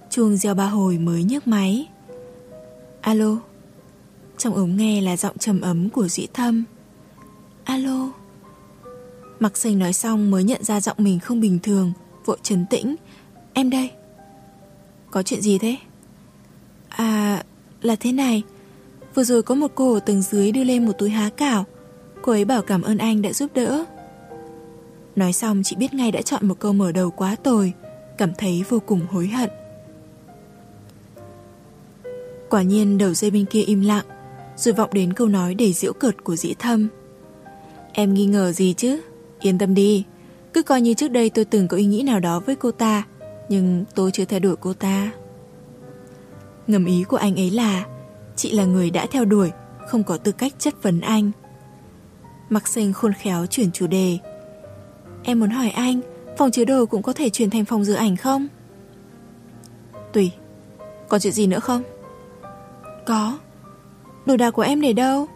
Chuông 0.10 0.38
gieo 0.38 0.56
ba 0.56 0.66
hồi 0.66 0.98
mới 0.98 1.24
nhấc 1.24 1.48
máy. 1.48 1.88
Alo. 3.02 3.38
Trong 4.38 4.56
ống 4.56 4.78
nghe 4.78 5.02
là 5.02 5.18
giọng 5.18 5.38
trầm 5.38 5.62
ấm 5.62 5.90
của 5.90 6.08
dĩ 6.08 6.28
thâm. 6.34 6.64
Alo. 7.64 8.12
Mặc 9.40 9.58
xanh 9.58 9.80
nói 9.80 9.94
xong 9.94 10.32
mới 10.32 10.44
nhận 10.44 10.64
ra 10.64 10.82
giọng 10.82 10.98
mình 11.00 11.20
không 11.20 11.42
bình 11.42 11.60
thường, 11.64 11.94
vội 12.26 12.38
trấn 12.44 12.66
tĩnh. 12.70 12.96
Em 13.54 13.70
đây. 13.70 13.92
Có 15.12 15.24
chuyện 15.24 15.42
gì 15.42 15.58
thế? 15.58 15.76
À, 16.90 17.44
là 17.82 17.96
thế 17.96 18.12
này. 18.12 18.44
Vừa 19.16 19.24
rồi 19.24 19.44
có 19.44 19.56
một 19.56 19.72
cô 19.76 19.94
ở 19.94 20.00
tầng 20.00 20.22
dưới 20.22 20.52
đưa 20.52 20.64
lên 20.64 20.86
một 20.86 20.94
túi 20.98 21.10
há 21.10 21.30
cảo. 21.30 21.66
Cô 22.24 22.32
ấy 22.32 22.46
bảo 22.46 22.62
cảm 22.62 22.82
ơn 22.82 22.98
anh 22.98 23.22
đã 23.22 23.34
giúp 23.34 23.52
đỡ. 23.54 23.86
Nói 25.16 25.34
xong, 25.34 25.62
chị 25.64 25.76
biết 25.76 25.94
ngay 25.94 26.12
đã 26.12 26.22
chọn 26.22 26.48
một 26.48 26.60
câu 26.60 26.74
mở 26.74 26.92
đầu 26.92 27.12
quá 27.12 27.36
tồi, 27.44 27.74
Cảm 28.18 28.34
thấy 28.38 28.64
vô 28.70 28.80
cùng 28.86 29.00
hối 29.12 29.28
hận. 29.28 29.50
Quả 32.50 32.62
nhiên, 32.62 32.98
đầu 32.98 33.14
dây 33.14 33.32
bên 33.32 33.46
kia 33.46 33.62
im 33.62 33.82
lặng, 33.82 34.06
Rồi 34.56 34.74
vọng 34.74 34.90
đến 34.94 35.14
câu 35.14 35.28
nói 35.28 35.54
đầy 35.54 35.74
diễu 35.74 35.94
cợt 35.94 36.24
của 36.24 36.36
dĩ 36.36 36.54
thâm. 36.60 36.88
Em 37.94 38.14
nghi 38.14 38.26
ngờ 38.26 38.52
gì 38.52 38.74
chứ? 38.78 39.02
Yên 39.40 39.58
tâm 39.58 39.74
đi, 39.74 40.06
Cứ 40.54 40.64
coi 40.64 40.82
như 40.82 40.94
trước 40.94 41.12
đây 41.12 41.30
tôi 41.30 41.46
từng 41.46 41.68
có 41.68 41.78
ý 41.78 41.86
nghĩ 41.86 42.04
nào 42.04 42.20
đó 42.20 42.40
với 42.40 42.56
cô 42.56 42.72
ta, 42.72 43.04
Nhưng 43.50 43.86
tôi 43.96 44.12
chưa 44.12 44.26
theo 44.26 44.40
đuổi 44.40 44.56
cô 44.56 44.74
ta. 44.74 45.12
Ngầm 46.68 46.86
ý 46.86 47.04
của 47.04 47.18
anh 47.18 47.36
ấy 47.36 47.52
là, 47.52 47.86
Chị 48.36 48.52
là 48.52 48.66
người 48.66 48.90
đã 48.90 49.06
theo 49.06 49.26
đuổi, 49.26 49.52
Không 49.88 50.04
có 50.04 50.18
tư 50.18 50.32
cách 50.32 50.54
chất 50.60 50.84
vấn 50.84 51.02
anh. 51.02 51.32
Mặc 52.54 52.68
sinh 52.68 52.94
khôn 52.94 53.14
khéo 53.14 53.46
chuyển 53.46 53.72
chủ 53.72 53.88
đề. 53.88 54.18
Em 55.24 55.40
muốn 55.40 55.50
hỏi 55.50 55.70
anh, 55.70 56.02
Phòng 56.38 56.52
chứa 56.52 56.66
đồ 56.66 56.86
cũng 56.86 57.02
có 57.02 57.14
thể 57.14 57.30
chuyển 57.30 57.50
thành 57.50 57.66
phòng 57.66 57.84
dự 57.84 57.94
ảnh 57.94 58.16
không? 58.18 58.48
Tùy. 60.14 60.32
Còn 61.10 61.20
chuyện 61.22 61.34
gì 61.34 61.48
nữa 61.48 61.60
không? 61.60 61.84
Có. 63.06 63.40
Đồ 64.26 64.38
đạc 64.38 64.52
của 64.52 64.62
em 64.62 64.82
để 64.82 64.94
đâu? 64.94 65.28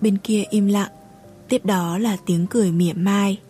Bên 0.00 0.16
kia 0.18 0.44
im 0.50 0.66
lặng. 0.66 0.90
Tiếp 1.48 1.64
đó 1.64 1.98
là 1.98 2.16
tiếng 2.26 2.46
cười 2.46 2.72
mỉa 2.72 2.92
mai. 2.92 3.40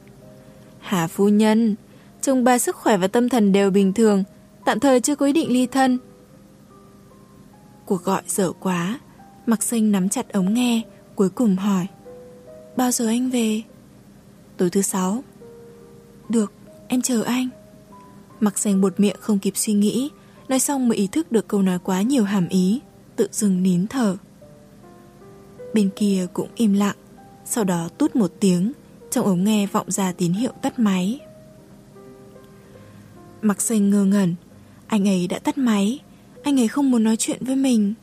Hà 0.80 1.06
phu 1.06 1.28
nhân 1.28 1.76
Chồng 2.22 2.44
bà 2.44 2.58
sức 2.58 2.76
khỏe 2.76 2.96
và 2.96 3.08
tâm 3.08 3.28
thần 3.28 3.52
đều 3.52 3.70
bình 3.70 3.92
thường, 3.92 4.24
Tạm 4.64 4.80
thời 4.80 5.00
chưa 5.00 5.16
có 5.16 5.26
ý 5.26 5.32
định 5.32 5.52
ly 5.52 5.66
thân. 5.66 5.98
Cuộc 7.86 8.04
gọi 8.04 8.22
dở 8.26 8.52
quá. 8.60 9.00
Mặc 9.46 9.62
sinh 9.62 9.92
nắm 9.92 10.08
chặt 10.08 10.32
ống 10.32 10.54
nghe, 10.54 10.82
Cuối 11.14 11.30
cùng 11.30 11.56
hỏi. 11.56 11.86
Bao 12.76 12.90
giờ 12.90 13.06
anh 13.06 13.30
về? 13.30 13.62
Tối 14.56 14.70
thứ 14.70 14.82
sáu. 14.82 15.24
Được, 16.28 16.52
em 16.88 17.02
chờ 17.02 17.22
anh. 17.22 17.48
Mặc 18.40 18.58
dành 18.58 18.80
bột 18.80 19.00
miệng 19.00 19.16
không 19.20 19.38
kịp 19.38 19.56
suy 19.56 19.72
nghĩ 19.72 20.10
Nói 20.48 20.58
xong 20.58 20.88
mới 20.88 20.98
ý 20.98 21.06
thức 21.06 21.32
được 21.32 21.48
câu 21.48 21.62
nói 21.62 21.78
quá 21.78 22.02
nhiều 22.02 22.24
hàm 22.24 22.48
ý 22.48 22.80
Tự 23.16 23.28
dừng 23.32 23.62
nín 23.62 23.86
thở. 23.86 24.16
Bên 25.74 25.90
kia 25.96 26.26
cũng 26.32 26.48
im 26.56 26.72
lặng 26.72 26.96
Sau 27.44 27.64
đó 27.64 27.88
tút 27.98 28.16
một 28.16 28.32
tiếng 28.40 28.72
Trong 29.10 29.24
ống 29.24 29.44
nghe 29.44 29.66
vọng 29.66 29.90
ra 29.90 30.12
tín 30.12 30.32
hiệu 30.32 30.52
tắt 30.62 30.78
máy. 30.78 31.20
Mặc 33.42 33.60
xanh 33.60 33.90
ngơ 33.90 34.04
ngẩn 34.04 34.34
Anh 34.86 35.08
ấy 35.08 35.26
đã 35.26 35.38
tắt 35.38 35.58
máy 35.58 36.00
Anh 36.42 36.60
ấy 36.60 36.68
không 36.68 36.90
muốn 36.90 37.04
nói 37.04 37.16
chuyện 37.16 37.44
với 37.44 37.56
mình. 37.56 37.94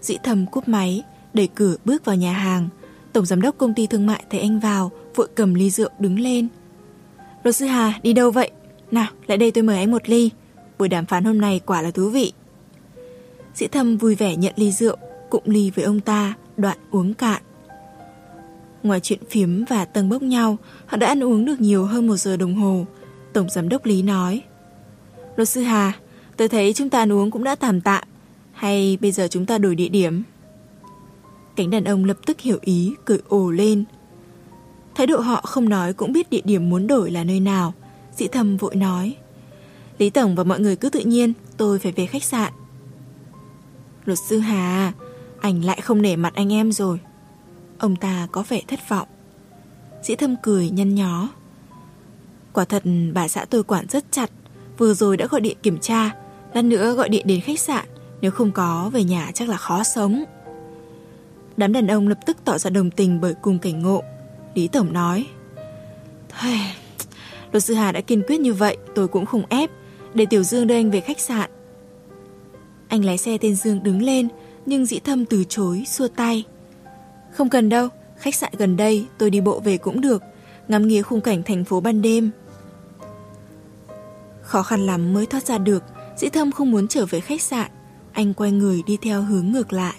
Dĩ 0.00 0.16
thầm 0.22 0.46
cúp 0.46 0.68
máy 0.68 1.02
Đẩy 1.34 1.48
cửa 1.54 1.76
bước 1.84 2.04
vào 2.04 2.16
nhà 2.16 2.32
hàng 2.32 2.68
Tổng 3.12 3.26
giám 3.26 3.40
đốc 3.40 3.58
công 3.58 3.74
ty 3.74 3.86
thương 3.86 4.06
mại 4.06 4.24
thấy 4.30 4.40
anh 4.40 4.60
vào, 4.60 4.90
vội 5.14 5.28
cầm 5.34 5.54
ly 5.54 5.70
rượu 5.70 5.90
đứng 5.98 6.20
lên. 6.20 6.48
Luật 7.42 7.56
sư 7.56 7.66
Hà, 7.66 8.00
đi 8.02 8.12
đâu 8.12 8.30
vậy? 8.30 8.50
Nào, 8.90 9.06
lại 9.26 9.38
đây 9.38 9.50
tôi 9.50 9.64
mời 9.64 9.78
anh 9.78 9.90
một 9.90 10.08
ly. 10.08 10.30
Buổi 10.78 10.88
đàm 10.88 11.06
phán 11.06 11.24
hôm 11.24 11.40
nay 11.40 11.60
quả 11.66 11.82
là 11.82 11.90
thú 11.90 12.08
vị. 12.08 12.32
Sĩ 13.54 13.66
thâm 13.66 13.96
vui 13.96 14.14
vẻ 14.14 14.36
nhận 14.36 14.52
ly 14.56 14.72
rượu, 14.72 14.96
cụng 15.30 15.42
ly 15.46 15.70
với 15.70 15.84
ông 15.84 16.00
ta, 16.00 16.34
đoạn 16.56 16.78
uống 16.90 17.14
cạn. 17.14 17.42
Ngoài 18.82 19.00
chuyện 19.00 19.18
phiếm 19.30 19.64
và 19.64 19.84
tầng 19.84 20.08
bốc 20.08 20.22
nhau, 20.22 20.56
họ 20.86 20.96
đã 20.96 21.06
ăn 21.06 21.24
uống 21.24 21.44
được 21.44 21.60
nhiều 21.60 21.84
hơn 21.84 22.06
một 22.06 22.16
giờ 22.16 22.36
đồng 22.36 22.54
hồ. 22.54 22.86
Tổng 23.32 23.50
giám 23.50 23.68
đốc 23.68 23.86
Lý 23.86 24.02
nói. 24.02 24.42
Luật 25.36 25.48
sư 25.48 25.62
Hà, 25.62 25.92
tôi 26.36 26.48
thấy 26.48 26.72
chúng 26.72 26.90
ta 26.90 26.98
ăn 26.98 27.12
uống 27.12 27.30
cũng 27.30 27.44
đã 27.44 27.54
tạm 27.54 27.80
tạm. 27.80 28.04
Hay 28.52 28.98
bây 29.00 29.12
giờ 29.12 29.28
chúng 29.30 29.46
ta 29.46 29.58
đổi 29.58 29.74
địa 29.74 29.88
điểm? 29.88 30.22
Cánh 31.56 31.70
đàn 31.70 31.84
ông 31.84 32.04
lập 32.04 32.16
tức 32.26 32.40
hiểu 32.40 32.58
ý, 32.60 32.94
cười 33.04 33.18
ồ 33.28 33.50
lên. 33.50 33.84
Thái 34.94 35.06
độ 35.06 35.20
họ 35.20 35.40
không 35.40 35.68
nói 35.68 35.92
cũng 35.92 36.12
biết 36.12 36.30
địa 36.30 36.40
điểm 36.44 36.70
muốn 36.70 36.86
đổi 36.86 37.10
là 37.10 37.24
nơi 37.24 37.40
nào. 37.40 37.74
Dĩ 38.16 38.26
thầm 38.26 38.56
vội 38.56 38.74
nói. 38.74 39.16
Lý 39.98 40.10
Tổng 40.10 40.34
và 40.34 40.44
mọi 40.44 40.60
người 40.60 40.76
cứ 40.76 40.88
tự 40.88 41.00
nhiên, 41.00 41.32
tôi 41.56 41.78
phải 41.78 41.92
về 41.92 42.06
khách 42.06 42.24
sạn. 42.24 42.52
Luật 44.04 44.18
sư 44.28 44.38
Hà, 44.38 44.92
anh 45.40 45.64
lại 45.64 45.80
không 45.80 46.02
nể 46.02 46.16
mặt 46.16 46.34
anh 46.34 46.52
em 46.52 46.72
rồi. 46.72 46.98
Ông 47.82 47.96
ta 47.96 48.28
có 48.32 48.44
vẻ 48.48 48.60
thất 48.68 48.88
vọng 48.88 49.08
Dĩ 50.02 50.14
thâm 50.14 50.36
cười 50.42 50.70
nhăn 50.70 50.94
nhó 50.94 51.28
Quả 52.52 52.64
thật 52.64 52.82
bà 53.12 53.28
xã 53.28 53.44
tôi 53.44 53.64
quản 53.64 53.86
rất 53.88 54.04
chặt 54.10 54.30
Vừa 54.78 54.94
rồi 54.94 55.16
đã 55.16 55.26
gọi 55.26 55.40
điện 55.40 55.56
kiểm 55.62 55.78
tra 55.78 56.10
Lát 56.54 56.62
nữa 56.62 56.94
gọi 56.94 57.08
điện 57.08 57.26
đến 57.26 57.40
khách 57.40 57.60
sạn 57.60 57.86
Nếu 58.20 58.30
không 58.30 58.52
có 58.52 58.90
về 58.92 59.04
nhà 59.04 59.30
chắc 59.34 59.48
là 59.48 59.56
khó 59.56 59.82
sống 59.82 60.24
Đám 61.56 61.72
đàn 61.72 61.86
ông 61.86 62.08
lập 62.08 62.18
tức 62.26 62.36
tỏ 62.44 62.58
ra 62.58 62.70
đồng 62.70 62.90
tình 62.90 63.20
bởi 63.20 63.34
cùng 63.42 63.58
cảnh 63.58 63.82
ngộ. 63.82 64.02
Lý 64.54 64.68
Tổng 64.68 64.92
nói 64.92 65.26
Thầy, 66.28 66.58
luật 67.52 67.64
sư 67.64 67.74
Hà 67.74 67.92
đã 67.92 68.00
kiên 68.00 68.22
quyết 68.28 68.40
như 68.40 68.54
vậy 68.54 68.76
Tôi 68.94 69.08
cũng 69.08 69.26
không 69.26 69.42
ép. 69.48 69.70
Để 70.14 70.26
Tiểu 70.30 70.42
Dương 70.42 70.66
đưa 70.66 70.74
anh 70.74 70.90
về 70.90 71.00
khách 71.00 71.20
sạn. 71.20 71.50
Anh 72.88 73.04
lái 73.04 73.18
xe 73.18 73.38
tên 73.40 73.54
Dương 73.54 73.82
đứng 73.82 74.02
lên 74.02 74.28
Nhưng 74.66 74.86
dĩ 74.86 74.98
thâm 74.98 75.24
từ 75.24 75.44
chối, 75.48 75.84
xua 75.86 76.08
tay. 76.08 76.44
Không 77.32 77.48
cần 77.48 77.68
đâu 77.68 77.88
Khách 78.16 78.34
sạn 78.34 78.52
gần 78.58 78.76
đây 78.76 79.06
tôi 79.18 79.30
đi 79.30 79.40
bộ 79.40 79.60
về 79.60 79.78
cũng 79.78 80.00
được. 80.00 80.22
Ngắm 80.68 80.88
nghía 80.88 81.02
khung 81.02 81.20
cảnh 81.20 81.42
thành 81.42 81.64
phố 81.64 81.80
ban 81.80 82.02
đêm. 82.02 82.30
Khó 84.42 84.62
khăn 84.62 84.86
lắm 84.86 85.12
mới 85.12 85.26
thoát 85.26 85.46
ra 85.46 85.58
được 85.58 85.82
Dĩ 86.16 86.28
thâm 86.28 86.52
không 86.52 86.70
muốn 86.70 86.88
trở 86.88 87.06
về 87.06 87.20
khách 87.20 87.42
sạn. 87.42 87.70
Anh 88.12 88.34
quay 88.34 88.52
người 88.52 88.82
đi 88.86 88.98
theo 89.02 89.22
hướng 89.22 89.48
ngược 89.52 89.72
lại. 89.72 89.94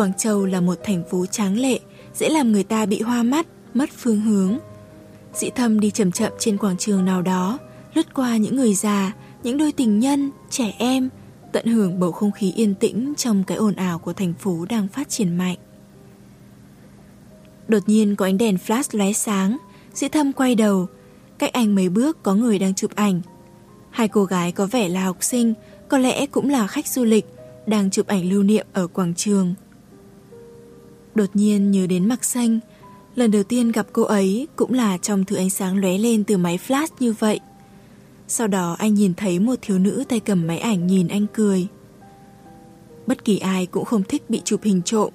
Quảng 0.00 0.12
Châu 0.18 0.46
là 0.46 0.60
một 0.60 0.78
thành 0.84 1.02
phố 1.10 1.26
tráng 1.26 1.58
lệ 1.58 1.78
Dễ 2.14 2.28
làm 2.28 2.52
người 2.52 2.64
ta 2.64 2.86
bị 2.86 3.00
hoa 3.00 3.22
mắt 3.22 3.46
Mất 3.74 3.90
phương 3.96 4.20
hướng. 4.20 4.58
Dĩ 5.34 5.50
thâm 5.50 5.80
đi 5.80 5.90
chậm 5.90 6.12
chậm 6.12 6.32
trên 6.38 6.58
quảng 6.58 6.76
trường 6.76 7.04
nào 7.04 7.22
đó 7.22 7.58
Lướt 7.94 8.14
qua 8.14 8.36
những 8.36 8.56
người 8.56 8.74
già 8.74 9.12
Những 9.42 9.58
đôi 9.58 9.72
tình 9.72 9.98
nhân, 9.98 10.30
trẻ 10.50 10.74
em 10.78 11.08
Tận 11.52 11.66
hưởng 11.66 12.00
bầu 12.00 12.12
không 12.12 12.32
khí 12.32 12.52
yên 12.52 12.74
tĩnh 12.74 13.14
Trong 13.16 13.44
cái 13.44 13.56
ồn 13.56 13.74
ào 13.74 13.98
của 13.98 14.12
thành 14.12 14.34
phố 14.38 14.66
đang 14.68 14.88
phát 14.88 15.08
triển 15.08 15.36
mạnh. 15.36 15.56
Đột 17.68 17.82
nhiên 17.86 18.16
có 18.16 18.26
ánh 18.26 18.38
đèn 18.38 18.56
flash 18.66 18.98
lóe 18.98 19.12
sáng 19.12 19.56
Dĩ 19.94 20.08
thâm 20.08 20.32
quay 20.32 20.54
đầu 20.54 20.86
Cách 21.38 21.52
anh 21.52 21.74
mấy 21.74 21.88
bước 21.88 22.22
có 22.22 22.34
người 22.34 22.58
đang 22.58 22.74
chụp 22.74 22.90
ảnh. 22.94 23.20
Hai 23.90 24.08
cô 24.08 24.24
gái 24.24 24.52
có 24.52 24.66
vẻ 24.66 24.88
là 24.88 25.04
học 25.04 25.16
sinh 25.20 25.54
Có 25.88 25.98
lẽ 25.98 26.26
cũng 26.26 26.50
là 26.50 26.66
khách 26.66 26.88
du 26.88 27.04
lịch 27.04 27.26
Đang 27.66 27.90
chụp 27.90 28.06
ảnh 28.06 28.30
lưu 28.30 28.42
niệm 28.42 28.66
ở 28.72 28.86
quảng 28.86 29.14
trường. 29.14 29.54
Đột 31.20 31.36
nhiên 31.36 31.70
nhớ 31.70 31.86
đến 31.86 32.08
mặc 32.08 32.24
xanh. 32.24 32.60
Lần 33.14 33.30
đầu 33.30 33.42
tiên 33.42 33.72
gặp 33.72 33.86
cô 33.92 34.02
ấy 34.02 34.48
Cũng 34.56 34.72
là 34.72 34.98
trong 34.98 35.24
thứ 35.24 35.36
ánh 35.36 35.50
sáng 35.50 35.78
lóe 35.78 35.98
lên 35.98 36.24
từ 36.24 36.36
máy 36.36 36.58
flash 36.68 36.86
như 37.00 37.12
vậy. 37.12 37.40
Sau 38.28 38.46
đó 38.46 38.76
anh 38.78 38.94
nhìn 38.94 39.14
thấy 39.14 39.38
một 39.38 39.54
thiếu 39.62 39.78
nữ 39.78 40.04
tay 40.08 40.20
cầm 40.20 40.46
máy 40.46 40.58
ảnh 40.58 40.86
nhìn 40.86 41.08
anh 41.08 41.26
cười. 41.34 41.66
Bất 43.06 43.24
kỳ 43.24 43.38
ai 43.38 43.66
cũng 43.66 43.84
không 43.84 44.02
thích 44.02 44.22
bị 44.30 44.40
chụp 44.44 44.60
hình 44.62 44.82
trộm, 44.82 45.12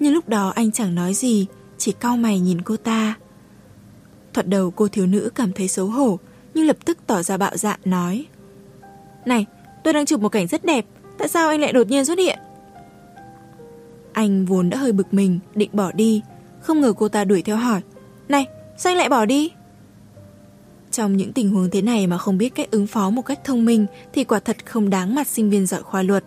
Nhưng 0.00 0.12
lúc 0.12 0.28
đó 0.28 0.48
anh 0.48 0.72
chẳng 0.72 0.94
nói 0.94 1.14
gì, 1.14 1.46
Chỉ 1.78 1.92
cau 1.92 2.16
mày 2.16 2.40
nhìn 2.40 2.62
cô 2.62 2.76
ta. 2.76 3.14
Thoạt 4.34 4.46
đầu 4.46 4.70
cô 4.70 4.88
thiếu 4.88 5.06
nữ 5.06 5.30
cảm 5.34 5.52
thấy 5.52 5.68
xấu 5.68 5.86
hổ, 5.86 6.18
Nhưng 6.54 6.66
lập 6.66 6.76
tức 6.84 6.98
tỏ 7.06 7.22
ra 7.22 7.36
bạo 7.36 7.56
dạn, 7.56 7.80
nói, 7.84 8.26
Này, 9.26 9.46
tôi 9.84 9.92
đang 9.92 10.06
chụp 10.06 10.20
một 10.20 10.28
cảnh 10.28 10.46
rất 10.46 10.64
đẹp, 10.64 10.86
Tại 11.18 11.28
sao 11.28 11.48
anh 11.48 11.60
lại 11.60 11.72
đột 11.72 11.86
nhiên 11.86 12.04
xuất 12.04 12.18
hiện? 12.18 12.38
Anh 14.20 14.44
vốn 14.44 14.70
đã 14.70 14.76
hơi 14.76 14.92
bực 14.92 15.14
mình, 15.14 15.38
Định 15.54 15.70
bỏ 15.72 15.92
đi. 15.92 16.22
Không 16.60 16.80
ngờ 16.80 16.92
cô 16.92 17.08
ta 17.08 17.24
đuổi 17.24 17.42
theo 17.42 17.56
hỏi, 17.56 17.80
Này, 18.28 18.46
sao 18.76 18.90
anh 18.90 18.96
lại 18.96 19.08
bỏ 19.08 19.24
đi? 19.24 19.52
Trong 20.90 21.16
những 21.16 21.32
tình 21.32 21.50
huống 21.50 21.70
thế 21.70 21.82
này 21.82 22.06
mà 22.06 22.18
không 22.18 22.38
biết 22.38 22.54
cách 22.54 22.70
ứng 22.70 22.86
phó 22.86 23.10
một 23.10 23.22
cách 23.22 23.40
thông 23.44 23.64
minh 23.64 23.86
Thì 24.12 24.24
quả 24.24 24.38
thật 24.40 24.66
không 24.66 24.90
đáng 24.90 25.14
mặt 25.14 25.26
sinh 25.26 25.50
viên 25.50 25.66
giỏi 25.66 25.82
khoa 25.82 26.02
luật. 26.02 26.24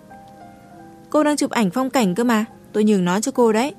Cô 1.10 1.24
đang 1.24 1.38
chụp 1.38 1.52
ảnh 1.52 1.70
phong 1.70 1.90
cảnh 1.90 2.16
cơ 2.16 2.24
mà, 2.24 2.46
Tôi 2.72 2.84
nhường 2.84 3.06
nó 3.06 3.20
cho 3.20 3.32
cô 3.32 3.54
đấy. 3.54 3.74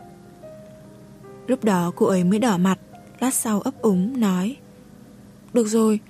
Lúc 1.47 1.65
đó 1.65 1.93
cô 1.97 2.07
ấy 2.07 2.25
mới 2.25 2.39
đỏ 2.39 2.57
mặt, 2.59 2.79
Lát 3.21 3.35
sau 3.35 3.61
ấp 3.61 3.83
úng 3.83 4.21
nói, 4.21 4.57
Được 5.53 5.67
rồi, 5.67 6.01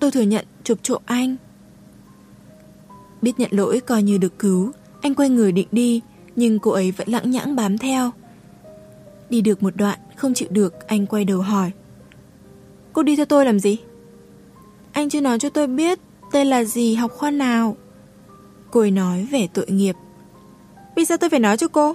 Tôi 0.00 0.10
thừa 0.10 0.22
nhận 0.22 0.44
chụp 0.64 0.78
trộm 0.82 1.02
anh. 1.06 1.36
Biết 3.22 3.32
nhận 3.38 3.50
lỗi 3.52 3.80
coi 3.80 4.02
như 4.02 4.18
được 4.18 4.38
cứu, 4.38 4.72
Anh 5.00 5.14
quay 5.14 5.28
người 5.28 5.52
định 5.52 5.68
đi 5.72 6.00
nhưng 6.38 6.58
cô 6.58 6.70
ấy 6.70 6.90
vẫn 6.90 7.08
lẳng 7.08 7.30
nhãng 7.30 7.56
bám 7.56 7.78
theo 7.78 8.10
Đi 9.30 9.40
được 9.40 9.62
một 9.62 9.76
đoạn, 9.76 9.98
Không 10.16 10.34
chịu 10.34 10.48
được, 10.50 10.86
anh 10.86 11.06
quay 11.06 11.24
đầu 11.24 11.40
hỏi 11.40 11.70
Cô 12.92 13.02
đi 13.02 13.16
theo 13.16 13.26
tôi 13.26 13.44
làm 13.44 13.60
gì 13.60 13.76
Anh 14.92 15.08
chưa 15.10 15.20
nói 15.20 15.38
cho 15.38 15.50
tôi 15.50 15.66
biết 15.66 15.98
Tên 16.32 16.46
là 16.46 16.64
gì, 16.64 16.94
học 16.94 17.12
khoa 17.12 17.30
nào 17.30 17.76
Cô 18.70 18.80
ấy 18.80 18.90
nói 18.90 19.28
vẻ 19.30 19.46
tội 19.54 19.66
nghiệp 19.68 19.96
Vì 20.96 21.04
sao 21.04 21.16
tôi 21.16 21.30
phải 21.30 21.40
nói 21.40 21.56
cho 21.56 21.68
cô 21.68 21.94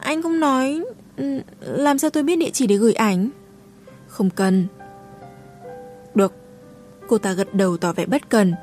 Anh 0.00 0.22
không 0.22 0.40
nói 0.40 0.84
ừ, 1.16 1.40
làm 1.60 1.98
sao 1.98 2.10
tôi 2.10 2.22
biết 2.22 2.36
địa 2.36 2.50
chỉ 2.50 2.66
để 2.66 2.76
gửi 2.76 2.92
ảnh? 2.92 3.30
Không 4.06 4.30
cần. 4.30 4.66
Được. 6.14 6.34
Cô 7.08 7.18
ta 7.18 7.32
gật 7.32 7.54
đầu 7.54 7.76
tỏ 7.76 7.92
vẻ 7.92 8.06
bất 8.06 8.28
cần. 8.28 8.54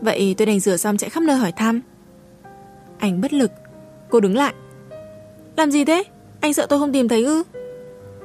Vậy 0.00 0.34
tôi 0.38 0.46
đành 0.46 0.60
rửa 0.60 0.76
xong 0.76 0.96
chạy 0.96 1.10
khắp 1.10 1.22
nơi 1.22 1.36
hỏi 1.36 1.52
thăm. 1.52 1.80
Anh 2.98 3.20
bất 3.20 3.32
lực. 3.32 3.50
Cô 4.10 4.20
đứng 4.20 4.36
lại. 4.36 4.54
Làm 5.56 5.70
gì 5.70 5.84
thế? 5.84 6.04
Anh 6.40 6.54
sợ 6.54 6.66
tôi 6.66 6.78
không 6.78 6.92
tìm 6.92 7.08
thấy 7.08 7.24
ư? 7.24 7.42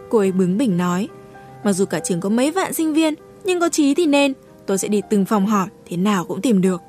Cô 0.09 0.17
ấy 0.17 0.31
bướng 0.31 0.57
bỉnh 0.57 0.77
nói. 0.77 1.09
Mặc 1.63 1.73
dù 1.73 1.85
cả 1.85 1.99
trường 1.99 2.19
có 2.19 2.29
mấy 2.29 2.51
vạn 2.51 2.73
sinh 2.73 2.93
viên, 2.93 3.13
nhưng 3.43 3.59
có 3.59 3.69
trí 3.69 3.93
thì 3.93 4.05
nên. 4.05 4.33
Tôi 4.65 4.77
sẽ 4.77 4.87
đi 4.87 5.01
từng 5.09 5.25
phòng 5.25 5.45
hỏi, 5.45 5.67
thế 5.85 5.97
nào 5.97 6.25
cũng 6.25 6.41
tìm 6.41 6.61
được. 6.61 6.81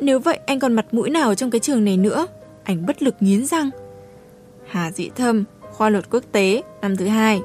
Nếu 0.00 0.18
vậy 0.18 0.38
anh 0.46 0.60
còn 0.60 0.72
mặt 0.72 0.86
mũi 0.92 1.10
nào 1.10 1.34
trong 1.34 1.50
cái 1.50 1.60
trường 1.60 1.84
này 1.84 1.96
nữa? 1.96 2.26
Anh 2.64 2.86
bất 2.86 3.02
lực 3.02 3.14
nghiến 3.20 3.46
răng. 3.46 3.70
Hà 4.66 4.90
Dĩ 4.90 5.10
Thâm, 5.16 5.44
khoa 5.60 5.90
luật 5.90 6.10
quốc 6.10 6.24
tế, 6.32 6.62
năm 6.82 6.96
thứ 6.96 7.06
hai. 7.06 7.42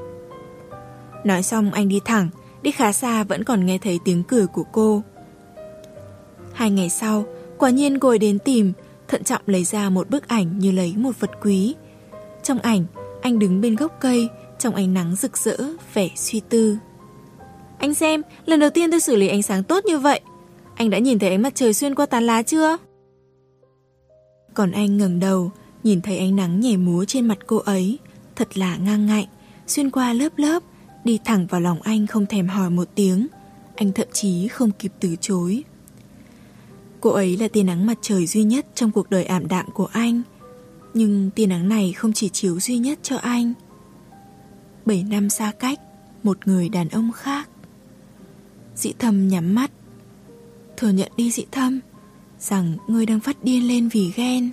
Nói 1.23 1.43
xong 1.43 1.71
anh 1.71 1.89
đi 1.89 1.99
thẳng, 2.05 2.29
đi 2.61 2.71
khá 2.71 2.91
xa 2.91 3.23
vẫn 3.23 3.43
còn 3.43 3.65
nghe 3.65 3.77
thấy 3.77 3.99
tiếng 4.05 4.23
cười 4.23 4.47
của 4.47 4.63
cô. 4.63 5.01
Hai 6.53 6.71
ngày 6.71 6.89
sau, 6.89 7.25
quả 7.59 7.69
nhiên 7.69 7.99
cô 7.99 8.09
ấy 8.09 8.19
đến 8.19 8.39
tìm, 8.39 8.73
thận 9.07 9.23
trọng 9.23 9.41
lấy 9.45 9.63
ra 9.63 9.89
một 9.89 10.09
bức 10.09 10.27
ảnh 10.27 10.59
như 10.59 10.71
lấy 10.71 10.93
một 10.97 11.19
vật 11.19 11.31
quý. 11.41 11.75
Trong 12.43 12.59
ảnh, 12.59 12.85
anh 13.21 13.39
đứng 13.39 13.61
bên 13.61 13.75
gốc 13.75 13.97
cây, 14.01 14.29
trong 14.59 14.75
ánh 14.75 14.93
nắng 14.93 15.15
rực 15.15 15.37
rỡ, 15.37 15.57
vẻ 15.93 16.09
suy 16.15 16.41
tư. 16.49 16.77
Anh 17.77 17.93
xem, 17.93 18.21
lần 18.45 18.59
đầu 18.59 18.69
tiên 18.69 18.91
tôi 18.91 18.99
xử 18.99 19.15
lý 19.15 19.27
ánh 19.27 19.41
sáng 19.41 19.63
tốt 19.63 19.85
như 19.85 19.99
vậy. 19.99 20.19
Anh 20.75 20.89
đã 20.89 20.97
nhìn 20.97 21.19
thấy 21.19 21.29
ánh 21.29 21.41
mặt 21.41 21.55
trời 21.55 21.73
xuyên 21.73 21.95
qua 21.95 22.05
tán 22.05 22.23
lá 22.23 22.41
chưa? 22.41 22.77
Còn 24.53 24.71
anh 24.71 24.97
ngẩng 24.97 25.19
đầu, 25.19 25.51
Nhìn 25.83 26.01
thấy 26.01 26.17
ánh 26.17 26.35
nắng 26.35 26.59
nhảy 26.59 26.77
múa 26.77 27.05
trên 27.05 27.25
mặt 27.25 27.37
cô 27.47 27.57
ấy 27.57 27.99
Thật 28.35 28.57
là 28.57 28.77
ngang 28.77 29.05
ngạnh 29.05 29.25
Xuyên 29.67 29.91
qua 29.91 30.13
lớp 30.13 30.29
lớp 30.37 30.63
Đi 31.03 31.19
thẳng 31.25 31.47
vào 31.47 31.61
lòng 31.61 31.81
anh 31.81 32.07
không 32.07 32.25
thèm 32.25 32.47
hỏi 32.47 32.69
một 32.69 32.87
tiếng 32.95 33.27
Anh 33.75 33.91
thậm 33.91 34.07
chí 34.13 34.47
không 34.47 34.71
kịp 34.79 34.91
từ 34.99 35.15
chối 35.21 35.63
Cô 37.01 37.09
ấy 37.09 37.37
là 37.37 37.47
tia 37.47 37.63
nắng 37.63 37.85
mặt 37.85 37.97
trời 38.01 38.27
duy 38.27 38.43
nhất 38.43 38.65
Trong 38.75 38.91
cuộc 38.91 39.09
đời 39.09 39.25
ảm 39.25 39.47
đạm 39.47 39.65
của 39.73 39.85
anh. 39.85 40.21
Nhưng 40.93 41.29
tia 41.35 41.45
nắng 41.45 41.69
này 41.69 41.93
không 41.93 42.13
chỉ 42.13 42.29
chiếu 42.29 42.59
duy 42.59 42.77
nhất 42.77 42.99
cho 43.03 43.17
anh. 43.17 43.53
Bảy 44.85 45.03
năm 45.03 45.29
xa 45.29 45.51
cách, 45.59 45.79
Một 46.23 46.47
người 46.47 46.69
đàn 46.69 46.89
ông 46.89 47.11
khác. 47.11 47.49
Dĩ 48.75 48.93
thâm 48.99 49.27
nhắm 49.27 49.55
mắt. 49.55 49.71
Thừa 50.77 50.89
nhận 50.89 51.11
đi, 51.17 51.31
dĩ 51.31 51.45
thâm, 51.51 51.79
Rằng 52.39 52.77
ngươi 52.87 53.05
đang 53.05 53.19
phát 53.19 53.43
điên 53.43 53.67
lên 53.67 53.89
vì 53.89 54.11
ghen. 54.15 54.51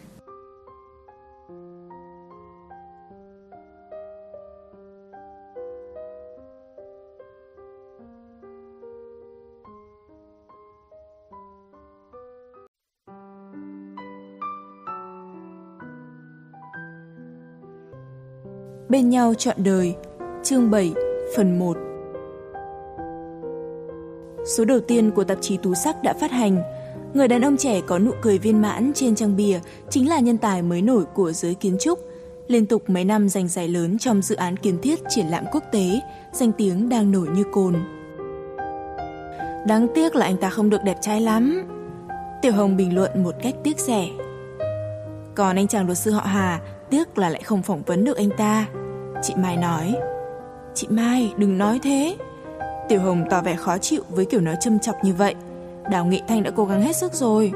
Bên 18.89 19.11
nhau 19.11 19.35
trọn 19.35 19.57
đời 19.59 19.95
Chương 20.43 20.71
7 20.71 20.93
Phần 21.37 21.59
1 21.59 21.77
Số 24.57 24.65
đầu 24.65 24.81
tiên 24.81 25.11
của 25.11 25.25
tạp 25.25 25.39
chí 25.41 25.57
Tú 25.57 25.75
Sắc 25.75 26.03
đã 26.03 26.15
phát 26.21 26.31
hành 26.31 26.63
Người 27.15 27.29
đàn 27.29 27.45
ông 27.45 27.57
trẻ 27.57 27.81
có 27.87 27.99
nụ 27.99 28.11
cười 28.23 28.39
viên 28.39 28.63
mãn 28.63 28.93
trên 28.95 29.15
trang 29.15 29.37
bìa 29.37 29.59
chính 29.91 30.09
là 30.09 30.21
nhân 30.21 30.39
tài 30.39 30.63
mới 30.63 30.83
nổi 30.83 31.05
của 31.05 31.33
giới 31.33 31.55
kiến 31.55 31.77
trúc. 31.81 31.99
Liên 32.49 32.67
tục 32.67 32.83
mấy 32.87 33.05
năm 33.05 33.29
giành 33.29 33.49
giải 33.49 33.69
lớn 33.69 33.99
trong 33.99 34.23
dự 34.23 34.35
án 34.35 34.57
kiến 34.57 34.79
thiết 34.83 35.01
triển 35.09 35.27
lãm 35.27 35.45
quốc 35.53 35.65
tế, 35.73 36.01
danh 36.33 36.53
tiếng 36.53 36.89
đang 36.89 37.13
nổi 37.13 37.29
như 37.35 37.45
cồn. 37.53 37.75
Đáng 39.67 39.87
tiếc 39.95 40.17
là 40.17 40.27
anh 40.27 40.37
ta 40.37 40.51
không 40.51 40.71
được 40.71 40.83
đẹp 40.85 40.97
trai 41.01 41.21
lắm. 41.21 41.63
Tiểu 42.43 42.53
Hồng 42.53 42.77
bình 42.77 42.95
luận 42.95 43.23
một 43.23 43.35
cách 43.43 43.55
tiếc 43.63 43.79
rẻ. 43.79 44.09
Còn 45.35 45.57
anh 45.57 45.69
chàng 45.69 45.87
luật 45.87 45.99
sư 45.99 46.11
họ 46.11 46.23
Hà 46.25 46.61
Tiếc 46.91 47.19
là 47.19 47.31
lại 47.31 47.43
không 47.43 47.63
phỏng 47.63 47.83
vấn 47.87 48.05
được 48.05 48.17
anh 48.17 48.31
ta 48.39 48.67
Chị 49.23 49.35
Mai 49.37 49.57
nói 49.57 49.95
Chị 50.75 50.87
Mai 50.91 51.33
đừng 51.37 51.59
nói 51.59 51.81
thế 51.83 52.17
Tiểu 52.89 53.01
Hồng 53.01 53.25
tỏ 53.31 53.43
vẻ 53.43 53.57
khó 53.57 53.79
chịu 53.79 54.03
với 54.09 54.25
kiểu 54.25 54.41
nói 54.41 54.57
châm 54.61 54.79
chọc 54.79 54.97
như 55.03 55.15
vậy 55.15 55.35
Đào 55.91 56.07
Nghị 56.07 56.23
Thanh 56.29 56.43
đã 56.43 56.51
cố 56.57 56.65
gắng 56.65 56.83
hết 56.83 56.97
sức 56.97 57.13
rồi 57.15 57.53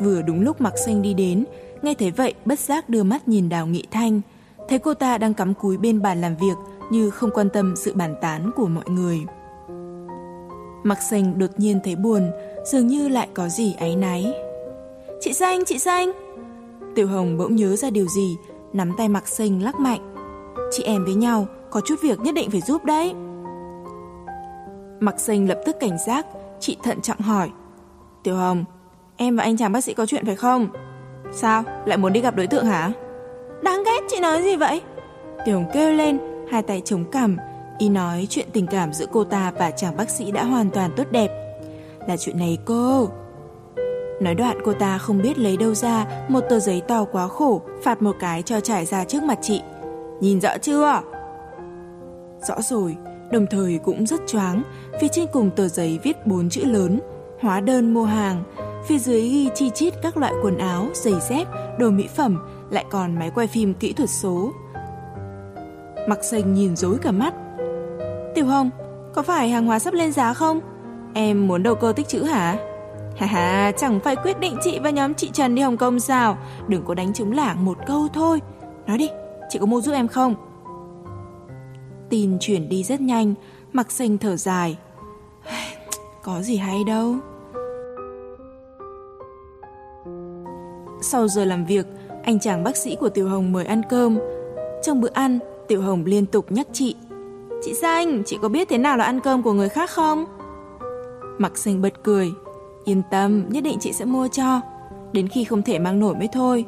Vừa 0.00 0.22
đúng 0.22 0.40
lúc 0.40 0.60
Mạc 0.60 0.78
Xanh 0.78 1.02
đi 1.02 1.14
đến 1.14 1.44
nghe 1.82 1.94
thấy 1.94 2.10
vậy 2.10 2.34
bất 2.44 2.58
giác 2.58 2.88
đưa 2.88 3.02
mắt 3.02 3.28
nhìn 3.28 3.48
Đào 3.48 3.66
Nghị 3.66 3.86
Thanh, 3.90 4.20
thấy 4.68 4.78
cô 4.78 4.94
ta 4.94 5.18
đang 5.18 5.34
cắm 5.34 5.54
cúi 5.54 5.76
bên 5.76 6.02
bàn 6.02 6.20
làm 6.20 6.36
việc 6.36 6.56
như 6.90 7.10
không 7.10 7.30
quan 7.34 7.50
tâm 7.50 7.74
sự 7.76 7.92
bàn 7.94 8.14
tán 8.20 8.50
của 8.56 8.66
mọi 8.66 8.84
người. 8.88 9.20
Mặc 10.82 10.98
xanh 11.10 11.38
đột 11.38 11.50
nhiên 11.56 11.80
thấy 11.84 11.96
buồn, 11.96 12.30
dường 12.64 12.86
như 12.86 13.08
lại 13.08 13.28
có 13.34 13.48
gì 13.48 13.74
áy 13.78 13.96
náy. 13.96 14.32
Chị 15.20 15.32
Xanh, 15.32 15.64
chị 15.64 15.78
Xanh! 15.78 16.12
Tiểu 16.94 17.08
Hồng 17.08 17.38
bỗng 17.38 17.56
nhớ 17.56 17.76
ra 17.76 17.90
điều 17.90 18.06
gì, 18.06 18.36
nắm 18.72 18.92
tay 18.98 19.08
Mặc 19.08 19.28
xanh 19.28 19.62
lắc 19.62 19.80
mạnh. 19.80 20.14
Chị 20.70 20.82
em 20.82 21.04
với 21.04 21.14
nhau, 21.14 21.46
có 21.70 21.80
chút 21.80 21.94
việc 22.02 22.20
nhất 22.20 22.34
định 22.34 22.50
phải 22.50 22.60
giúp 22.60 22.84
đấy. 22.84 23.14
Mặc 25.00 25.20
xanh 25.20 25.48
lập 25.48 25.60
tức 25.66 25.76
cảnh 25.80 25.98
giác, 26.06 26.26
chị 26.60 26.76
thận 26.82 27.00
trọng 27.00 27.20
hỏi. 27.20 27.50
Tiểu 28.22 28.36
Hồng, 28.36 28.64
em 29.16 29.36
và 29.36 29.42
anh 29.42 29.56
chàng 29.56 29.72
bác 29.72 29.84
sĩ 29.84 29.94
có 29.94 30.06
chuyện 30.06 30.26
phải 30.26 30.36
không? 30.36 30.68
Sao, 31.32 31.62
lại 31.86 31.98
muốn 31.98 32.12
đi 32.12 32.20
gặp 32.20 32.36
đối 32.36 32.46
tượng 32.46 32.66
hả? 32.66 32.92
Đáng 33.62 33.82
ghét, 33.84 34.00
chị 34.08 34.20
nói 34.20 34.42
gì 34.42 34.56
vậy? 34.56 34.80
Tiểu 35.46 35.54
Hồng 35.56 35.70
kêu 35.72 35.92
lên, 35.92 36.18
hai 36.50 36.62
tay 36.62 36.82
chống 36.84 37.04
cằm, 37.04 37.36
y 37.78 37.88
nói 37.88 38.26
chuyện 38.30 38.48
tình 38.52 38.66
cảm 38.66 38.92
giữa 38.92 39.06
cô 39.12 39.24
ta 39.24 39.52
và 39.58 39.70
chàng 39.70 39.96
bác 39.96 40.10
sĩ 40.10 40.30
đã 40.32 40.44
hoàn 40.44 40.70
toàn 40.70 40.90
tốt 40.96 41.04
đẹp. 41.10 41.30
Là 42.08 42.16
chuyện 42.16 42.38
này 42.38 42.58
cô. 42.64 43.08
Nói 44.22 44.34
đoạn 44.34 44.58
cô 44.64 44.72
ta 44.72 44.98
không 44.98 45.22
biết 45.22 45.38
lấy 45.38 45.56
đâu 45.56 45.74
ra 45.74 46.06
một 46.28 46.40
tờ 46.40 46.58
giấy 46.58 46.82
to 46.88 47.04
quá 47.04 47.28
khổ, 47.28 47.62
phạt 47.82 48.02
một 48.02 48.16
cái 48.20 48.42
cho 48.42 48.60
trải 48.60 48.86
ra 48.86 49.04
trước 49.04 49.22
mặt 49.22 49.38
chị. 49.42 49.62
Nhìn 50.20 50.40
rõ 50.40 50.58
chưa? 50.58 51.00
Rõ 52.48 52.54
rồi, 52.62 52.96
đồng 53.30 53.46
thời 53.50 53.78
cũng 53.84 54.06
rất 54.06 54.20
choáng 54.26 54.62
vì 55.00 55.08
trên 55.12 55.26
cùng 55.32 55.50
tờ 55.50 55.68
giấy 55.68 55.98
viết 56.02 56.26
bốn 56.26 56.48
chữ 56.48 56.64
lớn, 56.64 57.00
hóa 57.40 57.60
đơn 57.60 57.94
mua 57.94 58.04
hàng, 58.04 58.42
phía 58.86 58.98
dưới 58.98 59.20
ghi 59.20 59.50
chi 59.54 59.70
chít 59.70 59.94
các 60.02 60.16
loại 60.16 60.32
quần 60.42 60.58
áo, 60.58 60.86
giày 60.94 61.14
dép, 61.28 61.48
đồ 61.78 61.90
mỹ 61.90 62.08
phẩm, 62.16 62.38
lại 62.70 62.84
còn 62.90 63.18
máy 63.18 63.30
quay 63.34 63.46
phim 63.46 63.74
kỹ 63.74 63.92
thuật 63.92 64.10
số. 64.10 64.52
Mặc 66.08 66.24
xanh 66.24 66.54
nhìn 66.54 66.76
dối 66.76 66.96
cả 67.02 67.10
mắt. 67.10 67.34
Tiểu 68.34 68.46
Hồng, 68.46 68.70
có 69.14 69.22
phải 69.22 69.48
hàng 69.48 69.66
hóa 69.66 69.78
sắp 69.78 69.94
lên 69.94 70.12
giá 70.12 70.34
không? 70.34 70.60
Em 71.14 71.46
muốn 71.48 71.62
đầu 71.62 71.74
cơ 71.74 71.92
tích 71.96 72.08
chữ 72.08 72.22
hả? 72.22 72.71
Hà 73.22 73.28
hà, 73.28 73.72
chẳng 73.72 74.00
phải 74.00 74.16
quyết 74.16 74.40
định 74.40 74.56
chị 74.64 74.78
và 74.78 74.90
nhóm 74.90 75.14
chị 75.14 75.30
Trần 75.32 75.54
đi 75.54 75.62
Hồng 75.62 75.76
Kông 75.76 76.00
sao? 76.00 76.38
Đừng 76.68 76.82
có 76.84 76.94
đánh 76.94 77.12
trống 77.12 77.32
lảng 77.32 77.64
một 77.64 77.78
câu 77.86 78.08
thôi. 78.14 78.40
Nói 78.86 78.98
đi, 78.98 79.08
chị 79.48 79.58
có 79.58 79.66
mua 79.66 79.80
giúp 79.80 79.92
em 79.92 80.08
không? 80.08 80.34
Tin 82.10 82.38
chuyển 82.40 82.68
đi 82.68 82.82
rất 82.82 83.00
nhanh, 83.00 83.34
mặc 83.72 83.92
xanh 83.92 84.18
thở 84.18 84.36
dài. 84.36 84.76
Có 86.22 86.42
gì 86.42 86.56
hay 86.56 86.84
đâu. 86.86 87.14
Sau 91.02 91.28
giờ 91.28 91.44
làm 91.44 91.64
việc, 91.64 91.86
anh 92.22 92.40
chàng 92.40 92.64
bác 92.64 92.76
sĩ 92.76 92.96
của 92.96 93.08
Tiểu 93.08 93.28
Hồng 93.28 93.52
mời 93.52 93.64
ăn 93.64 93.82
cơm. 93.90 94.18
Trong 94.82 95.00
bữa 95.00 95.12
ăn, 95.12 95.38
Tiểu 95.68 95.82
Hồng 95.82 96.04
liên 96.06 96.26
tục 96.26 96.52
nhắc 96.52 96.66
chị. 96.72 96.96
Chị 97.62 97.74
Xanh, 97.74 98.22
chị 98.26 98.38
có 98.42 98.48
biết 98.48 98.68
thế 98.68 98.78
nào 98.78 98.96
là 98.96 99.04
ăn 99.04 99.20
cơm 99.20 99.42
của 99.42 99.52
người 99.52 99.68
khác 99.68 99.90
không? 99.90 100.24
Mặc 101.38 101.58
xanh 101.58 101.82
bật 101.82 101.92
cười. 102.02 102.32
Yên 102.84 103.02
tâm, 103.10 103.48
nhất 103.48 103.64
định 103.64 103.78
chị 103.80 103.92
sẽ 103.92 104.04
mua 104.04 104.28
cho. 104.28 104.60
Đến 105.12 105.28
khi 105.28 105.44
không 105.44 105.62
thể 105.62 105.78
mang 105.78 106.00
nổi 106.00 106.14
mới 106.14 106.28
thôi. 106.32 106.64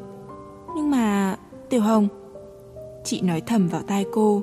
Nhưng 0.75 0.91
mà... 0.91 1.35
Tiểu 1.69 1.81
Hồng... 1.81 2.07
Chị 3.03 3.21
nói 3.21 3.41
thầm 3.41 3.67
vào 3.67 3.81
tai 3.87 4.05
cô. 4.13 4.41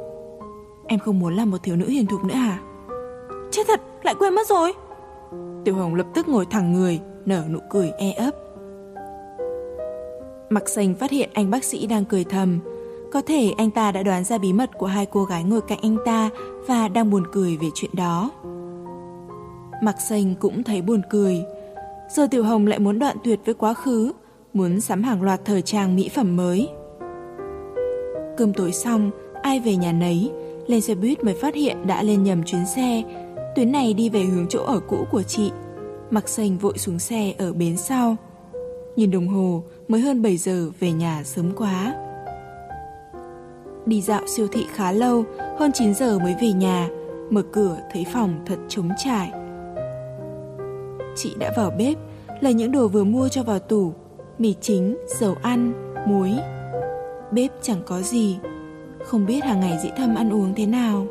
Em 0.86 0.98
không 0.98 1.18
muốn 1.18 1.36
làm 1.36 1.50
một 1.50 1.62
thiếu 1.62 1.76
nữ 1.76 1.88
hiền 1.88 2.06
thục 2.06 2.24
nữa 2.24 2.34
hả? 2.34 2.60
Chết 3.50 3.62
thật, 3.68 3.80
lại 4.02 4.14
quên 4.18 4.34
mất 4.34 4.48
rồi. 4.48 4.72
Tiểu 5.64 5.74
Hồng 5.74 5.94
lập 5.94 6.06
tức 6.14 6.28
ngồi 6.28 6.46
thẳng 6.46 6.72
người, 6.72 7.00
nở 7.24 7.44
nụ 7.50 7.58
cười 7.70 7.90
e 7.98 8.12
ấp. 8.12 8.30
Mặc 10.50 10.68
xanh 10.68 10.94
phát 10.94 11.10
hiện 11.10 11.30
anh 11.32 11.50
bác 11.50 11.64
sĩ 11.64 11.86
đang 11.86 12.04
cười 12.04 12.24
thầm. 12.24 12.58
Có 13.12 13.22
thể 13.26 13.52
anh 13.58 13.70
ta 13.70 13.92
đã 13.92 14.02
đoán 14.02 14.24
ra 14.24 14.38
bí 14.38 14.52
mật 14.52 14.70
của 14.78 14.86
hai 14.86 15.06
cô 15.06 15.24
gái 15.24 15.44
ngồi 15.44 15.60
cạnh 15.60 15.78
anh 15.82 15.96
ta 16.04 16.30
và 16.66 16.88
đang 16.88 17.10
buồn 17.10 17.22
cười 17.32 17.56
về 17.56 17.66
chuyện 17.74 17.90
đó. 17.94 18.30
Mặc 19.82 19.96
xanh 20.00 20.34
cũng 20.40 20.62
thấy 20.62 20.82
buồn 20.82 21.02
cười. 21.10 21.44
Giờ 22.12 22.26
Tiểu 22.30 22.44
Hồng 22.44 22.66
lại 22.66 22.78
muốn 22.78 22.98
đoạn 22.98 23.16
tuyệt 23.24 23.40
với 23.44 23.54
quá 23.54 23.74
khứ, 23.74 24.12
muốn 24.52 24.80
sắm 24.80 25.02
hàng 25.02 25.22
loạt 25.22 25.40
thời 25.44 25.62
trang 25.62 25.96
mỹ 25.96 26.08
phẩm 26.08 26.36
mới. 26.36 26.68
Cơm 28.36 28.52
tối 28.54 28.72
xong, 28.72 29.10
ai 29.42 29.60
về 29.60 29.76
nhà 29.76 29.92
nấy, 29.92 30.30
lên 30.66 30.80
xe 30.80 30.94
buýt 30.94 31.24
mới 31.24 31.34
phát 31.34 31.54
hiện 31.54 31.86
đã 31.86 32.02
lên 32.02 32.22
nhầm 32.22 32.42
chuyến 32.42 32.66
xe. 32.66 33.02
Tuyến 33.56 33.72
này 33.72 33.94
đi 33.94 34.08
về 34.08 34.22
hướng 34.22 34.46
chỗ 34.48 34.62
ở 34.62 34.80
cũ 34.88 35.06
của 35.10 35.22
chị. 35.22 35.50
Mặc 36.10 36.28
xanh 36.28 36.58
vội 36.58 36.78
xuống 36.78 36.98
xe 36.98 37.34
ở 37.38 37.52
bến 37.52 37.76
sau. 37.76 38.16
Nhìn 38.96 39.10
đồng 39.10 39.28
hồ, 39.28 39.62
mới 39.88 40.00
hơn 40.00 40.22
7 40.22 40.36
giờ 40.36 40.70
về 40.80 40.92
nhà 40.92 41.22
sớm 41.24 41.52
quá. 41.56 41.94
Đi 43.86 44.00
dạo 44.00 44.22
siêu 44.26 44.46
thị 44.52 44.66
khá 44.74 44.92
lâu, 44.92 45.24
hơn 45.58 45.70
9 45.74 45.94
giờ 45.94 46.18
mới 46.18 46.34
về 46.40 46.52
nhà, 46.52 46.88
mở 47.30 47.42
cửa 47.52 47.78
thấy 47.92 48.06
phòng 48.12 48.40
thật 48.46 48.58
trống 48.68 48.88
trải. 49.04 49.41
Chị 51.16 51.34
đã 51.38 51.52
vào 51.56 51.70
bếp, 51.78 51.98
lấy 52.40 52.54
những 52.54 52.72
đồ 52.72 52.88
vừa 52.88 53.04
mua 53.04 53.28
cho 53.28 53.42
vào 53.42 53.58
tủ, 53.58 53.92
mì 54.38 54.54
chính, 54.60 54.96
dầu 55.20 55.36
ăn, 55.42 55.72
muối. 56.08 56.32
Bếp 57.32 57.50
chẳng 57.62 57.82
có 57.86 58.00
gì, 58.00 58.38
không 59.04 59.26
biết 59.26 59.44
hàng 59.44 59.60
ngày 59.60 59.78
dĩ 59.82 59.90
thâm 59.96 60.14
ăn 60.14 60.32
uống 60.32 60.54
thế 60.56 60.66
nào. 60.66 61.06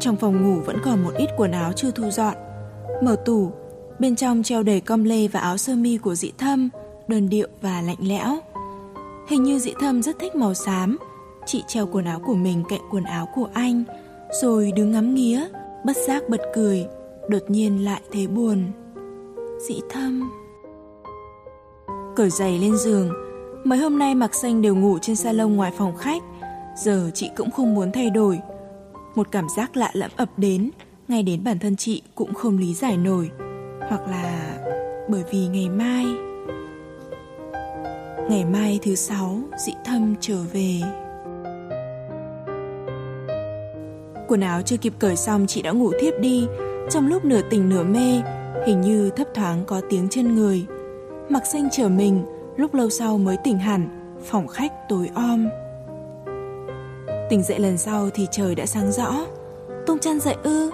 Trong 0.00 0.16
phòng 0.16 0.42
ngủ 0.42 0.60
vẫn 0.60 0.76
còn 0.84 1.02
một 1.02 1.12
ít 1.16 1.28
quần 1.36 1.52
áo 1.52 1.72
chưa 1.72 1.90
thu 1.90 2.10
dọn. 2.10 2.34
Mở 3.02 3.16
tủ, 3.24 3.50
Bên 4.02 4.16
trong 4.16 4.42
treo 4.42 4.62
đầy 4.62 4.80
com 4.80 5.04
lê 5.04 5.28
và 5.28 5.40
áo 5.40 5.56
sơ 5.56 5.74
mi 5.74 5.96
của 5.96 6.14
dĩ 6.14 6.32
thâm, 6.38 6.68
đơn 7.08 7.28
điệu 7.28 7.48
và 7.60 7.82
lạnh 7.82 7.96
lẽo. 8.00 8.38
Hình 9.28 9.42
như 9.42 9.58
dĩ 9.58 9.72
thâm 9.80 10.02
rất 10.02 10.18
thích 10.18 10.36
màu 10.36 10.54
xám. 10.54 10.98
Chị 11.46 11.62
treo 11.66 11.86
quần 11.86 12.04
áo 12.04 12.20
của 12.26 12.34
mình 12.34 12.62
cạnh 12.68 12.80
quần 12.90 13.04
áo 13.04 13.28
của 13.34 13.48
anh, 13.52 13.84
rồi 14.42 14.72
đứng 14.76 14.90
ngắm 14.90 15.14
nghía, 15.14 15.44
bất 15.84 15.96
giác 16.06 16.22
bật 16.28 16.40
cười, 16.54 16.86
đột 17.28 17.42
nhiên 17.48 17.84
lại 17.84 18.00
thấy 18.12 18.26
buồn. 18.26 18.64
Dị 19.68 19.80
thâm... 19.90 20.30
Cởi 22.16 22.30
giày 22.30 22.58
lên 22.58 22.76
giường, 22.76 23.10
mấy 23.64 23.78
hôm 23.78 23.98
nay 23.98 24.14
mặc 24.14 24.34
xanh 24.34 24.62
đều 24.62 24.74
ngủ 24.76 24.98
trên 24.98 25.16
salon 25.16 25.56
ngoài 25.56 25.72
phòng 25.78 25.96
khách, 25.96 26.22
giờ 26.76 27.10
chị 27.14 27.30
cũng 27.36 27.50
không 27.50 27.74
muốn 27.74 27.92
thay 27.92 28.10
đổi. 28.10 28.38
Một 29.14 29.26
cảm 29.32 29.46
giác 29.56 29.76
lạ 29.76 29.90
lẫm 29.92 30.10
ập 30.16 30.28
đến, 30.36 30.70
ngay 31.08 31.22
đến 31.22 31.44
bản 31.44 31.58
thân 31.58 31.76
chị 31.76 32.02
cũng 32.14 32.34
không 32.34 32.58
lý 32.58 32.74
giải 32.74 32.96
nổi. 32.96 33.30
Hoặc 33.88 34.00
là 34.08 34.58
bởi 35.08 35.22
vì 35.32 35.48
ngày 35.48 35.68
mai. 35.68 36.06
Ngày 38.30 38.44
mai 38.44 38.78
thứ 38.82 38.94
sáu 38.94 39.38
dị 39.56 39.72
thâm 39.84 40.14
trở 40.20 40.36
về. 40.52 40.80
Quần 44.28 44.40
áo 44.40 44.62
chưa 44.62 44.76
kịp 44.76 44.92
cởi 44.98 45.16
xong 45.16 45.46
chị 45.48 45.62
đã 45.62 45.70
ngủ 45.70 45.92
thiếp 46.00 46.14
đi 46.20 46.46
trong 46.92 47.08
lúc 47.08 47.24
nửa 47.24 47.40
tỉnh 47.50 47.68
nửa 47.68 47.82
mê 47.82 48.22
hình 48.66 48.80
như 48.80 49.10
thấp 49.10 49.26
thoáng 49.34 49.64
có 49.66 49.80
tiếng 49.90 50.08
chân 50.08 50.34
người 50.34 50.66
mặc 51.28 51.42
xanh 51.46 51.68
trở 51.72 51.88
mình 51.88 52.24
lúc 52.56 52.74
lâu 52.74 52.90
sau 52.90 53.18
mới 53.18 53.36
tỉnh 53.44 53.58
hẳn 53.58 54.14
phòng 54.24 54.48
khách 54.48 54.72
tối 54.88 55.10
om 55.14 55.48
tỉnh 57.30 57.42
dậy 57.42 57.58
lần 57.58 57.78
sau 57.78 58.10
thì 58.14 58.26
trời 58.30 58.54
đã 58.54 58.66
sáng 58.66 58.92
rõ 58.92 59.26
tung 59.86 59.98
chăn 59.98 60.20
dậy 60.20 60.36
ư 60.42 60.70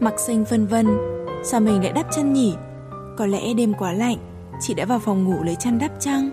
mặc 0.00 0.14
xanh 0.20 0.44
vân 0.44 0.66
vân 0.66 1.14
Sao 1.46 1.60
mình 1.60 1.82
lại 1.82 1.92
đắp 1.92 2.06
chân 2.10 2.32
nhỉ? 2.32 2.54
Có 3.16 3.26
lẽ 3.26 3.54
đêm 3.54 3.74
quá 3.78 3.92
lạnh, 3.92 4.16
chị 4.60 4.74
đã 4.74 4.84
vào 4.84 4.98
phòng 4.98 5.24
ngủ 5.24 5.42
lấy 5.42 5.56
chăn 5.56 5.78
đắp 5.78 6.00
chăng? 6.00 6.30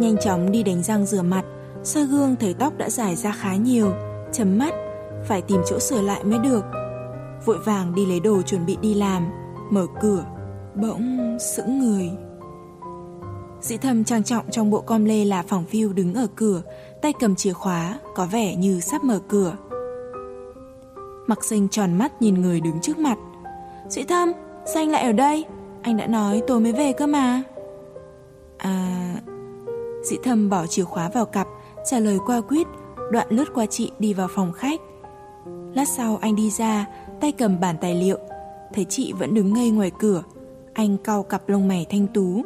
Nhanh 0.00 0.16
chóng 0.20 0.52
đi 0.52 0.62
đánh 0.62 0.82
răng 0.82 1.06
rửa 1.06 1.22
mặt, 1.22 1.42
soi 1.82 2.06
gương 2.06 2.36
thấy 2.36 2.54
tóc 2.54 2.78
đã 2.78 2.90
dài 2.90 3.16
ra 3.16 3.32
khá 3.32 3.54
nhiều, 3.54 3.92
chấm 4.32 4.58
mắt, 4.58 4.74
phải 5.24 5.42
tìm 5.42 5.60
chỗ 5.66 5.78
sửa 5.78 6.02
lại 6.02 6.24
mới 6.24 6.38
được. 6.38 6.64
Vội 7.44 7.58
vàng 7.58 7.94
đi 7.94 8.06
lấy 8.06 8.20
đồ 8.20 8.42
chuẩn 8.42 8.66
bị 8.66 8.76
đi 8.80 8.94
làm, 8.94 9.26
mở 9.70 9.86
cửa, 10.00 10.24
bỗng 10.74 11.36
sững 11.40 11.78
người. 11.78 12.10
Dĩ 13.60 13.76
thầm 13.76 14.04
trang 14.04 14.24
trọng 14.24 14.50
trong 14.50 14.70
bộ 14.70 14.80
com 14.80 15.04
lê 15.04 15.24
là 15.24 15.42
phòng 15.42 15.64
phiêu 15.64 15.92
đứng 15.92 16.14
ở 16.14 16.26
cửa, 16.36 16.62
tay 17.02 17.12
cầm 17.20 17.34
chìa 17.34 17.52
khóa, 17.52 17.98
có 18.14 18.26
vẻ 18.26 18.56
như 18.56 18.80
sắp 18.80 19.04
mở 19.04 19.20
cửa. 19.28 19.56
Mặc 21.26 21.44
xanh 21.44 21.68
tròn 21.68 21.98
mắt 21.98 22.22
nhìn 22.22 22.34
người 22.34 22.60
đứng 22.60 22.80
trước 22.80 22.98
mặt 22.98 23.18
Dĩ 23.88 24.02
Thâm, 24.02 24.32
sao 24.66 24.82
anh 24.82 24.90
lại 24.90 25.02
ở 25.02 25.12
đây? 25.12 25.44
Anh 25.82 25.96
đã 25.96 26.06
nói 26.06 26.42
tôi 26.46 26.60
mới 26.60 26.72
về 26.72 26.92
cơ 26.92 27.06
mà 27.06 27.42
À... 28.58 29.14
Dĩ 30.02 30.16
Thâm 30.24 30.50
bỏ 30.50 30.66
chìa 30.66 30.84
khóa 30.84 31.08
vào 31.14 31.26
cặp 31.26 31.46
Trả 31.90 31.98
lời 31.98 32.18
qua 32.26 32.40
quýt 32.40 32.66
Đoạn 33.12 33.26
lướt 33.30 33.44
qua 33.54 33.66
chị 33.66 33.92
đi 33.98 34.14
vào 34.14 34.28
phòng 34.28 34.52
khách 34.52 34.80
Lát 35.74 35.88
sau 35.88 36.18
anh 36.20 36.36
đi 36.36 36.50
ra 36.50 36.86
Tay 37.20 37.32
cầm 37.32 37.60
bản 37.60 37.76
tài 37.80 37.94
liệu. 37.94 38.18
Thấy 38.74 38.84
chị 38.84 39.12
vẫn 39.12 39.34
đứng 39.34 39.52
ngây 39.52 39.70
ngoài 39.70 39.90
cửa. 39.98 40.22
Anh 40.72 40.96
cau 40.96 41.22
cặp 41.22 41.48
lông 41.48 41.68
mày 41.68 41.86
thanh 41.90 42.06
tú. 42.06 42.42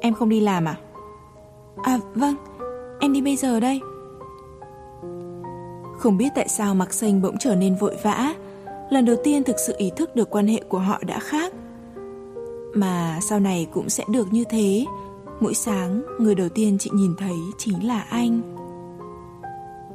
Em 0.00 0.14
không 0.14 0.28
đi 0.28 0.40
làm 0.40 0.64
à? 0.64 0.76
À 1.82 1.98
vâng. 2.14 2.34
Em 3.00 3.12
đi 3.12 3.20
bây 3.20 3.36
giờ 3.36 3.60
đây. 3.60 3.80
Không 5.98 6.16
biết 6.18 6.28
tại 6.34 6.48
sao 6.48 6.74
Mạc 6.74 6.94
Xanh 6.94 7.22
bỗng 7.22 7.38
trở 7.38 7.54
nên 7.54 7.74
vội 7.74 7.96
vã. 8.02 8.34
Lần 8.90 9.04
đầu 9.04 9.16
tiên 9.24 9.44
thực 9.44 9.56
sự 9.66 9.74
ý 9.78 9.90
thức 9.96 10.16
được 10.16 10.30
quan 10.30 10.46
hệ 10.46 10.60
của 10.68 10.78
họ 10.78 10.98
đã 11.06 11.18
khác. 11.18 11.52
Mà 12.74 13.18
sau 13.22 13.40
này 13.40 13.66
cũng 13.72 13.88
sẽ 13.88 14.04
được 14.12 14.32
như 14.32 14.44
thế. 14.50 14.84
Mỗi 15.40 15.54
sáng, 15.54 16.02
người 16.20 16.34
đầu 16.34 16.48
tiên 16.48 16.76
chị 16.80 16.90
nhìn 16.94 17.14
thấy 17.18 17.36
chính 17.58 17.86
là 17.86 18.00
anh. 18.00 18.40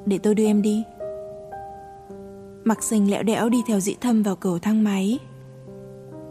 Để 0.05 0.17
tôi 0.17 0.35
đưa 0.35 0.45
em 0.45 0.61
đi. 0.61 0.83
Mặc 2.63 2.83
sinh 2.83 3.11
lẹo 3.11 3.23
đẽo 3.23 3.49
đi 3.49 3.63
theo 3.67 3.79
dĩ 3.79 3.95
thâm 4.01 4.23
vào 4.23 4.35
cầu 4.35 4.59
thang 4.59 4.83
máy. 4.83 5.19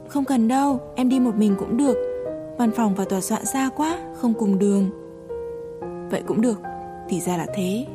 Không 0.08 0.24
cần 0.24 0.48
đâu, 0.48 0.80
em 0.96 1.08
đi 1.08 1.20
một 1.20 1.34
mình 1.34 1.54
cũng 1.58 1.76
được. 1.76 1.96
Văn 2.58 2.70
phòng 2.70 2.94
và 2.94 3.04
tòa 3.04 3.20
soạn 3.20 3.44
xa 3.44 3.70
quá, 3.76 3.98
không 4.14 4.34
cùng 4.34 4.58
đường. 4.58 4.90
Vậy 6.10 6.22
cũng 6.26 6.40
được, 6.40 6.60
thì 7.08 7.20
ra 7.20 7.36
là 7.36 7.46
thế. 7.54 7.86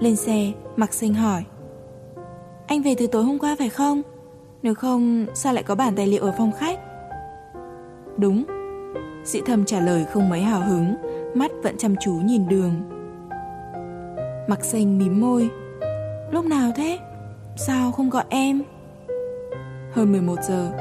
Lên 0.00 0.16
xe, 0.16 0.52
Mặc 0.76 0.94
sinh 0.94 1.14
hỏi. 1.14 1.44
Anh 2.66 2.82
về 2.82 2.94
từ 2.98 3.06
tối 3.06 3.24
hôm 3.24 3.38
qua 3.38 3.56
phải 3.58 3.68
không? 3.68 4.02
Nếu 4.62 4.74
không, 4.74 5.26
sao 5.34 5.52
lại 5.52 5.62
có 5.62 5.74
bản 5.74 5.94
tài 5.96 6.06
liệu 6.06 6.22
ở 6.22 6.34
phòng 6.38 6.52
khách? 6.58 6.80
Đúng. 8.16 8.44
Dĩ 9.24 9.40
thâm 9.46 9.64
trả 9.64 9.80
lời 9.80 10.04
không 10.12 10.28
mấy 10.28 10.42
hào 10.42 10.60
hứng 10.60 10.94
Mắt 11.34 11.52
vẫn 11.62 11.76
chăm 11.78 11.94
chú 12.00 12.12
nhìn 12.12 12.48
đường. 12.48 12.72
Mặc 14.48 14.64
xanh 14.64 14.98
mím 14.98 15.20
môi. 15.20 15.50
Lúc 16.32 16.44
nào 16.44 16.72
thế? 16.76 16.98
Sao 17.56 17.92
không 17.92 18.10
gọi 18.10 18.24
em? 18.28 18.62
Hơn 19.92 20.12
11 20.12 20.36
giờ 20.42 20.72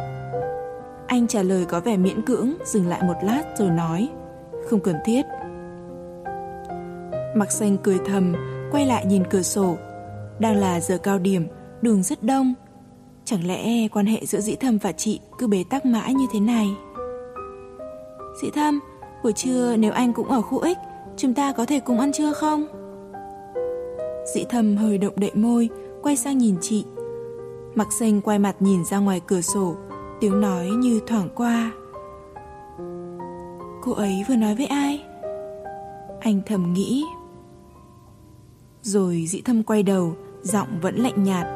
Anh 1.08 1.28
trả 1.28 1.44
lời 1.44 1.66
có 1.66 1.80
vẻ 1.80 1.98
miễn 1.98 2.22
cưỡng, 2.22 2.54
Dừng 2.66 2.88
lại 2.88 3.04
một 3.04 3.14
lát 3.24 3.44
rồi 3.58 3.70
nói, 3.70 4.10
Không 4.70 4.80
cần 4.80 4.96
thiết 5.06 5.26
Mặc 7.36 7.52
xanh 7.52 7.78
cười 7.84 8.00
thầm, 8.06 8.36
Quay 8.72 8.86
lại 8.86 9.06
nhìn 9.06 9.24
cửa 9.30 9.42
sổ 9.42 9.78
Đang 10.40 10.56
là 10.56 10.80
giờ 10.80 10.98
cao 10.98 11.20
điểm, 11.20 11.48
Đường 11.82 12.04
rất 12.04 12.24
đông 12.24 12.54
Chẳng 13.26 13.48
lẽ 13.48 13.88
quan 13.88 14.06
hệ 14.06 14.26
giữa 14.26 14.40
dĩ 14.40 14.56
thâm 14.56 14.78
và 14.78 14.92
chị 14.92 15.20
Cứ 15.38 15.48
bế 15.48 15.64
tắc 15.70 15.86
mãi 15.86 16.14
như 16.14 16.26
thế 16.34 16.40
này 16.40 16.68
Dĩ 18.42 18.50
thâm, 18.56 18.80
Buổi 19.24 19.34
trưa 19.34 19.76
nếu 19.78 19.92
anh 19.92 20.14
cũng 20.14 20.28
ở 20.28 20.42
khu 20.42 20.64
X, 20.64 20.78
Chúng 21.18 21.34
ta 21.34 21.52
có 21.52 21.66
thể 21.66 21.80
cùng 21.80 22.00
ăn 22.00 22.12
trưa 22.12 22.34
không? 22.34 22.81
Dĩ 24.26 24.46
thâm 24.50 24.78
hơi 24.78 24.98
động 24.98 25.14
đậy 25.16 25.32
môi, 25.34 25.70
quay 26.02 26.16
sang 26.16 26.38
nhìn 26.38 26.56
chị. 26.62 26.86
Mặc 27.76 27.88
xanh 27.92 28.22
quay 28.22 28.40
mặt 28.40 28.56
nhìn 28.60 28.86
ra 28.86 28.98
ngoài 29.00 29.22
cửa 29.28 29.42
sổ, 29.42 29.76
tiếng 30.20 30.42
nói 30.42 30.68
như 30.68 31.00
thoảng 31.08 31.30
qua. 31.36 31.72
Cô 33.82 33.92
ấy 33.92 34.24
vừa 34.30 34.36
nói 34.36 34.56
với 34.56 34.66
ai? 34.66 35.04
Anh 36.20 36.42
thầm 36.46 36.74
nghĩ. 36.74 37.06
Rồi 38.82 39.26
dĩ 39.28 39.42
thâm 39.42 39.64
quay 39.64 39.84
đầu, 39.84 40.16
giọng 40.42 40.68
vẫn 40.82 40.96
lạnh 40.96 41.24
nhạt. 41.24 41.48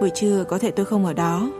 Buổi 0.00 0.10
trưa 0.14 0.44
có 0.44 0.58
thể 0.58 0.70
tôi 0.70 0.86
không 0.86 1.06
ở 1.06 1.12
đó. 1.12 1.50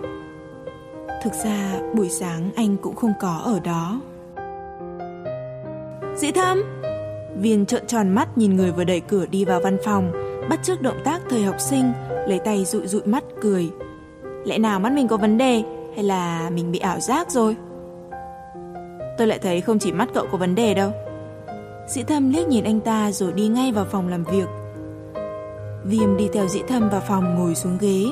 Thực 1.22 1.32
ra 1.44 1.80
buổi 1.94 2.09
sáng 2.09 2.51
anh 2.56 2.76
cũng 2.76 2.97
không 2.97 3.12
có 3.20 3.40
ở 3.44 3.60
đó. 3.60 4.01
Dĩ 6.16 6.30
thâm! 6.30 6.75
Viên 7.40 7.66
trợn 7.66 7.86
tròn 7.86 8.14
mắt 8.14 8.38
nhìn 8.38 8.56
người 8.56 8.72
vừa 8.72 8.84
đẩy 8.84 9.00
cửa 9.00 9.26
đi 9.26 9.44
vào 9.44 9.60
văn 9.60 9.76
phòng, 9.84 10.12
bắt 10.50 10.60
chước 10.62 10.82
động 10.82 10.96
tác 11.04 11.20
thời 11.30 11.42
học 11.42 11.56
sinh, 11.58 11.92
lấy 12.26 12.38
tay 12.38 12.64
dụi 12.64 12.86
dụi 12.86 13.02
mắt 13.04 13.24
cười. 13.40 13.70
Lẽ 14.44 14.58
nào 14.58 14.80
mắt 14.80 14.92
mình 14.92 15.08
có 15.08 15.16
vấn 15.16 15.38
đề 15.38 15.62
hay 15.94 16.04
là 16.04 16.50
mình 16.50 16.72
bị 16.72 16.78
ảo 16.78 17.00
giác 17.00 17.30
rồi? 17.30 17.56
Tôi 19.18 19.26
lại 19.26 19.38
thấy 19.38 19.60
không 19.60 19.78
chỉ 19.78 19.92
mắt 19.92 20.08
cậu 20.14 20.26
có 20.32 20.38
vấn 20.38 20.54
đề 20.54 20.74
đâu. 20.74 20.92
Dĩ 21.88 22.02
thâm 22.02 22.32
liếc 22.32 22.48
nhìn 22.48 22.64
anh 22.64 22.80
ta 22.80 23.12
rồi 23.12 23.32
đi 23.32 23.48
ngay 23.48 23.72
vào 23.72 23.84
phòng 23.84 24.08
làm 24.08 24.24
việc. 24.24 24.46
Viêm 25.84 26.16
đi 26.16 26.28
theo 26.32 26.48
dĩ 26.48 26.62
thâm 26.68 26.88
vào 26.90 27.00
phòng 27.00 27.34
ngồi 27.34 27.54
xuống 27.54 27.78
ghế. 27.80 28.04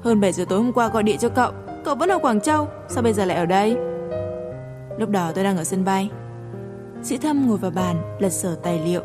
Hơn 0.00 0.20
7 0.20 0.32
giờ 0.32 0.44
tối 0.48 0.58
hôm 0.58 0.72
qua 0.72 0.88
gọi 0.88 1.02
điện 1.02 1.18
cho 1.18 1.28
cậu, 1.28 1.52
cậu 1.84 1.94
vẫn 1.94 2.08
ở 2.08 2.18
Quảng 2.18 2.40
Châu, 2.40 2.68
sao 2.88 3.02
bây 3.02 3.12
giờ 3.12 3.24
lại 3.24 3.36
ở 3.36 3.46
đây? 3.46 3.76
Lúc 4.98 5.10
đó 5.10 5.32
tôi 5.34 5.44
đang 5.44 5.56
ở 5.56 5.64
sân 5.64 5.84
bay. 5.84 6.10
Sĩ 7.02 7.18
Thâm 7.18 7.48
ngồi 7.48 7.58
vào 7.58 7.70
bàn, 7.70 8.16
lật 8.18 8.30
sở 8.30 8.54
tài 8.54 8.80
liệu. 8.84 9.02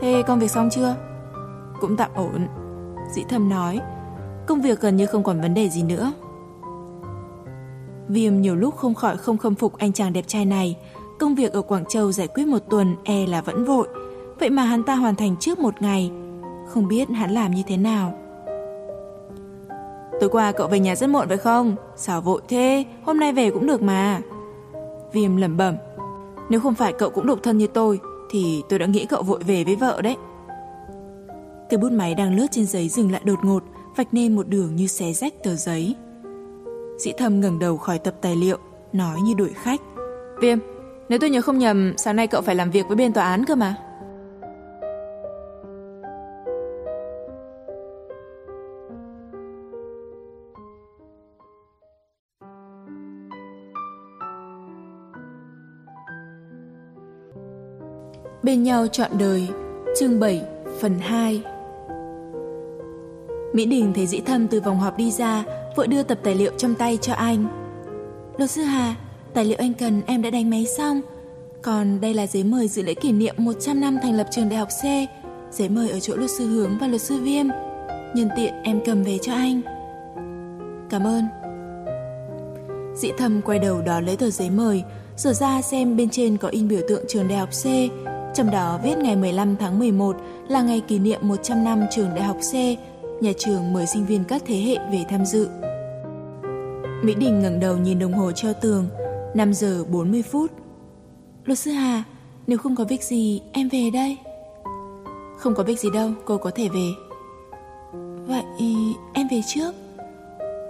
Thế 0.00 0.22
công 0.26 0.38
việc 0.38 0.50
xong 0.50 0.68
chưa? 0.72 0.96
Cũng 1.80 1.96
tạm 1.96 2.10
ổn. 2.14 2.48
Sĩ 3.14 3.24
Thâm 3.28 3.48
nói, 3.48 3.80
công 4.46 4.60
việc 4.60 4.80
gần 4.80 4.96
như 4.96 5.06
không 5.06 5.22
còn 5.22 5.40
vấn 5.40 5.54
đề 5.54 5.68
gì 5.68 5.82
nữa. 5.82 6.12
Viêm 8.08 8.40
nhiều 8.40 8.56
lúc 8.56 8.76
không 8.76 8.94
khỏi 8.94 9.16
không 9.16 9.38
khâm 9.38 9.54
phục 9.54 9.78
anh 9.78 9.92
chàng 9.92 10.12
đẹp 10.12 10.24
trai 10.26 10.44
này. 10.44 10.76
Công 11.18 11.34
việc 11.34 11.52
ở 11.52 11.62
Quảng 11.62 11.84
Châu 11.84 12.12
giải 12.12 12.26
quyết 12.26 12.46
một 12.46 12.58
tuần 12.70 12.96
e 13.04 13.26
là 13.26 13.40
vẫn 13.40 13.64
vội. 13.64 13.88
Vậy 14.40 14.50
mà 14.50 14.62
hắn 14.62 14.82
ta 14.82 14.94
hoàn 14.94 15.16
thành 15.16 15.36
trước 15.36 15.58
một 15.58 15.82
ngày. 15.82 16.10
Không 16.68 16.88
biết 16.88 17.08
hắn 17.08 17.30
làm 17.30 17.50
như 17.50 17.62
thế 17.66 17.76
nào. 17.76 18.18
Tối 20.20 20.28
qua 20.30 20.52
cậu 20.52 20.68
về 20.68 20.80
nhà 20.80 20.96
rất 20.96 21.06
muộn 21.06 21.28
phải 21.28 21.36
không? 21.36 21.76
Sao 21.96 22.20
vội 22.20 22.40
thế? 22.48 22.84
Hôm 23.04 23.20
nay 23.20 23.32
về 23.32 23.50
cũng 23.50 23.66
được 23.66 23.82
mà. 23.82 24.20
Viêm 25.12 25.36
lẩm 25.36 25.56
bẩm. 25.56 25.76
Nếu 26.48 26.60
không 26.60 26.74
phải 26.74 26.92
cậu 26.92 27.10
cũng 27.10 27.26
độc 27.26 27.38
thân 27.42 27.58
như 27.58 27.66
tôi 27.66 28.00
Thì 28.30 28.62
tôi 28.68 28.78
đã 28.78 28.86
nghĩ 28.86 29.06
cậu 29.06 29.22
vội 29.22 29.42
về 29.46 29.64
với 29.64 29.76
vợ 29.76 30.02
đấy. 30.02 30.16
Cái 31.70 31.78
bút 31.78 31.92
máy 31.92 32.14
đang 32.14 32.36
lướt 32.36 32.46
trên 32.50 32.66
giấy 32.66 32.88
dừng 32.88 33.12
lại 33.12 33.22
đột 33.24 33.38
ngột 33.44 33.62
Vạch 33.96 34.14
nên 34.14 34.36
một 34.36 34.48
đường 34.48 34.76
như 34.76 34.86
xé 34.86 35.12
rách 35.12 35.34
tờ 35.44 35.56
giấy. 35.56 35.94
Dĩ 36.98 37.12
thâm 37.18 37.40
ngẩng 37.40 37.58
đầu 37.58 37.76
khỏi 37.76 37.98
tập 37.98 38.14
tài 38.20 38.36
liệu 38.36 38.58
Nói 38.92 39.20
như 39.20 39.34
đuổi 39.34 39.50
khách. 39.54 39.80
Viêm, 40.40 40.58
nếu 41.08 41.18
tôi 41.18 41.30
nhớ 41.30 41.40
không 41.40 41.58
nhầm 41.58 41.94
Sáng 41.96 42.16
nay 42.16 42.26
cậu 42.26 42.42
phải 42.42 42.54
làm 42.54 42.70
việc 42.70 42.86
với 42.86 42.96
bên 42.96 43.12
tòa 43.12 43.24
án 43.24 43.44
cơ 43.44 43.54
mà. 43.54 43.76
Bên 58.44 58.62
nhau 58.62 58.86
trọn 58.86 59.10
đời, 59.18 59.48
Chương 60.00 60.20
7 60.20 60.42
phần 60.80 60.98
2 60.98 61.42
Mỹ 63.52 63.66
Đình 63.66 63.92
thấy 63.94 64.06
dĩ 64.06 64.20
thâm 64.20 64.48
từ 64.48 64.60
vòng 64.60 64.78
họp 64.78 64.96
đi 64.96 65.10
ra, 65.10 65.44
Vội 65.76 65.86
đưa 65.86 66.02
tập 66.02 66.18
tài 66.22 66.34
liệu 66.34 66.52
trong 66.56 66.74
tay 66.74 66.98
cho 67.00 67.14
anh. 67.14 67.46
Luật 68.38 68.50
sư 68.50 68.62
Hà, 68.62 68.94
Tài 69.34 69.44
liệu 69.44 69.56
anh 69.58 69.74
cần 69.74 70.02
em 70.06 70.22
đã 70.22 70.30
đánh 70.30 70.50
máy 70.50 70.66
xong. 70.66 71.00
Còn 71.62 72.00
đây 72.00 72.14
là 72.14 72.26
giấy 72.26 72.44
mời 72.44 72.68
dự 72.68 72.82
lễ 72.82 72.94
kỷ 72.94 73.12
niệm 73.12 73.34
100 73.38 73.80
năm 73.80 73.98
thành 74.02 74.14
lập 74.14 74.26
trường 74.30 74.48
đại 74.48 74.58
học 74.58 74.68
C, 74.68 74.84
Giấy 75.52 75.68
mời 75.68 75.90
ở 75.90 76.00
chỗ 76.00 76.16
luật 76.16 76.30
sư 76.30 76.46
Hướng 76.46 76.78
và 76.80 76.86
luật 76.86 77.02
sư 77.02 77.16
Viêm. 77.16 77.46
Nhân 78.14 78.28
tiện 78.36 78.54
em 78.62 78.80
cầm 78.86 79.02
về 79.02 79.18
cho 79.22 79.32
anh. 79.32 79.60
Cảm 80.90 81.06
ơn. 81.06 81.24
Dĩ 82.96 83.10
thâm 83.18 83.42
quay 83.42 83.58
đầu 83.58 83.82
đón 83.86 84.06
lấy 84.06 84.16
tờ 84.16 84.30
giấy 84.30 84.50
mời 84.50 84.82
rồi 85.16 85.34
ra 85.34 85.62
xem 85.62 85.96
bên 85.96 86.08
trên 86.10 86.36
có 86.36 86.48
in 86.48 86.68
biểu 86.68 86.80
tượng 86.88 87.04
trường 87.08 87.28
đại 87.28 87.38
học 87.38 87.48
C 87.50 87.66
trong 88.34 88.50
đó 88.50 88.80
viết 88.82 88.98
ngày 88.98 89.16
15 89.16 89.56
tháng 89.56 89.78
11 89.78 90.16
là 90.48 90.62
ngày 90.62 90.80
kỷ 90.80 90.98
niệm 90.98 91.20
100 91.22 91.64
năm 91.64 91.84
trường 91.90 92.14
Đại 92.14 92.24
học 92.24 92.36
C, 92.52 92.54
nhà 93.22 93.32
trường 93.38 93.72
mời 93.72 93.86
sinh 93.86 94.06
viên 94.06 94.24
các 94.24 94.42
thế 94.46 94.56
hệ 94.56 94.76
về 94.92 95.04
tham 95.08 95.24
dự. 95.24 95.48
Mỹ 97.02 97.14
Đình 97.14 97.40
ngẩng 97.40 97.60
đầu 97.60 97.76
nhìn 97.76 97.98
đồng 97.98 98.12
hồ 98.12 98.32
treo 98.32 98.52
tường, 98.54 98.88
5 99.34 99.54
giờ 99.54 99.84
40 99.90 100.22
phút. 100.22 100.50
Luật 101.44 101.58
sư 101.58 101.70
Hà, 101.70 102.04
nếu 102.46 102.58
không 102.58 102.76
có 102.76 102.84
việc 102.84 103.02
gì, 103.02 103.42
em 103.52 103.68
về 103.68 103.90
đây. 103.90 104.16
Không 105.38 105.54
có 105.54 105.62
việc 105.62 105.80
gì 105.80 105.88
đâu, 105.94 106.10
cô 106.24 106.38
có 106.38 106.50
thể 106.50 106.68
về. 106.68 106.88
Vậy 108.26 108.44
em 109.12 109.28
về 109.30 109.40
trước. 109.54 109.74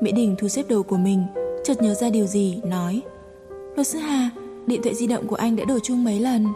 Mỹ 0.00 0.12
Đình 0.12 0.36
thu 0.38 0.48
xếp 0.48 0.62
đồ 0.68 0.82
của 0.82 0.96
mình, 0.96 1.22
chợt 1.64 1.82
nhớ 1.82 1.94
ra 1.94 2.10
điều 2.10 2.26
gì, 2.26 2.60
nói. 2.64 3.02
Luật 3.74 3.86
sư 3.86 3.98
Hà, 3.98 4.30
điện 4.66 4.82
thoại 4.82 4.94
di 4.94 5.06
động 5.06 5.26
của 5.26 5.36
anh 5.36 5.56
đã 5.56 5.64
đổ 5.64 5.78
chuông 5.78 6.04
mấy 6.04 6.20
lần. 6.20 6.46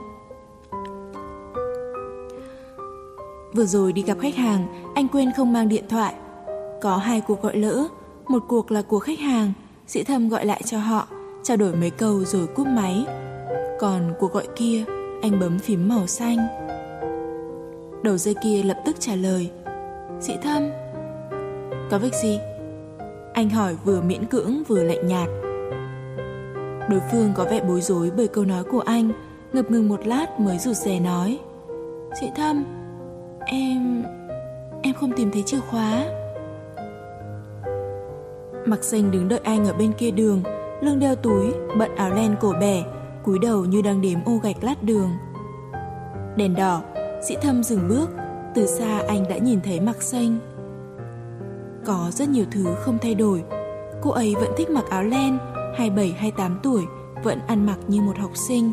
Vừa 3.54 3.64
rồi 3.64 3.92
đi 3.92 4.02
gặp 4.02 4.18
khách 4.20 4.36
hàng, 4.36 4.92
anh 4.94 5.08
quên 5.08 5.32
không 5.36 5.52
mang 5.52 5.68
điện 5.68 5.84
thoại. 5.88 6.14
Có 6.82 6.96
hai 6.96 7.20
cuộc 7.20 7.42
gọi 7.42 7.56
lỡ, 7.56 7.88
một 8.28 8.44
cuộc 8.48 8.70
là 8.70 8.82
của 8.82 8.98
khách 8.98 9.18
hàng, 9.18 9.52
sĩ 9.86 10.02
thâm 10.04 10.28
gọi 10.28 10.46
lại 10.46 10.62
cho 10.64 10.78
họ, 10.78 11.06
trao 11.42 11.56
đổi 11.56 11.74
mấy 11.74 11.90
câu 11.90 12.24
rồi 12.24 12.46
cúp 12.46 12.66
máy. 12.66 13.04
Còn 13.80 14.12
cuộc 14.18 14.32
gọi 14.32 14.46
kia, 14.56 14.84
anh 15.22 15.40
bấm 15.40 15.58
phím 15.58 15.88
màu 15.88 16.06
xanh. 16.06 16.38
Đầu 18.02 18.16
dây 18.16 18.34
kia 18.42 18.62
lập 18.62 18.82
tức 18.86 18.96
trả 19.00 19.14
lời. 19.14 19.50
Sĩ 20.20 20.34
thâm. 20.42 20.62
Có 21.90 21.98
việc 21.98 22.14
gì? 22.22 22.38
Anh 23.32 23.50
hỏi 23.50 23.76
vừa 23.84 24.00
miễn 24.00 24.24
cưỡng 24.26 24.62
vừa 24.68 24.82
lạnh 24.82 25.06
nhạt. 25.06 25.28
Đối 26.90 27.00
phương 27.12 27.32
có 27.34 27.44
vẻ 27.44 27.60
bối 27.68 27.80
rối 27.80 28.10
bởi 28.16 28.28
câu 28.28 28.44
nói 28.44 28.64
của 28.64 28.80
anh, 28.80 29.10
ngập 29.52 29.70
ngừng 29.70 29.88
một 29.88 30.06
lát 30.06 30.40
mới 30.40 30.58
rụt 30.58 30.76
rè 30.76 31.00
nói. 31.00 31.38
Sĩ 32.20 32.26
thâm, 32.36 32.64
Em... 33.50 34.04
em 34.82 34.94
không 34.94 35.12
tìm 35.16 35.30
thấy 35.30 35.42
chìa 35.42 35.60
khóa 35.60 36.06
Mặc 38.66 38.84
xanh 38.84 39.10
đứng 39.10 39.28
đợi 39.28 39.40
anh 39.44 39.66
ở 39.66 39.72
bên 39.72 39.92
kia 39.92 40.10
đường 40.10 40.42
Lưng 40.80 40.98
đeo 40.98 41.14
túi, 41.14 41.52
bận 41.78 41.94
áo 41.96 42.10
len 42.10 42.36
cổ 42.40 42.52
bẻ 42.60 42.84
cúi 43.24 43.38
đầu 43.38 43.64
như 43.64 43.82
đang 43.82 44.00
đếm 44.00 44.18
ô 44.24 44.38
gạch 44.42 44.64
lát 44.64 44.82
đường 44.82 45.10
Đèn 46.36 46.54
đỏ, 46.54 46.82
sĩ 47.28 47.36
thâm 47.42 47.62
dừng 47.62 47.88
bước 47.88 48.10
Từ 48.54 48.66
xa 48.66 49.02
anh 49.08 49.28
đã 49.28 49.38
nhìn 49.38 49.60
thấy 49.60 49.80
mặc 49.80 50.02
xanh 50.02 50.38
Có 51.84 52.10
rất 52.12 52.28
nhiều 52.28 52.44
thứ 52.50 52.64
không 52.84 52.98
thay 52.98 53.14
đổi 53.14 53.44
cô 54.02 54.10
ấy 54.10 54.34
vẫn 54.34 54.50
thích 54.56 54.70
mặc 54.70 54.84
áo 54.90 55.02
len, 55.02 55.38
27-28 55.76 56.56
tuổi, 56.62 56.86
vẫn 57.24 57.38
ăn 57.46 57.66
mặc 57.66 57.78
như 57.88 58.00
một 58.00 58.18
học 58.18 58.36
sinh. 58.36 58.72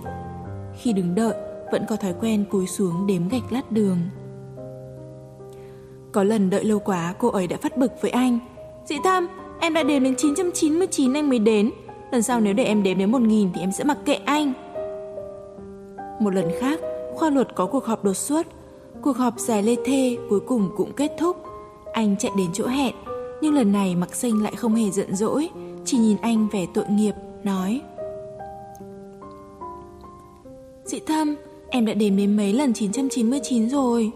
Khi 0.78 0.94
đứng 0.94 1.16
đợi, 1.16 1.34
vẫn 1.72 1.86
có 1.90 1.96
thói 1.96 2.14
quen 2.22 2.46
cúi 2.52 2.68
xuống 2.68 3.08
đếm 3.08 3.28
gạch 3.28 3.52
lát 3.52 3.72
đường. 3.72 3.98
Có 6.16 6.24
lần 6.24 6.50
đợi 6.50 6.64
lâu 6.64 6.80
quá, 6.80 7.14
cô 7.20 7.28
ấy 7.28 7.48
đã 7.48 7.58
phát 7.58 7.78
bực 7.78 7.92
với 8.02 8.12
anh. 8.12 8.40
Dị 8.86 8.96
Thâm, 9.04 9.28
em 9.60 9.74
đã 9.74 9.84
đếm 9.84 10.04
đến 10.04 10.16
999 10.18 11.14
anh 11.14 11.30
mới 11.30 11.40
đến. 11.40 11.72
Lần 12.12 12.22
sau 12.22 12.40
nếu 12.40 12.54
để 12.54 12.64
em 12.64 12.84
đếm 12.84 12.98
đến 12.98 13.12
1000 13.12 13.50
thì 13.54 13.62
em 13.62 13.72
sẽ 13.72 13.84
mặc 13.84 13.98
kệ 14.06 14.14
anh. 14.14 14.54
Một 16.20 16.34
lần 16.34 16.46
khác, 16.60 16.80
khoa 17.14 17.30
luật 17.30 17.56
có 17.56 17.66
cuộc 17.66 17.86
họp 17.86 18.04
đột 18.04 18.14
xuất. 18.14 18.48
Cuộc 19.02 19.18
họp 19.18 19.40
dài 19.40 19.64
lê 19.64 19.76
thê 19.86 20.18
cuối 20.30 20.40
cùng 20.40 20.70
cũng 20.78 20.92
kết 20.94 21.12
thúc. 21.20 21.38
Anh 21.94 22.16
chạy 22.20 22.32
đến 22.38 22.48
chỗ 22.54 22.68
hẹn, 22.68 22.96
nhưng 23.42 23.54
lần 23.54 23.72
này 23.72 23.96
Mặc 23.96 24.16
Sinh 24.16 24.44
lại 24.44 24.56
không 24.56 24.76
hề 24.76 24.92
giận 24.92 25.16
dỗi, 25.16 25.50
chỉ 25.86 25.98
nhìn 25.98 26.18
anh 26.22 26.48
vẻ 26.52 26.66
tội 26.74 26.86
nghiệp, 26.90 27.14
nói 27.44 27.82
Dị 30.86 31.00
Thâm, 31.00 31.36
em 31.70 31.86
đã 31.86 31.94
đếm 31.94 32.18
đến 32.18 32.38
mấy 32.38 32.54
lần 32.54 32.74
999 32.74 33.70
rồi. 33.70 34.12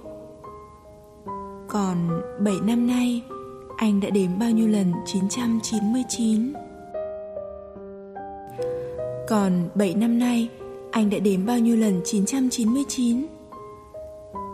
Còn 1.72 2.22
7 2.40 2.56
năm 2.64 2.88
nay, 2.88 3.24
anh 3.78 4.00
đã 4.00 4.10
đếm 4.10 4.40
bao 4.40 4.52
nhiêu 4.52 4.68
lần 4.68 4.94
999? 5.06 6.54
Còn 9.28 9.70
7 9.76 9.94
năm 9.94 10.20
nay, 10.20 10.50
anh 10.92 11.10
đã 11.10 11.20
đếm 11.20 11.46
bao 11.46 11.60
nhiêu 11.60 11.78
lần 11.78 12.02
999? 12.06 13.26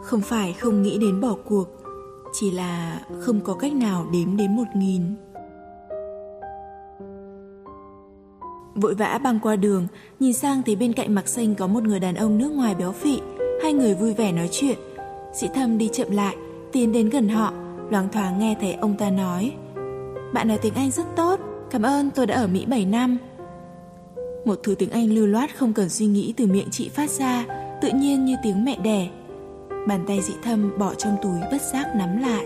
Không 0.03 0.21
phải 0.21 0.53
không 0.53 0.81
nghĩ 0.81 0.97
đến 0.97 1.21
bỏ 1.21 1.35
cuộc, 1.45 1.67
chỉ 2.33 2.51
là 2.51 3.01
không 3.19 3.39
có 3.41 3.53
cách 3.53 3.73
nào 3.73 4.05
đếm 4.11 4.37
đến 4.37 4.55
1000. 4.55 5.01
Vội 8.75 8.95
vã 8.95 9.19
băng 9.23 9.39
qua 9.39 9.55
đường, 9.55 9.87
nhìn 10.19 10.33
sang 10.33 10.61
thấy 10.65 10.75
bên 10.75 10.93
cạnh 10.93 11.15
mặc 11.15 11.27
Xanh 11.27 11.55
có 11.55 11.67
một 11.67 11.83
người 11.83 11.99
đàn 11.99 12.15
ông 12.15 12.37
nước 12.37 12.51
ngoài 12.51 12.75
béo 12.75 12.91
phị, 12.91 13.19
hai 13.63 13.73
người 13.73 13.93
vui 13.93 14.13
vẻ 14.13 14.31
nói 14.31 14.49
chuyện. 14.51 14.77
Sĩ 15.33 15.47
Thâm 15.55 15.77
đi 15.77 15.89
chậm 15.93 16.11
lại, 16.11 16.35
tiến 16.75 16.91
đến 16.91 17.09
gần 17.09 17.29
họ, 17.29 17.53
loáng 17.89 18.09
thoáng 18.09 18.39
nghe 18.39 18.55
thấy 18.61 18.73
ông 18.73 18.95
ta 18.97 19.09
nói: 19.09 19.51
"Bạn 20.33 20.47
nói 20.47 20.57
tiếng 20.61 20.73
Anh 20.73 20.91
rất 20.91 21.03
tốt, 21.15 21.39
cảm 21.71 21.81
ơn 21.81 22.09
tôi 22.11 22.27
đã 22.27 22.35
ở 22.35 22.47
Mỹ 22.47 22.65
7 22.65 22.85
năm." 22.85 23.17
Một 24.45 24.59
thứ 24.63 24.75
tiếng 24.75 24.89
Anh 24.89 25.11
lưu 25.11 25.27
loát 25.27 25.57
không 25.57 25.73
cần 25.73 25.89
suy 25.89 26.05
nghĩ 26.05 26.33
từ 26.37 26.45
miệng 26.45 26.67
chị 26.71 26.89
phát 26.89 27.09
ra, 27.09 27.45
tự 27.81 27.89
nhiên 27.89 28.25
như 28.25 28.35
tiếng 28.43 28.65
mẹ 28.65 28.77
đẻ. 28.83 29.09
Bàn 29.87 30.03
tay 30.07 30.21
dị 30.21 30.33
thâm 30.43 30.77
bỏ 30.77 30.93
trong 30.93 31.17
túi 31.23 31.39
bất 31.51 31.61
giác 31.61 31.87
nắm 31.95 32.21
lại. 32.21 32.45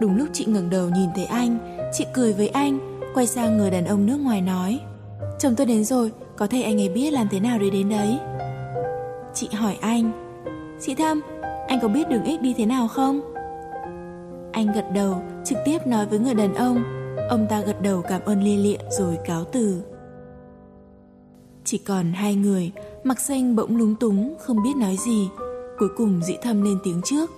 Đúng 0.00 0.16
lúc 0.16 0.28
chị 0.32 0.44
ngẩng 0.44 0.70
đầu 0.70 0.88
nhìn 0.88 1.08
thấy 1.14 1.24
anh, 1.24 1.58
chị 1.92 2.04
cười 2.14 2.32
với 2.32 2.48
anh, 2.48 3.00
quay 3.14 3.26
sang 3.26 3.58
người 3.58 3.70
đàn 3.70 3.84
ông 3.84 4.06
nước 4.06 4.20
ngoài 4.20 4.40
nói: 4.40 4.80
"Chồng 5.38 5.54
tôi 5.56 5.66
đến 5.66 5.84
rồi, 5.84 6.12
có 6.36 6.46
thể 6.46 6.62
anh 6.62 6.80
ấy 6.80 6.88
biết 6.88 7.12
làm 7.12 7.28
thế 7.30 7.40
nào 7.40 7.58
để 7.58 7.70
đến 7.70 7.88
đấy." 7.88 8.18
Chị 9.34 9.48
hỏi 9.52 9.76
anh: 9.80 10.12
"Chị 10.80 10.94
Thâm, 10.94 11.20
anh 11.68 11.80
có 11.82 11.88
biết 11.88 12.08
đường 12.08 12.24
X 12.24 12.40
đi 12.42 12.54
thế 12.56 12.66
nào 12.66 12.88
không?" 12.88 13.20
Anh 14.52 14.72
gật 14.74 14.84
đầu, 14.94 15.22
trực 15.44 15.58
tiếp 15.64 15.78
nói 15.86 16.06
với 16.06 16.18
người 16.18 16.34
đàn 16.34 16.54
ông. 16.54 16.82
Ông 17.30 17.46
ta 17.50 17.60
gật 17.60 17.82
đầu 17.82 18.02
cảm 18.02 18.20
ơn 18.24 18.42
lia 18.42 18.56
lịa 18.56 18.78
rồi 18.90 19.18
cáo 19.24 19.44
từ. 19.44 19.82
Chỉ 21.64 21.78
còn 21.78 22.12
hai 22.12 22.34
người, 22.34 22.72
mặc 23.04 23.20
xanh 23.20 23.56
bỗng 23.56 23.76
lúng 23.76 23.94
túng, 23.94 24.34
không 24.40 24.62
biết 24.62 24.76
nói 24.76 24.96
gì. 24.96 25.28
Cuối 25.78 25.88
cùng 25.96 26.20
dĩ 26.24 26.36
thâm 26.42 26.62
lên 26.62 26.78
tiếng 26.84 27.00
trước. 27.04 27.30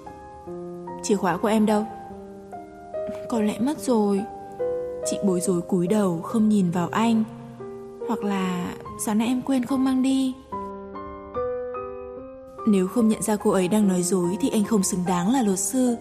Chìa 1.03 1.17
khóa 1.17 1.37
của 1.37 1.49
em 1.49 1.67
đâu? 1.67 1.87
Có 3.29 3.41
lẽ 3.41 3.59
mất 3.59 3.79
rồi. 3.79 4.21
Chị 5.11 5.19
bối 5.25 5.41
rối 5.41 5.61
cúi 5.61 5.87
đầu 5.87 6.21
không 6.23 6.49
nhìn 6.49 6.71
vào 6.71 6.89
anh. 6.89 7.25
Hoặc 8.09 8.25
là 8.25 8.75
sáng 9.07 9.19
nay 9.19 9.29
em 9.29 9.43
quên 9.43 9.65
không 9.65 9.85
mang 9.85 10.03
đi. 10.03 10.35
Nếu 12.67 12.89
không 12.89 13.09
nhận 13.09 13.23
ra 13.23 13.37
cô 13.37 13.51
ấy 13.51 13.69
đang 13.69 13.89
nói 13.89 14.03
dối 14.03 14.37
thì 14.41 14.51
anh 14.53 14.65
không 14.65 14.83
xứng 14.83 15.05
đáng 15.07 15.33
là 15.33 15.43
luật 15.43 15.59
sư. 15.59 15.97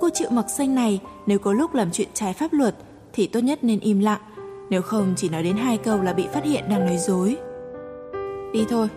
Cô 0.00 0.10
triệu 0.10 0.30
mặc 0.30 0.46
xanh 0.50 0.74
này 0.74 1.00
nếu 1.26 1.38
có 1.38 1.52
lúc 1.52 1.74
làm 1.74 1.90
chuyện 1.92 2.08
trái 2.14 2.32
pháp 2.32 2.52
luật 2.52 2.74
thì 3.12 3.26
tốt 3.26 3.40
nhất 3.40 3.58
nên 3.64 3.80
im 3.80 4.00
lặng. 4.00 4.20
Nếu 4.70 4.82
không 4.82 5.14
chỉ 5.16 5.28
nói 5.28 5.42
đến 5.42 5.56
hai 5.56 5.78
câu 5.78 6.02
là 6.02 6.12
bị 6.12 6.26
phát 6.32 6.44
hiện 6.44 6.64
đang 6.70 6.86
nói 6.86 6.96
dối. 6.98 7.36
Đi 8.52 8.64
thôi. 8.68 8.88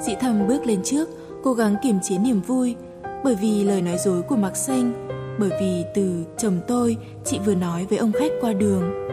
Dĩ 0.00 0.14
thầm 0.20 0.46
bước 0.48 0.66
lên 0.66 0.80
trước, 0.84 1.08
cố 1.42 1.52
gắng 1.52 1.76
kiềm 1.82 2.00
chế 2.02 2.18
niềm 2.18 2.40
vui, 2.40 2.76
bởi 3.24 3.34
vì 3.34 3.64
lời 3.64 3.82
nói 3.82 3.96
dối 4.04 4.22
của 4.22 4.36
Mạc 4.36 4.56
Xanh, 4.56 5.08
bởi 5.40 5.50
vì 5.60 5.84
từ 5.94 6.24
chồng 6.38 6.60
tôi 6.68 6.96
chị 7.24 7.38
vừa 7.46 7.54
nói 7.54 7.86
với 7.90 7.98
ông 7.98 8.12
khách 8.12 8.32
qua 8.40 8.52
đường. 8.52 9.08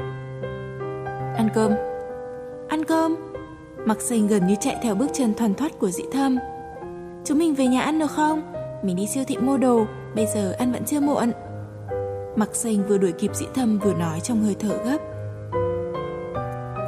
Ăn 1.38 1.50
cơm. 1.54 1.72
Ăn 2.68 2.86
cơm. 2.86 3.16
Mạc 3.86 4.02
Xanh 4.02 4.28
gần 4.28 4.48
như 4.48 4.56
chạy 4.60 4.78
theo 4.82 4.96
bước 4.96 5.08
chân 5.14 5.34
thoăn 5.34 5.54
thoắt 5.54 5.80
của 5.80 5.92
dĩ 5.92 6.04
thâm. 6.12 6.38
Chúng 7.26 7.38
mình 7.38 7.56
về 7.56 7.68
nhà 7.68 7.82
ăn 7.82 8.00
được 8.00 8.12
không? 8.12 8.54
Mình 8.84 8.96
đi 8.96 9.08
siêu 9.08 9.24
thị 9.28 9.38
mua 9.38 9.58
đồ, 9.58 9.86
bây 10.16 10.26
giờ 10.26 10.52
ăn 10.52 10.72
vẫn 10.72 10.86
chưa 10.86 11.00
muộn. 11.00 11.32
mặc 12.36 12.50
Xanh 12.56 12.88
vừa 12.88 12.98
đuổi 12.98 13.12
kịp 13.12 13.36
dĩ 13.36 13.46
thâm 13.54 13.80
vừa 13.80 13.94
nói 13.94 14.20
trong 14.20 14.42
hơi 14.42 14.56
thở 14.60 14.78
gấp. 14.86 14.98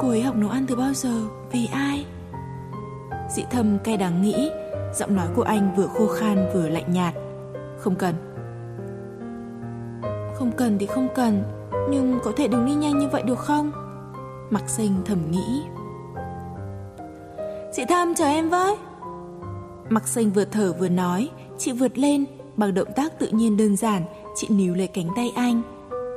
Cô 0.00 0.08
ấy 0.08 0.22
học 0.22 0.36
nấu 0.36 0.50
ăn 0.50 0.66
từ 0.68 0.76
bao 0.76 0.92
giờ? 0.94 1.14
Vì 1.52 1.68
ai? 1.72 2.06
Dĩ 3.30 3.44
thâm 3.50 3.78
cay 3.84 3.96
đắng 3.96 4.22
nghĩ, 4.22 4.50
giọng 4.94 5.16
nói 5.16 5.26
của 5.34 5.42
anh 5.42 5.74
vừa 5.76 5.86
khô 5.86 6.06
khan 6.06 6.48
vừa 6.54 6.68
lạnh 6.68 6.92
nhạt. 6.92 7.14
Không 7.78 7.94
cần. 7.96 8.14
Không 10.34 10.50
cần 10.56 10.78
thì 10.78 10.86
không 10.86 11.08
cần, 11.14 11.42
nhưng 11.90 12.18
có 12.24 12.32
thể 12.36 12.48
đừng 12.48 12.66
đi 12.66 12.74
nhanh 12.74 12.98
như 12.98 13.08
vậy 13.08 13.22
được 13.22 13.38
không? 13.38 13.72
Mặc 14.50 14.68
xanh 14.68 15.02
thầm 15.04 15.30
nghĩ. 15.30 15.62
Dĩ 17.72 17.84
Thâm 17.88 18.14
chờ 18.14 18.24
em 18.24 18.48
với. 18.48 18.76
Mặc 19.90 20.08
xanh 20.08 20.30
vừa 20.30 20.44
thở 20.44 20.72
vừa 20.72 20.88
nói, 20.88 21.30
chị 21.58 21.72
vượt 21.72 21.98
lên, 21.98 22.24
bằng 22.56 22.74
động 22.74 22.88
tác 22.96 23.18
tự 23.18 23.28
nhiên 23.28 23.56
đơn 23.56 23.76
giản, 23.76 24.02
chị 24.34 24.48
níu 24.50 24.74
lấy 24.74 24.86
cánh 24.86 25.08
tay 25.16 25.32
anh. 25.36 25.62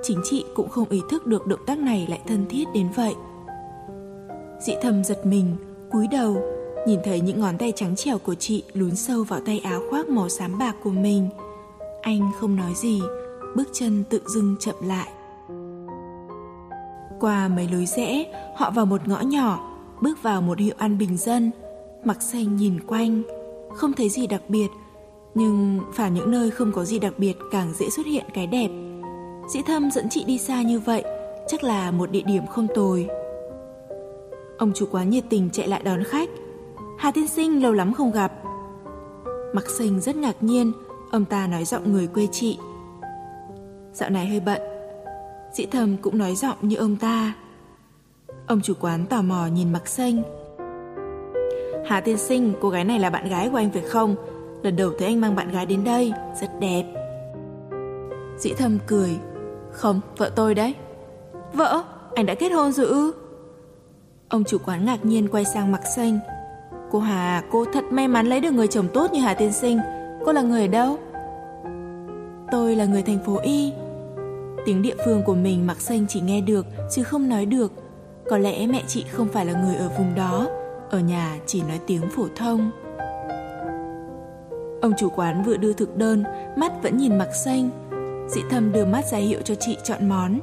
Chính 0.03 0.22
chị 0.23 0.45
cũng 0.56 0.69
không 0.69 0.89
ý 0.89 1.02
thức 1.10 1.26
được 1.26 1.48
động 1.48 1.65
tác 1.65 1.77
này 1.77 2.07
lại 2.10 2.19
thân 2.27 2.45
thiết 2.49 2.65
đến 2.73 2.88
vậy. 2.95 3.15
Dị 4.61 4.73
thầm 4.81 5.03
giật 5.03 5.26
mình, 5.26 5.56
cúi 5.91 6.07
đầu, 6.07 6.38
nhìn 6.88 6.99
thấy 7.03 7.22
những 7.22 7.39
ngón 7.39 7.57
tay 7.57 7.73
trắng 7.76 7.95
trẻo 7.95 8.18
của 8.18 8.35
chị 8.35 8.64
lún 8.73 8.95
sâu 8.95 9.23
vào 9.23 9.39
tay 9.45 9.60
áo 9.60 9.81
khoác 9.89 10.10
màu 10.10 10.30
xám 10.30 10.57
bạc 10.57 10.76
của 10.84 10.89
mình. 10.89 11.30
Anh 12.02 12.31
không 12.39 12.56
nói 12.56 12.73
gì, 12.76 13.02
bước 13.56 13.68
chân 13.73 14.03
tự 14.10 14.22
dưng 14.27 14.56
chậm 14.60 14.76
lại. 14.81 15.07
Qua 17.19 17.48
mấy 17.48 17.68
lối 17.72 17.85
rẽ, 17.85 18.34
họ 18.56 18.72
vào 18.72 18.85
một 18.85 19.07
ngõ 19.07 19.22
nhỏ, 19.22 19.77
bước 20.02 20.23
vào 20.23 20.41
một 20.41 20.60
hiệu 20.60 20.76
ăn 20.77 20.98
bình 20.98 21.18
dân. 21.18 21.52
Mặc 22.03 22.22
xanh 22.22 22.56
nhìn 22.56 22.80
quanh, 22.88 23.23
không 23.77 23.93
thấy 23.93 24.09
gì 24.09 24.27
đặc 24.27 24.41
biệt, 24.47 24.67
nhưng 25.35 25.79
phải 25.93 26.11
những 26.11 26.31
nơi 26.31 26.51
không 26.51 26.71
có 26.71 26.85
gì 26.85 26.99
đặc 26.99 27.13
biệt 27.17 27.33
càng 27.51 27.73
dễ 27.73 27.89
xuất 27.89 28.05
hiện 28.05 28.25
cái 28.33 28.47
đẹp. 28.47 28.69
Dĩ 29.53 29.61
thâm 29.67 29.91
dẫn 29.91 30.09
chị 30.09 30.23
đi 30.23 30.37
xa 30.37 30.61
như 30.61 30.79
vậy, 30.79 31.03
chắc 31.47 31.63
là 31.63 31.91
một 31.91 32.11
địa 32.11 32.21
điểm 32.21 32.47
không 32.47 32.67
tồi. 32.75 33.07
Ông 34.57 34.71
chủ 34.75 34.85
quán 34.91 35.09
nhiệt 35.09 35.23
tình 35.29 35.49
chạy 35.49 35.67
lại 35.67 35.81
đón 35.83 36.03
khách, 36.03 36.29
Hà 36.97 37.11
tiên 37.11 37.27
sinh 37.27 37.63
lâu 37.63 37.73
lắm 37.73 37.93
không 37.93 38.11
gặp. 38.11 38.33
Mặc 39.53 39.69
sinh 39.69 40.01
rất 40.01 40.15
ngạc 40.15 40.43
nhiên, 40.43 40.71
ông 41.11 41.25
ta 41.25 41.47
nói 41.47 41.65
giọng 41.65 41.91
người 41.91 42.07
quê 42.07 42.27
chị. 42.31 42.57
Dạo 43.93 44.09
này 44.09 44.27
hơi 44.27 44.39
bận. 44.39 44.61
Dĩ 45.53 45.65
thầm 45.65 45.97
cũng 45.97 46.17
nói 46.17 46.35
giọng 46.35 46.57
như 46.61 46.75
ông 46.75 46.95
ta. 46.95 47.33
Ông 48.47 48.61
chủ 48.61 48.73
quán 48.79 49.05
tò 49.05 49.21
mò 49.21 49.47
nhìn 49.47 49.73
mặc 49.73 49.87
xanh. 49.87 50.23
Hà 51.88 52.01
tiên 52.01 52.18
sinh, 52.18 52.53
cô 52.61 52.69
gái 52.69 52.84
này 52.84 52.99
là 52.99 53.09
bạn 53.09 53.30
gái 53.30 53.49
của 53.49 53.57
anh 53.57 53.69
phải 53.72 53.81
không? 53.81 54.15
Lần 54.64 54.76
đầu 54.76 54.91
thấy 54.99 55.07
anh 55.07 55.22
mang 55.22 55.35
bạn 55.35 55.51
gái 55.51 55.65
đến 55.65 55.84
đây, 55.84 56.14
rất 56.41 56.59
đẹp. 56.59 56.84
Dĩ 58.38 58.53
Thâm 58.53 58.77
cười. 58.88 59.18
Không, 59.72 60.01
vợ 60.18 60.31
tôi 60.35 60.55
đấy. 60.55 60.76
Vợ? 61.53 61.84
Anh 62.15 62.26
đã 62.26 62.35
kết 62.35 62.51
hôn 62.51 62.72
rồi 62.72 62.85
ư? 62.85 63.11
Ông 64.30 64.43
chủ 64.43 64.57
quán 64.65 64.85
ngạc 64.85 65.05
nhiên 65.05 65.27
quay 65.27 65.45
sang 65.45 65.72
mặc 65.72 65.81
xanh. 65.95 66.19
Cô 66.91 66.99
Hà, 66.99 67.43
cô 67.51 67.65
thật 67.73 67.84
may 67.91 68.07
mắn 68.07 68.27
lấy 68.27 68.39
được 68.39 68.51
người 68.51 68.68
chồng 68.68 68.88
tốt 68.93 69.11
như 69.14 69.19
Hà 69.19 69.34
Tiên 69.34 69.53
Sinh. 69.53 69.80
Cô 70.26 70.31
là 70.31 70.41
người 70.41 70.61
ở 70.61 70.68
đâu? 70.68 70.97
Tôi 72.51 72.76
là 72.76 72.85
người 72.85 73.01
thành 73.01 73.19
phố 73.26 73.38
Y. 73.43 73.73
Tiếng 74.65 74.81
địa 74.81 74.95
phương 75.05 75.23
của 75.23 75.35
mình 75.35 75.68
Mặc 75.68 75.81
Xanh 75.81 76.05
chỉ 76.09 76.22
nghe 76.22 76.41
được 76.41 76.65
chứ 76.91 77.03
không 77.03 77.30
nói 77.30 77.45
được. 77.45 77.72
Có 78.30 78.38
lẽ 78.38 78.68
mẹ 78.68 78.84
chị 78.88 79.05
không 79.11 79.27
phải 79.27 79.45
là 79.45 79.61
người 79.61 79.76
ở 79.76 79.89
vùng 79.97 80.15
đó, 80.15 80.47
ở 80.89 80.99
nhà 80.99 81.38
chỉ 81.45 81.61
nói 81.61 81.80
tiếng 81.88 82.09
phổ 82.09 82.27
thông. 82.35 82.72
Ông 84.81 84.93
chủ 84.99 85.09
quán 85.09 85.43
vừa 85.43 85.57
đưa 85.57 85.73
thực 85.73 85.97
đơn, 85.97 86.23
mắt 86.57 86.72
vẫn 86.84 86.97
nhìn 86.97 87.18
Mạc 87.18 87.30
Xanh. 87.45 87.69
Dị 88.30 88.41
thâm 88.49 88.72
đưa 88.72 88.85
mắt 88.85 89.05
ra 89.11 89.18
hiệu 89.18 89.41
cho 89.41 89.55
chị 89.55 89.77
chọn 89.84 90.09
món. 90.09 90.39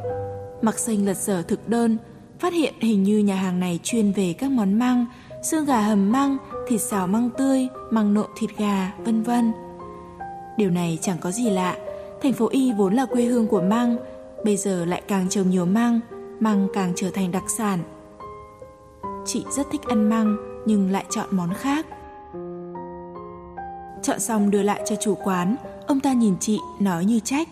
Mạc 0.62 0.78
Xanh 0.78 1.06
lật 1.06 1.16
dở 1.16 1.42
thực 1.42 1.68
đơn, 1.68 1.98
phát 2.38 2.52
hiện 2.52 2.74
hình 2.80 3.02
như 3.02 3.18
nhà 3.18 3.34
hàng 3.34 3.60
này 3.60 3.80
chuyên 3.82 4.12
về 4.12 4.34
các 4.38 4.50
món 4.50 4.78
măng, 4.78 5.06
xương 5.42 5.64
gà 5.64 5.80
hầm 5.80 6.12
măng, 6.12 6.36
thịt 6.68 6.80
xào 6.80 7.06
măng 7.06 7.30
tươi, 7.38 7.68
măng 7.90 8.14
nộm 8.14 8.26
thịt 8.36 8.50
gà, 8.58 8.92
vân 8.98 9.22
vân. 9.22 9.52
Điều 10.56 10.70
này 10.70 10.98
chẳng 11.02 11.16
có 11.20 11.30
gì 11.30 11.50
lạ, 11.50 11.76
thành 12.22 12.32
phố 12.32 12.48
Y 12.50 12.72
vốn 12.72 12.94
là 12.94 13.06
quê 13.06 13.24
hương 13.24 13.46
của 13.46 13.62
măng, 13.62 13.96
bây 14.44 14.56
giờ 14.56 14.84
lại 14.84 15.02
càng 15.08 15.28
trồng 15.28 15.50
nhiều 15.50 15.66
măng, 15.66 16.00
măng 16.40 16.68
càng 16.74 16.92
trở 16.96 17.10
thành 17.10 17.32
đặc 17.32 17.44
sản. 17.58 17.78
Chị 19.26 19.44
rất 19.50 19.66
thích 19.70 19.82
ăn 19.88 20.08
măng 20.08 20.36
nhưng 20.66 20.90
lại 20.90 21.04
chọn 21.10 21.26
món 21.30 21.54
khác. 21.54 21.86
Chọn 24.02 24.20
xong 24.20 24.50
đưa 24.50 24.62
lại 24.62 24.82
cho 24.86 24.96
chủ 24.96 25.14
quán, 25.14 25.56
ông 25.86 26.00
ta 26.00 26.12
nhìn 26.12 26.34
chị 26.40 26.58
nói 26.80 27.04
như 27.04 27.20
trách. 27.20 27.48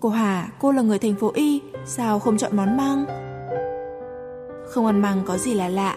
Cô 0.00 0.08
Hà, 0.08 0.48
cô 0.60 0.72
là 0.72 0.82
người 0.82 0.98
thành 0.98 1.14
phố 1.14 1.30
Y, 1.34 1.60
sao 1.86 2.18
không 2.18 2.38
chọn 2.38 2.56
món 2.56 2.76
măng? 2.76 3.04
Không 4.68 4.86
ăn 4.86 5.02
măng 5.02 5.22
có 5.26 5.38
gì 5.38 5.54
là 5.54 5.68
lạ, 5.68 5.96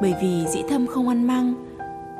bởi 0.00 0.14
vì 0.22 0.46
dĩ 0.46 0.62
thâm 0.68 0.86
không 0.86 1.08
ăn 1.08 1.26
măng. 1.26 1.54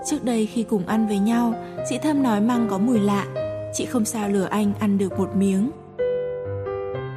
Trước 0.07 0.25
đây 0.25 0.47
khi 0.47 0.63
cùng 0.63 0.87
ăn 0.87 1.07
với 1.07 1.19
nhau, 1.19 1.55
dĩ 1.91 1.99
thâm 1.99 2.23
nói 2.23 2.41
măng 2.41 2.67
có 2.71 2.79
mùi 2.79 3.01
lạ, 3.01 3.27
chị 3.75 3.87
không 3.87 4.05
sao 4.05 4.29
lừa 4.29 4.45
anh 4.45 4.73
ăn 4.81 4.99
được 4.99 5.19
một 5.19 5.37
miếng. 5.37 5.71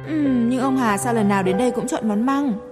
Ừm, 0.06 0.48
nhưng 0.48 0.60
ông 0.60 0.76
Hà 0.76 0.98
sao 0.98 1.14
lần 1.14 1.28
nào 1.28 1.42
đến 1.42 1.58
đây 1.58 1.70
cũng 1.70 1.86
chọn 1.86 2.08
món 2.08 2.26
măng? 2.26 2.69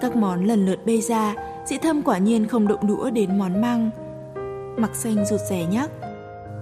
Các 0.00 0.16
món 0.16 0.44
lần 0.44 0.66
lượt 0.66 0.78
bê 0.84 1.00
ra, 1.00 1.34
dĩ 1.66 1.78
thâm 1.78 2.02
quả 2.02 2.18
nhiên 2.18 2.46
không 2.46 2.68
động 2.68 2.86
đũa 2.86 3.10
đến 3.10 3.38
món 3.38 3.60
măng. 3.60 3.90
Mặc 4.76 4.94
xanh 4.94 5.24
rụt 5.26 5.40
rẻ 5.40 5.64
nhắc. 5.64 5.90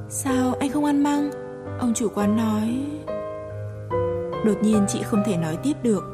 Sao 0.08 0.54
anh 0.60 0.70
không 0.70 0.84
ăn 0.84 1.02
măng? 1.02 1.30
Ông 1.78 1.94
chủ 1.94 2.08
quán 2.14 2.36
nói... 2.36 2.86
Đột 4.44 4.62
nhiên 4.62 4.84
chị 4.88 5.02
không 5.02 5.22
thể 5.26 5.36
nói 5.36 5.56
tiếp 5.62 5.72
được. 5.82 6.04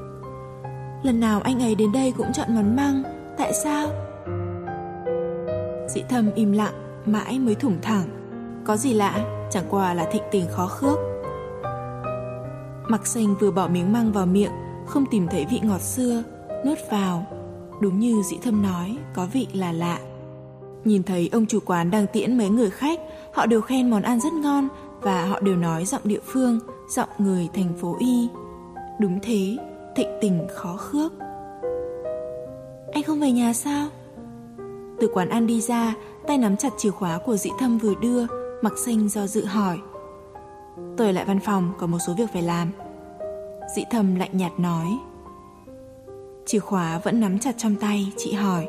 Lần 1.03 1.21
nào 1.21 1.41
anh 1.41 1.63
ấy 1.63 1.75
đến 1.75 1.93
đây 1.93 2.13
cũng 2.17 2.33
chọn 2.33 2.55
món 2.55 2.77
măng, 2.77 3.03
tại 3.39 3.53
sao? 3.53 3.89
Dĩ 5.89 6.03
thâm 6.09 6.31
im 6.35 6.53
lặng, 6.53 7.03
mãi 7.07 7.39
mới 7.39 7.55
thủng 7.55 7.77
thẳng. 7.83 8.05
Có 8.65 8.77
gì 8.77 8.95
lạ, 8.95 9.25
chẳng 9.51 9.65
qua 9.71 9.95
là 9.95 10.05
thịnh 10.05 10.23
tình 10.31 10.47
khó 10.51 10.67
khước. 10.67 10.99
Mặc 12.89 13.07
xanh 13.07 13.35
vừa 13.41 13.51
bỏ 13.51 13.69
miếng 13.69 13.93
măng 13.93 14.13
vào 14.13 14.27
miệng, 14.27 14.53
không 14.87 15.05
tìm 15.11 15.29
thấy 15.29 15.47
vị 15.51 15.61
ngọt 15.63 15.81
xưa, 15.81 16.23
nuốt 16.67 16.79
vào. 16.91 17.27
Đúng 17.81 17.99
như 17.99 18.23
dĩ 18.31 18.37
thâm 18.43 18.63
nói, 18.63 18.97
có 19.15 19.27
vị 19.33 19.47
là 19.53 19.73
lạ. 19.73 19.99
Nhìn 20.85 21.03
thấy 21.03 21.29
ông 21.33 21.47
chủ 21.47 21.59
quán 21.67 21.91
đang 21.91 22.07
tiễn 22.13 22.39
mấy 22.39 22.49
người 22.49 22.71
khách, 22.71 23.01
họ 23.33 23.47
đều 23.47 23.61
khen 23.61 23.91
món 23.91 24.03
ăn 24.03 24.21
rất 24.21 24.33
ngon 24.33 24.69
và 25.01 25.25
họ 25.25 25.41
đều 25.41 25.57
nói 25.57 25.85
giọng 25.85 26.03
địa 26.05 26.21
phương, 26.25 26.61
giọng 26.89 27.09
người 27.19 27.49
thành 27.55 27.73
phố 27.81 27.97
Y. 27.99 28.29
Đúng 29.01 29.19
thế, 29.23 29.57
thịnh 29.97 30.19
tình 30.21 30.47
khó 30.55 30.77
khước. 30.77 31.13
Anh 32.93 33.03
không 33.03 33.21
về 33.21 33.33
nhà 33.33 33.53
sao? 33.53 33.89
Từ 35.01 35.09
quán 35.15 35.29
ăn 35.29 35.47
đi 35.47 35.61
ra, 35.61 35.95
tay 36.27 36.39
nắm 36.39 36.57
chặt 36.57 36.73
chìa 36.79 36.91
khóa 36.91 37.19
của 37.27 37.37
dĩ 37.37 37.51
thâm 37.59 37.79
vừa 37.79 37.95
đưa, 38.03 38.27
mặc 38.63 38.73
xanh 38.79 39.09
do 39.09 39.27
dự 39.27 39.45
hỏi. 39.45 39.79
Tôi 40.97 41.13
lại 41.13 41.25
văn 41.25 41.41
phòng, 41.41 41.73
có 41.79 41.87
một 41.87 41.99
số 42.07 42.15
việc 42.19 42.31
phải 42.33 42.43
làm. 42.43 42.71
Dĩ 43.77 43.83
thâm 43.91 44.15
lạnh 44.15 44.31
nhạt 44.33 44.53
nói. 44.59 44.87
Chìa 46.47 46.59
khóa 46.59 47.01
vẫn 47.05 47.21
nắm 47.21 47.39
chặt 47.39 47.55
trong 47.59 47.77
tay, 47.77 48.13
chị 48.17 48.33
hỏi. 48.33 48.69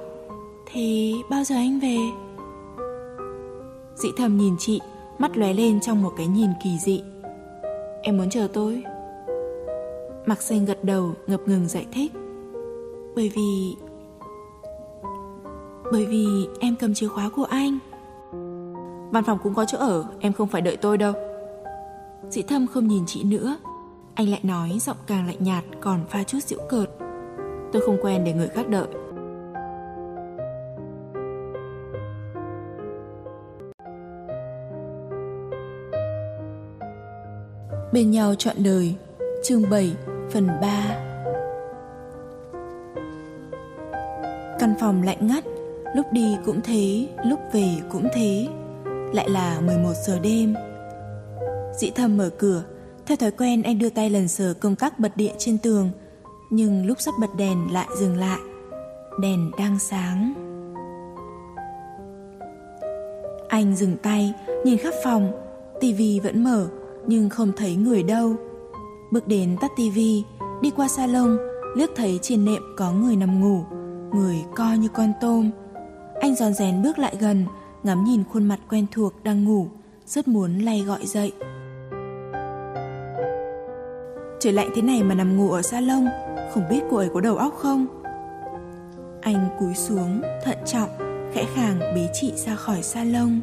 Thế 0.66 1.14
bao 1.30 1.44
giờ 1.44 1.56
anh 1.56 1.80
về? 1.80 1.98
Dĩ 3.96 4.10
thầm 4.18 4.38
nhìn 4.38 4.56
chị, 4.60 4.82
mắt 5.20 5.38
lóe 5.38 5.54
lên 5.54 5.80
trong 5.82 6.04
một 6.04 6.14
cái 6.18 6.28
nhìn 6.28 6.50
kỳ 6.64 6.70
dị. 6.86 7.04
Em 8.02 8.18
muốn 8.18 8.30
chờ 8.30 8.48
tôi. 8.54 8.84
Mặc 10.26 10.42
xanh 10.42 10.66
gật 10.66 10.84
đầu, 10.84 11.14
ngập 11.28 11.42
ngừng 11.48 11.68
giải 11.68 11.86
thích. 11.94 12.12
Bởi 13.16 13.32
vì... 13.36 13.76
Bởi 15.92 16.06
vì 16.06 16.48
em 16.60 16.76
cầm 16.80 16.94
chìa 16.94 17.08
khóa 17.08 17.30
của 17.30 17.44
anh. 17.44 17.80
Văn 19.12 19.24
phòng 19.24 19.38
cũng 19.44 19.54
có 19.54 19.66
chỗ 19.66 19.78
ở, 19.78 20.06
em 20.20 20.34
không 20.34 20.48
phải 20.48 20.62
đợi 20.62 20.78
tôi 20.78 20.98
đâu. 20.98 21.14
Dĩ 22.30 22.42
thâm 22.42 22.68
không 22.68 22.88
nhìn 22.88 23.04
chị 23.08 23.24
nữa. 23.24 23.58
Anh 24.16 24.30
lại 24.30 24.40
nói 24.44 24.78
giọng 24.82 24.98
càng 25.08 25.28
lạnh 25.28 25.38
nhạt 25.40 25.64
còn 25.82 26.00
pha 26.10 26.24
chút 26.24 26.40
giễu 26.44 26.60
cợt. 26.70 26.90
Tôi 27.74 27.82
không 27.82 27.98
quen 28.02 28.24
để 28.24 28.34
người 28.34 28.48
khác 28.48 28.70
đợi. 28.70 28.88
Bên 37.94 38.12
nhau 38.12 38.36
trọn 38.36 38.56
đời, 38.64 38.96
Chương 39.44 39.70
7 39.70 39.96
phần 40.32 40.48
3 40.62 40.98
Căn 44.60 44.74
phòng 44.80 45.04
lạnh 45.04 45.28
ngắt, 45.28 45.44
Lúc 45.96 46.06
đi 46.12 46.38
cũng 46.46 46.62
thế, 46.62 47.08
Lúc 47.26 47.40
về 47.54 47.70
cũng 47.92 48.08
thế, 48.14 48.48
Lại 49.14 49.30
là 49.30 49.60
11 49.60 49.94
giờ 50.06 50.20
đêm 50.20 50.56
Dĩ 51.78 51.92
thầm 51.96 52.18
mở 52.18 52.30
cửa, 52.38 52.64
Theo 53.06 53.18
thói 53.18 53.32
quen 53.32 53.64
anh 53.64 53.80
đưa 53.80 53.90
tay 53.90 54.10
lần 54.10 54.28
sờ 54.28 54.54
công 54.54 54.76
tắc 54.76 55.00
bật 55.00 55.18
điện 55.18 55.34
trên 55.38 55.58
tường 55.58 55.92
nhưng 56.54 56.86
lúc 56.86 57.02
sắp 57.02 57.14
bật 57.22 57.36
đèn 57.38 57.74
lại 57.74 57.88
dừng 58.00 58.18
lại 58.18 58.40
Đèn 59.20 59.52
đang 59.58 59.80
sáng 59.80 60.34
Anh 63.50 63.76
dừng 63.76 63.98
tay 63.98 64.34
Nhìn 64.64 64.78
khắp 64.78 64.94
phòng 65.04 65.32
tivi 65.80 66.20
vẫn 66.20 66.44
mở 66.44 66.70
nhưng 67.08 67.30
không 67.30 67.52
thấy 67.58 67.76
người 67.76 68.04
đâu. 68.04 68.36
Bước 69.12 69.28
đến 69.28 69.58
tắt 69.62 69.72
tivi, 69.76 70.24
đi 70.62 70.72
qua 70.76 70.88
salon, 70.88 71.38
liếc 71.76 71.90
thấy 71.96 72.20
trên 72.22 72.46
nệm 72.46 72.62
có 72.78 72.92
người 72.92 73.16
nằm 73.16 73.42
ngủ, 73.42 73.64
người 74.14 74.38
co 74.56 74.74
như 74.74 74.88
con 74.88 75.14
tôm. 75.22 75.50
Anh 76.22 76.36
giòn 76.36 76.54
rén 76.54 76.84
bước 76.84 77.00
lại 77.00 77.16
gần, 77.20 77.46
ngắm 77.84 78.04
nhìn 78.04 78.24
khuôn 78.32 78.48
mặt 78.48 78.60
quen 78.70 78.86
thuộc 78.92 79.14
đang 79.24 79.44
ngủ, 79.46 79.68
rất 80.06 80.28
muốn 80.28 80.60
lay 80.60 80.82
gọi 80.82 81.06
dậy. 81.06 81.32
Trời 84.40 84.54
lạnh 84.54 84.70
thế 84.76 84.82
này 84.82 85.04
mà 85.04 85.16
nằm 85.16 85.38
ngủ 85.38 85.52
ở 85.52 85.62
salon, 85.62 86.06
không 86.54 86.70
biết 86.70 86.82
cô 86.92 86.98
ấy 86.98 87.10
có 87.14 87.22
đầu 87.22 87.38
óc 87.38 87.54
không? 87.58 87.86
Anh 89.22 89.50
cúi 89.60 89.74
xuống, 89.74 90.22
thận 90.44 90.58
trọng, 90.66 90.90
khẽ 91.34 91.46
khàng 91.56 91.80
bế 91.80 92.10
chị 92.14 92.34
ra 92.36 92.56
khỏi 92.56 92.84
salon. 92.84 93.42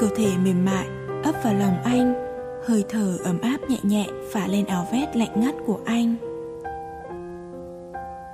Cơ 0.00 0.06
thể 0.16 0.30
mềm 0.44 0.64
mại, 0.64 0.86
ấp 1.24 1.32
vào 1.44 1.54
lòng 1.54 1.82
anh 1.84 2.28
hơi 2.64 2.84
thở 2.88 3.18
ấm 3.24 3.40
áp 3.40 3.58
nhẹ 3.68 3.76
nhẹ 3.82 4.06
phả 4.32 4.46
lên 4.46 4.66
áo 4.66 4.86
vest 4.92 5.16
lạnh 5.16 5.40
ngắt 5.40 5.54
của 5.66 5.78
anh 5.84 6.16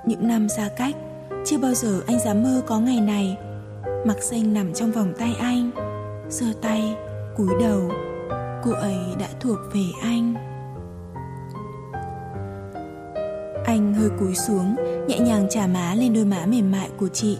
những 0.05 0.27
năm 0.27 0.49
xa 0.49 0.69
cách 0.77 0.95
chưa 1.45 1.57
bao 1.57 1.73
giờ 1.73 2.01
anh 2.07 2.19
dám 2.19 2.43
mơ 2.43 2.61
có 2.67 2.79
ngày 2.79 3.01
này 3.01 3.37
mặc 4.05 4.23
xanh 4.23 4.53
nằm 4.53 4.73
trong 4.73 4.91
vòng 4.91 5.13
tay 5.17 5.35
anh 5.39 5.71
giơ 6.29 6.45
tay 6.61 6.95
cúi 7.37 7.49
đầu 7.61 7.91
cô 8.63 8.71
ấy 8.71 8.97
đã 9.19 9.27
thuộc 9.39 9.57
về 9.73 9.83
anh 10.01 10.44
anh 13.75 13.93
hơi 13.93 14.09
cúi 14.19 14.35
xuống, 14.35 14.75
nhẹ 15.07 15.19
nhàng 15.19 15.47
trả 15.49 15.67
má 15.67 15.95
lên 15.95 16.13
đôi 16.13 16.25
má 16.25 16.45
mềm 16.45 16.71
mại 16.71 16.89
của 16.97 17.07
chị. 17.07 17.37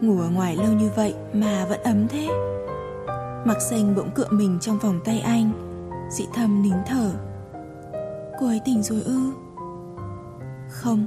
Ngủ 0.00 0.20
ở 0.20 0.28
ngoài 0.28 0.56
lâu 0.56 0.72
như 0.72 0.90
vậy 0.96 1.14
mà 1.32 1.66
vẫn 1.68 1.82
ấm 1.82 2.08
thế. 2.08 2.28
Mặc 3.46 3.56
xanh 3.70 3.94
bỗng 3.96 4.10
cựa 4.10 4.28
mình 4.30 4.58
trong 4.60 4.78
vòng 4.78 5.00
tay 5.04 5.20
anh. 5.20 5.52
Dị 6.10 6.24
thầm 6.34 6.62
nín 6.62 6.74
thở. 6.86 7.10
Cô 8.40 8.46
ấy 8.46 8.60
tỉnh 8.64 8.82
rồi 8.82 9.02
ư? 9.02 9.20
Không, 10.70 11.06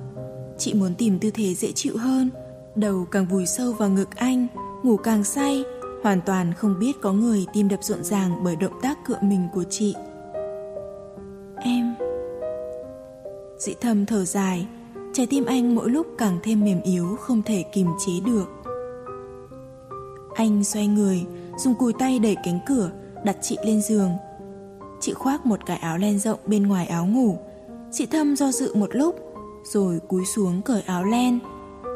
Chị 0.58 0.74
muốn 0.74 0.96
tìm 0.96 1.20
tư 1.20 1.32
thế 1.34 1.54
dễ 1.54 1.72
chịu 1.72 1.98
hơn. 1.98 2.30
Đầu 2.76 3.08
càng 3.12 3.26
vùi 3.26 3.46
sâu 3.46 3.74
vào 3.74 3.90
ngực 3.90 4.16
anh, 4.16 4.48
Ngủ 4.84 4.98
càng 4.98 5.24
say. 5.24 5.64
Hoàn 6.04 6.22
toàn 6.22 6.54
không 6.54 6.80
biết 6.80 7.02
có 7.02 7.14
người 7.14 7.46
tim 7.54 7.68
đập 7.68 7.80
rộn 7.84 8.04
ràng 8.04 8.44
Bởi 8.44 8.56
động 8.56 8.80
tác 8.82 9.06
cựa 9.06 9.18
mình 9.22 9.48
của 9.54 9.64
chị. 9.70 9.96
Dị 13.66 13.74
thầm 13.82 14.06
thở 14.06 14.26
dài 14.26 14.68
Trái 15.14 15.28
tim 15.28 15.46
anh 15.46 15.76
mỗi 15.76 15.90
lúc 15.90 16.08
càng 16.18 16.40
thêm 16.44 16.64
mềm 16.64 16.82
yếu 16.82 17.16
Không 17.16 17.42
thể 17.44 17.64
kìm 17.74 17.88
chế 18.06 18.14
được 18.26 18.46
Anh 20.36 20.64
xoay 20.64 20.88
người 20.88 21.26
dùng 21.58 21.76
cùi 21.76 21.94
tay 21.94 22.20
đẩy 22.20 22.36
cánh 22.44 22.60
cửa, 22.68 22.92
đặt 23.24 23.38
chị 23.42 23.58
lên 23.66 23.82
giường. 23.82 24.12
Chị 25.00 25.14
khoác 25.14 25.46
một 25.46 25.66
cái 25.66 25.78
áo 25.78 25.98
len 25.98 26.20
rộng 26.20 26.40
bên 26.46 26.68
ngoài 26.68 26.88
áo 26.88 27.06
ngủ. 27.06 27.38
Chị 27.92 28.06
thâm 28.06 28.36
do 28.36 28.52
dự 28.52 28.76
một 28.76 28.96
lúc, 28.96 29.16
rồi 29.64 30.00
cúi 30.08 30.26
xuống 30.26 30.62
cởi 30.62 30.82
áo 30.82 31.04
len. 31.04 31.40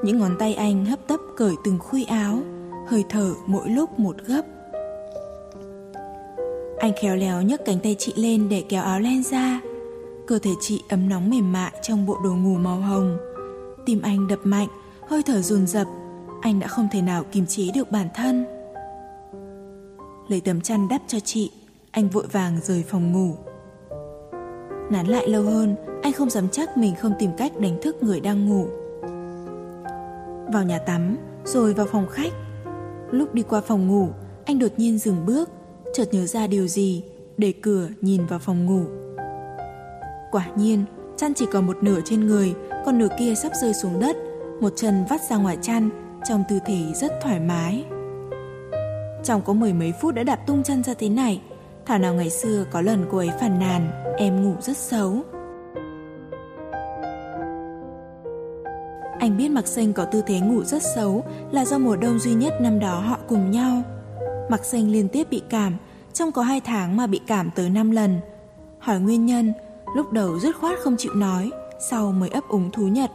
Những 0.03 0.19
ngón 0.19 0.35
tay 0.39 0.53
anh 0.53 0.85
hấp 0.85 1.07
tấp 1.07 1.19
cởi 1.37 1.55
từng 1.63 1.79
khuy 1.79 2.03
áo, 2.03 2.39
hơi 2.87 3.03
thở 3.09 3.33
mỗi 3.47 3.69
lúc 3.69 3.99
một 3.99 4.15
gấp. 4.25 4.41
Anh 6.79 6.91
khéo 7.01 7.15
léo 7.15 7.41
nhấc 7.41 7.65
cánh 7.65 7.79
tay 7.79 7.95
chị 7.99 8.13
lên 8.15 8.49
để 8.49 8.63
kéo 8.69 8.83
áo 8.83 8.99
len 8.99 9.23
ra. 9.23 9.61
Cơ 10.27 10.39
thể 10.39 10.51
chị 10.59 10.83
ấm 10.89 11.09
nóng 11.09 11.29
mềm 11.29 11.51
mại 11.51 11.71
trong 11.81 12.05
bộ 12.05 12.17
đồ 12.23 12.35
ngủ 12.35 12.57
màu 12.57 12.81
hồng. 12.81 13.17
Tim 13.85 14.01
anh 14.01 14.27
đập 14.27 14.39
mạnh, 14.43 14.67
hơi 15.07 15.23
thở 15.25 15.41
dồn 15.41 15.67
dập. 15.67 15.87
Anh 16.41 16.59
đã 16.59 16.67
không 16.67 16.87
thể 16.91 17.01
nào 17.01 17.23
kiềm 17.31 17.45
chế 17.45 17.63
được 17.75 17.91
bản 17.91 18.07
thân 18.15 18.45
lấy 20.27 20.41
tấm 20.41 20.61
chăn 20.61 20.87
đắp 20.87 21.01
cho 21.07 21.19
chị, 21.19 21.51
anh 21.91 22.09
vội 22.09 22.25
vàng 22.31 22.59
rời 22.63 22.83
phòng 22.87 23.11
ngủ. 23.11 23.35
Nán 24.91 25.07
lại 25.07 25.29
lâu 25.29 25.43
hơn, 25.43 25.75
anh 26.03 26.13
không 26.13 26.29
dám 26.29 26.49
chắc 26.49 26.77
mình 26.77 26.95
không 26.95 27.13
tìm 27.19 27.31
cách 27.37 27.59
đánh 27.59 27.77
thức 27.81 28.03
người 28.03 28.19
đang 28.19 28.49
ngủ. 28.49 28.67
Vào 30.53 30.63
nhà 30.63 30.79
tắm, 30.79 31.17
rồi 31.45 31.73
vào 31.73 31.87
phòng 31.91 32.07
khách. 32.11 32.33
Lúc 33.11 33.33
đi 33.33 33.41
qua 33.41 33.61
phòng 33.61 33.87
ngủ, 33.87 34.09
anh 34.45 34.59
đột 34.59 34.71
nhiên 34.77 34.97
dừng 34.97 35.25
bước, 35.25 35.49
chợt 35.93 36.05
nhớ 36.11 36.25
ra 36.25 36.47
điều 36.47 36.67
gì, 36.67 37.03
để 37.37 37.53
cửa 37.61 37.89
nhìn 38.01 38.25
vào 38.25 38.39
phòng 38.39 38.65
ngủ. 38.65 39.04
Quả 40.35 40.47
nhiên, 40.55 40.85
chăn 41.17 41.33
chỉ 41.33 41.45
còn 41.51 41.67
một 41.67 41.83
nửa 41.83 41.99
trên 42.05 42.27
người, 42.27 42.53
còn 42.85 42.97
nửa 42.97 43.07
kia 43.19 43.35
sắp 43.35 43.51
rơi 43.61 43.73
xuống 43.73 43.99
đất, 43.99 44.17
một 44.61 44.73
chân 44.75 45.05
vắt 45.09 45.21
ra 45.29 45.37
ngoài 45.37 45.57
chăn, 45.61 45.89
trong 46.29 46.43
tư 46.49 46.59
thế 46.65 46.77
rất 46.95 47.11
thoải 47.21 47.39
mái. 47.39 47.85
Trong 49.23 49.41
có 49.45 49.53
mười 49.53 49.73
mấy 49.73 49.93
phút 50.01 50.15
đã 50.15 50.23
đạp 50.23 50.35
tung 50.47 50.63
chân 50.63 50.83
ra 50.83 50.93
thế 50.93 51.09
này, 51.09 51.41
Thảo 51.85 51.99
nào 51.99 52.13
ngày 52.13 52.29
xưa 52.29 52.65
có 52.71 52.81
lần 52.81 53.05
cô 53.11 53.17
ấy 53.17 53.29
phàn 53.39 53.59
nàn, 53.59 53.91
em 54.17 54.43
ngủ 54.43 54.55
rất 54.61 54.77
xấu. 54.77 55.23
Anh 59.19 59.37
biết 59.37 59.49
Mạc 59.49 59.67
Xanh 59.67 59.93
có 59.93 60.05
tư 60.05 60.23
thế 60.27 60.39
ngủ 60.39 60.63
rất 60.63 60.83
xấu 60.95 61.23
là 61.51 61.65
do 61.65 61.77
mùa 61.77 61.95
đông 61.95 62.19
duy 62.19 62.33
nhất 62.33 62.53
năm 62.61 62.79
đó 62.79 62.99
họ 62.99 63.17
cùng 63.27 63.51
nhau. 63.51 63.81
Mạc 64.49 64.65
Xanh 64.65 64.91
liên 64.91 65.07
tiếp 65.07 65.27
bị 65.29 65.41
cảm, 65.49 65.77
trong 66.13 66.31
có 66.31 66.41
hai 66.41 66.61
tháng 66.61 66.97
mà 66.97 67.07
bị 67.07 67.19
cảm 67.27 67.51
tới 67.55 67.69
5 67.69 67.91
lần. 67.91 68.19
Hỏi 68.79 68.99
nguyên 68.99 69.25
nhân, 69.25 69.53
lúc 69.95 70.11
đầu 70.11 70.39
dứt 70.39 70.55
khoát 70.55 70.79
không 70.79 70.97
chịu 70.97 71.13
nói, 71.13 71.51
sau 71.79 72.11
mới 72.11 72.29
ấp 72.29 72.47
úng 72.47 72.71
thú 72.71 72.87
nhật. 72.87 73.11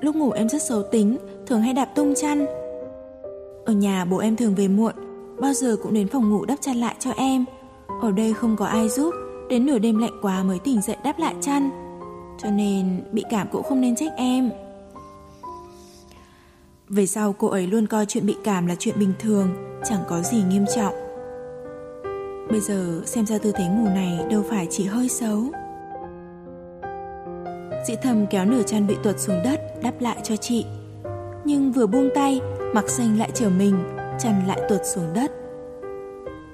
Lúc 0.00 0.16
ngủ 0.16 0.30
em 0.30 0.48
rất 0.48 0.62
xấu 0.62 0.82
tính, 0.82 1.16
thường 1.46 1.60
hay 1.60 1.72
đạp 1.72 1.88
tung 1.94 2.14
chăn. 2.14 2.46
Ở 3.64 3.72
nhà 3.72 4.04
bố 4.04 4.18
em 4.18 4.36
thường 4.36 4.54
về 4.54 4.68
muộn, 4.68 4.94
bao 5.40 5.52
giờ 5.52 5.76
cũng 5.82 5.94
đến 5.94 6.08
phòng 6.08 6.30
ngủ 6.30 6.44
đắp 6.44 6.58
chăn 6.60 6.76
lại 6.76 6.94
cho 6.98 7.10
em. 7.10 7.44
Ở 8.02 8.10
đây 8.10 8.32
không 8.32 8.56
có 8.56 8.66
ai 8.66 8.88
giúp, 8.88 9.14
đến 9.48 9.66
nửa 9.66 9.78
đêm 9.78 9.98
lạnh 9.98 10.18
quá 10.22 10.42
mới 10.42 10.58
tỉnh 10.58 10.80
dậy 10.82 10.96
đắp 11.04 11.18
lại 11.18 11.34
chăn. 11.40 11.70
Cho 12.42 12.50
nên 12.50 13.04
bị 13.12 13.24
cảm 13.30 13.48
cũng 13.52 13.62
không 13.62 13.80
nên 13.80 13.96
trách 13.96 14.12
em. 14.16 14.50
Về 16.88 17.06
sau 17.06 17.32
cô 17.32 17.48
ấy 17.48 17.66
luôn 17.66 17.86
coi 17.86 18.06
chuyện 18.06 18.26
bị 18.26 18.36
cảm 18.44 18.66
là 18.66 18.74
chuyện 18.78 18.98
bình 18.98 19.12
thường, 19.18 19.48
chẳng 19.84 20.00
có 20.08 20.22
gì 20.22 20.42
nghiêm 20.48 20.64
trọng. 20.74 20.94
Bây 22.50 22.60
giờ 22.60 23.02
xem 23.06 23.26
ra 23.26 23.38
tư 23.38 23.52
thế 23.52 23.64
ngủ 23.68 23.88
này 23.94 24.26
đâu 24.30 24.42
phải 24.50 24.66
chỉ 24.70 24.84
hơi 24.84 25.08
xấu. 25.08 25.42
Dĩ 27.86 27.94
thầm 28.02 28.26
kéo 28.26 28.44
nửa 28.44 28.62
chăn 28.62 28.86
bị 28.86 28.96
tuột 29.02 29.18
xuống 29.18 29.40
đất 29.44 29.60
đắp 29.82 30.00
lại 30.00 30.16
cho 30.22 30.36
chị. 30.36 30.66
Nhưng 31.44 31.72
vừa 31.72 31.86
buông 31.86 32.10
tay, 32.14 32.40
mặc 32.74 32.88
xanh 32.88 33.18
lại 33.18 33.30
trở 33.34 33.50
mình, 33.50 33.74
chăn 34.18 34.42
lại 34.46 34.60
tuột 34.68 34.80
xuống 34.84 35.12
đất. 35.14 35.32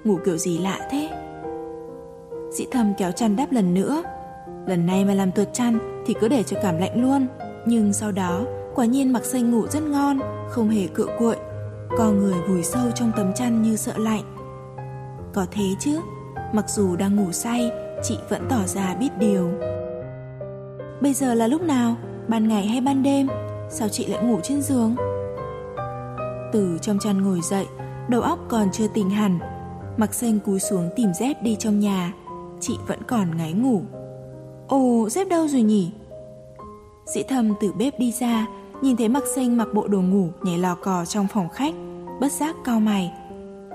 Ngủ 0.04 0.18
kiểu 0.24 0.36
gì 0.36 0.58
lạ 0.58 0.88
thế? 0.90 1.08
Dĩ 2.50 2.66
thầm 2.70 2.92
kéo 2.98 3.12
chăn 3.12 3.36
đắp 3.36 3.52
lần 3.52 3.74
nữa. 3.74 4.02
Lần 4.66 4.86
này 4.86 5.04
mà 5.04 5.14
làm 5.14 5.32
tuột 5.32 5.48
chăn 5.52 5.78
thì 6.06 6.14
cứ 6.20 6.28
để 6.28 6.42
cho 6.42 6.56
cảm 6.62 6.78
lạnh 6.78 7.02
luôn. 7.02 7.26
Nhưng 7.66 7.92
sau 7.92 8.12
đó, 8.12 8.44
quả 8.74 8.84
nhiên 8.84 9.12
mặc 9.12 9.24
xanh 9.24 9.50
ngủ 9.50 9.66
rất 9.66 9.82
ngon, 9.82 10.18
không 10.48 10.68
hề 10.68 10.86
cựa 10.86 11.16
cuội. 11.18 11.36
Co 11.98 12.10
người 12.10 12.34
vùi 12.48 12.62
sâu 12.62 12.90
trong 12.94 13.12
tấm 13.16 13.32
chăn 13.34 13.62
như 13.62 13.76
sợ 13.76 13.92
lạnh. 13.96 14.29
Có 15.32 15.46
thế 15.50 15.64
chứ, 15.78 16.00
mặc 16.52 16.64
dù 16.68 16.96
đang 16.96 17.16
ngủ 17.16 17.32
say, 17.32 17.70
chị 18.02 18.18
vẫn 18.28 18.46
tỏ 18.48 18.66
ra 18.66 18.94
biết 18.94 19.08
điều. 19.18 19.50
Bây 21.00 21.12
giờ 21.14 21.34
là 21.34 21.46
lúc 21.46 21.62
nào? 21.62 21.96
Ban 22.28 22.48
ngày 22.48 22.66
hay 22.66 22.80
ban 22.80 23.02
đêm? 23.02 23.28
Sao 23.70 23.88
chị 23.88 24.06
lại 24.06 24.22
ngủ 24.22 24.40
trên 24.42 24.62
giường? 24.62 24.96
Từ 26.52 26.78
trong 26.82 26.98
chăn 26.98 27.22
ngồi 27.22 27.40
dậy, 27.42 27.66
đầu 28.08 28.20
óc 28.20 28.38
còn 28.48 28.68
chưa 28.72 28.86
tỉnh 28.94 29.10
hẳn. 29.10 29.38
Mặc 29.96 30.14
xanh 30.14 30.38
cúi 30.38 30.60
xuống 30.60 30.90
tìm 30.96 31.12
dép 31.14 31.42
đi 31.42 31.56
trong 31.56 31.80
nhà. 31.80 32.12
Chị 32.60 32.74
vẫn 32.86 32.98
còn 33.02 33.36
ngáy 33.36 33.52
ngủ. 33.52 33.82
Ồ, 34.68 35.08
dép 35.10 35.28
đâu 35.28 35.48
rồi 35.48 35.62
nhỉ? 35.62 35.92
Dĩ 37.06 37.22
thầm 37.22 37.54
từ 37.60 37.72
bếp 37.72 37.98
đi 37.98 38.12
ra, 38.12 38.46
nhìn 38.82 38.96
thấy 38.96 39.08
mặc 39.08 39.22
xanh 39.34 39.56
mặc 39.56 39.68
bộ 39.74 39.88
đồ 39.88 40.00
ngủ 40.00 40.28
nhảy 40.42 40.58
lò 40.58 40.74
cò 40.74 41.04
trong 41.04 41.26
phòng 41.28 41.48
khách, 41.48 41.74
bất 42.20 42.32
giác 42.32 42.56
cau 42.64 42.80
mày. 42.80 43.12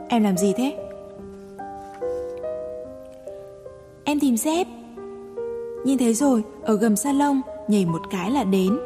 Em 0.10 0.24
làm 0.24 0.38
gì 0.38 0.54
thế? 0.58 0.85
Em 4.06 4.20
tìm 4.20 4.38
dép. 4.38 4.68
Nhìn 5.86 5.98
thấy 5.98 6.14
rồi, 6.14 6.44
ở 6.62 6.76
gầm 6.76 6.96
salon, 6.96 7.42
nhảy 7.68 7.86
một 7.86 8.02
cái 8.10 8.32
là 8.32 8.44
đến. 8.44 8.78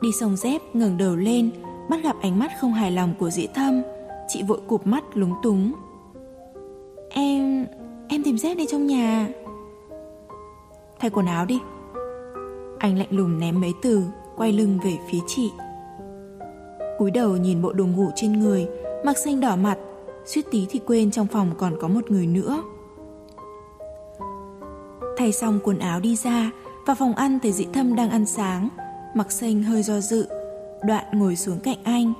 Đi 0.00 0.12
xong 0.20 0.36
dép, 0.36 0.62
ngẩng 0.72 0.98
đầu 0.98 1.16
lên, 1.16 1.50
bắt 1.90 2.00
gặp 2.02 2.16
ánh 2.22 2.38
mắt 2.38 2.50
không 2.60 2.72
hài 2.72 2.90
lòng 2.90 3.14
của 3.18 3.30
dĩ 3.30 3.46
thâm. 3.54 3.82
Chị 4.28 4.42
vội 4.42 4.60
cụp 4.66 4.86
mắt 4.86 5.04
lúng 5.14 5.34
túng. 5.42 5.72
Em... 7.10 7.66
em 8.08 8.22
tìm 8.22 8.38
dép 8.38 8.56
đi 8.56 8.66
trong 8.66 8.86
nhà. 8.86 9.28
Thay 10.98 11.10
quần 11.10 11.26
áo 11.26 11.46
đi. 11.46 11.60
Anh 12.78 12.98
lạnh 12.98 13.08
lùng 13.10 13.38
ném 13.38 13.60
mấy 13.60 13.72
từ, 13.82 14.02
quay 14.36 14.52
lưng 14.52 14.78
về 14.84 14.98
phía 15.10 15.20
chị. 15.26 15.50
cúi 16.98 17.10
đầu 17.10 17.36
nhìn 17.36 17.62
bộ 17.62 17.72
đồ 17.72 17.86
ngủ 17.86 18.10
trên 18.14 18.32
người, 18.32 18.66
mặc 19.04 19.18
xanh 19.18 19.40
đỏ 19.40 19.56
mặt, 19.56 19.78
suýt 20.24 20.42
tí 20.50 20.66
thì 20.70 20.80
quên 20.86 21.10
trong 21.10 21.26
phòng 21.26 21.50
còn 21.58 21.76
có 21.80 21.88
một 21.88 22.10
người 22.10 22.26
nữa. 22.26 22.62
Thay 25.24 25.32
xong 25.32 25.60
quần 25.64 25.78
áo 25.78 26.00
đi 26.00 26.16
ra, 26.16 26.50
vào 26.86 26.96
phòng 26.96 27.14
ăn 27.14 27.38
thấy 27.40 27.52
dị 27.52 27.66
thâm 27.72 27.96
đang 27.96 28.10
ăn 28.10 28.26
sáng, 28.26 28.68
mặc 29.14 29.32
xanh 29.32 29.62
hơi 29.62 29.82
do 29.82 30.00
dự, 30.00 30.28
đoạn 30.82 31.04
ngồi 31.12 31.36
xuống 31.36 31.60
cạnh 31.60 31.76
anh. 31.84 32.12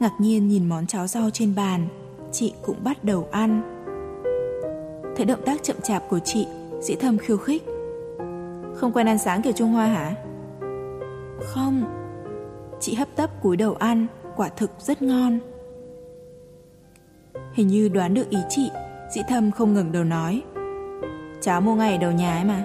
Ngạc 0.00 0.12
nhiên 0.18 0.48
nhìn 0.48 0.68
món 0.68 0.86
cháo 0.86 1.06
rau 1.06 1.30
trên 1.30 1.54
bàn, 1.54 1.86
chị 2.32 2.52
cũng 2.62 2.76
bắt 2.84 3.04
đầu 3.04 3.28
ăn. 3.30 3.62
Thấy 5.16 5.26
động 5.26 5.40
tác 5.46 5.62
chậm 5.62 5.76
chạp 5.82 6.02
của 6.08 6.18
chị, 6.18 6.46
dĩ 6.80 6.94
thâm 6.94 7.18
khiêu 7.18 7.36
khích. 7.36 7.62
Không 8.74 8.92
quen 8.94 9.08
ăn 9.08 9.18
sáng 9.18 9.42
kiểu 9.42 9.52
Trung 9.52 9.72
Hoa 9.72 9.86
hả? 9.86 10.14
Không. 11.40 11.84
Chị 12.80 12.94
hấp 12.94 13.08
tấp 13.16 13.42
cúi 13.42 13.56
đầu 13.56 13.74
ăn, 13.74 14.06
quả 14.36 14.48
thực 14.48 14.70
rất 14.78 15.02
ngon. 15.02 15.38
Hình 17.52 17.68
như 17.68 17.88
đoán 17.88 18.14
được 18.14 18.30
ý 18.30 18.38
chị, 18.48 18.70
dĩ 19.14 19.20
thâm 19.28 19.50
không 19.50 19.74
ngừng 19.74 19.92
đầu 19.92 20.04
nói. 20.04 20.42
Cháu 21.44 21.60
mua 21.60 21.74
ngay 21.74 21.92
ở 21.92 21.98
đầu 21.98 22.12
nhà 22.12 22.34
ấy 22.34 22.44
mà. 22.44 22.64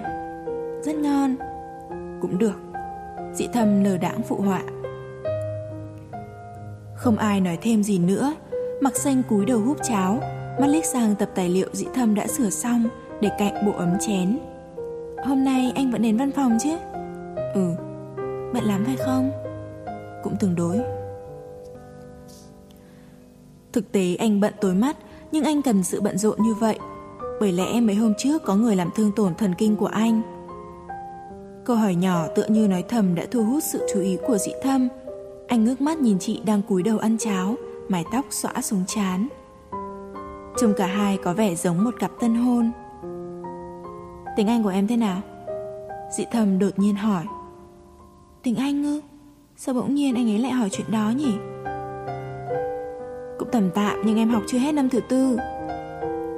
Rất 0.82 0.96
ngon. 0.96 1.36
Cũng 2.20 2.38
được. 2.38 2.60
Dị 3.34 3.46
thâm 3.52 3.84
lờ 3.84 3.96
đãng 3.96 4.22
phụ 4.22 4.36
họa. 4.36 4.62
Không 6.94 7.16
ai 7.16 7.40
nói 7.40 7.58
thêm 7.62 7.82
gì 7.82 7.98
nữa. 7.98 8.34
Mặc 8.80 8.96
xanh 8.96 9.22
cúi 9.28 9.46
đầu 9.46 9.60
húp 9.60 9.76
cháo. 9.82 10.20
Mắt 10.60 10.66
liếc 10.66 10.84
sang 10.84 11.14
tập 11.14 11.30
tài 11.34 11.48
liệu 11.48 11.68
dị 11.72 11.86
thâm 11.94 12.14
đã 12.14 12.26
sửa 12.26 12.50
xong 12.50 12.88
Để 13.20 13.30
cạnh 13.38 13.66
bộ 13.66 13.72
ấm 13.72 13.96
chén. 14.00 14.38
Hôm 15.24 15.44
nay 15.44 15.72
anh 15.74 15.90
vẫn 15.90 16.02
đến 16.02 16.16
văn 16.16 16.32
phòng 16.32 16.58
chứ? 16.62 16.76
Ừ. 17.54 17.74
Bận 18.54 18.64
lắm 18.64 18.84
phải 18.86 18.96
không? 18.96 19.30
Cũng 20.22 20.36
tương 20.40 20.54
đối. 20.54 20.80
Thực 23.72 23.92
tế 23.92 24.16
anh 24.18 24.40
bận 24.40 24.54
tối 24.60 24.74
mắt, 24.74 24.96
Nhưng 25.32 25.44
anh 25.44 25.62
cần 25.62 25.82
sự 25.82 26.00
bận 26.00 26.18
rộn 26.18 26.42
như 26.42 26.54
vậy 26.54 26.78
bởi 27.40 27.52
lẽ 27.52 27.80
mấy 27.80 27.94
hôm 27.94 28.14
trước 28.18 28.42
có 28.44 28.54
người 28.56 28.76
làm 28.76 28.90
thương 28.94 29.12
tổn 29.16 29.34
thần 29.34 29.54
kinh 29.58 29.76
của 29.76 29.86
anh. 29.86 30.22
Câu 31.64 31.76
hỏi 31.76 31.94
nhỏ 31.94 32.26
tựa 32.34 32.46
như 32.48 32.68
nói 32.68 32.84
thầm 32.88 33.14
đã 33.14 33.26
thu 33.30 33.44
hút 33.44 33.62
sự 33.72 33.86
chú 33.94 34.00
ý 34.00 34.18
của 34.26 34.38
dị 34.38 34.52
thâm. 34.62 34.88
Anh 35.48 35.64
ngước 35.64 35.80
mắt 35.80 35.98
nhìn 35.98 36.18
chị 36.18 36.40
đang 36.46 36.62
cúi 36.62 36.82
đầu 36.82 36.98
ăn 36.98 37.18
cháo, 37.18 37.54
mái 37.88 38.04
tóc 38.12 38.24
xõa 38.30 38.52
xuống 38.62 38.84
chán. 38.86 39.28
Trông 40.56 40.74
cả 40.76 40.86
hai 40.86 41.16
có 41.16 41.32
vẻ 41.32 41.54
giống 41.54 41.84
một 41.84 41.94
cặp 41.98 42.10
tân 42.20 42.34
hôn. 42.34 42.70
Tiếng 44.36 44.46
Anh 44.46 44.62
của 44.62 44.68
em 44.68 44.86
thế 44.86 44.96
nào? 44.96 45.20
Dị 46.16 46.24
thầm 46.32 46.58
đột 46.58 46.78
nhiên 46.78 46.94
hỏi. 46.94 47.24
Tiếng 48.42 48.56
Anh 48.56 48.82
ư? 48.82 49.00
Sao 49.56 49.74
bỗng 49.74 49.94
nhiên 49.94 50.14
anh 50.14 50.30
ấy 50.30 50.38
lại 50.38 50.52
hỏi 50.52 50.68
chuyện 50.72 50.90
đó 50.90 51.12
nhỉ? 51.16 51.32
Cũng 53.38 53.48
tầm 53.52 53.70
tạm 53.74 53.96
nhưng 54.04 54.18
em 54.18 54.30
học 54.30 54.42
chưa 54.46 54.58
hết 54.58 54.72
năm 54.72 54.88
thứ 54.88 55.00
tư. 55.08 55.38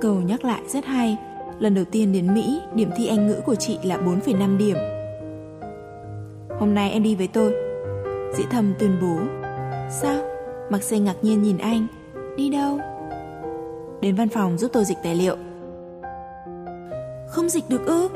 Câu 0.03 0.15
nhắc 0.15 0.45
lại 0.45 0.63
rất 0.69 0.85
hay. 0.85 1.17
Lần 1.59 1.75
đầu 1.75 1.85
tiên 1.85 2.13
đến 2.13 2.35
Mỹ, 2.35 2.61
điểm 2.75 2.91
thi 2.97 3.07
Anh 3.07 3.27
ngữ 3.27 3.41
của 3.47 3.55
chị 3.55 3.79
là 3.83 3.97
4,5 3.97 4.57
điểm. 4.59 4.77
Hôm 6.59 6.75
nay 6.75 6.91
em 6.91 7.03
đi 7.03 7.15
với 7.15 7.29
tôi. 7.29 7.55
Dĩ 8.37 8.45
thầm 8.51 8.75
tuyên 8.79 8.97
bố. 9.03 9.19
Sao? 9.91 10.23
Mặc 10.71 10.83
xanh 10.83 11.05
ngạc 11.05 11.15
nhiên 11.23 11.43
nhìn 11.43 11.59
anh. 11.59 11.87
Đi 12.37 12.51
đâu? 12.51 12.79
Đến 14.01 14.15
văn 14.15 14.29
phòng 14.29 14.59
giúp 14.59 14.71
tôi 14.73 14.85
dịch 14.85 14.99
tài 15.03 15.15
liệu. 15.15 15.37
Không 17.29 17.49
dịch 17.49 17.69
được 17.69 17.87
ư? 17.87 18.09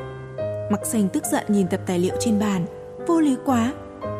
Mặc 0.70 0.86
xanh 0.86 1.08
tức 1.08 1.24
giận 1.32 1.44
nhìn 1.48 1.68
tập 1.68 1.80
tài 1.86 1.98
liệu 1.98 2.14
trên 2.20 2.38
bàn. 2.38 2.66
Vô 3.06 3.20
lý 3.20 3.36
quá. 3.44 3.72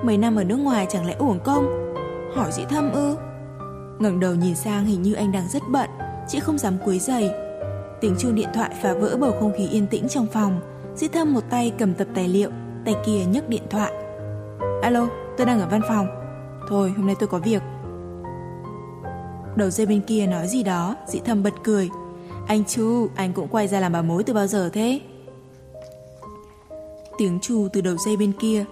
Mấy 0.02 0.18
năm 0.18 0.36
ở 0.36 0.44
nước 0.44 0.56
ngoài 0.56 0.86
chẳng 0.90 1.06
lẽ 1.06 1.14
uổng 1.18 1.40
công? 1.44 1.94
Hỏi 2.34 2.52
dĩ 2.52 2.62
thâm 2.68 2.92
ư? 2.92 3.16
ngẩng 3.98 4.20
đầu 4.20 4.34
nhìn 4.34 4.54
sang 4.54 4.86
hình 4.86 5.02
như 5.02 5.14
anh 5.14 5.32
đang 5.32 5.48
rất 5.48 5.62
bận. 5.72 5.90
Chị 6.28 6.40
không 6.40 6.58
dám 6.58 6.78
quấy 6.84 6.98
giày 6.98 7.45
Tiếng 8.06 8.16
chuông 8.18 8.34
điện 8.34 8.48
thoại 8.54 8.70
phá 8.82 8.94
vỡ 8.94 9.16
bầu 9.20 9.32
không 9.40 9.52
khí 9.56 9.68
yên 9.68 9.86
tĩnh 9.86 10.08
trong 10.08 10.26
phòng. 10.26 10.60
Dĩ 10.96 11.08
thâm 11.08 11.34
một 11.34 11.40
tay 11.50 11.72
cầm 11.78 11.94
tập 11.94 12.06
tài 12.14 12.28
liệu, 12.28 12.50
tay 12.84 12.94
kia 13.06 13.24
nhấc 13.24 13.48
điện 13.48 13.62
thoại. 13.70 13.92
Alo, 14.82 15.08
tôi 15.36 15.46
đang 15.46 15.60
ở 15.60 15.68
văn 15.70 15.80
phòng. 15.88 16.06
Thôi, 16.68 16.92
hôm 16.96 17.06
nay 17.06 17.16
tôi 17.18 17.28
có 17.28 17.38
việc. 17.38 17.62
Đầu 19.56 19.70
dây 19.70 19.86
bên 19.86 20.00
kia 20.00 20.26
nói 20.26 20.48
gì 20.48 20.62
đó, 20.62 20.96
dĩ 21.06 21.20
thâm 21.24 21.42
bật 21.42 21.54
cười. 21.64 21.90
Anh 22.46 22.64
Chu, 22.64 23.08
anh 23.14 23.32
cũng 23.32 23.48
quay 23.48 23.68
ra 23.68 23.80
làm 23.80 23.92
bà 23.92 24.02
mối 24.02 24.22
từ 24.22 24.34
bao 24.34 24.46
giờ 24.46 24.70
thế? 24.72 25.00
Tiếng 27.18 27.38
Chu 27.42 27.68
từ 27.72 27.80
đầu 27.80 27.96
dây 27.96 28.16
bên 28.16 28.32
kia. 28.32 28.64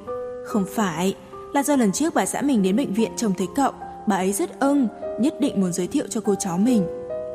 Không 0.47 0.65
phải, 0.75 1.15
là 1.55 1.63
do 1.63 1.77
lần 1.77 1.93
trước 1.93 2.15
bà 2.15 2.27
xã 2.27 2.43
mình 2.43 2.63
đến 2.63 2.77
bệnh 2.77 2.95
viện 2.95 3.11
trông 3.17 3.35
thấy 3.35 3.47
cậu, 3.57 3.73
bà 4.07 4.17
ấy 4.17 4.33
rất 4.33 4.61
ưng, 4.61 4.89
nhất 5.21 5.35
định 5.41 5.61
muốn 5.61 5.73
giới 5.73 5.87
thiệu 5.87 6.05
cho 6.11 6.21
cô 6.21 6.35
cháu 6.35 6.59
mình. 6.59 6.87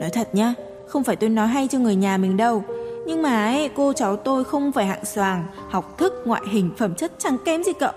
Nói 0.01 0.09
thật 0.13 0.35
nhá, 0.35 0.53
không 0.89 1.03
phải 1.03 1.15
tôi 1.15 1.29
nói 1.29 1.47
hay 1.47 1.67
cho 1.67 1.79
người 1.79 1.95
nhà 1.95 2.17
mình 2.17 2.37
đâu. 2.37 2.63
Nhưng 3.07 3.21
mà 3.21 3.45
ấy, 3.45 3.69
cô 3.75 3.93
cháu 3.93 4.15
tôi 4.15 4.43
không 4.43 4.71
phải 4.71 4.85
hạng 4.85 5.05
soàng 5.05 5.45
Học 5.69 5.97
thức, 5.97 6.13
ngoại 6.25 6.41
hình, 6.51 6.71
phẩm 6.77 6.95
chất 6.95 7.11
chẳng 7.17 7.37
kém 7.45 7.63
gì 7.63 7.73
cậu. 7.73 7.91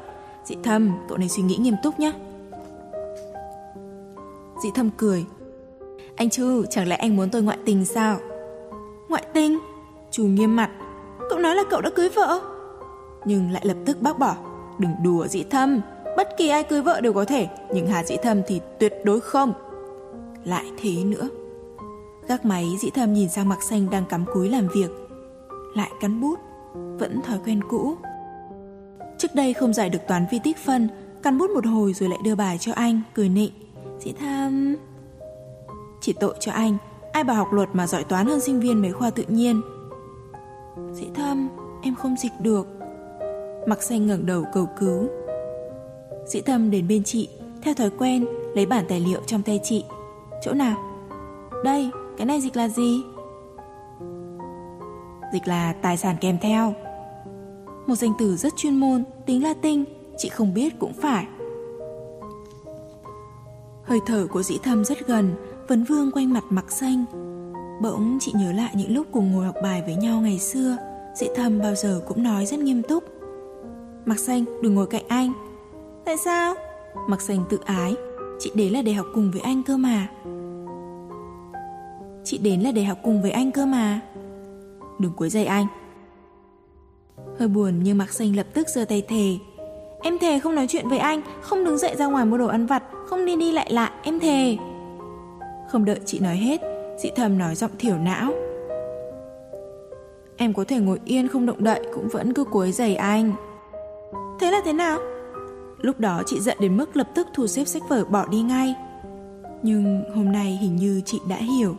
Dị 0.44 0.56
thâm, 0.62 0.92
cậu 1.08 1.18
nên 1.18 1.28
suy 1.28 1.42
nghĩ 1.42 1.56
nghiêm 1.56 1.74
túc 1.82 2.00
nhé. 2.00 2.12
Dị 4.62 4.70
thâm 4.74 4.90
cười. 4.96 5.24
Anh 6.16 6.30
trư 6.30 6.66
chẳng 6.70 6.88
lẽ 6.88 6.96
anh 6.96 7.16
muốn 7.16 7.30
tôi 7.30 7.42
ngoại 7.42 7.58
tình 7.64 7.84
sao? 7.84 8.18
Ngoại 9.08 9.24
tình? 9.32 9.58
Chu 10.10 10.24
nghiêm 10.24 10.56
mặt. 10.56 10.70
Cậu 11.30 11.38
nói 11.38 11.56
là 11.56 11.62
cậu 11.70 11.80
đã 11.80 11.90
cưới 11.90 12.08
vợ. 12.08 12.40
Nhưng 13.24 13.50
lại 13.50 13.62
lập 13.66 13.76
tức 13.86 14.02
bác 14.02 14.18
bỏ. 14.18 14.36
Đừng 14.78 14.92
đùa 15.04 15.26
dị 15.26 15.42
thâm. 15.42 15.80
Bất 16.16 16.28
kỳ 16.38 16.48
ai 16.48 16.62
cưới 16.62 16.82
vợ 16.82 17.00
đều 17.00 17.12
có 17.12 17.24
thể 17.24 17.48
Nhưng 17.74 17.86
Hà 17.86 18.04
dị 18.04 18.16
thâm 18.22 18.42
thì 18.46 18.60
tuyệt 18.78 18.92
đối 19.04 19.20
không. 19.20 19.52
Lại 20.44 20.64
thế 20.82 21.04
nữa. 21.04 21.28
Gác 22.28 22.44
máy 22.44 22.76
dĩ 22.80 22.90
thâm 22.90 23.12
nhìn 23.12 23.28
sang 23.28 23.48
mặc 23.48 23.62
xanh 23.62 23.90
đang 23.90 24.04
cắm 24.04 24.24
cúi 24.34 24.48
làm 24.48 24.68
việc. 24.74 24.90
Lại 25.74 25.90
cắn 26.00 26.20
bút, 26.20 26.38
Vẫn 26.74 27.22
thói 27.22 27.38
quen 27.44 27.60
cũ. 27.68 27.96
Trước 29.18 29.28
đây 29.34 29.54
không 29.54 29.72
giải 29.72 29.90
được 29.90 29.98
toán 30.08 30.26
vi 30.30 30.38
tích 30.44 30.56
phân, 30.58 30.88
Cắn 31.22 31.38
bút 31.38 31.50
một 31.50 31.66
hồi 31.66 31.92
rồi 31.92 32.08
lại 32.08 32.18
đưa 32.24 32.34
bài 32.34 32.58
cho 32.60 32.72
anh, 32.72 33.00
Cười 33.14 33.28
nịnh. 33.28 33.52
Dĩ 33.98 34.12
thâm 34.12 34.76
Chỉ 36.00 36.12
tội 36.12 36.34
cho 36.40 36.52
anh, 36.52 36.76
Ai 37.12 37.24
bảo 37.24 37.36
học 37.36 37.52
luật 37.52 37.68
mà 37.72 37.86
giỏi 37.86 38.04
toán 38.04 38.26
hơn 38.26 38.40
sinh 38.40 38.60
viên 38.60 38.82
mấy 38.82 38.92
khoa 38.92 39.10
tự 39.10 39.24
nhiên. 39.28 39.60
Dĩ 40.92 41.06
thâm 41.14 41.48
Em 41.82 41.94
không 41.94 42.16
dịch 42.16 42.32
được. 42.40 42.66
Mặc 43.66 43.82
xanh 43.82 44.06
ngẩng 44.06 44.26
đầu 44.26 44.44
cầu 44.54 44.68
cứu. 44.78 45.08
Dĩ 46.26 46.40
thâm 46.40 46.70
đến 46.70 46.88
bên 46.88 47.04
chị, 47.04 47.28
Theo 47.62 47.74
thói 47.74 47.90
quen, 47.90 48.26
lấy 48.54 48.66
bản 48.66 48.84
tài 48.88 49.00
liệu 49.00 49.20
trong 49.26 49.42
tay 49.42 49.60
chị. 49.62 49.84
Chỗ 50.42 50.52
nào? 50.52 50.76
Đây 51.64 51.90
cái 52.16 52.26
này 52.26 52.40
dịch 52.40 52.56
là 52.56 52.68
gì? 52.68 53.02
Dịch 55.32 55.48
là 55.48 55.72
tài 55.72 55.96
sản 55.96 56.16
kèm 56.20 56.38
theo. 56.42 56.74
Một 57.86 57.94
danh 57.94 58.12
từ 58.18 58.36
rất 58.36 58.56
chuyên 58.56 58.76
môn, 58.76 59.04
Tính 59.26 59.42
Latin, 59.42 59.84
Chị 60.16 60.28
không 60.28 60.54
biết 60.54 60.78
cũng 60.78 60.92
phải. 60.92 61.26
Hơi 63.84 64.00
thở 64.06 64.26
của 64.30 64.42
dĩ 64.42 64.58
thâm 64.62 64.84
rất 64.84 65.06
gần, 65.06 65.34
Vấn 65.68 65.84
vương 65.84 66.10
quanh 66.10 66.32
mặt 66.32 66.44
mặc 66.50 66.72
xanh. 66.72 67.04
Bỗng 67.82 68.18
chị 68.20 68.32
nhớ 68.34 68.52
lại 68.52 68.72
những 68.74 68.94
lúc 68.94 69.06
cùng 69.12 69.32
ngồi 69.32 69.46
học 69.46 69.54
bài 69.62 69.82
với 69.86 69.96
nhau 69.96 70.20
ngày 70.20 70.38
xưa, 70.38 70.76
Dĩ 71.14 71.26
thâm 71.36 71.58
bao 71.58 71.74
giờ 71.74 72.00
cũng 72.08 72.22
nói 72.22 72.46
rất 72.46 72.60
nghiêm 72.60 72.82
túc. 72.82 73.04
Mặc 74.06 74.18
xanh, 74.18 74.44
đừng 74.62 74.74
ngồi 74.74 74.86
cạnh 74.86 75.08
anh. 75.08 75.32
Tại 76.04 76.16
sao? 76.16 76.54
Mặc 77.08 77.20
xanh 77.20 77.44
tự 77.50 77.58
ái. 77.64 77.94
Chị 78.40 78.50
đến 78.54 78.72
là 78.72 78.82
để 78.82 78.92
học 78.92 79.06
cùng 79.14 79.30
với 79.30 79.40
anh 79.40 79.62
cơ 79.62 79.76
mà. 79.76 80.08
Chị 82.24 82.38
đến 82.38 82.60
là 82.60 82.72
để 82.72 82.84
học 82.84 82.98
cùng 83.02 83.22
với 83.22 83.30
anh 83.30 83.52
cơ 83.52 83.66
mà. 83.66 84.00
Đừng 84.98 85.12
quấy 85.16 85.30
rầy 85.30 85.44
anh. 85.44 85.66
Hơi 87.38 87.48
buồn 87.48 87.80
nhưng 87.82 87.98
Mạc 87.98 88.12
Xanh 88.12 88.36
lập 88.36 88.46
tức 88.54 88.68
giơ 88.68 88.84
tay 88.84 89.02
thề. 89.08 89.36
Em 90.02 90.18
thề 90.18 90.38
không 90.38 90.54
nói 90.54 90.66
chuyện 90.68 90.88
với 90.88 90.98
anh, 90.98 91.22
Không 91.40 91.64
đứng 91.64 91.78
dậy 91.78 91.94
ra 91.98 92.06
ngoài 92.06 92.24
mua 92.24 92.38
đồ 92.38 92.46
ăn 92.46 92.66
vặt, 92.66 92.82
Không 93.06 93.26
đi 93.26 93.36
đi 93.36 93.52
lại 93.52 93.72
lại, 93.72 93.90
em 94.02 94.20
thề. 94.20 94.56
Không 95.68 95.84
đợi 95.84 96.00
chị 96.06 96.18
nói 96.18 96.36
hết 96.36 96.60
Dị 96.98 97.10
thầm 97.16 97.38
nói 97.38 97.54
giọng 97.54 97.70
thiểu 97.78 97.96
não. 97.96 98.32
Em 100.36 100.54
có 100.54 100.64
thể 100.64 100.78
ngồi 100.78 101.00
yên 101.04 101.28
không 101.28 101.46
động 101.46 101.64
đậy 101.64 101.80
Cũng 101.94 102.08
vẫn 102.08 102.34
cứ 102.34 102.44
cuối 102.44 102.72
giày 102.72 102.96
anh. 102.96 103.32
Thế 104.40 104.50
là 104.50 104.60
thế 104.64 104.72
nào? 104.72 104.98
Lúc 105.78 106.00
đó 106.00 106.22
chị 106.26 106.40
giận 106.40 106.56
đến 106.60 106.76
mức 106.76 106.96
lập 106.96 107.08
tức 107.14 107.26
thu 107.34 107.46
xếp 107.46 107.64
sách 107.64 107.82
vở 107.88 108.04
bỏ 108.04 108.26
đi 108.26 108.42
ngay. 108.42 108.74
Nhưng 109.62 110.02
hôm 110.14 110.32
nay 110.32 110.58
hình 110.62 110.76
như 110.76 111.02
chị 111.04 111.20
đã 111.28 111.36
hiểu 111.36 111.76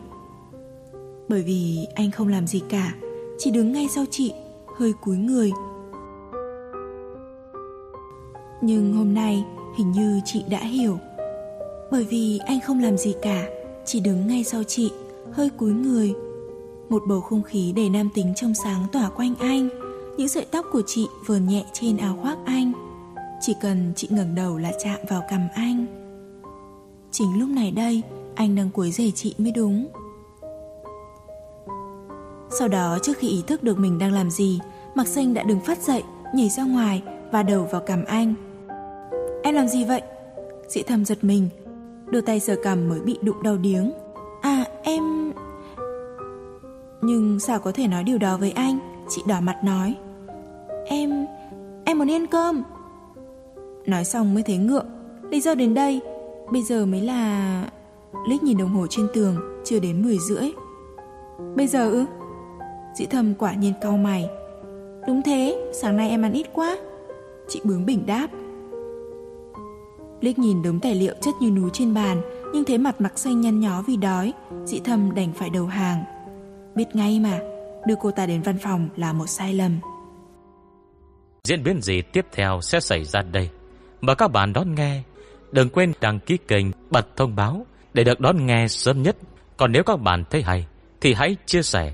bởi 1.30 1.42
vì 1.42 1.88
anh 1.96 2.12
không 2.12 2.28
làm 2.28 2.48
gì 2.48 2.62
cả, 2.70 2.96
Chỉ 3.38 3.52
đứng 3.52 3.72
ngay 3.72 3.88
sau 3.96 4.06
chị, 4.12 4.34
Hơi 4.78 4.94
cúi 5.02 5.18
người. 5.18 5.52
Nhưng 8.62 8.94
hôm 8.94 9.14
nay, 9.14 9.44
Hình 9.78 9.92
như 9.92 10.22
chị 10.26 10.44
đã 10.50 10.60
hiểu. 10.60 10.98
Bởi 11.92 12.04
vì 12.04 12.40
anh 12.46 12.60
không 12.68 12.80
làm 12.80 12.98
gì 12.98 13.16
cả, 13.22 13.44
Chỉ 13.86 14.00
đứng 14.00 14.28
ngay 14.28 14.44
sau 14.44 14.64
chị, 14.64 14.92
Hơi 15.32 15.50
cúi 15.50 15.74
người. 15.74 16.14
Một 16.90 17.04
bầu 17.08 17.22
không 17.22 17.44
khí 17.44 17.74
đầy 17.76 17.90
nam 17.90 18.10
tính 18.14 18.34
trong 18.36 18.54
sáng 18.54 18.86
tỏa 18.92 19.10
quanh 19.10 19.36
anh, 19.40 19.70
Những 20.18 20.28
sợi 20.28 20.46
tóc 20.52 20.66
của 20.72 20.82
chị 20.88 21.08
vờn 21.26 21.48
nhẹ 21.48 21.66
trên 21.74 21.98
áo 21.98 22.18
khoác 22.22 22.38
anh. 22.46 22.72
Chỉ 23.42 23.54
cần 23.62 23.94
chị 23.96 24.08
ngẩng 24.12 24.36
đầu 24.36 24.58
là 24.58 24.72
chạm 24.84 25.00
vào 25.10 25.24
cằm 25.30 25.48
anh. 25.56 25.86
Chính 27.12 27.40
lúc 27.40 27.50
này 27.50 27.72
đây, 27.72 28.02
Anh 28.36 28.56
đang 28.56 28.70
cúi 28.70 28.92
rể 28.92 29.12
chị 29.16 29.36
mới 29.38 29.52
đúng 29.52 29.88
sau 32.60 32.68
đó 32.68 32.98
trước 33.02 33.18
khi 33.18 33.30
ý 33.30 33.44
thức 33.48 33.64
được 33.64 33.80
mình 33.80 34.00
đang 34.00 34.12
làm 34.12 34.30
gì, 34.30 34.60
Mạc 34.96 35.08
Xanh 35.08 35.34
đã 35.34 35.44
đứng 35.44 35.60
phát 35.60 35.82
dậy, 35.82 36.04
nhảy 36.36 36.50
ra 36.50 36.64
ngoài 36.64 37.04
và 37.32 37.44
đầu 37.44 37.68
vào 37.72 37.82
cằm 37.82 38.06
anh. 38.06 38.34
Em 39.44 39.56
làm 39.56 39.68
gì 39.68 39.86
vậy? 39.86 40.02
Dĩ 40.68 40.82
thầm 40.84 41.06
giật 41.06 41.24
mình, 41.24 41.50
đưa 42.08 42.22
tay 42.22 42.40
sờ 42.40 42.56
cằm 42.64 42.90
mới 42.90 43.00
bị 43.00 43.18
đụng 43.22 43.44
đau 43.44 43.58
điếng. 43.58 43.92
À 44.42 44.66
em... 44.84 45.34
Nhưng 47.02 47.40
sao 47.40 47.60
có 47.60 47.72
thể 47.72 47.88
nói 47.88 48.04
điều 48.04 48.18
đó 48.18 48.38
với 48.38 48.52
anh? 48.52 48.80
Chị 49.10 49.22
đỏ 49.28 49.42
mặt 49.42 49.56
nói. 49.64 49.96
Em... 50.86 51.26
em 51.86 51.98
muốn 51.98 52.12
ăn 52.12 52.28
cơm. 52.28 52.64
Nói 53.86 54.06
xong 54.06 54.34
mới 54.34 54.44
thấy 54.44 54.58
ngượng. 54.58 54.86
Lý 55.30 55.42
do 55.42 55.56
đến 55.56 55.74
đây, 55.74 56.02
bây 56.52 56.64
giờ 56.64 56.86
mới 56.86 57.02
là... 57.02 57.64
Lít 58.28 58.44
nhìn 58.44 58.58
đồng 58.58 58.70
hồ 58.70 58.88
trên 58.90 59.08
tường, 59.14 59.36
chưa 59.66 59.80
đến 59.80 60.04
10 60.04 60.18
rưỡi. 60.18 60.52
Bây 61.56 61.68
giờ 61.68 61.92
ư? 61.92 62.06
Dĩ 62.96 63.06
thầm 63.06 63.34
quả 63.36 63.54
nhiên 63.54 63.74
cau 63.82 63.98
mày. 63.98 64.30
Đúng 65.08 65.22
thế, 65.26 65.72
sáng 65.74 65.98
nay 65.98 66.10
em 66.10 66.22
ăn 66.22 66.34
ít 66.34 66.48
quá. 66.54 66.78
Chị 67.50 67.62
bướng 67.64 67.86
bỉnh 67.86 68.06
đáp. 68.06 68.28
Liếc 70.22 70.40
nhìn 70.40 70.62
đống 70.62 70.80
tài 70.80 70.96
liệu 70.96 71.14
chất 71.22 71.36
như 71.42 71.50
núi 71.50 71.70
trên 71.74 71.94
bàn 71.94 72.22
Nhưng 72.54 72.66
thấy 72.66 72.78
mặt 72.78 73.02
mặc 73.02 73.20
xanh 73.20 73.42
nhăn 73.42 73.60
nhó 73.60 73.82
vì 73.88 73.98
đói 73.98 74.34
Dĩ 74.66 74.80
thầm 74.84 75.16
đành 75.16 75.34
phải 75.34 75.50
đầu 75.50 75.66
hàng. 75.66 76.04
Biết 76.76 76.86
ngay 76.94 77.20
mà 77.20 77.40
Đưa 77.88 77.96
cô 78.02 78.12
ta 78.12 78.26
đến 78.26 78.42
văn 78.42 78.58
phòng 78.58 78.90
là 78.96 79.14
một 79.14 79.28
sai 79.28 79.54
lầm. 79.54 79.80
Diễn 81.44 81.64
biến 81.64 81.82
gì 81.82 82.02
tiếp 82.02 82.26
theo 82.32 82.62
sẽ 82.62 82.80
xảy 82.80 83.04
ra 83.04 83.22
đây? 83.22 83.50
Mời 84.02 84.16
các 84.16 84.32
bạn 84.32 84.54
đón 84.54 84.76
nghe. 84.76 85.02
Đừng 85.52 85.70
quên 85.70 85.94
đăng 86.02 86.20
ký 86.20 86.38
kênh 86.48 86.66
Bật 86.90 87.16
thông 87.16 87.36
báo 87.36 87.66
Để 87.94 88.04
được 88.04 88.20
đón 88.20 88.46
nghe 88.46 88.68
sớm 88.68 89.04
nhất. 89.04 89.18
Còn 89.58 89.72
nếu 89.72 89.84
các 89.84 90.00
bạn 90.00 90.24
thấy 90.30 90.42
hay 90.42 90.68
Thì 91.02 91.14
hãy 91.14 91.36
chia 91.46 91.62
sẻ 91.62 91.94